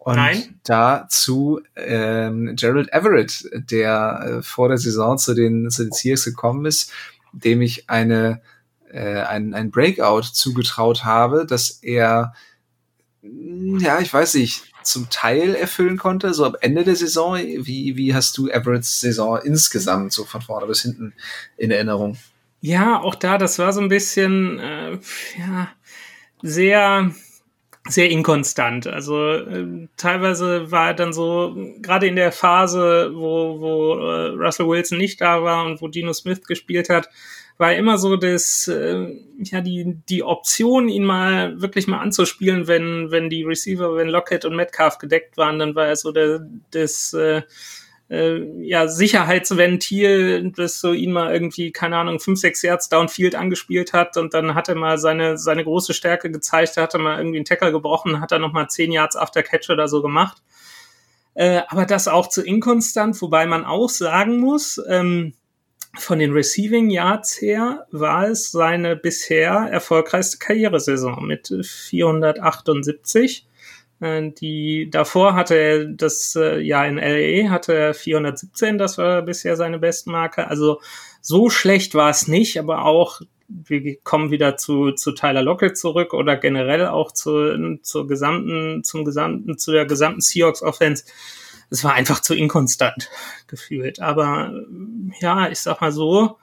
Und 0.06 0.14
Nein. 0.14 0.60
dazu 0.62 1.60
ähm, 1.74 2.54
Gerald 2.54 2.92
Everett, 2.92 3.50
der 3.52 4.38
äh, 4.38 4.42
vor 4.42 4.68
der 4.68 4.78
Saison 4.78 5.18
zu 5.18 5.34
den, 5.34 5.68
zu 5.68 5.82
den 5.82 5.90
Seahawks 5.90 6.24
gekommen 6.24 6.64
ist, 6.64 6.92
dem 7.32 7.60
ich 7.60 7.90
eine, 7.90 8.40
äh, 8.88 9.22
ein, 9.22 9.52
ein 9.52 9.72
Breakout 9.72 10.22
zugetraut 10.32 11.04
habe, 11.04 11.44
dass 11.44 11.70
er 11.82 12.34
ja, 13.22 13.98
ich 13.98 14.14
weiß 14.14 14.34
nicht, 14.34 14.62
zum 14.84 15.10
Teil 15.10 15.56
erfüllen 15.56 15.96
konnte, 15.98 16.32
so 16.34 16.44
am 16.44 16.54
Ende 16.60 16.84
der 16.84 16.94
Saison. 16.94 17.36
Wie, 17.36 17.96
wie 17.96 18.14
hast 18.14 18.38
du 18.38 18.46
Everett's 18.46 19.00
Saison 19.00 19.40
insgesamt 19.42 20.12
so 20.12 20.24
von 20.24 20.40
vorne 20.40 20.68
bis 20.68 20.82
hinten 20.82 21.14
in 21.56 21.72
Erinnerung? 21.72 22.16
Ja, 22.60 23.00
auch 23.00 23.16
da, 23.16 23.38
das 23.38 23.58
war 23.58 23.72
so 23.72 23.80
ein 23.80 23.88
bisschen, 23.88 24.60
äh, 24.60 24.98
ja, 25.36 25.68
sehr, 26.42 27.10
sehr 27.88 28.10
inkonstant. 28.10 28.86
Also 28.86 29.32
äh, 29.32 29.88
teilweise 29.96 30.70
war 30.70 30.88
er 30.88 30.94
dann 30.94 31.12
so, 31.12 31.56
gerade 31.80 32.06
in 32.06 32.16
der 32.16 32.32
Phase, 32.32 33.10
wo, 33.14 33.60
wo 33.60 33.98
äh, 33.98 34.28
Russell 34.30 34.66
Wilson 34.68 34.98
nicht 34.98 35.20
da 35.20 35.42
war 35.42 35.64
und 35.66 35.80
wo 35.80 35.88
Dino 35.88 36.12
Smith 36.12 36.42
gespielt 36.46 36.88
hat, 36.88 37.08
war 37.58 37.74
immer 37.74 37.96
so 37.96 38.16
das, 38.16 38.68
äh, 38.68 39.06
ja, 39.38 39.60
die, 39.60 39.96
die 40.08 40.22
Option, 40.22 40.88
ihn 40.88 41.04
mal 41.04 41.60
wirklich 41.60 41.86
mal 41.86 42.00
anzuspielen, 42.00 42.68
wenn, 42.68 43.10
wenn 43.10 43.30
die 43.30 43.44
Receiver, 43.44 43.94
wenn 43.96 44.08
Lockett 44.08 44.44
und 44.44 44.56
Metcalf 44.56 44.98
gedeckt 44.98 45.36
waren, 45.36 45.58
dann 45.58 45.74
war 45.74 45.86
er 45.86 45.96
so 45.96 46.12
der, 46.12 46.46
das, 46.70 47.14
äh, 47.14 47.42
äh, 48.08 48.38
ja, 48.62 48.86
Sicherheitsventil, 48.86 50.52
das 50.52 50.80
so 50.80 50.92
ihn 50.92 51.12
mal 51.12 51.32
irgendwie, 51.32 51.72
keine 51.72 51.96
Ahnung, 51.96 52.20
fünf, 52.20 52.38
sechs 52.38 52.62
Yards 52.62 52.88
downfield 52.88 53.34
angespielt 53.34 53.92
hat 53.92 54.16
und 54.16 54.34
dann 54.34 54.54
hat 54.54 54.68
er 54.68 54.76
mal 54.76 54.98
seine, 54.98 55.38
seine 55.38 55.64
große 55.64 55.94
Stärke 55.94 56.30
gezeigt, 56.30 56.76
da 56.76 56.82
hat 56.82 56.94
er 56.94 57.00
mal 57.00 57.18
irgendwie 57.18 57.38
einen 57.38 57.44
Tackle 57.44 57.72
gebrochen, 57.72 58.20
hat 58.20 58.32
er 58.32 58.38
nochmal 58.38 58.68
zehn 58.68 58.92
Yards 58.92 59.16
after 59.16 59.42
Catch 59.42 59.70
oder 59.70 59.88
so 59.88 60.02
gemacht. 60.02 60.42
Äh, 61.34 61.62
aber 61.68 61.84
das 61.84 62.08
auch 62.08 62.28
zu 62.28 62.42
inkonstant, 62.42 63.20
wobei 63.20 63.46
man 63.46 63.64
auch 63.64 63.90
sagen 63.90 64.38
muss, 64.38 64.80
ähm, 64.88 65.34
von 65.98 66.18
den 66.18 66.32
Receiving 66.32 66.90
Yards 66.90 67.40
her 67.40 67.86
war 67.90 68.28
es 68.28 68.50
seine 68.50 68.96
bisher 68.96 69.68
erfolgreichste 69.70 70.38
Karrieresaison 70.38 71.26
mit 71.26 71.48
478. 71.48 73.45
Äh, 74.00 74.30
die 74.32 74.88
davor 74.90 75.34
hatte 75.34 75.54
er 75.54 75.84
das 75.86 76.36
äh, 76.36 76.58
Jahr 76.60 76.86
in 76.86 76.96
LA 76.96 77.50
hatte 77.50 77.74
er 77.74 77.94
417, 77.94 78.78
das 78.78 78.98
war 78.98 79.22
bisher 79.22 79.56
seine 79.56 79.78
Bestmarke. 79.78 80.48
Also 80.48 80.80
so 81.20 81.50
schlecht 81.50 81.94
war 81.94 82.10
es 82.10 82.28
nicht, 82.28 82.58
aber 82.58 82.84
auch 82.84 83.20
wir 83.48 83.96
kommen 84.00 84.32
wieder 84.32 84.56
zu, 84.56 84.92
zu 84.92 85.12
Tyler 85.12 85.42
Lockett 85.42 85.78
zurück 85.78 86.14
oder 86.14 86.36
generell 86.36 86.86
auch 86.86 87.12
zu, 87.12 87.78
zur 87.82 88.08
gesamten, 88.08 88.82
zum 88.82 89.04
gesamten, 89.04 89.56
zu 89.56 89.70
der 89.70 89.86
gesamten 89.86 90.20
Seahawks 90.20 90.62
Offense 90.62 91.04
es 91.70 91.84
war 91.84 91.94
einfach 91.94 92.20
zu 92.20 92.34
inkonstant 92.34 93.10
gefühlt. 93.46 94.00
Aber 94.00 94.52
ja, 95.20 95.48
ich 95.48 95.60
sag 95.60 95.80
mal 95.80 95.92
so, 95.92 96.38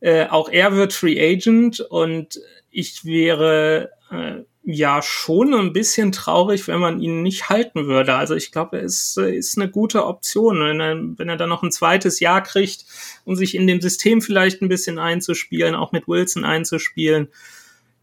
äh, 0.00 0.26
auch 0.26 0.48
er 0.48 0.74
wird 0.74 0.92
Free 0.92 1.20
Agent 1.20 1.80
und 1.80 2.40
ich 2.70 3.04
wäre 3.04 3.90
äh, 4.10 4.42
ja 4.66 5.02
schon 5.02 5.52
ein 5.52 5.72
bisschen 5.72 6.10
traurig, 6.10 6.66
wenn 6.68 6.80
man 6.80 7.00
ihn 7.00 7.22
nicht 7.22 7.50
halten 7.50 7.86
würde. 7.86 8.14
Also 8.14 8.34
ich 8.34 8.50
glaube, 8.50 8.78
er 8.78 8.84
ist, 8.84 9.16
ist 9.18 9.58
eine 9.58 9.70
gute 9.70 10.06
Option. 10.06 10.60
Wenn 10.60 10.80
er, 10.80 10.96
wenn 11.18 11.28
er 11.28 11.36
dann 11.36 11.50
noch 11.50 11.62
ein 11.62 11.70
zweites 11.70 12.18
Jahr 12.18 12.42
kriegt, 12.42 12.86
um 13.24 13.36
sich 13.36 13.54
in 13.54 13.66
dem 13.66 13.82
System 13.82 14.22
vielleicht 14.22 14.62
ein 14.62 14.68
bisschen 14.68 14.98
einzuspielen, 14.98 15.74
auch 15.74 15.92
mit 15.92 16.08
Wilson 16.08 16.44
einzuspielen, 16.44 17.28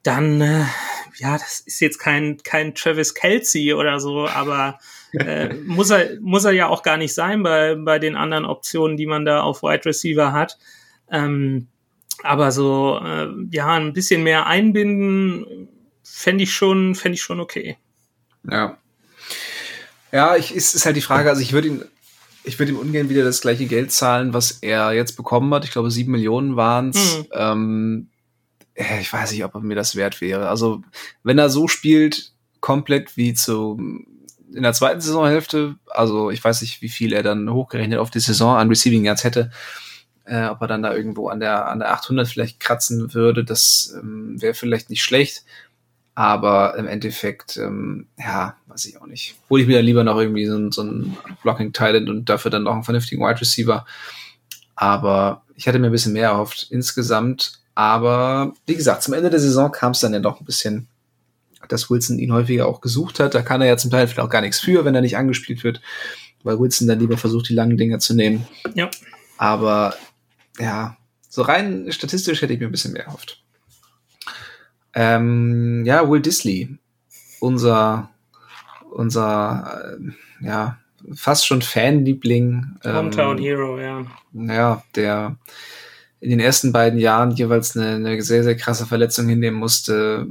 dann, 0.03 0.41
äh, 0.41 0.65
ja, 1.17 1.33
das 1.33 1.61
ist 1.61 1.79
jetzt 1.79 1.97
kein, 1.97 2.37
kein 2.43 2.75
Travis 2.75 3.15
Kelsey 3.15 3.73
oder 3.73 3.99
so, 3.99 4.27
aber 4.27 4.79
äh, 5.13 5.53
muss, 5.65 5.89
er, 5.89 6.19
muss 6.21 6.45
er 6.45 6.51
ja 6.51 6.67
auch 6.67 6.83
gar 6.83 6.97
nicht 6.97 7.13
sein 7.13 7.41
bei, 7.41 7.75
bei 7.75 7.97
den 7.97 8.15
anderen 8.15 8.45
Optionen, 8.45 8.97
die 8.97 9.07
man 9.07 9.25
da 9.25 9.41
auf 9.41 9.63
Wide 9.63 9.85
Receiver 9.85 10.31
hat. 10.31 10.59
Ähm, 11.11 11.67
aber 12.23 12.51
so, 12.51 12.99
äh, 13.03 13.29
ja, 13.51 13.73
ein 13.73 13.93
bisschen 13.93 14.21
mehr 14.21 14.45
einbinden, 14.45 15.67
fände 16.03 16.43
ich 16.43 16.53
schon, 16.53 16.95
fände 16.95 17.15
ich 17.15 17.21
schon 17.21 17.39
okay. 17.39 17.77
Ja. 18.49 18.77
Ja, 20.11 20.35
ich, 20.35 20.53
ist, 20.53 20.75
ist 20.75 20.85
halt 20.85 20.95
die 20.95 21.01
Frage, 21.01 21.29
also 21.29 21.41
ich 21.41 21.53
würde 21.53 21.69
ihn, 21.69 21.85
ich 22.43 22.59
würde 22.59 22.71
ihm 22.71 22.79
ungern 22.79 23.09
wieder 23.09 23.23
das 23.23 23.41
gleiche 23.41 23.65
Geld 23.65 23.91
zahlen, 23.91 24.33
was 24.33 24.51
er 24.61 24.91
jetzt 24.93 25.15
bekommen 25.15 25.53
hat. 25.53 25.63
Ich 25.63 25.71
glaube, 25.71 25.91
sieben 25.91 26.11
Millionen 26.11 26.55
waren 26.55 26.89
es. 26.89 27.17
Mhm. 27.17 27.25
Ähm, 27.33 28.07
ich 28.73 29.11
weiß 29.11 29.31
nicht, 29.31 29.43
ob 29.43 29.55
er 29.55 29.61
mir 29.61 29.75
das 29.75 29.95
wert 29.95 30.21
wäre. 30.21 30.49
Also, 30.49 30.81
wenn 31.23 31.37
er 31.37 31.49
so 31.49 31.67
spielt, 31.67 32.33
komplett 32.59 33.17
wie 33.17 33.33
zu 33.33 33.79
in 34.53 34.63
der 34.63 34.73
zweiten 34.73 35.01
Saisonhälfte, 35.01 35.75
also 35.87 36.29
ich 36.29 36.43
weiß 36.43 36.61
nicht, 36.61 36.81
wie 36.81 36.89
viel 36.89 37.13
er 37.13 37.23
dann 37.23 37.51
hochgerechnet 37.51 37.99
auf 37.99 38.11
die 38.11 38.19
Saison 38.19 38.57
an 38.57 38.67
Receiving 38.67 39.05
Yards 39.05 39.23
hätte, 39.23 39.49
äh, 40.25 40.47
ob 40.47 40.61
er 40.61 40.67
dann 40.67 40.83
da 40.83 40.93
irgendwo 40.93 41.29
an 41.29 41.39
der 41.39 41.67
an 41.67 41.79
der 41.79 41.93
800 41.93 42.27
vielleicht 42.27 42.59
kratzen 42.59 43.13
würde, 43.13 43.45
das 43.45 43.95
ähm, 43.97 44.41
wäre 44.41 44.53
vielleicht 44.53 44.89
nicht 44.89 45.03
schlecht, 45.03 45.45
aber 46.13 46.75
im 46.77 46.87
Endeffekt, 46.87 47.57
ähm, 47.57 48.07
ja, 48.17 48.55
weiß 48.67 48.85
ich 48.85 49.01
auch 49.01 49.07
nicht. 49.07 49.35
Hole 49.49 49.61
ich 49.61 49.67
mir 49.67 49.77
dann 49.77 49.85
lieber 49.85 50.03
noch 50.03 50.17
irgendwie 50.17 50.45
so, 50.45 50.57
ein 50.57 50.71
so 50.71 50.83
ein 50.83 51.17
Blocking 51.41 51.73
Talent 51.73 52.09
und 52.09 52.29
dafür 52.29 52.51
dann 52.51 52.63
noch 52.63 52.73
einen 52.73 52.83
vernünftigen 52.83 53.21
Wide 53.21 53.39
Receiver. 53.39 53.85
Aber 54.75 55.43
ich 55.55 55.67
hatte 55.67 55.79
mir 55.79 55.87
ein 55.87 55.91
bisschen 55.91 56.13
mehr 56.13 56.29
erhofft 56.29 56.67
insgesamt. 56.69 57.59
Aber 57.75 58.53
wie 58.65 58.75
gesagt, 58.75 59.03
zum 59.03 59.13
Ende 59.13 59.29
der 59.29 59.39
Saison 59.39 59.71
kam 59.71 59.93
es 59.93 60.01
dann 60.01 60.13
ja 60.13 60.19
doch 60.19 60.39
ein 60.39 60.45
bisschen 60.45 60.87
dass 61.67 61.89
Wilson 61.89 62.19
ihn 62.19 62.33
häufiger 62.33 62.67
auch 62.67 62.81
gesucht 62.81 63.19
hat. 63.19 63.33
Da 63.33 63.41
kann 63.41 63.61
er 63.61 63.67
ja 63.67 63.77
zum 63.77 63.91
Teil 63.91 64.07
vielleicht 64.07 64.19
auch 64.19 64.29
gar 64.29 64.41
nichts 64.41 64.59
für, 64.59 64.85
wenn 64.85 64.95
er 64.95 65.01
nicht 65.01 65.17
angespielt 65.17 65.63
wird, 65.63 65.81
weil 66.43 66.59
Wilson 66.59 66.87
dann 66.87 66.99
lieber 66.99 67.17
versucht, 67.17 67.49
die 67.49 67.53
langen 67.53 67.77
Dinger 67.77 67.99
zu 67.99 68.13
nehmen. 68.13 68.47
Ja. 68.73 68.89
Aber 69.37 69.95
ja, 70.59 70.97
so 71.29 71.41
rein 71.41 71.91
statistisch 71.91 72.41
hätte 72.41 72.53
ich 72.53 72.59
mir 72.59 72.67
ein 72.67 72.71
bisschen 72.71 72.93
mehr 72.93 73.05
erhofft. 73.05 73.41
Ähm, 74.93 75.83
ja, 75.85 76.09
Will 76.09 76.21
Disley, 76.21 76.77
unser, 77.39 78.09
unser, 78.91 79.97
äh, 79.99 80.45
ja, 80.45 80.77
fast 81.13 81.45
schon 81.45 81.61
Fanliebling. 81.61 82.77
Hometown 82.83 83.37
ähm, 83.37 83.43
Hero, 83.43 83.79
ja. 83.79 84.05
Ja, 84.33 84.83
der 84.95 85.37
in 86.19 86.29
den 86.29 86.39
ersten 86.39 86.71
beiden 86.71 86.99
Jahren 86.99 87.31
jeweils 87.31 87.75
eine, 87.75 87.95
eine 87.95 88.21
sehr, 88.21 88.43
sehr 88.43 88.55
krasse 88.55 88.85
Verletzung 88.85 89.27
hinnehmen 89.27 89.57
musste, 89.57 90.27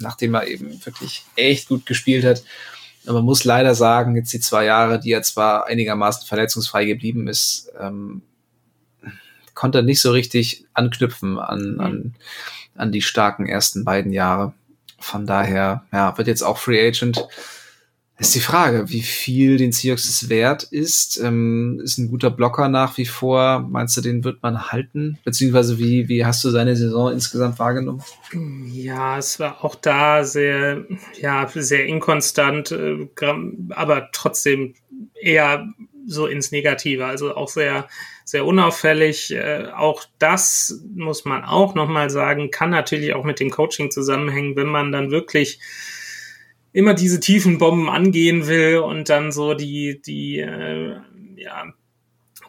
nachdem 0.00 0.34
er 0.34 0.46
eben 0.46 0.84
wirklich 0.84 1.24
echt 1.34 1.68
gut 1.68 1.86
gespielt 1.86 2.24
hat. 2.24 2.42
Aber 3.06 3.18
man 3.18 3.24
muss 3.24 3.44
leider 3.44 3.74
sagen, 3.74 4.16
jetzt 4.16 4.32
die 4.34 4.40
zwei 4.40 4.66
Jahre, 4.66 5.00
die 5.00 5.12
er 5.12 5.22
zwar 5.22 5.66
einigermaßen 5.66 6.26
verletzungsfrei 6.26 6.84
geblieben 6.84 7.26
ist, 7.26 7.72
ähm, 7.80 8.20
konnte 9.54 9.78
er 9.78 9.82
nicht 9.82 10.00
so 10.00 10.12
richtig 10.12 10.66
anknüpfen 10.74 11.38
an, 11.38 11.76
mhm. 11.76 12.14
An, 12.78 12.92
die 12.92 13.02
starken 13.02 13.46
ersten 13.46 13.84
beiden 13.84 14.12
Jahre. 14.12 14.52
Von 14.98 15.26
daher, 15.26 15.84
ja, 15.92 16.16
wird 16.18 16.28
jetzt 16.28 16.42
auch 16.42 16.58
Free 16.58 16.86
Agent 16.86 17.28
ist 18.20 18.34
die 18.34 18.40
Frage, 18.40 18.90
wie 18.90 19.02
viel 19.02 19.58
den 19.58 19.70
Seahawks 19.70 20.08
es 20.08 20.28
wert 20.28 20.64
ist. 20.64 21.18
Ähm, 21.18 21.80
ist 21.82 21.98
ein 21.98 22.08
guter 22.08 22.30
Blocker 22.30 22.68
nach 22.68 22.98
wie 22.98 23.06
vor. 23.06 23.60
Meinst 23.60 23.96
du, 23.96 24.00
den 24.00 24.24
wird 24.24 24.42
man 24.42 24.72
halten? 24.72 25.18
Beziehungsweise 25.24 25.78
wie, 25.78 26.08
wie 26.08 26.24
hast 26.24 26.42
du 26.42 26.50
seine 26.50 26.74
Saison 26.74 27.12
insgesamt 27.12 27.60
wahrgenommen? 27.60 28.02
Ja, 28.72 29.18
es 29.18 29.38
war 29.38 29.64
auch 29.64 29.76
da 29.76 30.24
sehr, 30.24 30.84
ja, 31.20 31.48
sehr 31.54 31.86
inkonstant, 31.86 32.72
äh, 32.72 33.08
aber 33.70 34.08
trotzdem 34.10 34.74
eher 35.14 35.68
so 36.04 36.26
ins 36.26 36.50
Negative. 36.50 37.06
Also 37.06 37.36
auch 37.36 37.48
sehr, 37.48 37.86
sehr 38.28 38.44
unauffällig. 38.44 39.30
Äh, 39.30 39.68
auch 39.74 40.04
das 40.18 40.82
muss 40.94 41.24
man 41.24 41.44
auch 41.44 41.74
nochmal 41.74 42.10
sagen, 42.10 42.50
kann 42.50 42.68
natürlich 42.68 43.14
auch 43.14 43.24
mit 43.24 43.40
dem 43.40 43.48
Coaching 43.48 43.90
zusammenhängen, 43.90 44.54
wenn 44.54 44.66
man 44.66 44.92
dann 44.92 45.10
wirklich 45.10 45.60
immer 46.74 46.92
diese 46.92 47.20
tiefen 47.20 47.56
Bomben 47.56 47.88
angehen 47.88 48.46
will 48.46 48.80
und 48.80 49.08
dann 49.08 49.32
so 49.32 49.54
die, 49.54 50.02
die 50.02 50.40
äh, 50.40 50.96
ja, 51.36 51.72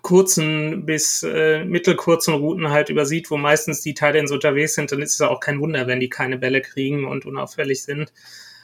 kurzen 0.01 0.85
bis 0.85 1.23
äh, 1.23 1.63
mittelkurzen 1.63 2.33
Routen 2.33 2.71
halt 2.71 2.89
übersieht, 2.89 3.31
wo 3.31 3.37
meistens 3.37 3.79
die 3.79 3.93
Titans 3.93 4.33
unterwegs 4.33 4.75
sind, 4.75 4.91
dann 4.91 5.01
ist 5.01 5.13
es 5.13 5.21
auch 5.21 5.39
kein 5.39 5.61
Wunder, 5.61 5.87
wenn 5.87 6.01
die 6.01 6.09
keine 6.09 6.37
Bälle 6.37 6.59
kriegen 6.59 7.05
und 7.05 7.25
unauffällig 7.25 7.83
sind. 7.83 8.11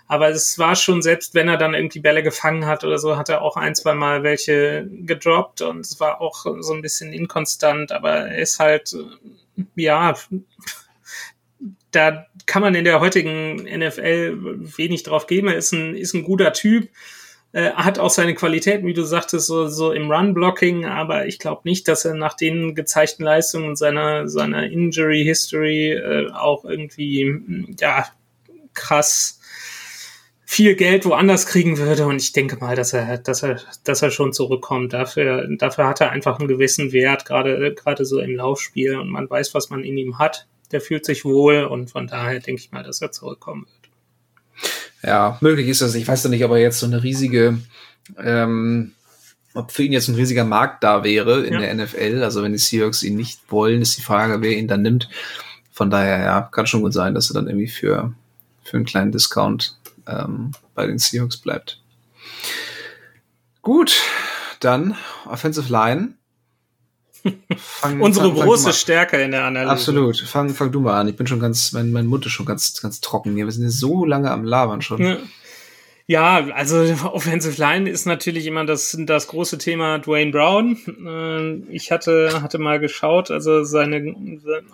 Aber 0.08 0.30
es 0.30 0.60
war 0.60 0.76
schon, 0.76 1.02
selbst 1.02 1.34
wenn 1.34 1.48
er 1.48 1.58
dann 1.58 1.74
irgendwie 1.74 2.00
Bälle 2.00 2.22
gefangen 2.22 2.68
hat 2.68 2.84
oder 2.84 3.00
so, 3.00 3.18
hat 3.18 3.30
er 3.30 3.42
auch 3.42 3.58
ein, 3.58 3.74
zwei 3.74 3.96
Mal 3.96 4.22
welche 4.22 4.88
gedroppt 4.88 5.62
und 5.62 5.80
es 5.80 6.00
war 6.00 6.22
auch 6.22 6.46
so 6.60 6.74
ein 6.74 6.82
bisschen 6.82 7.12
inkonstant, 7.12 7.92
aber 7.92 8.28
er 8.28 8.38
ist 8.38 8.60
halt, 8.60 8.96
ja, 9.76 10.16
da 11.92 12.28
kann 12.46 12.62
man 12.62 12.76
in 12.76 12.84
der 12.84 13.00
heutigen 13.00 13.56
NFL 13.56 14.38
wenig 14.78 15.04
drauf 15.04 15.26
geben. 15.26 15.48
Er 15.48 15.56
ist 15.56 15.72
ein, 15.72 15.96
ist 15.96 16.14
ein 16.14 16.24
guter 16.24 16.54
Typ, 16.54 16.90
äh, 17.54 17.72
hat 17.72 17.98
auch 17.98 18.10
seine 18.10 18.36
Qualitäten, 18.36 18.86
wie 18.86 18.94
du 18.94 19.04
sagtest, 19.04 19.48
so, 19.48 19.68
so 19.68 19.92
im 19.92 20.12
Run-Blocking, 20.12 20.86
aber 20.86 21.26
ich 21.26 21.40
glaube 21.40 21.62
nicht, 21.64 21.88
dass 21.88 22.06
er 22.06 22.14
nach 22.14 22.36
den 22.36 22.76
gezeigten 22.76 23.24
Leistungen 23.24 23.70
und 23.70 23.78
seiner, 23.78 24.28
seiner 24.28 24.66
Injury-History 24.66 25.94
äh, 25.94 26.32
auch 26.32 26.66
irgendwie, 26.66 27.74
ja, 27.80 28.06
krass 28.74 29.35
viel 30.46 30.76
Geld 30.76 31.06
woanders 31.06 31.48
kriegen 31.48 31.78
würde 31.78 32.06
und 32.06 32.22
ich 32.22 32.32
denke 32.32 32.58
mal, 32.58 32.76
dass 32.76 32.94
er, 32.94 33.18
dass 33.18 33.44
er, 33.44 33.60
dass 33.84 34.02
er 34.02 34.12
schon 34.12 34.32
zurückkommt. 34.32 34.94
Dafür, 34.94 35.48
dafür 35.58 35.88
hat 35.88 36.02
er 36.02 36.12
einfach 36.12 36.40
einen 36.40 36.48
gewissen 36.48 36.92
Wert, 36.94 37.26
gerade, 37.26 37.74
gerade 37.74 38.06
so 38.06 38.20
im 38.20 38.36
Laufspiel 38.36 38.98
und 38.98 39.10
man 39.10 39.30
weiß, 39.30 39.54
was 39.54 39.70
man 39.70 39.84
in 39.84 39.98
ihm 39.98 40.20
hat 40.20 40.48
der 40.72 40.82
fühlt 40.82 41.06
sich 41.06 41.26
wohl 41.26 41.64
und 41.64 41.90
von 41.90 42.08
daher 42.08 42.40
denke 42.40 42.62
ich 42.62 42.72
mal, 42.72 42.84
dass 42.84 43.02
er 43.02 43.12
zurückkommen 43.12 43.66
wird. 43.66 44.70
Ja, 45.04 45.38
möglich 45.42 45.68
ist 45.68 45.82
das. 45.82 45.96
Ich 45.96 46.08
weiß 46.08 46.24
ja 46.24 46.30
nicht, 46.30 46.44
ob 46.44 46.52
er 46.52 46.58
jetzt 46.58 46.80
so 46.80 46.86
eine 46.86 47.04
riesige, 47.04 47.60
ähm, 48.18 48.94
ob 49.54 49.72
für 49.72 49.84
ihn 49.84 49.94
jetzt 49.94 50.08
ein 50.08 50.16
riesiger 50.16 50.44
Markt 50.44 50.84
da 50.84 51.04
wäre 51.04 51.46
in 51.46 51.54
ja. 51.54 51.60
der 51.60 51.76
NFL. 51.76 52.24
Also 52.24 52.42
wenn 52.42 52.52
die 52.52 52.58
Seahawks 52.58 53.04
ihn 53.04 53.16
nicht 53.16 53.40
wollen, 53.50 53.82
ist 53.82 53.98
die 53.98 54.02
Frage, 54.02 54.42
wer 54.42 54.58
ihn 54.58 54.68
dann 54.68 54.82
nimmt. 54.82 55.10
Von 55.72 55.90
daher, 55.90 56.20
ja, 56.20 56.42
kann 56.42 56.68
schon 56.68 56.82
gut 56.82 56.94
sein, 56.94 57.14
dass 57.14 57.30
er 57.30 57.36
dann 57.36 57.48
irgendwie 57.48 57.68
für, 57.68 58.14
für 58.64 58.78
einen 58.78 58.86
kleinen 58.86 59.12
Discount 59.12 59.78
ähm, 60.08 60.52
bei 60.74 60.88
den 60.88 60.98
Seahawks 60.98 61.38
bleibt. 61.38 61.82
Gut, 63.62 64.02
dann 64.60 64.96
Offensive 65.26 65.72
Line. 65.72 66.16
Fang, 67.58 68.02
Unsere 68.02 68.28
fang, 68.28 68.46
große 68.46 68.66
fang 68.66 68.74
Stärke 68.74 69.20
in 69.20 69.32
der 69.32 69.46
Analyse. 69.46 69.72
Absolut. 69.72 70.18
Fang, 70.20 70.50
fang 70.50 70.72
du 70.72 70.80
mal 70.80 71.00
an. 71.00 71.08
Ich 71.08 71.16
bin 71.16 71.26
schon 71.26 71.40
ganz, 71.40 71.72
mein, 71.72 71.92
mein 71.92 72.06
Mund 72.06 72.24
ist 72.28 72.34
schon 72.34 72.46
ganz, 72.46 72.80
ganz 72.80 73.02
trocken 73.02 73.34
hier. 73.36 73.46
Wir 73.46 73.52
sind 73.52 73.64
hier 73.64 73.72
so 73.72 74.06
lange 74.06 74.30
am 74.30 74.44
Labern 74.44 74.84
schon. 74.84 75.02
Ja. 75.02 75.18
Ja, 76.08 76.48
also 76.54 76.78
Offensive 77.12 77.60
Line 77.60 77.90
ist 77.90 78.06
natürlich 78.06 78.46
immer 78.46 78.66
das, 78.66 78.96
das 79.00 79.28
große 79.28 79.58
Thema 79.58 79.98
Dwayne 80.00 80.32
Brown. 80.32 80.78
Ähm, 80.88 81.68
ich 81.72 81.92
hatte, 81.92 82.42
hatte 82.42 82.60
mal 82.60 82.80
geschaut, 82.80 83.32
also 83.32 83.64
seine, 83.64 84.16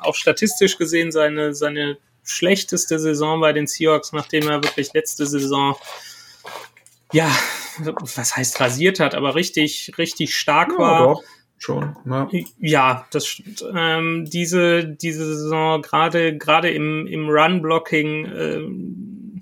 auch 0.02 0.16
statistisch 0.16 0.78
gesehen, 0.78 1.12
seine, 1.12 1.54
seine 1.54 1.98
schlechteste 2.32 3.00
Saison 3.00 3.40
bei 3.42 3.54
den 3.54 3.68
Seahawks, 3.68 4.12
nachdem 4.14 4.48
er 4.50 4.64
wirklich 4.64 4.94
letzte 4.94 5.26
Saison, 5.26 5.76
ja, 7.12 7.30
was 8.16 8.36
heißt 8.36 8.60
rasiert 8.60 9.00
hat, 9.00 9.16
aber 9.16 9.36
richtig, 9.36 9.94
richtig 9.98 10.36
stark 10.36 10.72
ja, 10.72 10.78
war. 10.78 11.08
Doch 11.08 11.24
schon. 11.58 11.96
Ja, 12.06 12.30
ja 12.60 13.08
das 13.12 13.28
stimmt. 13.28 13.64
Ähm, 13.76 14.26
diese, 14.28 14.86
diese 14.86 15.26
Saison, 15.26 15.82
gerade 15.82 16.38
gerade 16.38 16.72
im, 16.72 17.06
im 17.08 17.30
Run-Blocking, 17.30 18.26
äh, 18.26 19.42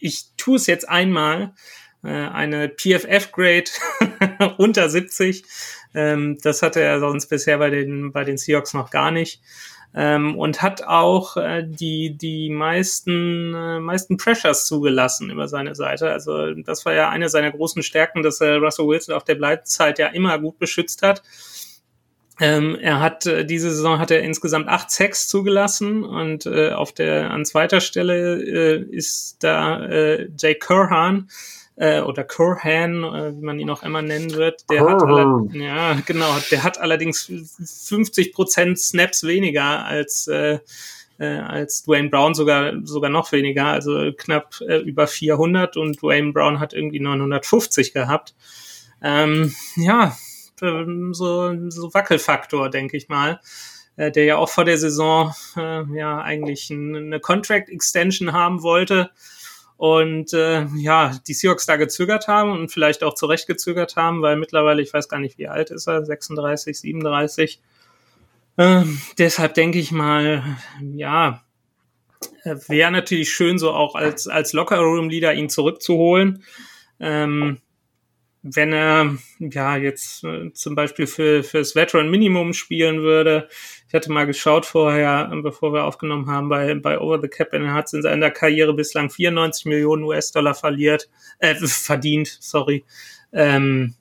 ich 0.00 0.26
tue 0.36 0.56
es 0.56 0.66
jetzt 0.66 0.88
einmal, 0.88 1.54
äh, 2.04 2.08
eine 2.08 2.68
PFF-Grade 2.68 3.70
unter 4.58 4.88
70. 4.88 5.44
Ähm, 5.94 6.38
das 6.42 6.62
hatte 6.62 6.80
er 6.80 7.00
sonst 7.00 7.26
bisher 7.26 7.58
bei 7.58 7.70
den, 7.70 8.12
bei 8.12 8.24
den 8.24 8.38
Seahawks 8.38 8.74
noch 8.74 8.90
gar 8.90 9.10
nicht 9.10 9.40
ähm, 9.94 10.38
und 10.38 10.62
hat 10.62 10.82
auch 10.82 11.36
äh, 11.36 11.64
die, 11.66 12.16
die 12.16 12.50
meisten, 12.50 13.54
äh, 13.54 13.80
meisten 13.80 14.16
Pressures 14.16 14.66
zugelassen 14.66 15.30
über 15.30 15.48
seine 15.48 15.74
Seite. 15.74 16.10
Also 16.10 16.54
das 16.54 16.84
war 16.84 16.92
ja 16.92 17.08
eine 17.08 17.28
seiner 17.28 17.50
großen 17.50 17.82
Stärken, 17.82 18.22
dass 18.22 18.40
er 18.40 18.58
Russell 18.58 18.86
Wilson 18.86 19.14
auf 19.14 19.24
der 19.24 19.36
Bleitzeit 19.36 19.98
ja 19.98 20.08
immer 20.08 20.38
gut 20.38 20.58
beschützt 20.58 21.02
hat. 21.02 21.22
Ähm, 22.40 22.78
er 22.80 23.00
hat 23.00 23.26
äh, 23.26 23.44
diese 23.44 23.70
Saison 23.70 23.98
hat 23.98 24.10
er 24.12 24.22
insgesamt 24.22 24.68
acht 24.68 24.90
Sacks 24.90 25.26
zugelassen 25.26 26.04
und 26.04 26.46
äh, 26.46 26.70
auf 26.70 26.92
der 26.92 27.30
an 27.30 27.44
zweiter 27.44 27.80
Stelle 27.80 28.40
äh, 28.40 28.82
ist 28.94 29.38
da 29.42 29.84
äh, 29.84 30.28
Jay 30.38 30.54
Curhan 30.54 31.28
äh, 31.78 32.00
oder 32.00 32.24
Curhan, 32.24 33.04
äh, 33.04 33.36
wie 33.36 33.44
man 33.44 33.58
ihn 33.58 33.70
auch 33.70 33.82
immer 33.82 34.02
nennen 34.02 34.32
wird, 34.32 34.68
der 34.68 34.84
hat 34.84 35.02
ja 35.52 35.96
genau, 36.04 36.36
der 36.50 36.64
hat 36.64 36.78
allerdings 36.78 37.30
50 37.86 38.32
Prozent 38.32 38.78
Snaps 38.78 39.22
weniger 39.22 39.84
als 39.84 40.26
äh, 40.26 40.58
äh, 41.18 41.38
als 41.38 41.84
Dwayne 41.84 42.10
Brown 42.10 42.34
sogar 42.34 42.74
sogar 42.82 43.10
noch 43.10 43.30
weniger, 43.30 43.66
also 43.66 44.12
knapp 44.16 44.60
äh, 44.66 44.78
über 44.78 45.06
400 45.06 45.76
und 45.76 46.02
Dwayne 46.02 46.32
Brown 46.32 46.58
hat 46.58 46.72
irgendwie 46.74 47.00
950 47.00 47.92
gehabt. 47.92 48.34
Ähm, 49.00 49.54
ja, 49.76 50.16
so 50.60 51.70
so 51.70 51.94
Wackelfaktor, 51.94 52.70
denke 52.70 52.96
ich 52.96 53.08
mal 53.08 53.40
äh, 53.96 54.10
der 54.10 54.24
ja 54.24 54.36
auch 54.36 54.48
vor 54.48 54.64
der 54.64 54.78
Saison 54.78 55.32
äh, 55.56 55.84
ja 55.96 56.20
eigentlich 56.20 56.72
eine 56.72 57.20
Contract 57.20 57.68
Extension 57.68 58.32
haben 58.32 58.62
wollte 58.62 59.10
und 59.78 60.32
äh, 60.32 60.66
ja, 60.76 61.18
die 61.28 61.34
Seahawks 61.34 61.64
da 61.64 61.76
gezögert 61.76 62.26
haben 62.26 62.50
und 62.50 62.72
vielleicht 62.72 63.04
auch 63.04 63.14
zurecht 63.14 63.46
gezögert 63.46 63.94
haben, 63.94 64.22
weil 64.22 64.36
mittlerweile, 64.36 64.82
ich 64.82 64.92
weiß 64.92 65.08
gar 65.08 65.20
nicht, 65.20 65.38
wie 65.38 65.46
alt 65.46 65.70
ist 65.70 65.86
er, 65.86 66.04
36, 66.04 66.80
37. 66.80 67.60
Äh, 68.56 68.82
deshalb 69.18 69.54
denke 69.54 69.78
ich 69.78 69.92
mal, 69.92 70.42
ja, 70.82 71.44
äh, 72.42 72.56
wäre 72.66 72.90
natürlich 72.90 73.30
schön, 73.30 73.60
so 73.60 73.70
auch 73.70 73.94
als, 73.94 74.26
als 74.26 74.52
Locker-Room-Leader 74.52 75.32
ihn 75.34 75.48
zurückzuholen. 75.48 76.42
Ähm, 76.98 77.58
wenn 78.42 78.72
er 78.72 79.16
ja 79.38 79.76
jetzt 79.76 80.24
äh, 80.24 80.52
zum 80.52 80.74
Beispiel 80.74 81.06
für 81.06 81.42
fürs 81.42 81.74
Veteran 81.74 82.10
Minimum 82.10 82.52
spielen 82.52 83.02
würde. 83.02 83.48
Ich 83.88 83.94
hatte 83.94 84.12
mal 84.12 84.26
geschaut 84.26 84.66
vorher, 84.66 85.30
bevor 85.42 85.72
wir 85.72 85.84
aufgenommen 85.84 86.28
haben, 86.28 86.48
bei, 86.48 86.74
bei 86.74 87.00
Over 87.00 87.20
the 87.20 87.28
Cap, 87.28 87.52
er 87.52 87.72
hat 87.72 87.92
in 87.92 88.02
seiner 88.02 88.30
Karriere 88.30 88.74
bislang 88.74 89.10
94 89.10 89.66
Millionen 89.66 90.04
US-Dollar 90.04 90.54
verliert, 90.54 91.08
äh, 91.38 91.54
verdient, 91.54 92.28
sorry. 92.40 92.84
Ähm, 93.32 93.94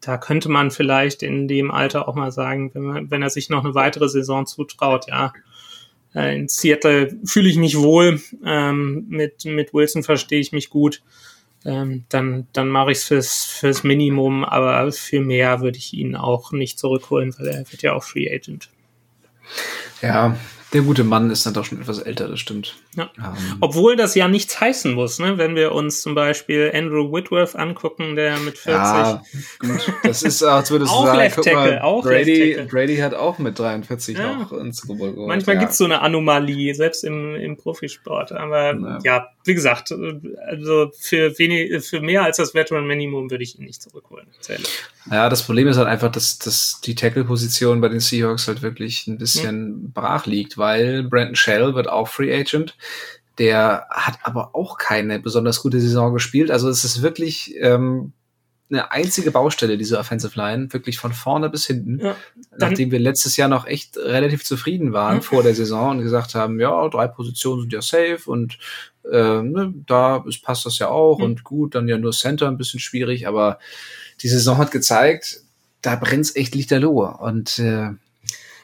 da 0.00 0.16
könnte 0.16 0.48
man 0.48 0.70
vielleicht 0.70 1.22
in 1.22 1.46
dem 1.46 1.70
Alter 1.70 2.08
auch 2.08 2.14
mal 2.14 2.32
sagen, 2.32 2.70
wenn, 2.74 2.82
man, 2.82 3.10
wenn 3.10 3.22
er 3.22 3.30
sich 3.30 3.50
noch 3.50 3.64
eine 3.64 3.74
weitere 3.74 4.08
Saison 4.08 4.46
zutraut, 4.46 5.06
ja, 5.08 5.32
äh, 6.14 6.36
in 6.36 6.48
Seattle 6.48 7.16
fühle 7.24 7.48
ich 7.48 7.56
mich 7.56 7.76
wohl, 7.78 8.20
ähm, 8.44 9.06
mit, 9.08 9.44
mit 9.44 9.72
Wilson 9.72 10.02
verstehe 10.02 10.40
ich 10.40 10.52
mich 10.52 10.70
gut 10.70 11.02
ähm, 11.64 12.04
dann, 12.08 12.46
dann 12.52 12.68
mache 12.68 12.92
ich 12.92 12.98
es 12.98 13.04
fürs, 13.04 13.44
fürs 13.44 13.84
Minimum, 13.84 14.44
aber 14.44 14.90
für 14.92 15.20
mehr 15.20 15.60
würde 15.60 15.78
ich 15.78 15.92
ihn 15.92 16.16
auch 16.16 16.52
nicht 16.52 16.78
zurückholen, 16.78 17.34
weil 17.38 17.48
er 17.48 17.70
wird 17.70 17.82
ja 17.82 17.92
auch 17.92 18.02
Free 18.02 18.32
Agent. 18.32 18.70
Ja, 20.00 20.36
der 20.72 20.82
gute 20.82 21.04
Mann 21.04 21.30
ist 21.30 21.44
dann 21.44 21.54
doch 21.54 21.64
schon 21.64 21.80
etwas 21.80 21.98
älter, 21.98 22.28
das 22.28 22.40
stimmt. 22.40 22.76
Ja. 22.96 23.04
Um. 23.16 23.24
Ähm. 23.24 23.56
Obwohl 23.60 23.96
das 23.96 24.14
ja 24.14 24.26
nichts 24.26 24.60
heißen 24.60 24.94
muss, 24.94 25.18
ne? 25.18 25.38
wenn 25.38 25.54
wir 25.54 25.72
uns 25.72 26.02
zum 26.02 26.14
Beispiel 26.14 26.72
Andrew 26.74 27.12
Whitworth 27.12 27.54
angucken, 27.54 28.16
der 28.16 28.38
mit 28.38 28.58
40. 28.58 28.74
Ja, 28.74 29.22
gut. 29.60 29.92
Das 30.02 30.22
ist, 30.22 30.42
als 30.42 30.70
würdest 30.70 30.90
du 30.90 30.96
auch 30.96 31.06
sagen, 31.06 31.32
guck 31.34 31.46
mal, 31.52 31.78
auch 31.80 32.02
Brady, 32.02 32.66
Brady 32.68 32.96
hat 32.96 33.14
auch 33.14 33.38
mit 33.38 33.58
43 33.58 34.18
ja. 34.18 34.34
noch 34.34 34.52
ins 34.52 34.78
Super 34.78 34.94
Bowl 34.94 35.26
Manchmal 35.26 35.56
ja. 35.56 35.60
gibt's 35.60 35.78
so 35.78 35.84
eine 35.84 36.00
Anomalie, 36.00 36.74
selbst 36.74 37.04
im, 37.04 37.36
im 37.36 37.56
Profisport. 37.56 38.32
Aber 38.32 38.74
ja. 38.74 38.98
ja, 39.04 39.28
wie 39.44 39.54
gesagt, 39.54 39.92
also 39.92 40.90
für 40.98 41.38
wenig, 41.38 41.84
für 41.84 42.00
mehr 42.00 42.24
als 42.24 42.38
das 42.38 42.54
Veteran 42.54 42.86
Minimum 42.86 43.30
würde 43.30 43.44
ich 43.44 43.58
ihn 43.58 43.66
nicht 43.66 43.82
zurückholen. 43.82 44.26
Ja, 45.10 45.28
das 45.28 45.42
Problem 45.42 45.68
ist 45.68 45.76
halt 45.76 45.88
einfach, 45.88 46.10
dass, 46.10 46.38
dass 46.38 46.80
die 46.84 46.94
Tackle-Position 46.94 47.80
bei 47.80 47.88
den 47.88 48.00
Seahawks 48.00 48.48
halt 48.48 48.62
wirklich 48.62 49.06
ein 49.06 49.18
bisschen 49.18 49.56
hm. 49.56 49.92
brach 49.92 50.26
liegt, 50.26 50.58
weil 50.58 51.04
Brandon 51.04 51.36
Shell 51.36 51.74
wird 51.74 51.88
auch 51.88 52.08
Free 52.08 52.34
Agent. 52.34 52.76
Der 53.38 53.86
hat 53.90 54.18
aber 54.22 54.54
auch 54.54 54.76
keine 54.76 55.18
besonders 55.18 55.62
gute 55.62 55.80
Saison 55.80 56.12
gespielt. 56.12 56.50
Also 56.50 56.68
es 56.68 56.84
ist 56.84 57.00
wirklich 57.00 57.54
ähm, 57.58 58.12
eine 58.70 58.90
einzige 58.92 59.30
Baustelle, 59.30 59.76
diese 59.76 59.98
Offensive 59.98 60.38
Line, 60.38 60.72
wirklich 60.72 60.98
von 60.98 61.12
vorne 61.12 61.50
bis 61.50 61.66
hinten. 61.66 62.00
Ja, 62.00 62.16
nachdem 62.56 62.90
wir 62.90 62.98
letztes 62.98 63.36
Jahr 63.36 63.48
noch 63.48 63.66
echt 63.66 63.96
relativ 63.96 64.44
zufrieden 64.44 64.92
waren 64.92 65.16
mhm. 65.16 65.22
vor 65.22 65.42
der 65.42 65.54
Saison 65.54 65.90
und 65.90 66.02
gesagt 66.02 66.34
haben, 66.34 66.60
ja, 66.60 66.88
drei 66.88 67.08
Positionen 67.08 67.62
sind 67.62 67.72
ja 67.72 67.82
safe 67.82 68.20
und 68.26 68.58
äh, 69.10 69.42
ne, 69.42 69.74
da 69.86 70.24
ist, 70.26 70.42
passt 70.42 70.66
das 70.66 70.78
ja 70.78 70.88
auch 70.88 71.18
mhm. 71.18 71.24
und 71.24 71.44
gut, 71.44 71.74
dann 71.74 71.88
ja 71.88 71.98
nur 71.98 72.12
Center 72.12 72.46
ein 72.48 72.58
bisschen 72.58 72.80
schwierig, 72.80 73.26
aber 73.26 73.58
die 74.22 74.28
Saison 74.28 74.58
hat 74.58 74.70
gezeigt, 74.70 75.40
da 75.82 75.96
brennt's 75.96 76.36
echt 76.36 76.54
lichterloh 76.54 77.06
und 77.06 77.58
äh, 77.58 77.90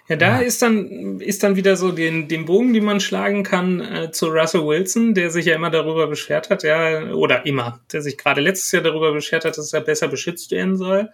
ja, 0.09 0.17
da 0.17 0.41
ja. 0.41 0.47
ist 0.47 0.63
dann 0.63 1.21
ist 1.21 1.43
dann 1.43 1.57
wieder 1.57 1.77
so 1.77 1.91
den, 1.91 2.29
den 2.29 2.45
Bogen, 2.45 2.73
den 2.73 2.85
man 2.85 3.01
schlagen 3.01 3.43
kann 3.43 3.81
äh, 3.81 4.11
zu 4.13 4.27
Russell 4.27 4.65
Wilson, 4.65 5.15
der 5.15 5.31
sich 5.31 5.47
ja 5.47 5.55
immer 5.55 5.71
darüber 5.71 6.07
beschwert 6.07 6.49
hat, 6.51 6.63
ja, 6.63 7.13
oder 7.13 7.45
immer, 7.45 7.81
der 7.93 8.03
sich 8.03 8.17
gerade 8.17 8.41
letztes 8.41 8.71
Jahr 8.73 8.83
darüber 8.83 9.13
beschwert 9.13 9.45
hat, 9.45 9.59
dass 9.59 9.73
er 9.73 9.81
besser 9.81 10.09
beschützt 10.09 10.51
werden 10.53 10.77
soll. 10.77 11.11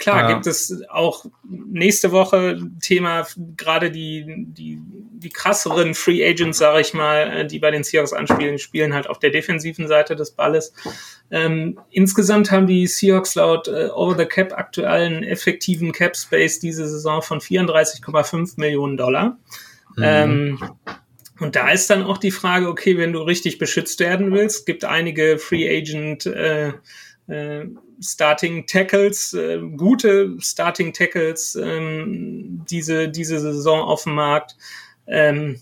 Klar, 0.00 0.22
ja. 0.22 0.32
gibt 0.32 0.46
es 0.46 0.82
auch 0.88 1.26
nächste 1.46 2.10
Woche 2.10 2.58
Thema, 2.80 3.26
gerade 3.54 3.90
die, 3.90 4.24
die, 4.48 4.80
die 4.82 5.28
krasseren 5.28 5.92
Free 5.94 6.26
Agents, 6.26 6.56
sage 6.56 6.80
ich 6.80 6.94
mal, 6.94 7.30
äh, 7.30 7.46
die 7.46 7.58
bei 7.58 7.70
den 7.70 7.84
Seahawks 7.84 8.14
anspielen, 8.14 8.58
spielen 8.58 8.94
halt 8.94 9.10
auf 9.10 9.18
der 9.18 9.28
defensiven 9.28 9.88
Seite 9.88 10.16
des 10.16 10.30
Balles. 10.30 10.72
Ähm, 11.30 11.78
insgesamt 11.90 12.50
haben 12.50 12.66
die 12.66 12.86
Seahawks 12.86 13.34
laut 13.34 13.68
äh, 13.68 13.90
Over 13.94 14.16
the 14.16 14.24
Cap 14.24 14.54
aktuell 14.56 14.88
einen 14.88 15.22
effektiven 15.22 15.92
Cap 15.92 16.16
Space 16.16 16.60
diese 16.60 16.88
Saison 16.88 17.20
von 17.20 17.40
34,5 17.40 18.54
Millionen 18.56 18.96
Dollar. 18.96 19.36
Mhm. 19.96 20.02
Ähm, 20.02 20.58
und 21.40 21.56
da 21.56 21.70
ist 21.70 21.90
dann 21.90 22.04
auch 22.04 22.16
die 22.16 22.30
Frage, 22.30 22.68
okay, 22.68 22.96
wenn 22.96 23.12
du 23.12 23.20
richtig 23.20 23.58
beschützt 23.58 24.00
werden 24.00 24.32
willst, 24.32 24.64
gibt 24.64 24.86
einige 24.86 25.36
Free 25.38 25.68
Agent 25.68 26.24
äh, 26.24 26.72
äh, 27.30 27.66
Starting 28.00 28.66
Tackles, 28.66 29.34
äh, 29.34 29.60
gute 29.76 30.36
Starting 30.40 30.92
Tackles 30.92 31.54
ähm, 31.54 32.64
diese, 32.68 33.08
diese 33.08 33.40
Saison 33.40 33.80
auf 33.82 34.04
dem 34.04 34.14
Markt. 34.14 34.56
Ähm, 35.06 35.60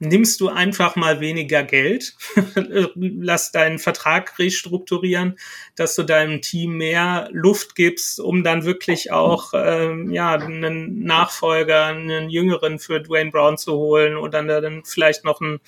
nimmst 0.00 0.40
du 0.40 0.48
einfach 0.48 0.96
mal 0.96 1.20
weniger 1.20 1.62
Geld, 1.64 2.14
lass 2.94 3.50
deinen 3.50 3.78
Vertrag 3.78 4.38
restrukturieren, 4.38 5.38
dass 5.74 5.96
du 5.96 6.04
deinem 6.04 6.40
Team 6.40 6.76
mehr 6.76 7.28
Luft 7.32 7.74
gibst, 7.74 8.20
um 8.20 8.44
dann 8.44 8.64
wirklich 8.64 9.10
auch 9.10 9.52
ähm, 9.54 10.10
ja 10.12 10.34
einen 10.34 11.02
Nachfolger, 11.02 11.86
einen 11.86 12.30
Jüngeren 12.30 12.78
für 12.78 13.00
Dwayne 13.00 13.30
Brown 13.30 13.58
zu 13.58 13.72
holen 13.72 14.16
oder 14.16 14.60
dann 14.60 14.82
vielleicht 14.84 15.24
noch 15.24 15.40
ein 15.40 15.60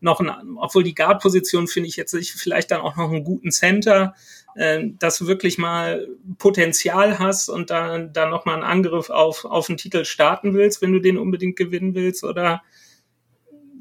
noch 0.00 0.20
ein, 0.20 0.30
obwohl 0.58 0.84
die 0.84 0.94
Guard-Position 0.94 1.66
finde 1.66 1.88
ich 1.88 1.96
jetzt 1.96 2.16
vielleicht 2.36 2.70
dann 2.70 2.82
auch 2.82 2.96
noch 2.96 3.10
einen 3.10 3.24
guten 3.24 3.50
Center, 3.50 4.14
äh, 4.58 4.90
dass 4.98 5.18
du 5.18 5.26
wirklich 5.26 5.56
mal 5.56 6.08
Potenzial 6.38 7.18
hast 7.18 7.48
und 7.48 7.70
dann 7.70 8.12
da 8.12 8.28
noch 8.28 8.44
mal 8.44 8.54
einen 8.54 8.64
Angriff 8.64 9.08
auf 9.08 9.44
auf 9.44 9.68
einen 9.68 9.78
Titel 9.78 10.04
starten 10.04 10.52
willst, 10.52 10.82
wenn 10.82 10.92
du 10.92 10.98
den 10.98 11.16
unbedingt 11.16 11.56
gewinnen 11.56 11.94
willst 11.94 12.24
oder 12.24 12.62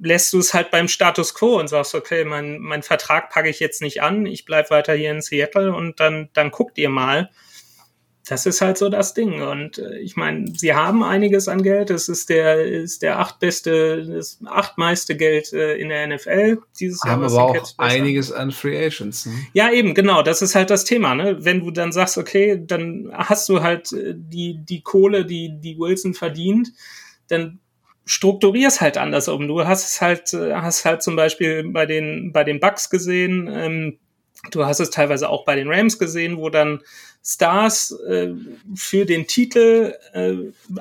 lässt 0.01 0.33
du 0.33 0.39
es 0.39 0.53
halt 0.53 0.69
beim 0.69 0.87
Status 0.87 1.33
quo 1.33 1.59
und 1.59 1.67
sagst, 1.67 1.95
okay, 1.95 2.23
mein, 2.23 2.59
mein 2.59 2.83
Vertrag 2.83 3.31
packe 3.31 3.49
ich 3.49 3.59
jetzt 3.59 3.81
nicht 3.81 4.01
an, 4.03 4.25
ich 4.27 4.45
bleib 4.45 4.69
weiter 4.69 4.93
hier 4.93 5.11
in 5.11 5.21
Seattle 5.21 5.73
und 5.73 5.99
dann, 5.99 6.29
dann 6.33 6.51
guckt 6.51 6.77
ihr 6.77 6.89
mal. 6.89 7.31
Das 8.29 8.45
ist 8.45 8.61
halt 8.61 8.77
so 8.77 8.89
das 8.89 9.13
Ding. 9.13 9.41
Und 9.41 9.77
äh, 9.77 9.99
ich 9.99 10.15
meine, 10.15 10.45
sie 10.55 10.73
haben 10.73 11.03
einiges 11.03 11.47
an 11.47 11.63
Geld. 11.63 11.89
Es 11.89 12.09
ist 12.09 12.29
der, 12.29 12.65
ist 12.65 13.01
der 13.01 13.19
achtbeste, 13.19 14.05
das 14.05 14.39
achtmeiste 14.45 15.15
Geld 15.15 15.53
äh, 15.53 15.75
in 15.75 15.89
der 15.89 16.07
NFL 16.07 16.59
dieses 16.79 17.03
Jahr. 17.03 17.13
Haben 17.13 17.23
aber 17.23 17.43
auch 17.43 17.73
einiges 17.77 18.31
an 18.31 18.51
Free 18.51 18.77
Agents. 18.77 19.27
Ne? 19.27 19.33
Ja, 19.53 19.71
eben, 19.71 19.93
genau. 19.93 20.23
Das 20.23 20.41
ist 20.41 20.55
halt 20.55 20.69
das 20.69 20.83
Thema. 20.83 21.15
Ne? 21.15 21.37
Wenn 21.39 21.61
du 21.61 21.71
dann 21.71 21.91
sagst, 21.91 22.17
okay, 22.17 22.61
dann 22.65 23.09
hast 23.13 23.47
du 23.49 23.61
halt 23.61 23.93
äh, 23.93 24.13
die, 24.15 24.57
die 24.57 24.81
Kohle, 24.81 25.25
die, 25.25 25.57
die 25.59 25.77
Wilson 25.77 26.13
verdient, 26.13 26.73
dann 27.29 27.59
strukturierst 28.05 28.81
halt 28.81 28.97
anders 28.97 29.27
um. 29.27 29.47
Du 29.47 29.65
hast 29.65 29.85
es 29.85 30.01
halt, 30.01 30.33
äh, 30.33 30.53
hast 30.53 30.85
halt 30.85 31.03
zum 31.03 31.15
Beispiel 31.15 31.63
bei 31.69 31.85
den, 31.85 32.31
bei 32.33 32.43
den 32.43 32.59
Bucks 32.59 32.89
gesehen, 32.89 33.49
ähm, 33.51 33.99
du 34.51 34.65
hast 34.65 34.79
es 34.79 34.89
teilweise 34.89 35.29
auch 35.29 35.45
bei 35.45 35.55
den 35.55 35.69
Rams 35.69 35.99
gesehen, 35.99 36.37
wo 36.37 36.49
dann 36.49 36.81
Stars 37.23 37.91
äh, 38.07 38.29
für 38.73 39.05
den 39.05 39.27
Titel 39.27 39.93
äh, 40.13 40.35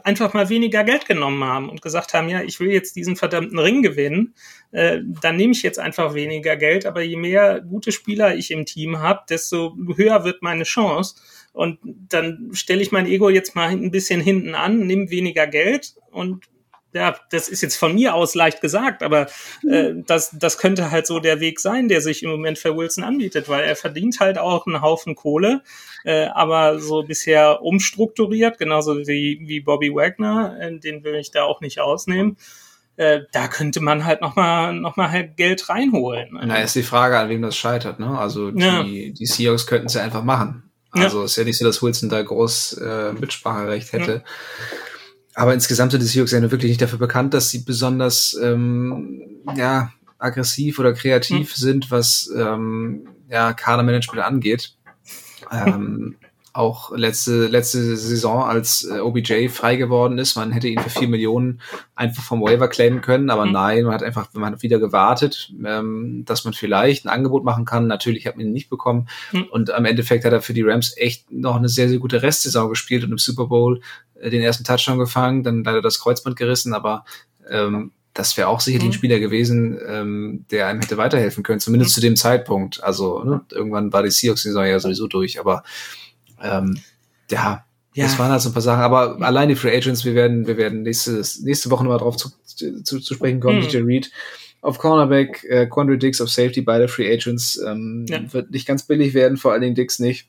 einfach 0.04 0.32
mal 0.32 0.48
weniger 0.48 0.84
Geld 0.84 1.06
genommen 1.06 1.42
haben 1.42 1.68
und 1.68 1.82
gesagt 1.82 2.14
haben, 2.14 2.28
ja, 2.28 2.42
ich 2.42 2.60
will 2.60 2.70
jetzt 2.70 2.94
diesen 2.94 3.16
verdammten 3.16 3.58
Ring 3.58 3.82
gewinnen, 3.82 4.34
äh, 4.70 5.00
dann 5.20 5.36
nehme 5.36 5.52
ich 5.52 5.62
jetzt 5.62 5.78
einfach 5.78 6.14
weniger 6.14 6.56
Geld, 6.56 6.86
aber 6.86 7.02
je 7.02 7.16
mehr 7.16 7.60
gute 7.60 7.90
Spieler 7.90 8.36
ich 8.36 8.50
im 8.50 8.64
Team 8.64 9.00
habe, 9.00 9.24
desto 9.28 9.76
höher 9.96 10.24
wird 10.24 10.42
meine 10.42 10.64
Chance. 10.64 11.16
Und 11.52 11.78
dann 11.82 12.50
stelle 12.52 12.82
ich 12.82 12.92
mein 12.92 13.06
Ego 13.06 13.30
jetzt 13.30 13.56
mal 13.56 13.70
ein 13.70 13.90
bisschen 13.90 14.20
hinten 14.20 14.54
an, 14.54 14.86
nehme 14.86 15.10
weniger 15.10 15.46
Geld 15.46 15.94
und 16.10 16.44
ja, 16.92 17.14
das 17.30 17.48
ist 17.48 17.62
jetzt 17.62 17.76
von 17.76 17.94
mir 17.94 18.14
aus 18.14 18.34
leicht 18.34 18.60
gesagt, 18.60 19.02
aber 19.02 19.26
äh, 19.68 19.92
das, 20.06 20.30
das 20.32 20.58
könnte 20.58 20.90
halt 20.90 21.06
so 21.06 21.20
der 21.20 21.40
Weg 21.40 21.60
sein, 21.60 21.88
der 21.88 22.00
sich 22.00 22.22
im 22.22 22.30
Moment 22.30 22.58
für 22.58 22.76
Wilson 22.76 23.04
anbietet, 23.04 23.48
weil 23.48 23.64
er 23.64 23.76
verdient 23.76 24.18
halt 24.20 24.38
auch 24.38 24.66
einen 24.66 24.80
Haufen 24.80 25.14
Kohle, 25.14 25.62
äh, 26.04 26.26
aber 26.26 26.78
so 26.78 27.02
bisher 27.02 27.62
umstrukturiert, 27.62 28.58
genauso 28.58 28.96
wie, 28.96 29.40
wie 29.42 29.60
Bobby 29.60 29.94
Wagner, 29.94 30.56
äh, 30.60 30.78
den 30.78 31.04
will 31.04 31.16
ich 31.16 31.30
da 31.30 31.44
auch 31.44 31.60
nicht 31.60 31.80
ausnehmen. 31.80 32.36
Äh, 32.96 33.22
da 33.32 33.48
könnte 33.48 33.80
man 33.80 34.06
halt 34.06 34.22
nochmal 34.22 34.72
noch 34.72 34.96
mal 34.96 35.10
halt 35.10 35.36
Geld 35.36 35.68
reinholen. 35.68 36.30
Na, 36.32 36.62
ist 36.62 36.76
die 36.76 36.82
Frage, 36.82 37.18
an 37.18 37.28
wem 37.28 37.42
das 37.42 37.54
scheitert. 37.54 38.00
Ne? 38.00 38.18
Also 38.18 38.50
die, 38.50 38.62
ja. 38.62 38.82
die 38.82 39.26
Seahawks 39.26 39.66
könnten 39.66 39.88
es 39.88 39.94
ja 39.94 40.02
einfach 40.02 40.24
machen. 40.24 40.70
Also 40.92 41.18
ja. 41.18 41.24
ist 41.26 41.36
ja 41.36 41.44
nicht 41.44 41.58
so, 41.58 41.66
dass 41.66 41.82
Wilson 41.82 42.08
da 42.08 42.22
groß 42.22 42.78
äh, 42.78 43.12
Mitspracherecht 43.12 43.92
hätte. 43.92 44.12
Ja. 44.12 44.22
Aber 45.36 45.52
insgesamt 45.52 45.92
sind 45.92 46.02
die 46.02 46.06
Seahawks 46.06 46.32
ja 46.32 46.40
wirklich 46.50 46.70
nicht 46.70 46.80
dafür 46.80 46.98
bekannt, 46.98 47.34
dass 47.34 47.50
sie 47.50 47.58
besonders 47.58 48.34
ähm, 48.42 49.42
ja, 49.54 49.92
aggressiv 50.18 50.78
oder 50.78 50.94
kreativ 50.94 51.50
hm. 51.50 51.56
sind, 51.56 51.90
was 51.90 52.32
ähm, 52.34 53.06
ja, 53.28 53.52
Kadermanagement 53.52 54.24
angeht. 54.24 54.72
Ähm, 55.52 56.16
auch 56.56 56.90
letzte, 56.96 57.46
letzte 57.46 57.96
Saison, 57.96 58.44
als 58.44 58.84
äh, 58.84 59.00
OBJ 59.00 59.48
frei 59.48 59.76
geworden 59.76 60.18
ist. 60.18 60.36
Man 60.36 60.52
hätte 60.52 60.68
ihn 60.68 60.80
für 60.80 60.90
vier 60.90 61.08
Millionen 61.08 61.60
einfach 61.94 62.22
vom 62.22 62.40
Waiver 62.40 62.68
claimen 62.68 63.00
können, 63.00 63.30
aber 63.30 63.46
mhm. 63.46 63.52
nein, 63.52 63.84
man 63.84 63.94
hat 63.94 64.02
einfach, 64.02 64.32
man 64.34 64.54
hat 64.54 64.62
wieder 64.62 64.78
gewartet, 64.78 65.52
ähm, 65.64 66.24
dass 66.24 66.44
man 66.44 66.54
vielleicht 66.54 67.04
ein 67.04 67.10
Angebot 67.10 67.44
machen 67.44 67.64
kann. 67.64 67.86
Natürlich 67.86 68.26
hat 68.26 68.36
man 68.36 68.46
ihn 68.46 68.52
nicht 68.52 68.70
bekommen. 68.70 69.08
Mhm. 69.32 69.44
Und 69.50 69.70
am 69.70 69.84
Endeffekt 69.84 70.24
hat 70.24 70.32
er 70.32 70.42
für 70.42 70.54
die 70.54 70.62
Rams 70.62 70.94
echt 70.96 71.30
noch 71.30 71.56
eine 71.56 71.68
sehr, 71.68 71.88
sehr 71.88 71.98
gute 71.98 72.22
Restsaison 72.22 72.68
gespielt 72.68 73.04
und 73.04 73.12
im 73.12 73.18
Super 73.18 73.46
Bowl 73.46 73.80
äh, 74.20 74.30
den 74.30 74.42
ersten 74.42 74.64
Touchdown 74.64 74.98
gefangen, 74.98 75.42
dann 75.42 75.64
leider 75.64 75.82
das 75.82 76.00
Kreuzband 76.00 76.36
gerissen, 76.36 76.74
aber 76.74 77.04
ähm, 77.48 77.92
das 78.16 78.36
wäre 78.36 78.48
auch 78.48 78.60
sicherlich 78.60 78.84
mhm. 78.84 78.90
ein 78.90 78.94
Spieler 78.94 79.18
gewesen, 79.20 79.78
ähm, 79.86 80.46
der 80.50 80.68
einem 80.68 80.80
hätte 80.80 80.96
weiterhelfen 80.96 81.42
können, 81.42 81.60
zumindest 81.60 81.92
mhm. 81.92 81.94
zu 81.94 82.00
dem 82.00 82.16
Zeitpunkt. 82.16 82.82
Also 82.82 83.22
ne, 83.22 83.42
irgendwann 83.52 83.92
war 83.92 84.02
die 84.02 84.10
Seahawks-Saison 84.10 84.64
ja 84.64 84.80
sowieso 84.80 85.06
durch, 85.06 85.38
aber 85.38 85.62
ähm, 86.50 86.78
ja, 87.30 87.64
ja, 87.94 88.04
das 88.04 88.18
waren 88.18 88.30
halt 88.30 88.42
so 88.42 88.50
ein 88.50 88.52
paar 88.52 88.62
Sachen. 88.62 88.82
Aber 88.82 89.16
allein 89.22 89.48
die 89.48 89.56
Free 89.56 89.74
Agents, 89.74 90.04
wir 90.04 90.14
werden, 90.14 90.46
wir 90.46 90.58
werden 90.58 90.82
nächste, 90.82 91.22
nächste 91.42 91.70
Woche 91.70 91.82
nochmal 91.82 91.98
drauf 91.98 92.16
zu, 92.16 92.30
zu, 92.44 93.00
zu 93.00 93.14
sprechen 93.14 93.40
kommen. 93.40 93.60
Mhm. 93.60 93.68
DJ 93.68 93.78
Reed 93.78 94.10
auf 94.60 94.78
Cornerback, 94.78 95.44
äh, 95.44 95.66
Quandre 95.66 95.96
Dix 95.96 96.20
auf 96.20 96.28
Safety, 96.28 96.60
beide 96.60 96.88
Free 96.88 97.10
Agents. 97.10 97.56
Ähm, 97.66 98.04
ja. 98.08 98.20
Wird 98.32 98.50
nicht 98.50 98.66
ganz 98.66 98.82
billig 98.82 99.14
werden, 99.14 99.38
vor 99.38 99.52
allen 99.52 99.62
Dingen 99.62 99.74
Dix 99.74 99.98
nicht. 99.98 100.28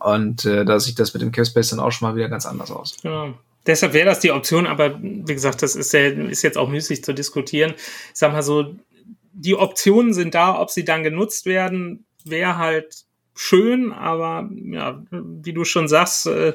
Und 0.00 0.44
äh, 0.44 0.64
da 0.64 0.78
sieht 0.78 0.98
das 0.98 1.12
mit 1.14 1.22
dem 1.22 1.32
Cap 1.32 1.46
Space 1.46 1.70
dann 1.70 1.80
auch 1.80 1.90
schon 1.90 2.08
mal 2.08 2.16
wieder 2.16 2.28
ganz 2.28 2.46
anders 2.46 2.70
aus. 2.70 2.96
Genau. 3.02 3.34
Deshalb 3.66 3.92
wäre 3.92 4.06
das 4.06 4.20
die 4.20 4.30
Option, 4.30 4.66
aber 4.66 4.98
wie 5.02 5.34
gesagt, 5.34 5.62
das 5.62 5.74
ist, 5.74 5.92
ja, 5.92 6.06
ist 6.06 6.42
jetzt 6.42 6.56
auch 6.56 6.68
müßig 6.68 7.02
zu 7.02 7.12
diskutieren. 7.12 7.74
Ich 7.76 8.18
sag 8.18 8.32
mal 8.32 8.42
so, 8.42 8.76
die 9.32 9.56
Optionen 9.56 10.14
sind 10.14 10.34
da, 10.34 10.60
ob 10.60 10.70
sie 10.70 10.84
dann 10.84 11.02
genutzt 11.02 11.46
werden, 11.46 12.06
wäre 12.24 12.58
halt 12.58 13.05
schön, 13.36 13.92
aber 13.92 14.50
ja, 14.64 15.02
wie 15.10 15.52
du 15.52 15.64
schon 15.64 15.88
sagst, 15.88 16.26
äh, 16.26 16.54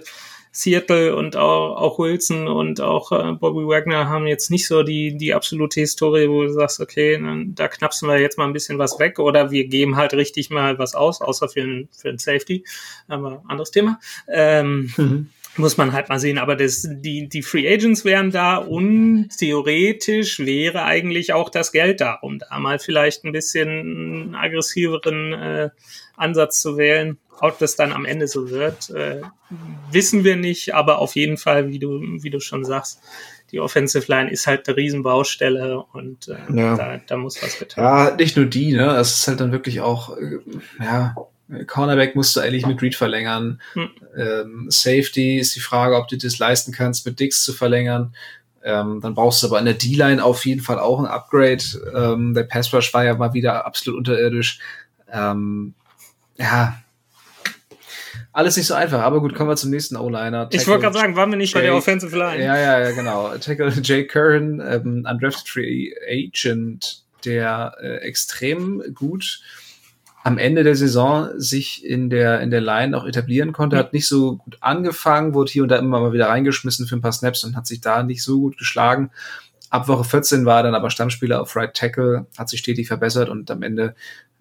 Seattle 0.53 1.15
und 1.15 1.37
auch, 1.37 1.77
auch 1.77 1.99
Wilson 1.99 2.47
und 2.47 2.81
auch 2.81 3.11
äh, 3.13 3.31
Bobby 3.31 3.65
Wagner 3.65 4.09
haben 4.09 4.27
jetzt 4.27 4.51
nicht 4.51 4.67
so 4.67 4.83
die, 4.83 5.15
die 5.15 5.33
absolute 5.33 5.79
Historie, 5.79 6.27
wo 6.27 6.43
du 6.43 6.51
sagst, 6.51 6.81
okay, 6.81 7.17
dann, 7.17 7.55
da 7.55 7.69
knapsen 7.69 8.09
wir 8.09 8.19
jetzt 8.19 8.37
mal 8.37 8.47
ein 8.47 8.53
bisschen 8.53 8.77
was 8.77 8.99
weg 8.99 9.17
oder 9.19 9.51
wir 9.51 9.67
geben 9.67 9.95
halt 9.95 10.13
richtig 10.13 10.49
mal 10.49 10.77
was 10.77 10.93
aus, 10.93 11.21
außer 11.21 11.47
für 11.47 11.61
ein, 11.61 11.87
für 11.97 12.09
ein 12.09 12.17
Safety. 12.17 12.65
Aber 13.07 13.43
anderes 13.47 13.71
Thema. 13.71 13.99
Ähm, 14.27 14.91
mhm. 14.97 15.29
Muss 15.57 15.75
man 15.75 15.91
halt 15.91 16.07
mal 16.07 16.19
sehen. 16.19 16.37
Aber 16.37 16.55
das, 16.55 16.87
die, 16.89 17.27
die 17.27 17.41
Free 17.41 17.67
Agents 17.67 18.05
wären 18.05 18.31
da 18.31 18.55
und 18.55 19.29
theoretisch 19.37 20.39
wäre 20.39 20.83
eigentlich 20.83 21.33
auch 21.33 21.49
das 21.49 21.73
Geld 21.73 21.99
da, 21.99 22.15
um 22.15 22.39
da 22.39 22.57
mal 22.59 22.79
vielleicht 22.79 23.25
ein 23.25 23.33
bisschen 23.33 24.33
aggressiveren 24.33 25.33
äh, 25.33 25.69
Ansatz 26.21 26.61
zu 26.61 26.77
wählen. 26.77 27.17
Ob 27.39 27.57
das 27.57 27.75
dann 27.75 27.91
am 27.91 28.05
Ende 28.05 28.27
so 28.27 28.51
wird, 28.51 28.91
äh, 28.91 29.21
wissen 29.91 30.23
wir 30.23 30.35
nicht, 30.35 30.75
aber 30.75 30.99
auf 30.99 31.15
jeden 31.15 31.37
Fall, 31.37 31.69
wie 31.69 31.79
du, 31.79 31.99
wie 32.21 32.29
du 32.29 32.39
schon 32.39 32.63
sagst, 32.63 33.01
die 33.51 33.59
Offensive 33.59 34.05
Line 34.07 34.29
ist 34.29 34.45
halt 34.45 34.67
eine 34.67 34.77
Riesenbaustelle 34.77 35.83
und 35.91 36.27
äh, 36.27 36.37
ja. 36.55 36.75
da, 36.75 37.01
da 37.05 37.17
muss 37.17 37.41
was 37.41 37.57
getan 37.57 37.83
werden. 37.83 38.07
Ja, 38.09 38.15
nicht 38.15 38.37
nur 38.37 38.45
die, 38.45 38.73
ne? 38.73 38.95
Es 38.95 39.15
ist 39.15 39.27
halt 39.27 39.39
dann 39.39 39.51
wirklich 39.51 39.81
auch, 39.81 40.15
äh, 40.17 40.37
ja, 40.79 41.15
Cornerback 41.67 42.15
musst 42.15 42.35
du 42.35 42.39
eigentlich 42.39 42.65
mit 42.65 42.81
Reed 42.81 42.95
verlängern. 42.95 43.59
Hm. 43.73 43.89
Ähm, 44.15 44.65
Safety 44.69 45.39
ist 45.39 45.55
die 45.55 45.59
Frage, 45.59 45.97
ob 45.97 46.07
du 46.07 46.17
das 46.17 46.39
leisten 46.39 46.71
kannst, 46.71 47.05
mit 47.05 47.19
Dix 47.19 47.43
zu 47.43 47.53
verlängern. 47.53 48.15
Ähm, 48.63 48.99
dann 49.01 49.15
brauchst 49.15 49.41
du 49.41 49.47
aber 49.47 49.59
in 49.59 49.65
der 49.65 49.73
D-Line 49.73 50.23
auf 50.23 50.45
jeden 50.45 50.61
Fall 50.61 50.79
auch 50.79 50.99
ein 50.99 51.07
Upgrade. 51.07 51.63
Ähm, 51.93 52.33
der 52.33 52.43
Pass 52.43 52.73
Rush 52.73 52.93
war 52.93 53.03
ja 53.03 53.15
mal 53.15 53.33
wieder 53.33 53.65
absolut 53.65 53.97
unterirdisch. 53.97 54.59
Ähm, 55.11 55.73
ja, 56.41 56.81
alles 58.33 58.55
nicht 58.55 58.67
so 58.67 58.73
einfach, 58.73 59.01
aber 59.01 59.19
gut, 59.19 59.35
kommen 59.35 59.49
wir 59.49 59.57
zum 59.57 59.71
nächsten 59.71 59.97
O-Liner. 59.97 60.47
Ich 60.51 60.65
wollte 60.67 60.83
gerade 60.83 60.97
sagen, 60.97 61.15
waren 61.15 61.29
wir 61.31 61.37
nicht 61.37 61.53
Jake, 61.53 61.63
bei 61.63 61.67
der 61.67 61.75
Offensive 61.75 62.17
Line? 62.17 62.43
Ja, 62.43 62.57
ja, 62.57 62.79
ja, 62.79 62.91
genau. 62.91 63.35
Tackle 63.37 63.71
Jake 63.83 64.07
Curran, 64.07 64.61
ähm, 64.65 65.05
undrafted 65.09 65.49
free 65.49 65.91
agent, 66.09 67.03
der 67.25 67.75
äh, 67.81 67.97
extrem 67.97 68.81
gut 68.93 69.41
am 70.23 70.37
Ende 70.37 70.63
der 70.63 70.75
Saison 70.75 71.29
sich 71.35 71.83
in 71.83 72.09
der, 72.09 72.41
in 72.41 72.51
der 72.51 72.61
Line 72.61 72.95
auch 72.95 73.05
etablieren 73.05 73.53
konnte, 73.53 73.75
hat 73.75 73.91
nicht 73.91 74.07
so 74.07 74.37
gut 74.37 74.57
angefangen, 74.61 75.33
wurde 75.33 75.51
hier 75.51 75.63
und 75.63 75.69
da 75.69 75.77
immer 75.77 75.99
mal 75.99 76.13
wieder 76.13 76.29
reingeschmissen 76.29 76.87
für 76.87 76.95
ein 76.95 77.01
paar 77.01 77.11
Snaps 77.11 77.43
und 77.43 77.55
hat 77.55 77.65
sich 77.65 77.81
da 77.81 78.03
nicht 78.03 78.23
so 78.23 78.39
gut 78.39 78.57
geschlagen. 78.57 79.09
Ab 79.71 79.87
Woche 79.87 80.03
14 80.03 80.45
war 80.45 80.57
er 80.57 80.63
dann 80.63 80.75
aber 80.75 80.89
Stammspieler 80.89 81.41
auf 81.41 81.55
Right 81.55 81.73
Tackle, 81.73 82.27
hat 82.37 82.49
sich 82.49 82.59
stetig 82.59 82.87
verbessert 82.87 83.29
und 83.29 83.49
am 83.49 83.63
Ende 83.63 83.95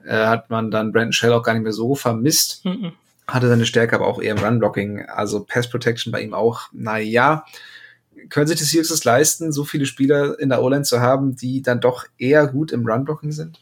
äh, 0.04 0.26
hat 0.26 0.50
man 0.50 0.72
dann 0.72 0.90
Brandon 0.90 1.12
Shell 1.12 1.32
auch 1.32 1.44
gar 1.44 1.54
nicht 1.54 1.62
mehr 1.62 1.72
so 1.72 1.94
vermisst. 1.94 2.64
Mhm. 2.64 2.92
Hatte 3.28 3.48
seine 3.48 3.64
Stärke 3.64 3.94
aber 3.94 4.08
auch 4.08 4.20
eher 4.20 4.32
im 4.32 4.42
Run-Blocking, 4.42 5.06
also 5.06 5.44
Pass 5.44 5.70
Protection 5.70 6.10
bei 6.10 6.20
ihm 6.20 6.34
auch, 6.34 6.62
naja. 6.72 7.44
Können 8.28 8.48
sich 8.48 8.58
die 8.58 8.64
Seahawks 8.64 8.90
es 8.90 9.04
leisten, 9.04 9.52
so 9.52 9.62
viele 9.62 9.86
Spieler 9.86 10.36
in 10.40 10.48
der 10.48 10.64
O-Line 10.64 10.82
zu 10.82 11.00
haben, 11.00 11.36
die 11.36 11.62
dann 11.62 11.80
doch 11.80 12.06
eher 12.18 12.48
gut 12.48 12.72
im 12.72 12.84
Run-Blocking 12.84 13.30
sind? 13.30 13.60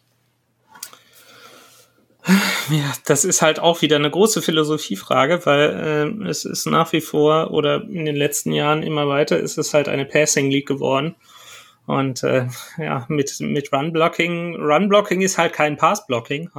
Ja, 2.70 2.94
das 3.04 3.26
ist 3.26 3.42
halt 3.42 3.58
auch 3.58 3.82
wieder 3.82 3.96
eine 3.96 4.10
große 4.10 4.40
Philosophiefrage, 4.40 5.44
weil 5.44 6.22
äh, 6.24 6.28
es 6.28 6.46
ist 6.46 6.66
nach 6.66 6.92
wie 6.92 7.00
vor 7.02 7.50
oder 7.50 7.82
in 7.82 8.06
den 8.06 8.16
letzten 8.16 8.52
Jahren 8.52 8.82
immer 8.82 9.06
weiter 9.06 9.38
ist 9.38 9.58
es 9.58 9.72
halt 9.74 9.88
eine 9.88 10.06
Passing 10.06 10.50
League 10.50 10.68
geworden. 10.68 11.14
Und 11.88 12.22
äh, 12.22 12.48
ja, 12.76 13.06
mit, 13.08 13.40
mit 13.40 13.72
Run-Blocking, 13.72 14.56
Run-Blocking 14.56 15.22
ist 15.22 15.38
halt 15.38 15.54
kein 15.54 15.78
Pass-Blocking. 15.78 16.50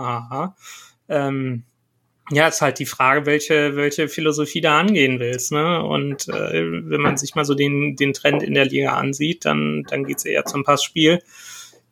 Ähm, 1.07 1.63
ja, 2.31 2.47
ist 2.47 2.63
halt 2.63 2.79
die 2.79 2.87
Frage, 2.87 3.27
welche, 3.27 3.75
welche 3.75 4.07
Philosophie 4.07 4.59
da 4.59 4.79
angehen 4.79 5.19
willst. 5.19 5.51
Ne? 5.51 5.83
Und 5.83 6.27
äh, 6.29 6.63
wenn 6.63 7.01
man 7.01 7.17
sich 7.17 7.35
mal 7.35 7.45
so 7.45 7.53
den, 7.53 7.95
den 7.95 8.13
Trend 8.13 8.41
in 8.41 8.55
der 8.55 8.65
Liga 8.65 8.93
ansieht, 8.93 9.45
dann, 9.45 9.83
dann 9.87 10.03
geht's 10.05 10.25
eher 10.25 10.45
zum 10.45 10.63
Passspiel. 10.63 11.21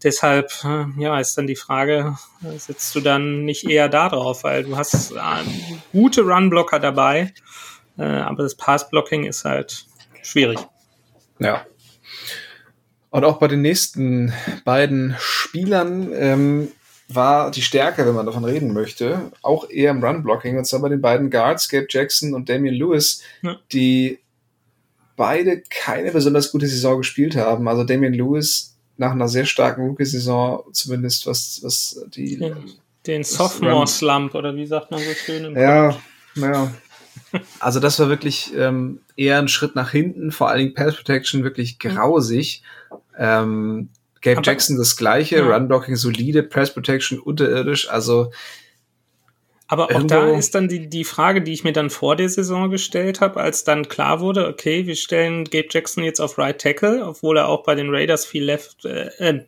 Deshalb, 0.03 0.51
äh, 0.63 0.85
ja, 0.99 1.19
ist 1.19 1.37
dann 1.37 1.45
die 1.45 1.55
Frage, 1.55 2.17
sitzt 2.57 2.95
du 2.95 3.01
dann 3.01 3.45
nicht 3.45 3.69
eher 3.69 3.87
da 3.87 4.09
drauf, 4.09 4.43
weil 4.45 4.63
du 4.63 4.77
hast 4.77 5.11
äh, 5.11 5.15
gute 5.91 6.23
Run-Blocker 6.23 6.79
dabei, 6.79 7.35
äh, 7.99 8.03
aber 8.03 8.41
das 8.41 8.55
Pass-Blocking 8.55 9.25
ist 9.25 9.45
halt 9.45 9.85
schwierig. 10.23 10.57
Ja. 11.37 11.67
Und 13.09 13.23
auch 13.23 13.39
bei 13.39 13.47
den 13.47 13.61
nächsten 13.61 14.33
beiden 14.65 15.15
Spielern 15.19 16.11
ähm, 16.13 16.67
war 17.07 17.51
die 17.51 17.61
Stärke, 17.61 18.05
wenn 18.05 18.15
man 18.15 18.25
davon 18.25 18.43
reden 18.43 18.73
möchte, 18.73 19.31
auch 19.41 19.69
eher 19.69 19.91
im 19.91 20.03
Run-Blocking. 20.03 20.57
Und 20.57 20.65
zwar 20.65 20.81
bei 20.81 20.89
den 20.89 21.01
beiden 21.01 21.29
Guards, 21.29 21.69
Gabe 21.69 21.87
Jackson 21.89 22.33
und 22.33 22.49
Damian 22.49 22.75
Lewis, 22.75 23.23
ja. 23.41 23.57
die 23.71 24.19
beide 25.15 25.63
keine 25.69 26.11
besonders 26.11 26.51
gute 26.51 26.67
Saison 26.67 26.97
gespielt 26.97 27.35
haben. 27.35 27.67
Also 27.67 27.83
Damian 27.83 28.13
Lewis 28.13 28.77
nach 28.97 29.11
einer 29.11 29.27
sehr 29.27 29.45
starken 29.45 29.85
Rookie-Saison, 29.87 30.63
zumindest 30.73 31.27
was, 31.27 31.59
was 31.63 32.03
die. 32.13 32.37
Den, 32.37 32.55
den 33.05 33.23
Sophomore-Slump, 33.23 34.35
oder 34.35 34.55
wie 34.55 34.65
sagt 34.65 34.91
man 34.91 34.99
so 34.99 35.11
schön 35.13 35.45
im 35.45 35.55
Ja, 35.55 35.97
naja. 36.35 36.73
Also 37.59 37.79
das 37.79 37.99
war 37.99 38.09
wirklich 38.09 38.53
ähm, 38.55 39.01
eher 39.15 39.39
ein 39.39 39.47
Schritt 39.47 39.75
nach 39.75 39.91
hinten, 39.91 40.31
vor 40.31 40.49
allen 40.49 40.59
Dingen 40.59 40.73
Pass 40.73 40.95
Protection 40.95 41.43
wirklich 41.43 41.79
grausig. 41.79 42.63
Ähm, 43.17 43.89
Gabe 44.21 44.37
Aber, 44.37 44.45
Jackson 44.45 44.77
das 44.77 44.95
gleiche, 44.97 45.37
ja. 45.37 45.45
Run 45.45 45.67
Blocking 45.67 45.95
solide, 45.95 46.43
Press 46.43 46.73
Protection 46.73 47.19
unterirdisch, 47.19 47.89
also 47.89 48.31
aber 49.69 49.93
auch 49.93 50.03
da 50.03 50.29
ist 50.29 50.55
dann 50.55 50.69
die, 50.69 50.87
die 50.87 51.03
Frage, 51.03 51.41
die 51.41 51.51
ich 51.51 51.65
mir 51.65 51.73
dann 51.73 51.89
vor 51.89 52.15
der 52.15 52.29
Saison 52.29 52.71
gestellt 52.71 53.19
habe, 53.19 53.41
als 53.41 53.65
dann 53.65 53.89
klar 53.89 54.21
wurde, 54.21 54.47
okay, 54.47 54.87
wir 54.87 54.95
stellen 54.95 55.43
Gabe 55.43 55.67
Jackson 55.69 56.05
jetzt 56.05 56.21
auf 56.21 56.37
Right 56.37 56.59
Tackle, 56.59 57.05
obwohl 57.05 57.37
er 57.37 57.49
auch 57.49 57.63
bei 57.63 57.75
den 57.75 57.93
Raiders 57.93 58.25
viel 58.25 58.45
Left, 58.45 58.85
äh, 58.85 59.09
äh, 59.17 59.41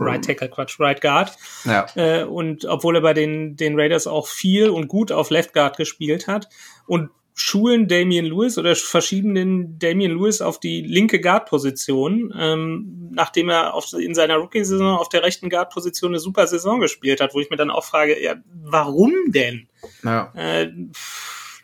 Right 0.00 0.24
Tackle, 0.24 0.48
Quatsch, 0.48 0.80
Right 0.80 1.02
Guard. 1.02 1.36
Ja. 1.66 1.86
Äh, 1.96 2.24
und 2.24 2.64
obwohl 2.64 2.96
er 2.96 3.02
bei 3.02 3.12
den, 3.12 3.56
den 3.56 3.78
Raiders 3.78 4.06
auch 4.06 4.26
viel 4.26 4.70
und 4.70 4.88
gut 4.88 5.12
auf 5.12 5.28
Left 5.28 5.52
Guard 5.52 5.76
gespielt 5.76 6.26
hat. 6.28 6.48
Und 6.88 7.10
schulen 7.40 7.86
Damian 7.86 8.24
Lewis 8.24 8.58
oder 8.58 8.74
verschieben 8.74 9.34
den 9.34 9.78
Damian 9.78 10.10
Lewis 10.10 10.40
auf 10.40 10.58
die 10.58 10.82
linke 10.82 11.20
Guard-Position, 11.20 12.34
ähm, 12.36 13.10
nachdem 13.12 13.48
er 13.48 13.74
auf, 13.74 13.92
in 13.92 14.14
seiner 14.14 14.36
Rookie-Saison 14.36 14.98
auf 14.98 15.08
der 15.08 15.22
rechten 15.22 15.48
Guard-Position 15.48 16.10
eine 16.10 16.18
super 16.18 16.48
Saison 16.48 16.80
gespielt 16.80 17.20
hat, 17.20 17.34
wo 17.34 17.40
ich 17.40 17.48
mir 17.48 17.56
dann 17.56 17.70
auch 17.70 17.84
frage, 17.84 18.20
ja, 18.20 18.34
warum 18.64 19.12
denn? 19.28 19.68
Ja. 20.02 20.32
Äh, 20.34 20.72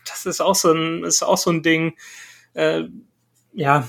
das 0.09 0.27
ist 0.27 0.41
auch 0.41 0.55
so 0.55 0.73
ein, 0.73 1.03
ist 1.03 1.25
auch 1.25 1.39
so 1.39 1.51
ein 1.51 1.65
Ding, 1.65 1.97
äh, 2.55 2.85
ja, 3.53 3.89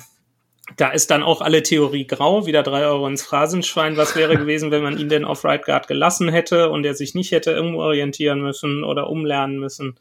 da 0.78 0.90
ist 0.90 1.12
dann 1.12 1.22
auch 1.22 1.42
alle 1.42 1.62
Theorie 1.62 2.08
grau, 2.08 2.48
wieder 2.48 2.64
drei 2.64 2.88
Euro 2.88 3.08
ins 3.08 3.22
Phrasenschwein. 3.22 3.96
Was 3.96 4.16
wäre 4.16 4.38
gewesen, 4.38 4.72
wenn 4.72 4.82
man 4.82 4.98
ihn 4.98 5.10
denn 5.10 5.24
auf 5.24 5.44
Right 5.44 5.64
Guard 5.64 5.88
gelassen 5.88 6.30
hätte 6.30 6.72
und 6.72 6.84
er 6.84 6.96
sich 6.96 7.14
nicht 7.14 7.32
hätte 7.32 7.52
irgendwo 7.52 7.82
orientieren 7.82 8.42
müssen 8.42 8.84
oder 8.84 9.08
umlernen 9.08 9.60
müssen? 9.60 10.00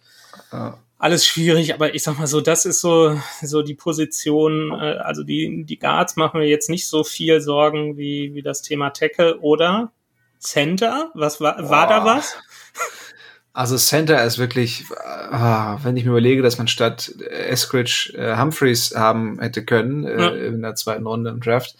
Ja 0.50 0.78
alles 1.04 1.26
schwierig, 1.26 1.74
aber 1.74 1.94
ich 1.94 2.02
sag 2.02 2.18
mal 2.18 2.26
so, 2.26 2.40
das 2.40 2.64
ist 2.64 2.80
so, 2.80 3.20
so 3.42 3.60
die 3.60 3.74
Position, 3.74 4.72
äh, 4.72 4.96
also 4.96 5.22
die, 5.22 5.64
die 5.66 5.78
Guards 5.78 6.16
machen 6.16 6.40
mir 6.40 6.48
jetzt 6.48 6.70
nicht 6.70 6.88
so 6.88 7.04
viel 7.04 7.42
Sorgen 7.42 7.98
wie, 7.98 8.32
wie 8.32 8.40
das 8.40 8.62
Thema 8.62 8.88
Tackle 8.88 9.38
oder 9.40 9.92
Center. 10.38 11.10
Was 11.12 11.42
war, 11.42 11.58
Boah. 11.58 11.68
war 11.68 11.86
da 11.88 12.04
was? 12.06 12.38
Also 13.52 13.76
Center 13.76 14.24
ist 14.24 14.38
wirklich, 14.38 14.86
ah, 14.96 15.78
wenn 15.82 15.96
ich 15.98 16.04
mir 16.04 16.12
überlege, 16.12 16.40
dass 16.40 16.56
man 16.56 16.68
statt 16.68 17.14
Eskridge 17.28 18.14
äh, 18.16 18.38
Humphreys 18.38 18.94
haben 18.96 19.38
hätte 19.40 19.62
können 19.62 20.04
äh, 20.04 20.20
ja. 20.20 20.28
in 20.30 20.62
der 20.62 20.74
zweiten 20.74 21.06
Runde 21.06 21.30
im 21.30 21.40
Draft, 21.40 21.76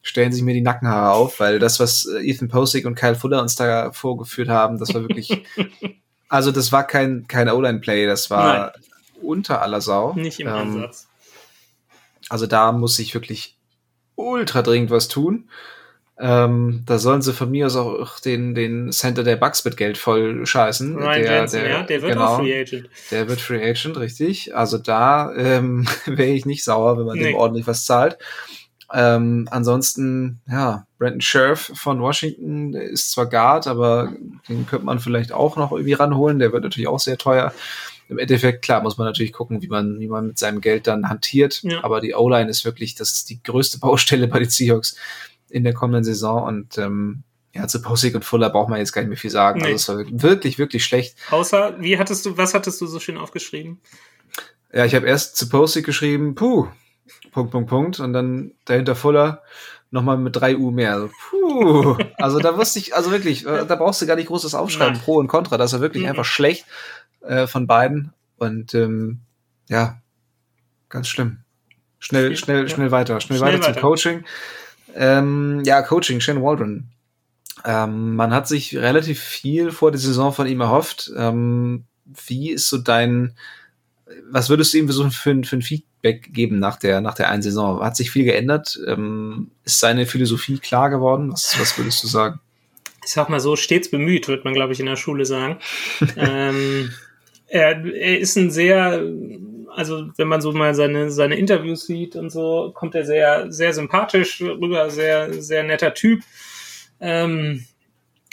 stellen 0.00 0.32
sich 0.32 0.44
mir 0.44 0.54
die 0.54 0.62
Nackenhaare 0.62 1.12
auf, 1.12 1.40
weil 1.40 1.58
das, 1.58 1.80
was 1.80 2.06
Ethan 2.06 2.46
Posick 2.46 2.86
und 2.86 2.94
Kyle 2.94 3.16
Fuller 3.16 3.42
uns 3.42 3.56
da 3.56 3.90
vorgeführt 3.90 4.48
haben, 4.48 4.78
das 4.78 4.94
war 4.94 5.02
wirklich 5.02 5.42
Also 6.30 6.52
das 6.52 6.70
war 6.70 6.86
kein, 6.86 7.26
kein 7.26 7.48
O-Line-Play, 7.48 8.06
das 8.06 8.30
war 8.30 8.58
Nein. 8.58 8.70
unter 9.20 9.60
aller 9.60 9.80
Sau. 9.80 10.14
Nicht 10.14 10.40
im 10.40 10.46
ähm, 10.46 10.54
Ansatz. 10.54 11.08
Also 12.28 12.46
da 12.46 12.70
muss 12.70 12.98
ich 13.00 13.12
wirklich 13.12 13.58
ultra 14.14 14.62
dringend 14.62 14.90
was 14.90 15.08
tun. 15.08 15.50
Ähm, 16.22 16.82
da 16.86 16.98
sollen 16.98 17.22
sie 17.22 17.32
von 17.32 17.50
mir 17.50 17.66
aus 17.66 17.76
auch 17.76 18.20
den, 18.20 18.54
den 18.54 18.92
Center 18.92 19.24
der 19.24 19.36
Bucks 19.36 19.64
mit 19.64 19.76
Geld 19.76 19.98
voll 19.98 20.46
scheißen. 20.46 20.96
Ryan 20.96 21.22
der, 21.22 21.32
Jensen, 21.32 21.60
der, 21.60 21.70
ja, 21.70 21.82
der 21.82 22.02
wird 22.02 22.12
genau, 22.12 22.26
auch 22.26 22.38
Free 22.38 22.60
Agent. 22.60 22.90
Der 23.10 23.28
wird 23.28 23.40
Free 23.40 23.68
Agent, 23.68 23.96
richtig. 23.96 24.54
Also 24.54 24.78
da 24.78 25.34
ähm, 25.34 25.88
wäre 26.06 26.30
ich 26.30 26.46
nicht 26.46 26.62
sauer, 26.62 26.96
wenn 26.96 27.06
man 27.06 27.18
nee. 27.18 27.30
dem 27.30 27.36
ordentlich 27.36 27.66
was 27.66 27.86
zahlt. 27.86 28.18
Ähm, 28.92 29.48
ansonsten, 29.50 30.40
ja, 30.48 30.86
Brandon 30.98 31.20
Scherf 31.20 31.70
von 31.74 32.00
Washington 32.00 32.74
ist 32.74 33.12
zwar 33.12 33.26
Guard, 33.26 33.66
aber 33.66 34.12
den 34.48 34.66
könnte 34.66 34.86
man 34.86 34.98
vielleicht 34.98 35.32
auch 35.32 35.56
noch 35.56 35.72
irgendwie 35.72 35.92
ranholen. 35.92 36.38
Der 36.38 36.52
wird 36.52 36.64
natürlich 36.64 36.88
auch 36.88 36.98
sehr 36.98 37.16
teuer. 37.16 37.54
Im 38.08 38.18
Endeffekt, 38.18 38.62
klar, 38.62 38.82
muss 38.82 38.98
man 38.98 39.06
natürlich 39.06 39.32
gucken, 39.32 39.62
wie 39.62 39.68
man, 39.68 40.00
wie 40.00 40.08
man 40.08 40.26
mit 40.26 40.38
seinem 40.38 40.60
Geld 40.60 40.88
dann 40.88 41.08
hantiert. 41.08 41.62
Ja. 41.62 41.84
Aber 41.84 42.00
die 42.00 42.14
O-Line 42.14 42.50
ist 42.50 42.64
wirklich, 42.64 42.96
das 42.96 43.12
ist 43.12 43.30
die 43.30 43.40
größte 43.42 43.78
Baustelle 43.80 44.26
bei 44.26 44.40
den 44.40 44.50
Seahawks 44.50 44.96
in 45.48 45.62
der 45.62 45.74
kommenden 45.74 46.02
Saison. 46.02 46.42
Und 46.42 46.76
ähm, 46.78 47.22
ja, 47.54 47.68
zu 47.68 47.80
Posig 47.80 48.16
und 48.16 48.24
Fuller 48.24 48.50
braucht 48.50 48.68
man 48.68 48.78
jetzt 48.78 48.92
gar 48.92 49.02
nicht 49.02 49.10
mehr 49.10 49.18
viel 49.18 49.30
sagen. 49.30 49.60
Nee. 49.60 49.72
Also 49.72 50.00
es 50.00 50.10
war 50.10 50.22
wirklich, 50.22 50.58
wirklich 50.58 50.84
schlecht. 50.84 51.16
Außer, 51.30 51.76
wie 51.78 51.98
hattest 51.98 52.26
du, 52.26 52.36
was 52.36 52.54
hattest 52.54 52.80
du 52.80 52.86
so 52.86 52.98
schön 52.98 53.16
aufgeschrieben? 53.16 53.80
Ja, 54.72 54.84
ich 54.84 54.94
habe 54.94 55.06
erst 55.06 55.36
zu 55.36 55.48
Posig 55.48 55.84
geschrieben, 55.84 56.34
puh, 56.34 56.68
Punkt, 57.32 57.52
Punkt, 57.52 57.68
Punkt. 57.68 58.00
Und 58.00 58.12
dann 58.12 58.52
dahinter 58.64 58.94
Fuller 58.94 59.42
nochmal 59.90 60.18
mit 60.18 60.36
drei 60.36 60.56
U 60.56 60.70
mehr. 60.70 60.94
Also, 60.94 61.10
puh. 61.30 61.96
also 62.18 62.38
da 62.38 62.56
wusste 62.56 62.78
ich, 62.78 62.94
also 62.94 63.10
wirklich, 63.10 63.46
äh, 63.46 63.66
da 63.66 63.76
brauchst 63.76 64.00
du 64.02 64.06
gar 64.06 64.16
nicht 64.16 64.28
großes 64.28 64.54
Aufschreiben. 64.54 65.00
Pro 65.00 65.16
und 65.16 65.28
Contra. 65.28 65.58
Das 65.58 65.72
war 65.72 65.80
wirklich 65.80 66.04
mhm. 66.04 66.10
einfach 66.10 66.24
schlecht 66.24 66.66
äh, 67.22 67.46
von 67.46 67.66
beiden. 67.66 68.12
Und 68.36 68.74
ähm, 68.74 69.20
ja, 69.68 70.00
ganz 70.88 71.08
schlimm. 71.08 71.38
Schnell, 71.98 72.36
schnell, 72.36 72.68
schnell 72.68 72.86
ja. 72.86 72.92
weiter. 72.92 73.20
Schnell, 73.20 73.38
schnell 73.38 73.52
weiter, 73.54 73.62
weiter, 73.62 73.74
zum 73.74 73.82
Coaching. 73.82 74.24
Ähm, 74.94 75.62
ja, 75.64 75.82
Coaching, 75.82 76.20
Shane 76.20 76.42
Waldron. 76.42 76.88
Ähm, 77.64 78.16
man 78.16 78.32
hat 78.32 78.48
sich 78.48 78.76
relativ 78.76 79.20
viel 79.20 79.70
vor 79.70 79.90
der 79.90 80.00
Saison 80.00 80.32
von 80.32 80.46
ihm 80.46 80.60
erhofft. 80.60 81.12
Ähm, 81.16 81.84
wie 82.26 82.50
ist 82.50 82.68
so 82.68 82.78
dein, 82.78 83.36
was 84.30 84.48
würdest 84.48 84.72
du 84.72 84.78
ihm 84.78 84.86
versuchen 84.86 85.10
für, 85.10 85.42
für 85.44 85.56
ein 85.56 85.62
Feedback 85.62 86.32
geben 86.32 86.58
nach 86.58 86.76
der, 86.76 87.00
nach 87.00 87.14
der 87.14 87.30
einen 87.30 87.42
Saison? 87.42 87.82
Hat 87.82 87.96
sich 87.96 88.10
viel 88.10 88.24
geändert? 88.24 88.78
Ähm, 88.86 89.50
ist 89.64 89.80
seine 89.80 90.06
Philosophie 90.06 90.58
klar 90.58 90.90
geworden? 90.90 91.32
Was, 91.32 91.58
was 91.60 91.76
würdest 91.78 92.02
du 92.02 92.08
sagen? 92.08 92.40
Ich 93.04 93.12
sag 93.12 93.28
mal 93.28 93.40
so, 93.40 93.56
stets 93.56 93.90
bemüht, 93.90 94.28
wird 94.28 94.44
man, 94.44 94.54
glaube 94.54 94.72
ich, 94.72 94.80
in 94.80 94.86
der 94.86 94.96
Schule 94.96 95.24
sagen. 95.24 95.58
ähm, 96.16 96.90
er, 97.46 97.84
er 97.84 98.18
ist 98.18 98.36
ein 98.36 98.50
sehr, 98.50 99.02
also 99.74 100.08
wenn 100.16 100.28
man 100.28 100.40
so 100.40 100.52
mal 100.52 100.74
seine, 100.74 101.10
seine 101.10 101.36
Interviews 101.36 101.86
sieht 101.86 102.16
und 102.16 102.30
so, 102.30 102.72
kommt 102.74 102.94
er 102.94 103.04
sehr, 103.04 103.50
sehr 103.50 103.72
sympathisch 103.72 104.40
rüber, 104.40 104.90
sehr, 104.90 105.42
sehr 105.42 105.62
netter 105.62 105.94
Typ. 105.94 106.22
Ähm, 107.00 107.64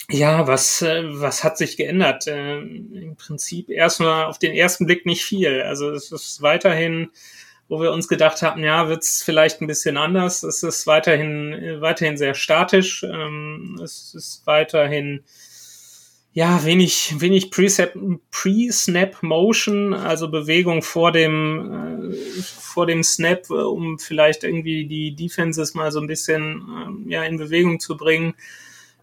ja, 0.10 0.48
was, 0.48 0.82
äh, 0.82 1.04
was 1.06 1.44
hat 1.44 1.58
sich 1.58 1.76
geändert? 1.76 2.28
Äh, 2.28 2.60
Im 2.60 3.16
Prinzip 3.18 3.70
erstmal 3.70 4.26
auf 4.26 4.40
den 4.40 4.54
ersten 4.54 4.86
Blick 4.86 5.06
nicht 5.06 5.24
viel. 5.24 5.62
Also 5.62 5.92
es 5.92 6.12
ist 6.12 6.42
weiterhin, 6.42 7.10
wo 7.68 7.82
wir 7.82 7.92
uns 7.92 8.08
gedacht 8.08 8.42
haben, 8.42 8.64
ja, 8.64 8.88
wird's 8.88 9.22
vielleicht 9.22 9.62
ein 9.62 9.68
bisschen 9.68 9.98
anders. 9.98 10.44
Es 10.44 10.64
ist 10.64 10.88
weiterhin, 10.88 11.52
äh, 11.54 11.82
weiterhin 11.82 12.18
sehr 12.18 12.36
statisch. 12.36 13.04
Ähm, 13.04 13.80
es 13.84 14.14
ist 14.16 14.44
weiterhin, 14.46 15.26
ja, 16.32 16.64
wenig, 16.64 17.16
wenig 17.20 17.52
Pre-Snap 17.52 19.24
Motion, 19.24 19.94
also 19.94 20.30
Bewegung 20.30 20.84
vor 20.84 21.12
dem, 21.12 22.14
vor 22.44 22.86
dem 22.86 23.04
Snap, 23.04 23.50
um 23.50 24.00
vielleicht 24.00 24.46
irgendwie 24.46 24.88
die 24.88 25.16
Defenses 25.16 25.74
mal 25.74 25.92
so 25.92 26.00
ein 26.00 26.08
bisschen, 26.08 26.62
ähm, 26.86 27.06
ja, 27.10 27.24
in 27.24 27.38
Bewegung 27.38 27.82
zu 27.82 27.98
bringen 27.98 28.36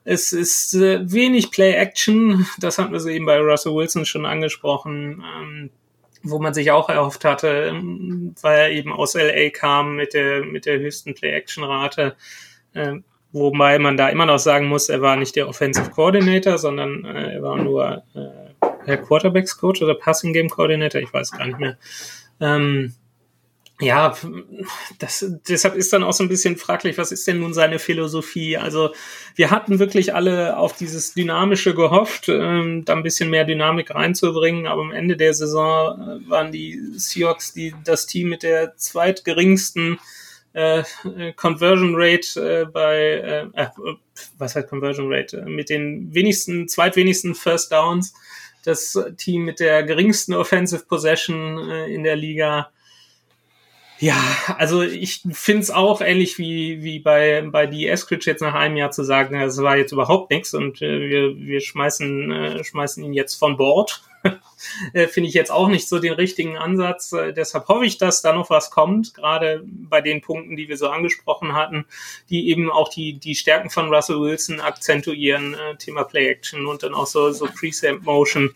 es 0.04 0.32
ist 0.32 0.74
äh, 0.74 1.10
wenig 1.10 1.50
Play-Action, 1.50 2.46
das 2.58 2.78
hatten 2.78 2.92
wir 2.92 3.00
so 3.00 3.08
eben 3.08 3.26
bei 3.26 3.38
Russell 3.38 3.74
Wilson 3.74 4.04
schon 4.04 4.26
angesprochen, 4.26 5.24
ähm, 5.40 5.70
wo 6.22 6.38
man 6.38 6.54
sich 6.54 6.70
auch 6.70 6.88
erhofft 6.90 7.24
hatte, 7.24 7.48
ähm, 7.70 8.34
weil 8.42 8.58
er 8.58 8.70
eben 8.70 8.92
aus 8.92 9.14
LA 9.14 9.50
kam 9.50 9.96
mit 9.96 10.14
der, 10.14 10.44
mit 10.44 10.66
der 10.66 10.78
höchsten 10.78 11.14
Play-Action-Rate. 11.14 12.16
Äh, 12.74 12.96
wobei 13.32 13.78
man 13.78 13.96
da 13.96 14.08
immer 14.08 14.26
noch 14.26 14.38
sagen 14.38 14.66
muss, 14.66 14.88
er 14.88 15.00
war 15.00 15.16
nicht 15.16 15.36
der 15.36 15.48
Offensive 15.48 15.90
Coordinator, 15.90 16.58
sondern 16.58 17.04
äh, 17.04 17.34
er 17.34 17.42
war 17.42 17.56
nur 17.56 18.02
äh, 18.14 18.96
Quarterbacks 18.98 19.56
Coach 19.56 19.80
oder 19.82 19.94
Passing 19.94 20.34
Game 20.34 20.50
Coordinator, 20.50 21.00
ich 21.00 21.12
weiß 21.12 21.32
gar 21.32 21.46
nicht 21.46 21.58
mehr. 21.58 21.78
Ähm, 22.40 22.94
ja, 23.84 24.16
das, 24.98 25.24
deshalb 25.48 25.74
ist 25.74 25.92
dann 25.92 26.02
auch 26.02 26.12
so 26.12 26.24
ein 26.24 26.28
bisschen 26.28 26.56
fraglich, 26.56 26.98
was 26.98 27.12
ist 27.12 27.26
denn 27.26 27.40
nun 27.40 27.54
seine 27.54 27.78
Philosophie? 27.78 28.56
Also 28.56 28.94
wir 29.34 29.50
hatten 29.50 29.78
wirklich 29.78 30.14
alle 30.14 30.56
auf 30.56 30.76
dieses 30.76 31.14
Dynamische 31.14 31.74
gehofft, 31.74 32.28
ähm, 32.28 32.84
da 32.84 32.94
ein 32.94 33.02
bisschen 33.02 33.30
mehr 33.30 33.44
Dynamik 33.44 33.94
reinzubringen, 33.94 34.66
aber 34.66 34.82
am 34.82 34.92
Ende 34.92 35.16
der 35.16 35.34
Saison 35.34 36.00
äh, 36.00 36.30
waren 36.30 36.52
die 36.52 36.80
Seahawks 36.96 37.52
die, 37.52 37.74
das 37.84 38.06
Team 38.06 38.28
mit 38.28 38.42
der 38.42 38.76
zweitgeringsten 38.76 39.98
äh, 40.54 40.82
Conversion 41.36 41.94
Rate 41.96 42.62
äh, 42.62 42.64
bei, 42.64 42.96
äh, 43.56 43.60
äh 43.60 43.68
was 44.38 44.56
heißt 44.56 44.68
Conversion 44.68 45.12
Rate? 45.12 45.38
Äh, 45.38 45.50
mit 45.50 45.68
den 45.68 46.14
wenigsten, 46.14 46.68
zweitwenigsten 46.68 47.34
First 47.34 47.72
Downs, 47.72 48.14
das 48.64 48.98
Team 49.18 49.44
mit 49.44 49.60
der 49.60 49.82
geringsten 49.82 50.32
Offensive 50.32 50.84
Possession 50.86 51.70
äh, 51.70 51.92
in 51.92 52.02
der 52.02 52.16
Liga 52.16 52.70
ja, 54.04 54.22
also 54.58 54.82
ich 54.82 55.22
finde 55.32 55.62
es 55.62 55.70
auch 55.70 56.02
ähnlich 56.02 56.36
wie, 56.36 56.82
wie 56.82 56.98
bei, 56.98 57.42
bei 57.50 57.66
die 57.66 57.88
Eskridge 57.88 58.30
jetzt 58.30 58.42
nach 58.42 58.52
einem 58.52 58.76
Jahr 58.76 58.90
zu 58.90 59.02
sagen, 59.02 59.40
es 59.40 59.56
war 59.62 59.78
jetzt 59.78 59.92
überhaupt 59.92 60.30
nichts 60.30 60.52
und 60.52 60.82
äh, 60.82 61.08
wir, 61.08 61.38
wir 61.38 61.62
schmeißen, 61.62 62.30
äh, 62.30 62.64
schmeißen 62.64 63.02
ihn 63.02 63.14
jetzt 63.14 63.36
von 63.36 63.56
Bord. 63.56 64.02
äh, 64.92 65.06
finde 65.06 65.30
ich 65.30 65.34
jetzt 65.34 65.50
auch 65.50 65.68
nicht 65.68 65.88
so 65.88 66.00
den 66.00 66.12
richtigen 66.12 66.58
Ansatz. 66.58 67.12
Äh, 67.12 67.32
deshalb 67.32 67.66
hoffe 67.68 67.86
ich, 67.86 67.96
dass 67.96 68.20
da 68.20 68.34
noch 68.34 68.50
was 68.50 68.70
kommt, 68.70 69.14
gerade 69.14 69.62
bei 69.64 70.02
den 70.02 70.20
Punkten, 70.20 70.54
die 70.56 70.68
wir 70.68 70.76
so 70.76 70.90
angesprochen 70.90 71.54
hatten, 71.54 71.86
die 72.28 72.50
eben 72.50 72.70
auch 72.70 72.90
die, 72.90 73.14
die 73.14 73.34
Stärken 73.34 73.70
von 73.70 73.88
Russell 73.88 74.20
Wilson 74.20 74.60
akzentuieren, 74.60 75.54
äh, 75.54 75.76
Thema 75.76 76.04
Play 76.04 76.28
Action 76.28 76.66
und 76.66 76.82
dann 76.82 76.92
auch 76.92 77.06
so, 77.06 77.32
so 77.32 77.46
Presamp 77.46 78.02
Motion 78.02 78.54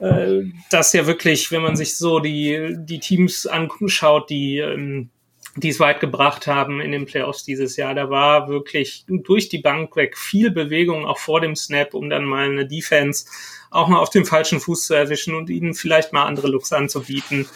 äh, 0.00 0.42
dass 0.70 0.92
ja 0.92 1.06
wirklich, 1.06 1.52
wenn 1.52 1.62
man 1.62 1.76
sich 1.76 1.96
so 1.96 2.20
die, 2.20 2.74
die 2.78 3.00
Teams 3.00 3.46
anschaut, 3.46 4.30
die, 4.30 4.58
ähm, 4.58 5.10
die 5.56 5.68
es 5.68 5.80
weit 5.80 6.00
gebracht 6.00 6.46
haben 6.46 6.80
in 6.80 6.92
den 6.92 7.06
Playoffs 7.06 7.44
dieses 7.44 7.76
Jahr, 7.76 7.94
da 7.94 8.08
war 8.08 8.48
wirklich 8.48 9.04
durch 9.08 9.48
die 9.48 9.58
Bank 9.58 9.94
weg 9.96 10.16
viel 10.16 10.50
Bewegung 10.50 11.04
auch 11.04 11.18
vor 11.18 11.40
dem 11.40 11.56
Snap, 11.56 11.94
um 11.94 12.08
dann 12.08 12.24
mal 12.24 12.48
eine 12.48 12.66
Defense 12.66 13.26
auch 13.70 13.88
mal 13.88 13.98
auf 13.98 14.10
dem 14.10 14.24
falschen 14.24 14.60
Fuß 14.60 14.86
zu 14.86 14.94
erwischen 14.94 15.34
und 15.34 15.50
ihnen 15.50 15.74
vielleicht 15.74 16.12
mal 16.12 16.24
andere 16.24 16.48
Looks 16.48 16.72
anzubieten. 16.72 17.46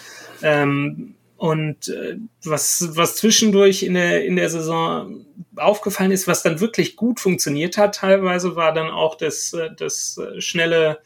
Ähm, 0.42 1.14
und 1.36 1.88
äh, 1.88 2.16
was, 2.44 2.90
was 2.92 3.16
zwischendurch 3.16 3.82
in 3.82 3.94
der, 3.94 4.24
in 4.24 4.36
der 4.36 4.48
Saison 4.48 5.26
aufgefallen 5.56 6.12
ist, 6.12 6.28
was 6.28 6.42
dann 6.42 6.60
wirklich 6.60 6.96
gut 6.96 7.20
funktioniert 7.20 7.76
hat, 7.76 7.96
teilweise 7.96 8.54
war 8.54 8.72
dann 8.72 8.90
auch 8.90 9.16
das, 9.16 9.52
äh, 9.52 9.70
das 9.76 10.18
äh, 10.18 10.40
schnelle 10.40 11.00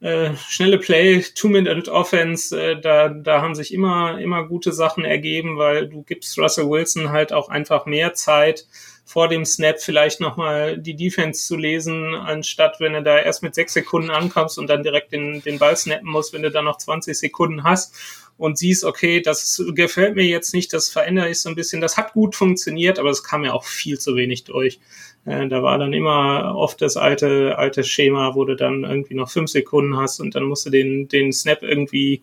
äh, 0.00 0.30
schnelle 0.48 0.78
Play, 0.78 1.22
Two-Minute 1.34 1.92
Offense, 1.92 2.58
äh, 2.58 2.80
da, 2.80 3.08
da 3.08 3.42
haben 3.42 3.54
sich 3.54 3.72
immer, 3.74 4.18
immer 4.18 4.46
gute 4.46 4.72
Sachen 4.72 5.04
ergeben, 5.04 5.58
weil 5.58 5.88
du 5.88 6.02
gibst 6.02 6.38
Russell 6.38 6.68
Wilson 6.68 7.10
halt 7.10 7.32
auch 7.32 7.48
einfach 7.48 7.86
mehr 7.86 8.14
Zeit, 8.14 8.66
vor 9.04 9.28
dem 9.28 9.44
Snap 9.44 9.80
vielleicht 9.80 10.20
nochmal 10.20 10.78
die 10.78 10.94
Defense 10.94 11.44
zu 11.44 11.56
lesen, 11.56 12.14
anstatt 12.14 12.78
wenn 12.78 12.92
du 12.92 13.02
da 13.02 13.18
erst 13.18 13.42
mit 13.42 13.56
sechs 13.56 13.72
Sekunden 13.72 14.10
ankommst 14.10 14.56
und 14.56 14.68
dann 14.68 14.84
direkt 14.84 15.12
den, 15.12 15.42
den 15.42 15.58
Ball 15.58 15.76
snappen 15.76 16.08
musst, 16.08 16.32
wenn 16.32 16.42
du 16.42 16.50
dann 16.50 16.64
noch 16.64 16.78
20 16.78 17.18
Sekunden 17.18 17.64
hast 17.64 17.96
und 18.38 18.56
siehst, 18.56 18.84
okay, 18.84 19.20
das 19.20 19.62
gefällt 19.74 20.14
mir 20.14 20.24
jetzt 20.24 20.54
nicht, 20.54 20.72
das 20.72 20.88
verändere 20.88 21.28
ich 21.28 21.40
so 21.40 21.48
ein 21.48 21.56
bisschen. 21.56 21.80
Das 21.80 21.96
hat 21.96 22.12
gut 22.12 22.34
funktioniert, 22.36 22.98
aber 22.98 23.10
es 23.10 23.24
kam 23.24 23.44
ja 23.44 23.52
auch 23.52 23.64
viel 23.64 23.98
zu 23.98 24.16
wenig 24.16 24.44
durch. 24.44 24.78
Äh, 25.24 25.48
da 25.48 25.62
war 25.62 25.78
dann 25.78 25.92
immer 25.92 26.54
oft 26.56 26.80
das 26.82 26.96
alte, 26.96 27.58
alte 27.58 27.84
Schema, 27.84 28.34
wo 28.34 28.44
du 28.44 28.56
dann 28.56 28.84
irgendwie 28.84 29.14
noch 29.14 29.30
fünf 29.30 29.50
Sekunden 29.50 29.96
hast 29.96 30.20
und 30.20 30.34
dann 30.34 30.44
musst 30.44 30.66
du 30.66 30.70
den, 30.70 31.08
den 31.08 31.32
Snap 31.32 31.62
irgendwie 31.62 32.22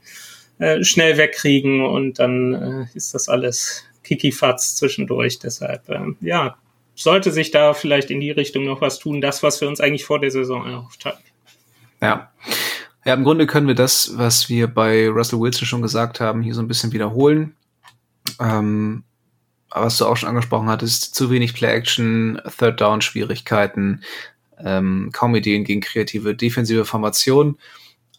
äh, 0.59 0.83
schnell 0.83 1.17
wegkriegen 1.17 1.85
und 1.85 2.19
dann 2.19 2.53
äh, 2.53 2.85
ist 2.95 3.13
das 3.13 3.29
alles 3.29 3.83
Kikifatz 4.03 4.75
zwischendurch. 4.75 5.39
Deshalb, 5.39 5.87
äh, 5.89 5.99
ja, 6.21 6.57
sollte 6.95 7.31
sich 7.31 7.51
da 7.51 7.73
vielleicht 7.73 8.09
in 8.09 8.19
die 8.19 8.31
Richtung 8.31 8.65
noch 8.65 8.81
was 8.81 8.99
tun, 8.99 9.21
das, 9.21 9.43
was 9.43 9.61
wir 9.61 9.67
uns 9.67 9.79
eigentlich 9.79 10.05
vor 10.05 10.19
der 10.19 10.31
Saison 10.31 10.65
erhofft 10.65 11.05
hatten. 11.05 11.23
Ja. 12.01 12.31
Ja, 13.05 13.13
im 13.13 13.23
Grunde 13.23 13.47
können 13.47 13.67
wir 13.67 13.75
das, 13.75 14.17
was 14.17 14.49
wir 14.49 14.67
bei 14.67 15.07
Russell 15.07 15.39
Wilson 15.39 15.65
schon 15.65 15.81
gesagt 15.81 16.19
haben, 16.19 16.41
hier 16.41 16.53
so 16.53 16.61
ein 16.61 16.67
bisschen 16.67 16.91
wiederholen. 16.91 17.55
Ähm, 18.41 19.03
was 19.69 19.97
du 19.97 20.05
auch 20.05 20.17
schon 20.17 20.29
angesprochen 20.29 20.69
hattest, 20.69 21.15
zu 21.15 21.29
wenig 21.29 21.53
Play-Action, 21.53 22.41
Third-Down-Schwierigkeiten, 22.57 24.01
ähm, 24.59 25.09
kaum 25.13 25.35
Ideen 25.35 25.63
gegen 25.63 25.81
kreative 25.81 26.35
defensive 26.35 26.85
Formationen. 26.85 27.57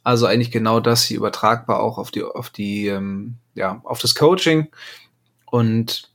Also 0.04 0.26
eigentlich 0.26 0.50
genau 0.50 0.80
das 0.80 1.04
hier 1.04 1.18
übertragbar 1.18 1.80
auch 1.80 1.98
auf 1.98 2.10
die, 2.10 2.22
auf 2.22 2.50
die, 2.50 2.86
ähm, 2.86 3.36
ja, 3.54 3.80
auf 3.84 4.00
das 4.00 4.14
Coaching. 4.14 4.68
Und 5.46 6.10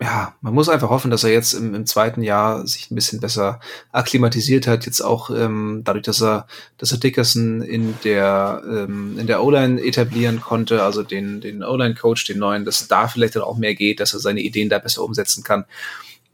ja, 0.00 0.34
man 0.42 0.52
muss 0.52 0.68
einfach 0.68 0.90
hoffen, 0.90 1.10
dass 1.10 1.24
er 1.24 1.32
jetzt 1.32 1.54
im, 1.54 1.74
im 1.74 1.86
zweiten 1.86 2.22
Jahr 2.22 2.66
sich 2.66 2.90
ein 2.90 2.94
bisschen 2.94 3.18
besser 3.18 3.60
akklimatisiert 3.92 4.66
hat. 4.66 4.84
Jetzt 4.84 5.00
auch 5.00 5.30
ähm, 5.30 5.82
dadurch, 5.84 6.04
dass 6.04 6.22
er, 6.22 6.46
dass 6.76 6.92
er 6.92 6.98
Dickerson 6.98 7.62
in 7.62 7.94
der 8.04 8.62
ähm, 8.68 9.18
in 9.18 9.26
der 9.26 9.42
O-Line 9.42 9.82
etablieren 9.82 10.42
konnte, 10.42 10.82
also 10.82 11.02
den 11.02 11.40
den 11.40 11.64
O-Line-Coach, 11.64 12.26
den 12.26 12.38
neuen, 12.38 12.66
dass 12.66 12.86
da 12.88 13.08
vielleicht 13.08 13.36
dann 13.36 13.42
auch 13.42 13.56
mehr 13.56 13.74
geht, 13.74 14.00
dass 14.00 14.12
er 14.12 14.20
seine 14.20 14.40
Ideen 14.40 14.68
da 14.68 14.78
besser 14.78 15.02
umsetzen 15.02 15.42
kann. 15.42 15.64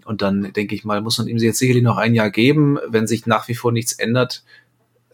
Und 0.05 0.23
dann 0.23 0.53
denke 0.53 0.75
ich 0.75 0.85
mal, 0.85 1.01
muss 1.01 1.19
man 1.19 1.29
ihm 1.29 1.39
jetzt 1.39 1.59
sicherlich 1.59 1.85
noch 1.85 1.99
ein 1.99 2.15
Jahr 2.15 2.31
geben, 2.31 2.79
wenn 2.89 3.07
sich 3.07 3.27
nach 3.27 3.47
wie 3.47 3.55
vor 3.55 3.71
nichts 3.71 3.93
ändert. 3.93 4.43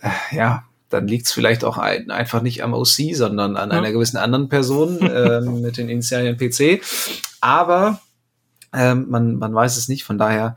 Äh, 0.01 0.09
ja, 0.35 0.65
dann 0.89 1.07
liegt 1.07 1.27
es 1.27 1.33
vielleicht 1.33 1.65
auch 1.65 1.77
ein, 1.77 2.11
einfach 2.11 2.41
nicht 2.41 2.63
am 2.63 2.73
OC, 2.73 3.15
sondern 3.15 3.57
an 3.57 3.71
ja. 3.71 3.77
einer 3.77 3.93
gewissen 3.93 4.17
anderen 4.17 4.49
Person 4.49 5.01
äh, 5.03 5.43
mit 5.43 5.77
den 5.77 5.91
Initialien 5.91 6.39
PC. 6.39 6.81
Aber 7.43 8.01
ähm, 8.79 9.07
man, 9.11 9.37
man 9.37 9.53
weiß 9.53 9.77
es 9.77 9.89
nicht, 9.89 10.05
von 10.05 10.19
daher, 10.19 10.57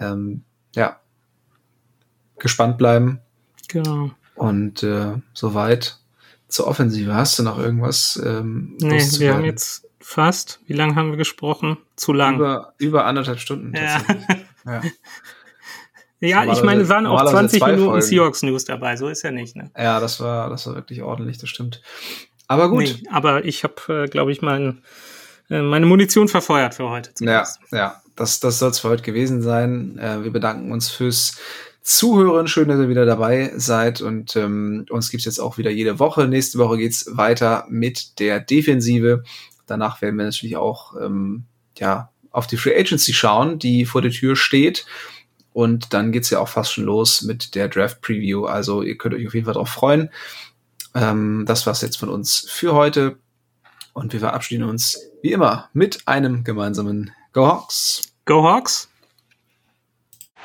ähm, 0.00 0.42
ja, 0.74 0.98
gespannt 2.38 2.78
bleiben. 2.78 3.20
Genau. 3.68 4.10
Und 4.34 4.82
äh, 4.82 5.12
soweit 5.34 5.98
zur 6.48 6.66
Offensive. 6.66 7.14
Hast 7.14 7.38
du 7.38 7.42
noch 7.42 7.58
irgendwas? 7.58 8.20
Ähm, 8.24 8.76
nee, 8.80 8.98
wir 9.18 9.34
haben 9.34 9.44
jetzt 9.44 9.86
fast, 10.00 10.60
wie 10.66 10.72
lange 10.72 10.96
haben 10.96 11.10
wir 11.10 11.18
gesprochen? 11.18 11.76
Zu 11.96 12.14
lang. 12.14 12.36
Über, 12.36 12.72
über 12.78 13.04
anderthalb 13.04 13.38
Stunden. 13.38 13.74
Ja. 13.76 14.00
ja. 14.64 14.82
Ja, 16.22 16.52
ich 16.52 16.62
meine, 16.62 16.82
es 16.82 16.90
waren 16.90 17.06
auch 17.06 17.24
20 17.24 17.64
Minuten 17.64 18.02
Seahawks 18.02 18.42
News 18.42 18.66
dabei, 18.66 18.94
so 18.96 19.08
ist 19.08 19.22
ja 19.22 19.30
nicht, 19.30 19.56
ne? 19.56 19.70
Ja, 19.74 20.00
das 20.00 20.20
war, 20.20 20.50
das 20.50 20.66
war 20.66 20.74
wirklich 20.74 21.00
ordentlich, 21.00 21.38
das 21.38 21.48
stimmt. 21.48 21.80
Aber 22.46 22.68
gut. 22.68 22.82
Nee, 22.82 23.08
aber 23.10 23.46
ich 23.46 23.64
habe, 23.64 24.04
äh, 24.04 24.06
glaube 24.06 24.30
ich, 24.30 24.42
meinen 24.42 24.82
meine 25.50 25.86
Munition 25.86 26.28
verfeuert 26.28 26.74
für 26.74 26.88
heute. 26.88 27.12
Zumindest. 27.14 27.60
Ja, 27.72 27.78
ja, 27.78 28.02
das, 28.16 28.40
das 28.40 28.58
soll 28.58 28.70
es 28.70 28.78
für 28.78 28.88
heute 28.88 29.02
gewesen 29.02 29.42
sein. 29.42 29.98
Äh, 29.98 30.22
wir 30.22 30.30
bedanken 30.30 30.72
uns 30.72 30.90
fürs 30.90 31.36
Zuhören. 31.82 32.46
Schön, 32.46 32.68
dass 32.68 32.78
ihr 32.78 32.88
wieder 32.88 33.06
dabei 33.06 33.52
seid. 33.56 34.00
Und 34.00 34.36
ähm, 34.36 34.86
uns 34.90 35.10
gibt's 35.10 35.26
jetzt 35.26 35.40
auch 35.40 35.58
wieder 35.58 35.70
jede 35.70 35.98
Woche. 35.98 36.28
Nächste 36.28 36.58
Woche 36.58 36.78
geht's 36.78 37.06
weiter 37.16 37.66
mit 37.68 38.18
der 38.20 38.38
Defensive. 38.40 39.24
Danach 39.66 40.00
werden 40.02 40.16
wir 40.16 40.24
natürlich 40.24 40.56
auch 40.56 40.94
ähm, 41.00 41.44
ja, 41.78 42.10
auf 42.30 42.46
die 42.46 42.56
Free 42.56 42.78
Agency 42.78 43.12
schauen, 43.12 43.58
die 43.58 43.86
vor 43.86 44.02
der 44.02 44.10
Tür 44.12 44.36
steht. 44.36 44.86
Und 45.52 45.92
dann 45.92 46.12
geht's 46.12 46.30
ja 46.30 46.38
auch 46.38 46.48
fast 46.48 46.72
schon 46.72 46.84
los 46.84 47.22
mit 47.22 47.54
der 47.54 47.68
Draft 47.68 48.02
Preview. 48.02 48.44
Also 48.44 48.82
ihr 48.82 48.96
könnt 48.96 49.14
euch 49.14 49.26
auf 49.26 49.34
jeden 49.34 49.46
Fall 49.46 49.54
darauf 49.54 49.70
freuen. 49.70 50.10
Ähm, 50.94 51.44
das 51.46 51.66
war's 51.66 51.80
jetzt 51.82 51.96
von 51.96 52.08
uns 52.08 52.46
für 52.48 52.74
heute. 52.74 53.16
Und 53.92 54.12
wir 54.12 54.20
verabschieden 54.20 54.64
uns 54.64 55.09
wie 55.22 55.32
immer 55.32 55.68
mit 55.72 56.06
einem 56.06 56.44
gemeinsamen 56.44 57.12
Go 57.32 57.46
Hawks. 57.46 58.02
Go 58.24 58.42
Hawks. 58.42 58.88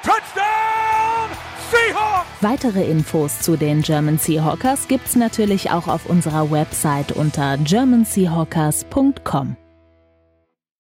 Touchdown 0.04 1.30
Seahawks! 1.72 2.28
Weitere 2.42 2.90
Infos 2.90 3.40
zu 3.40 3.58
den 3.58 3.82
German 3.82 4.18
Seahawkers 4.18 4.88
gibt's 4.88 5.16
natürlich 5.16 5.72
auch 5.72 5.88
auf 5.88 6.06
unserer 6.06 6.52
Website 6.52 7.12
unter 7.12 7.58
germanseahawkers.com. 7.58 9.58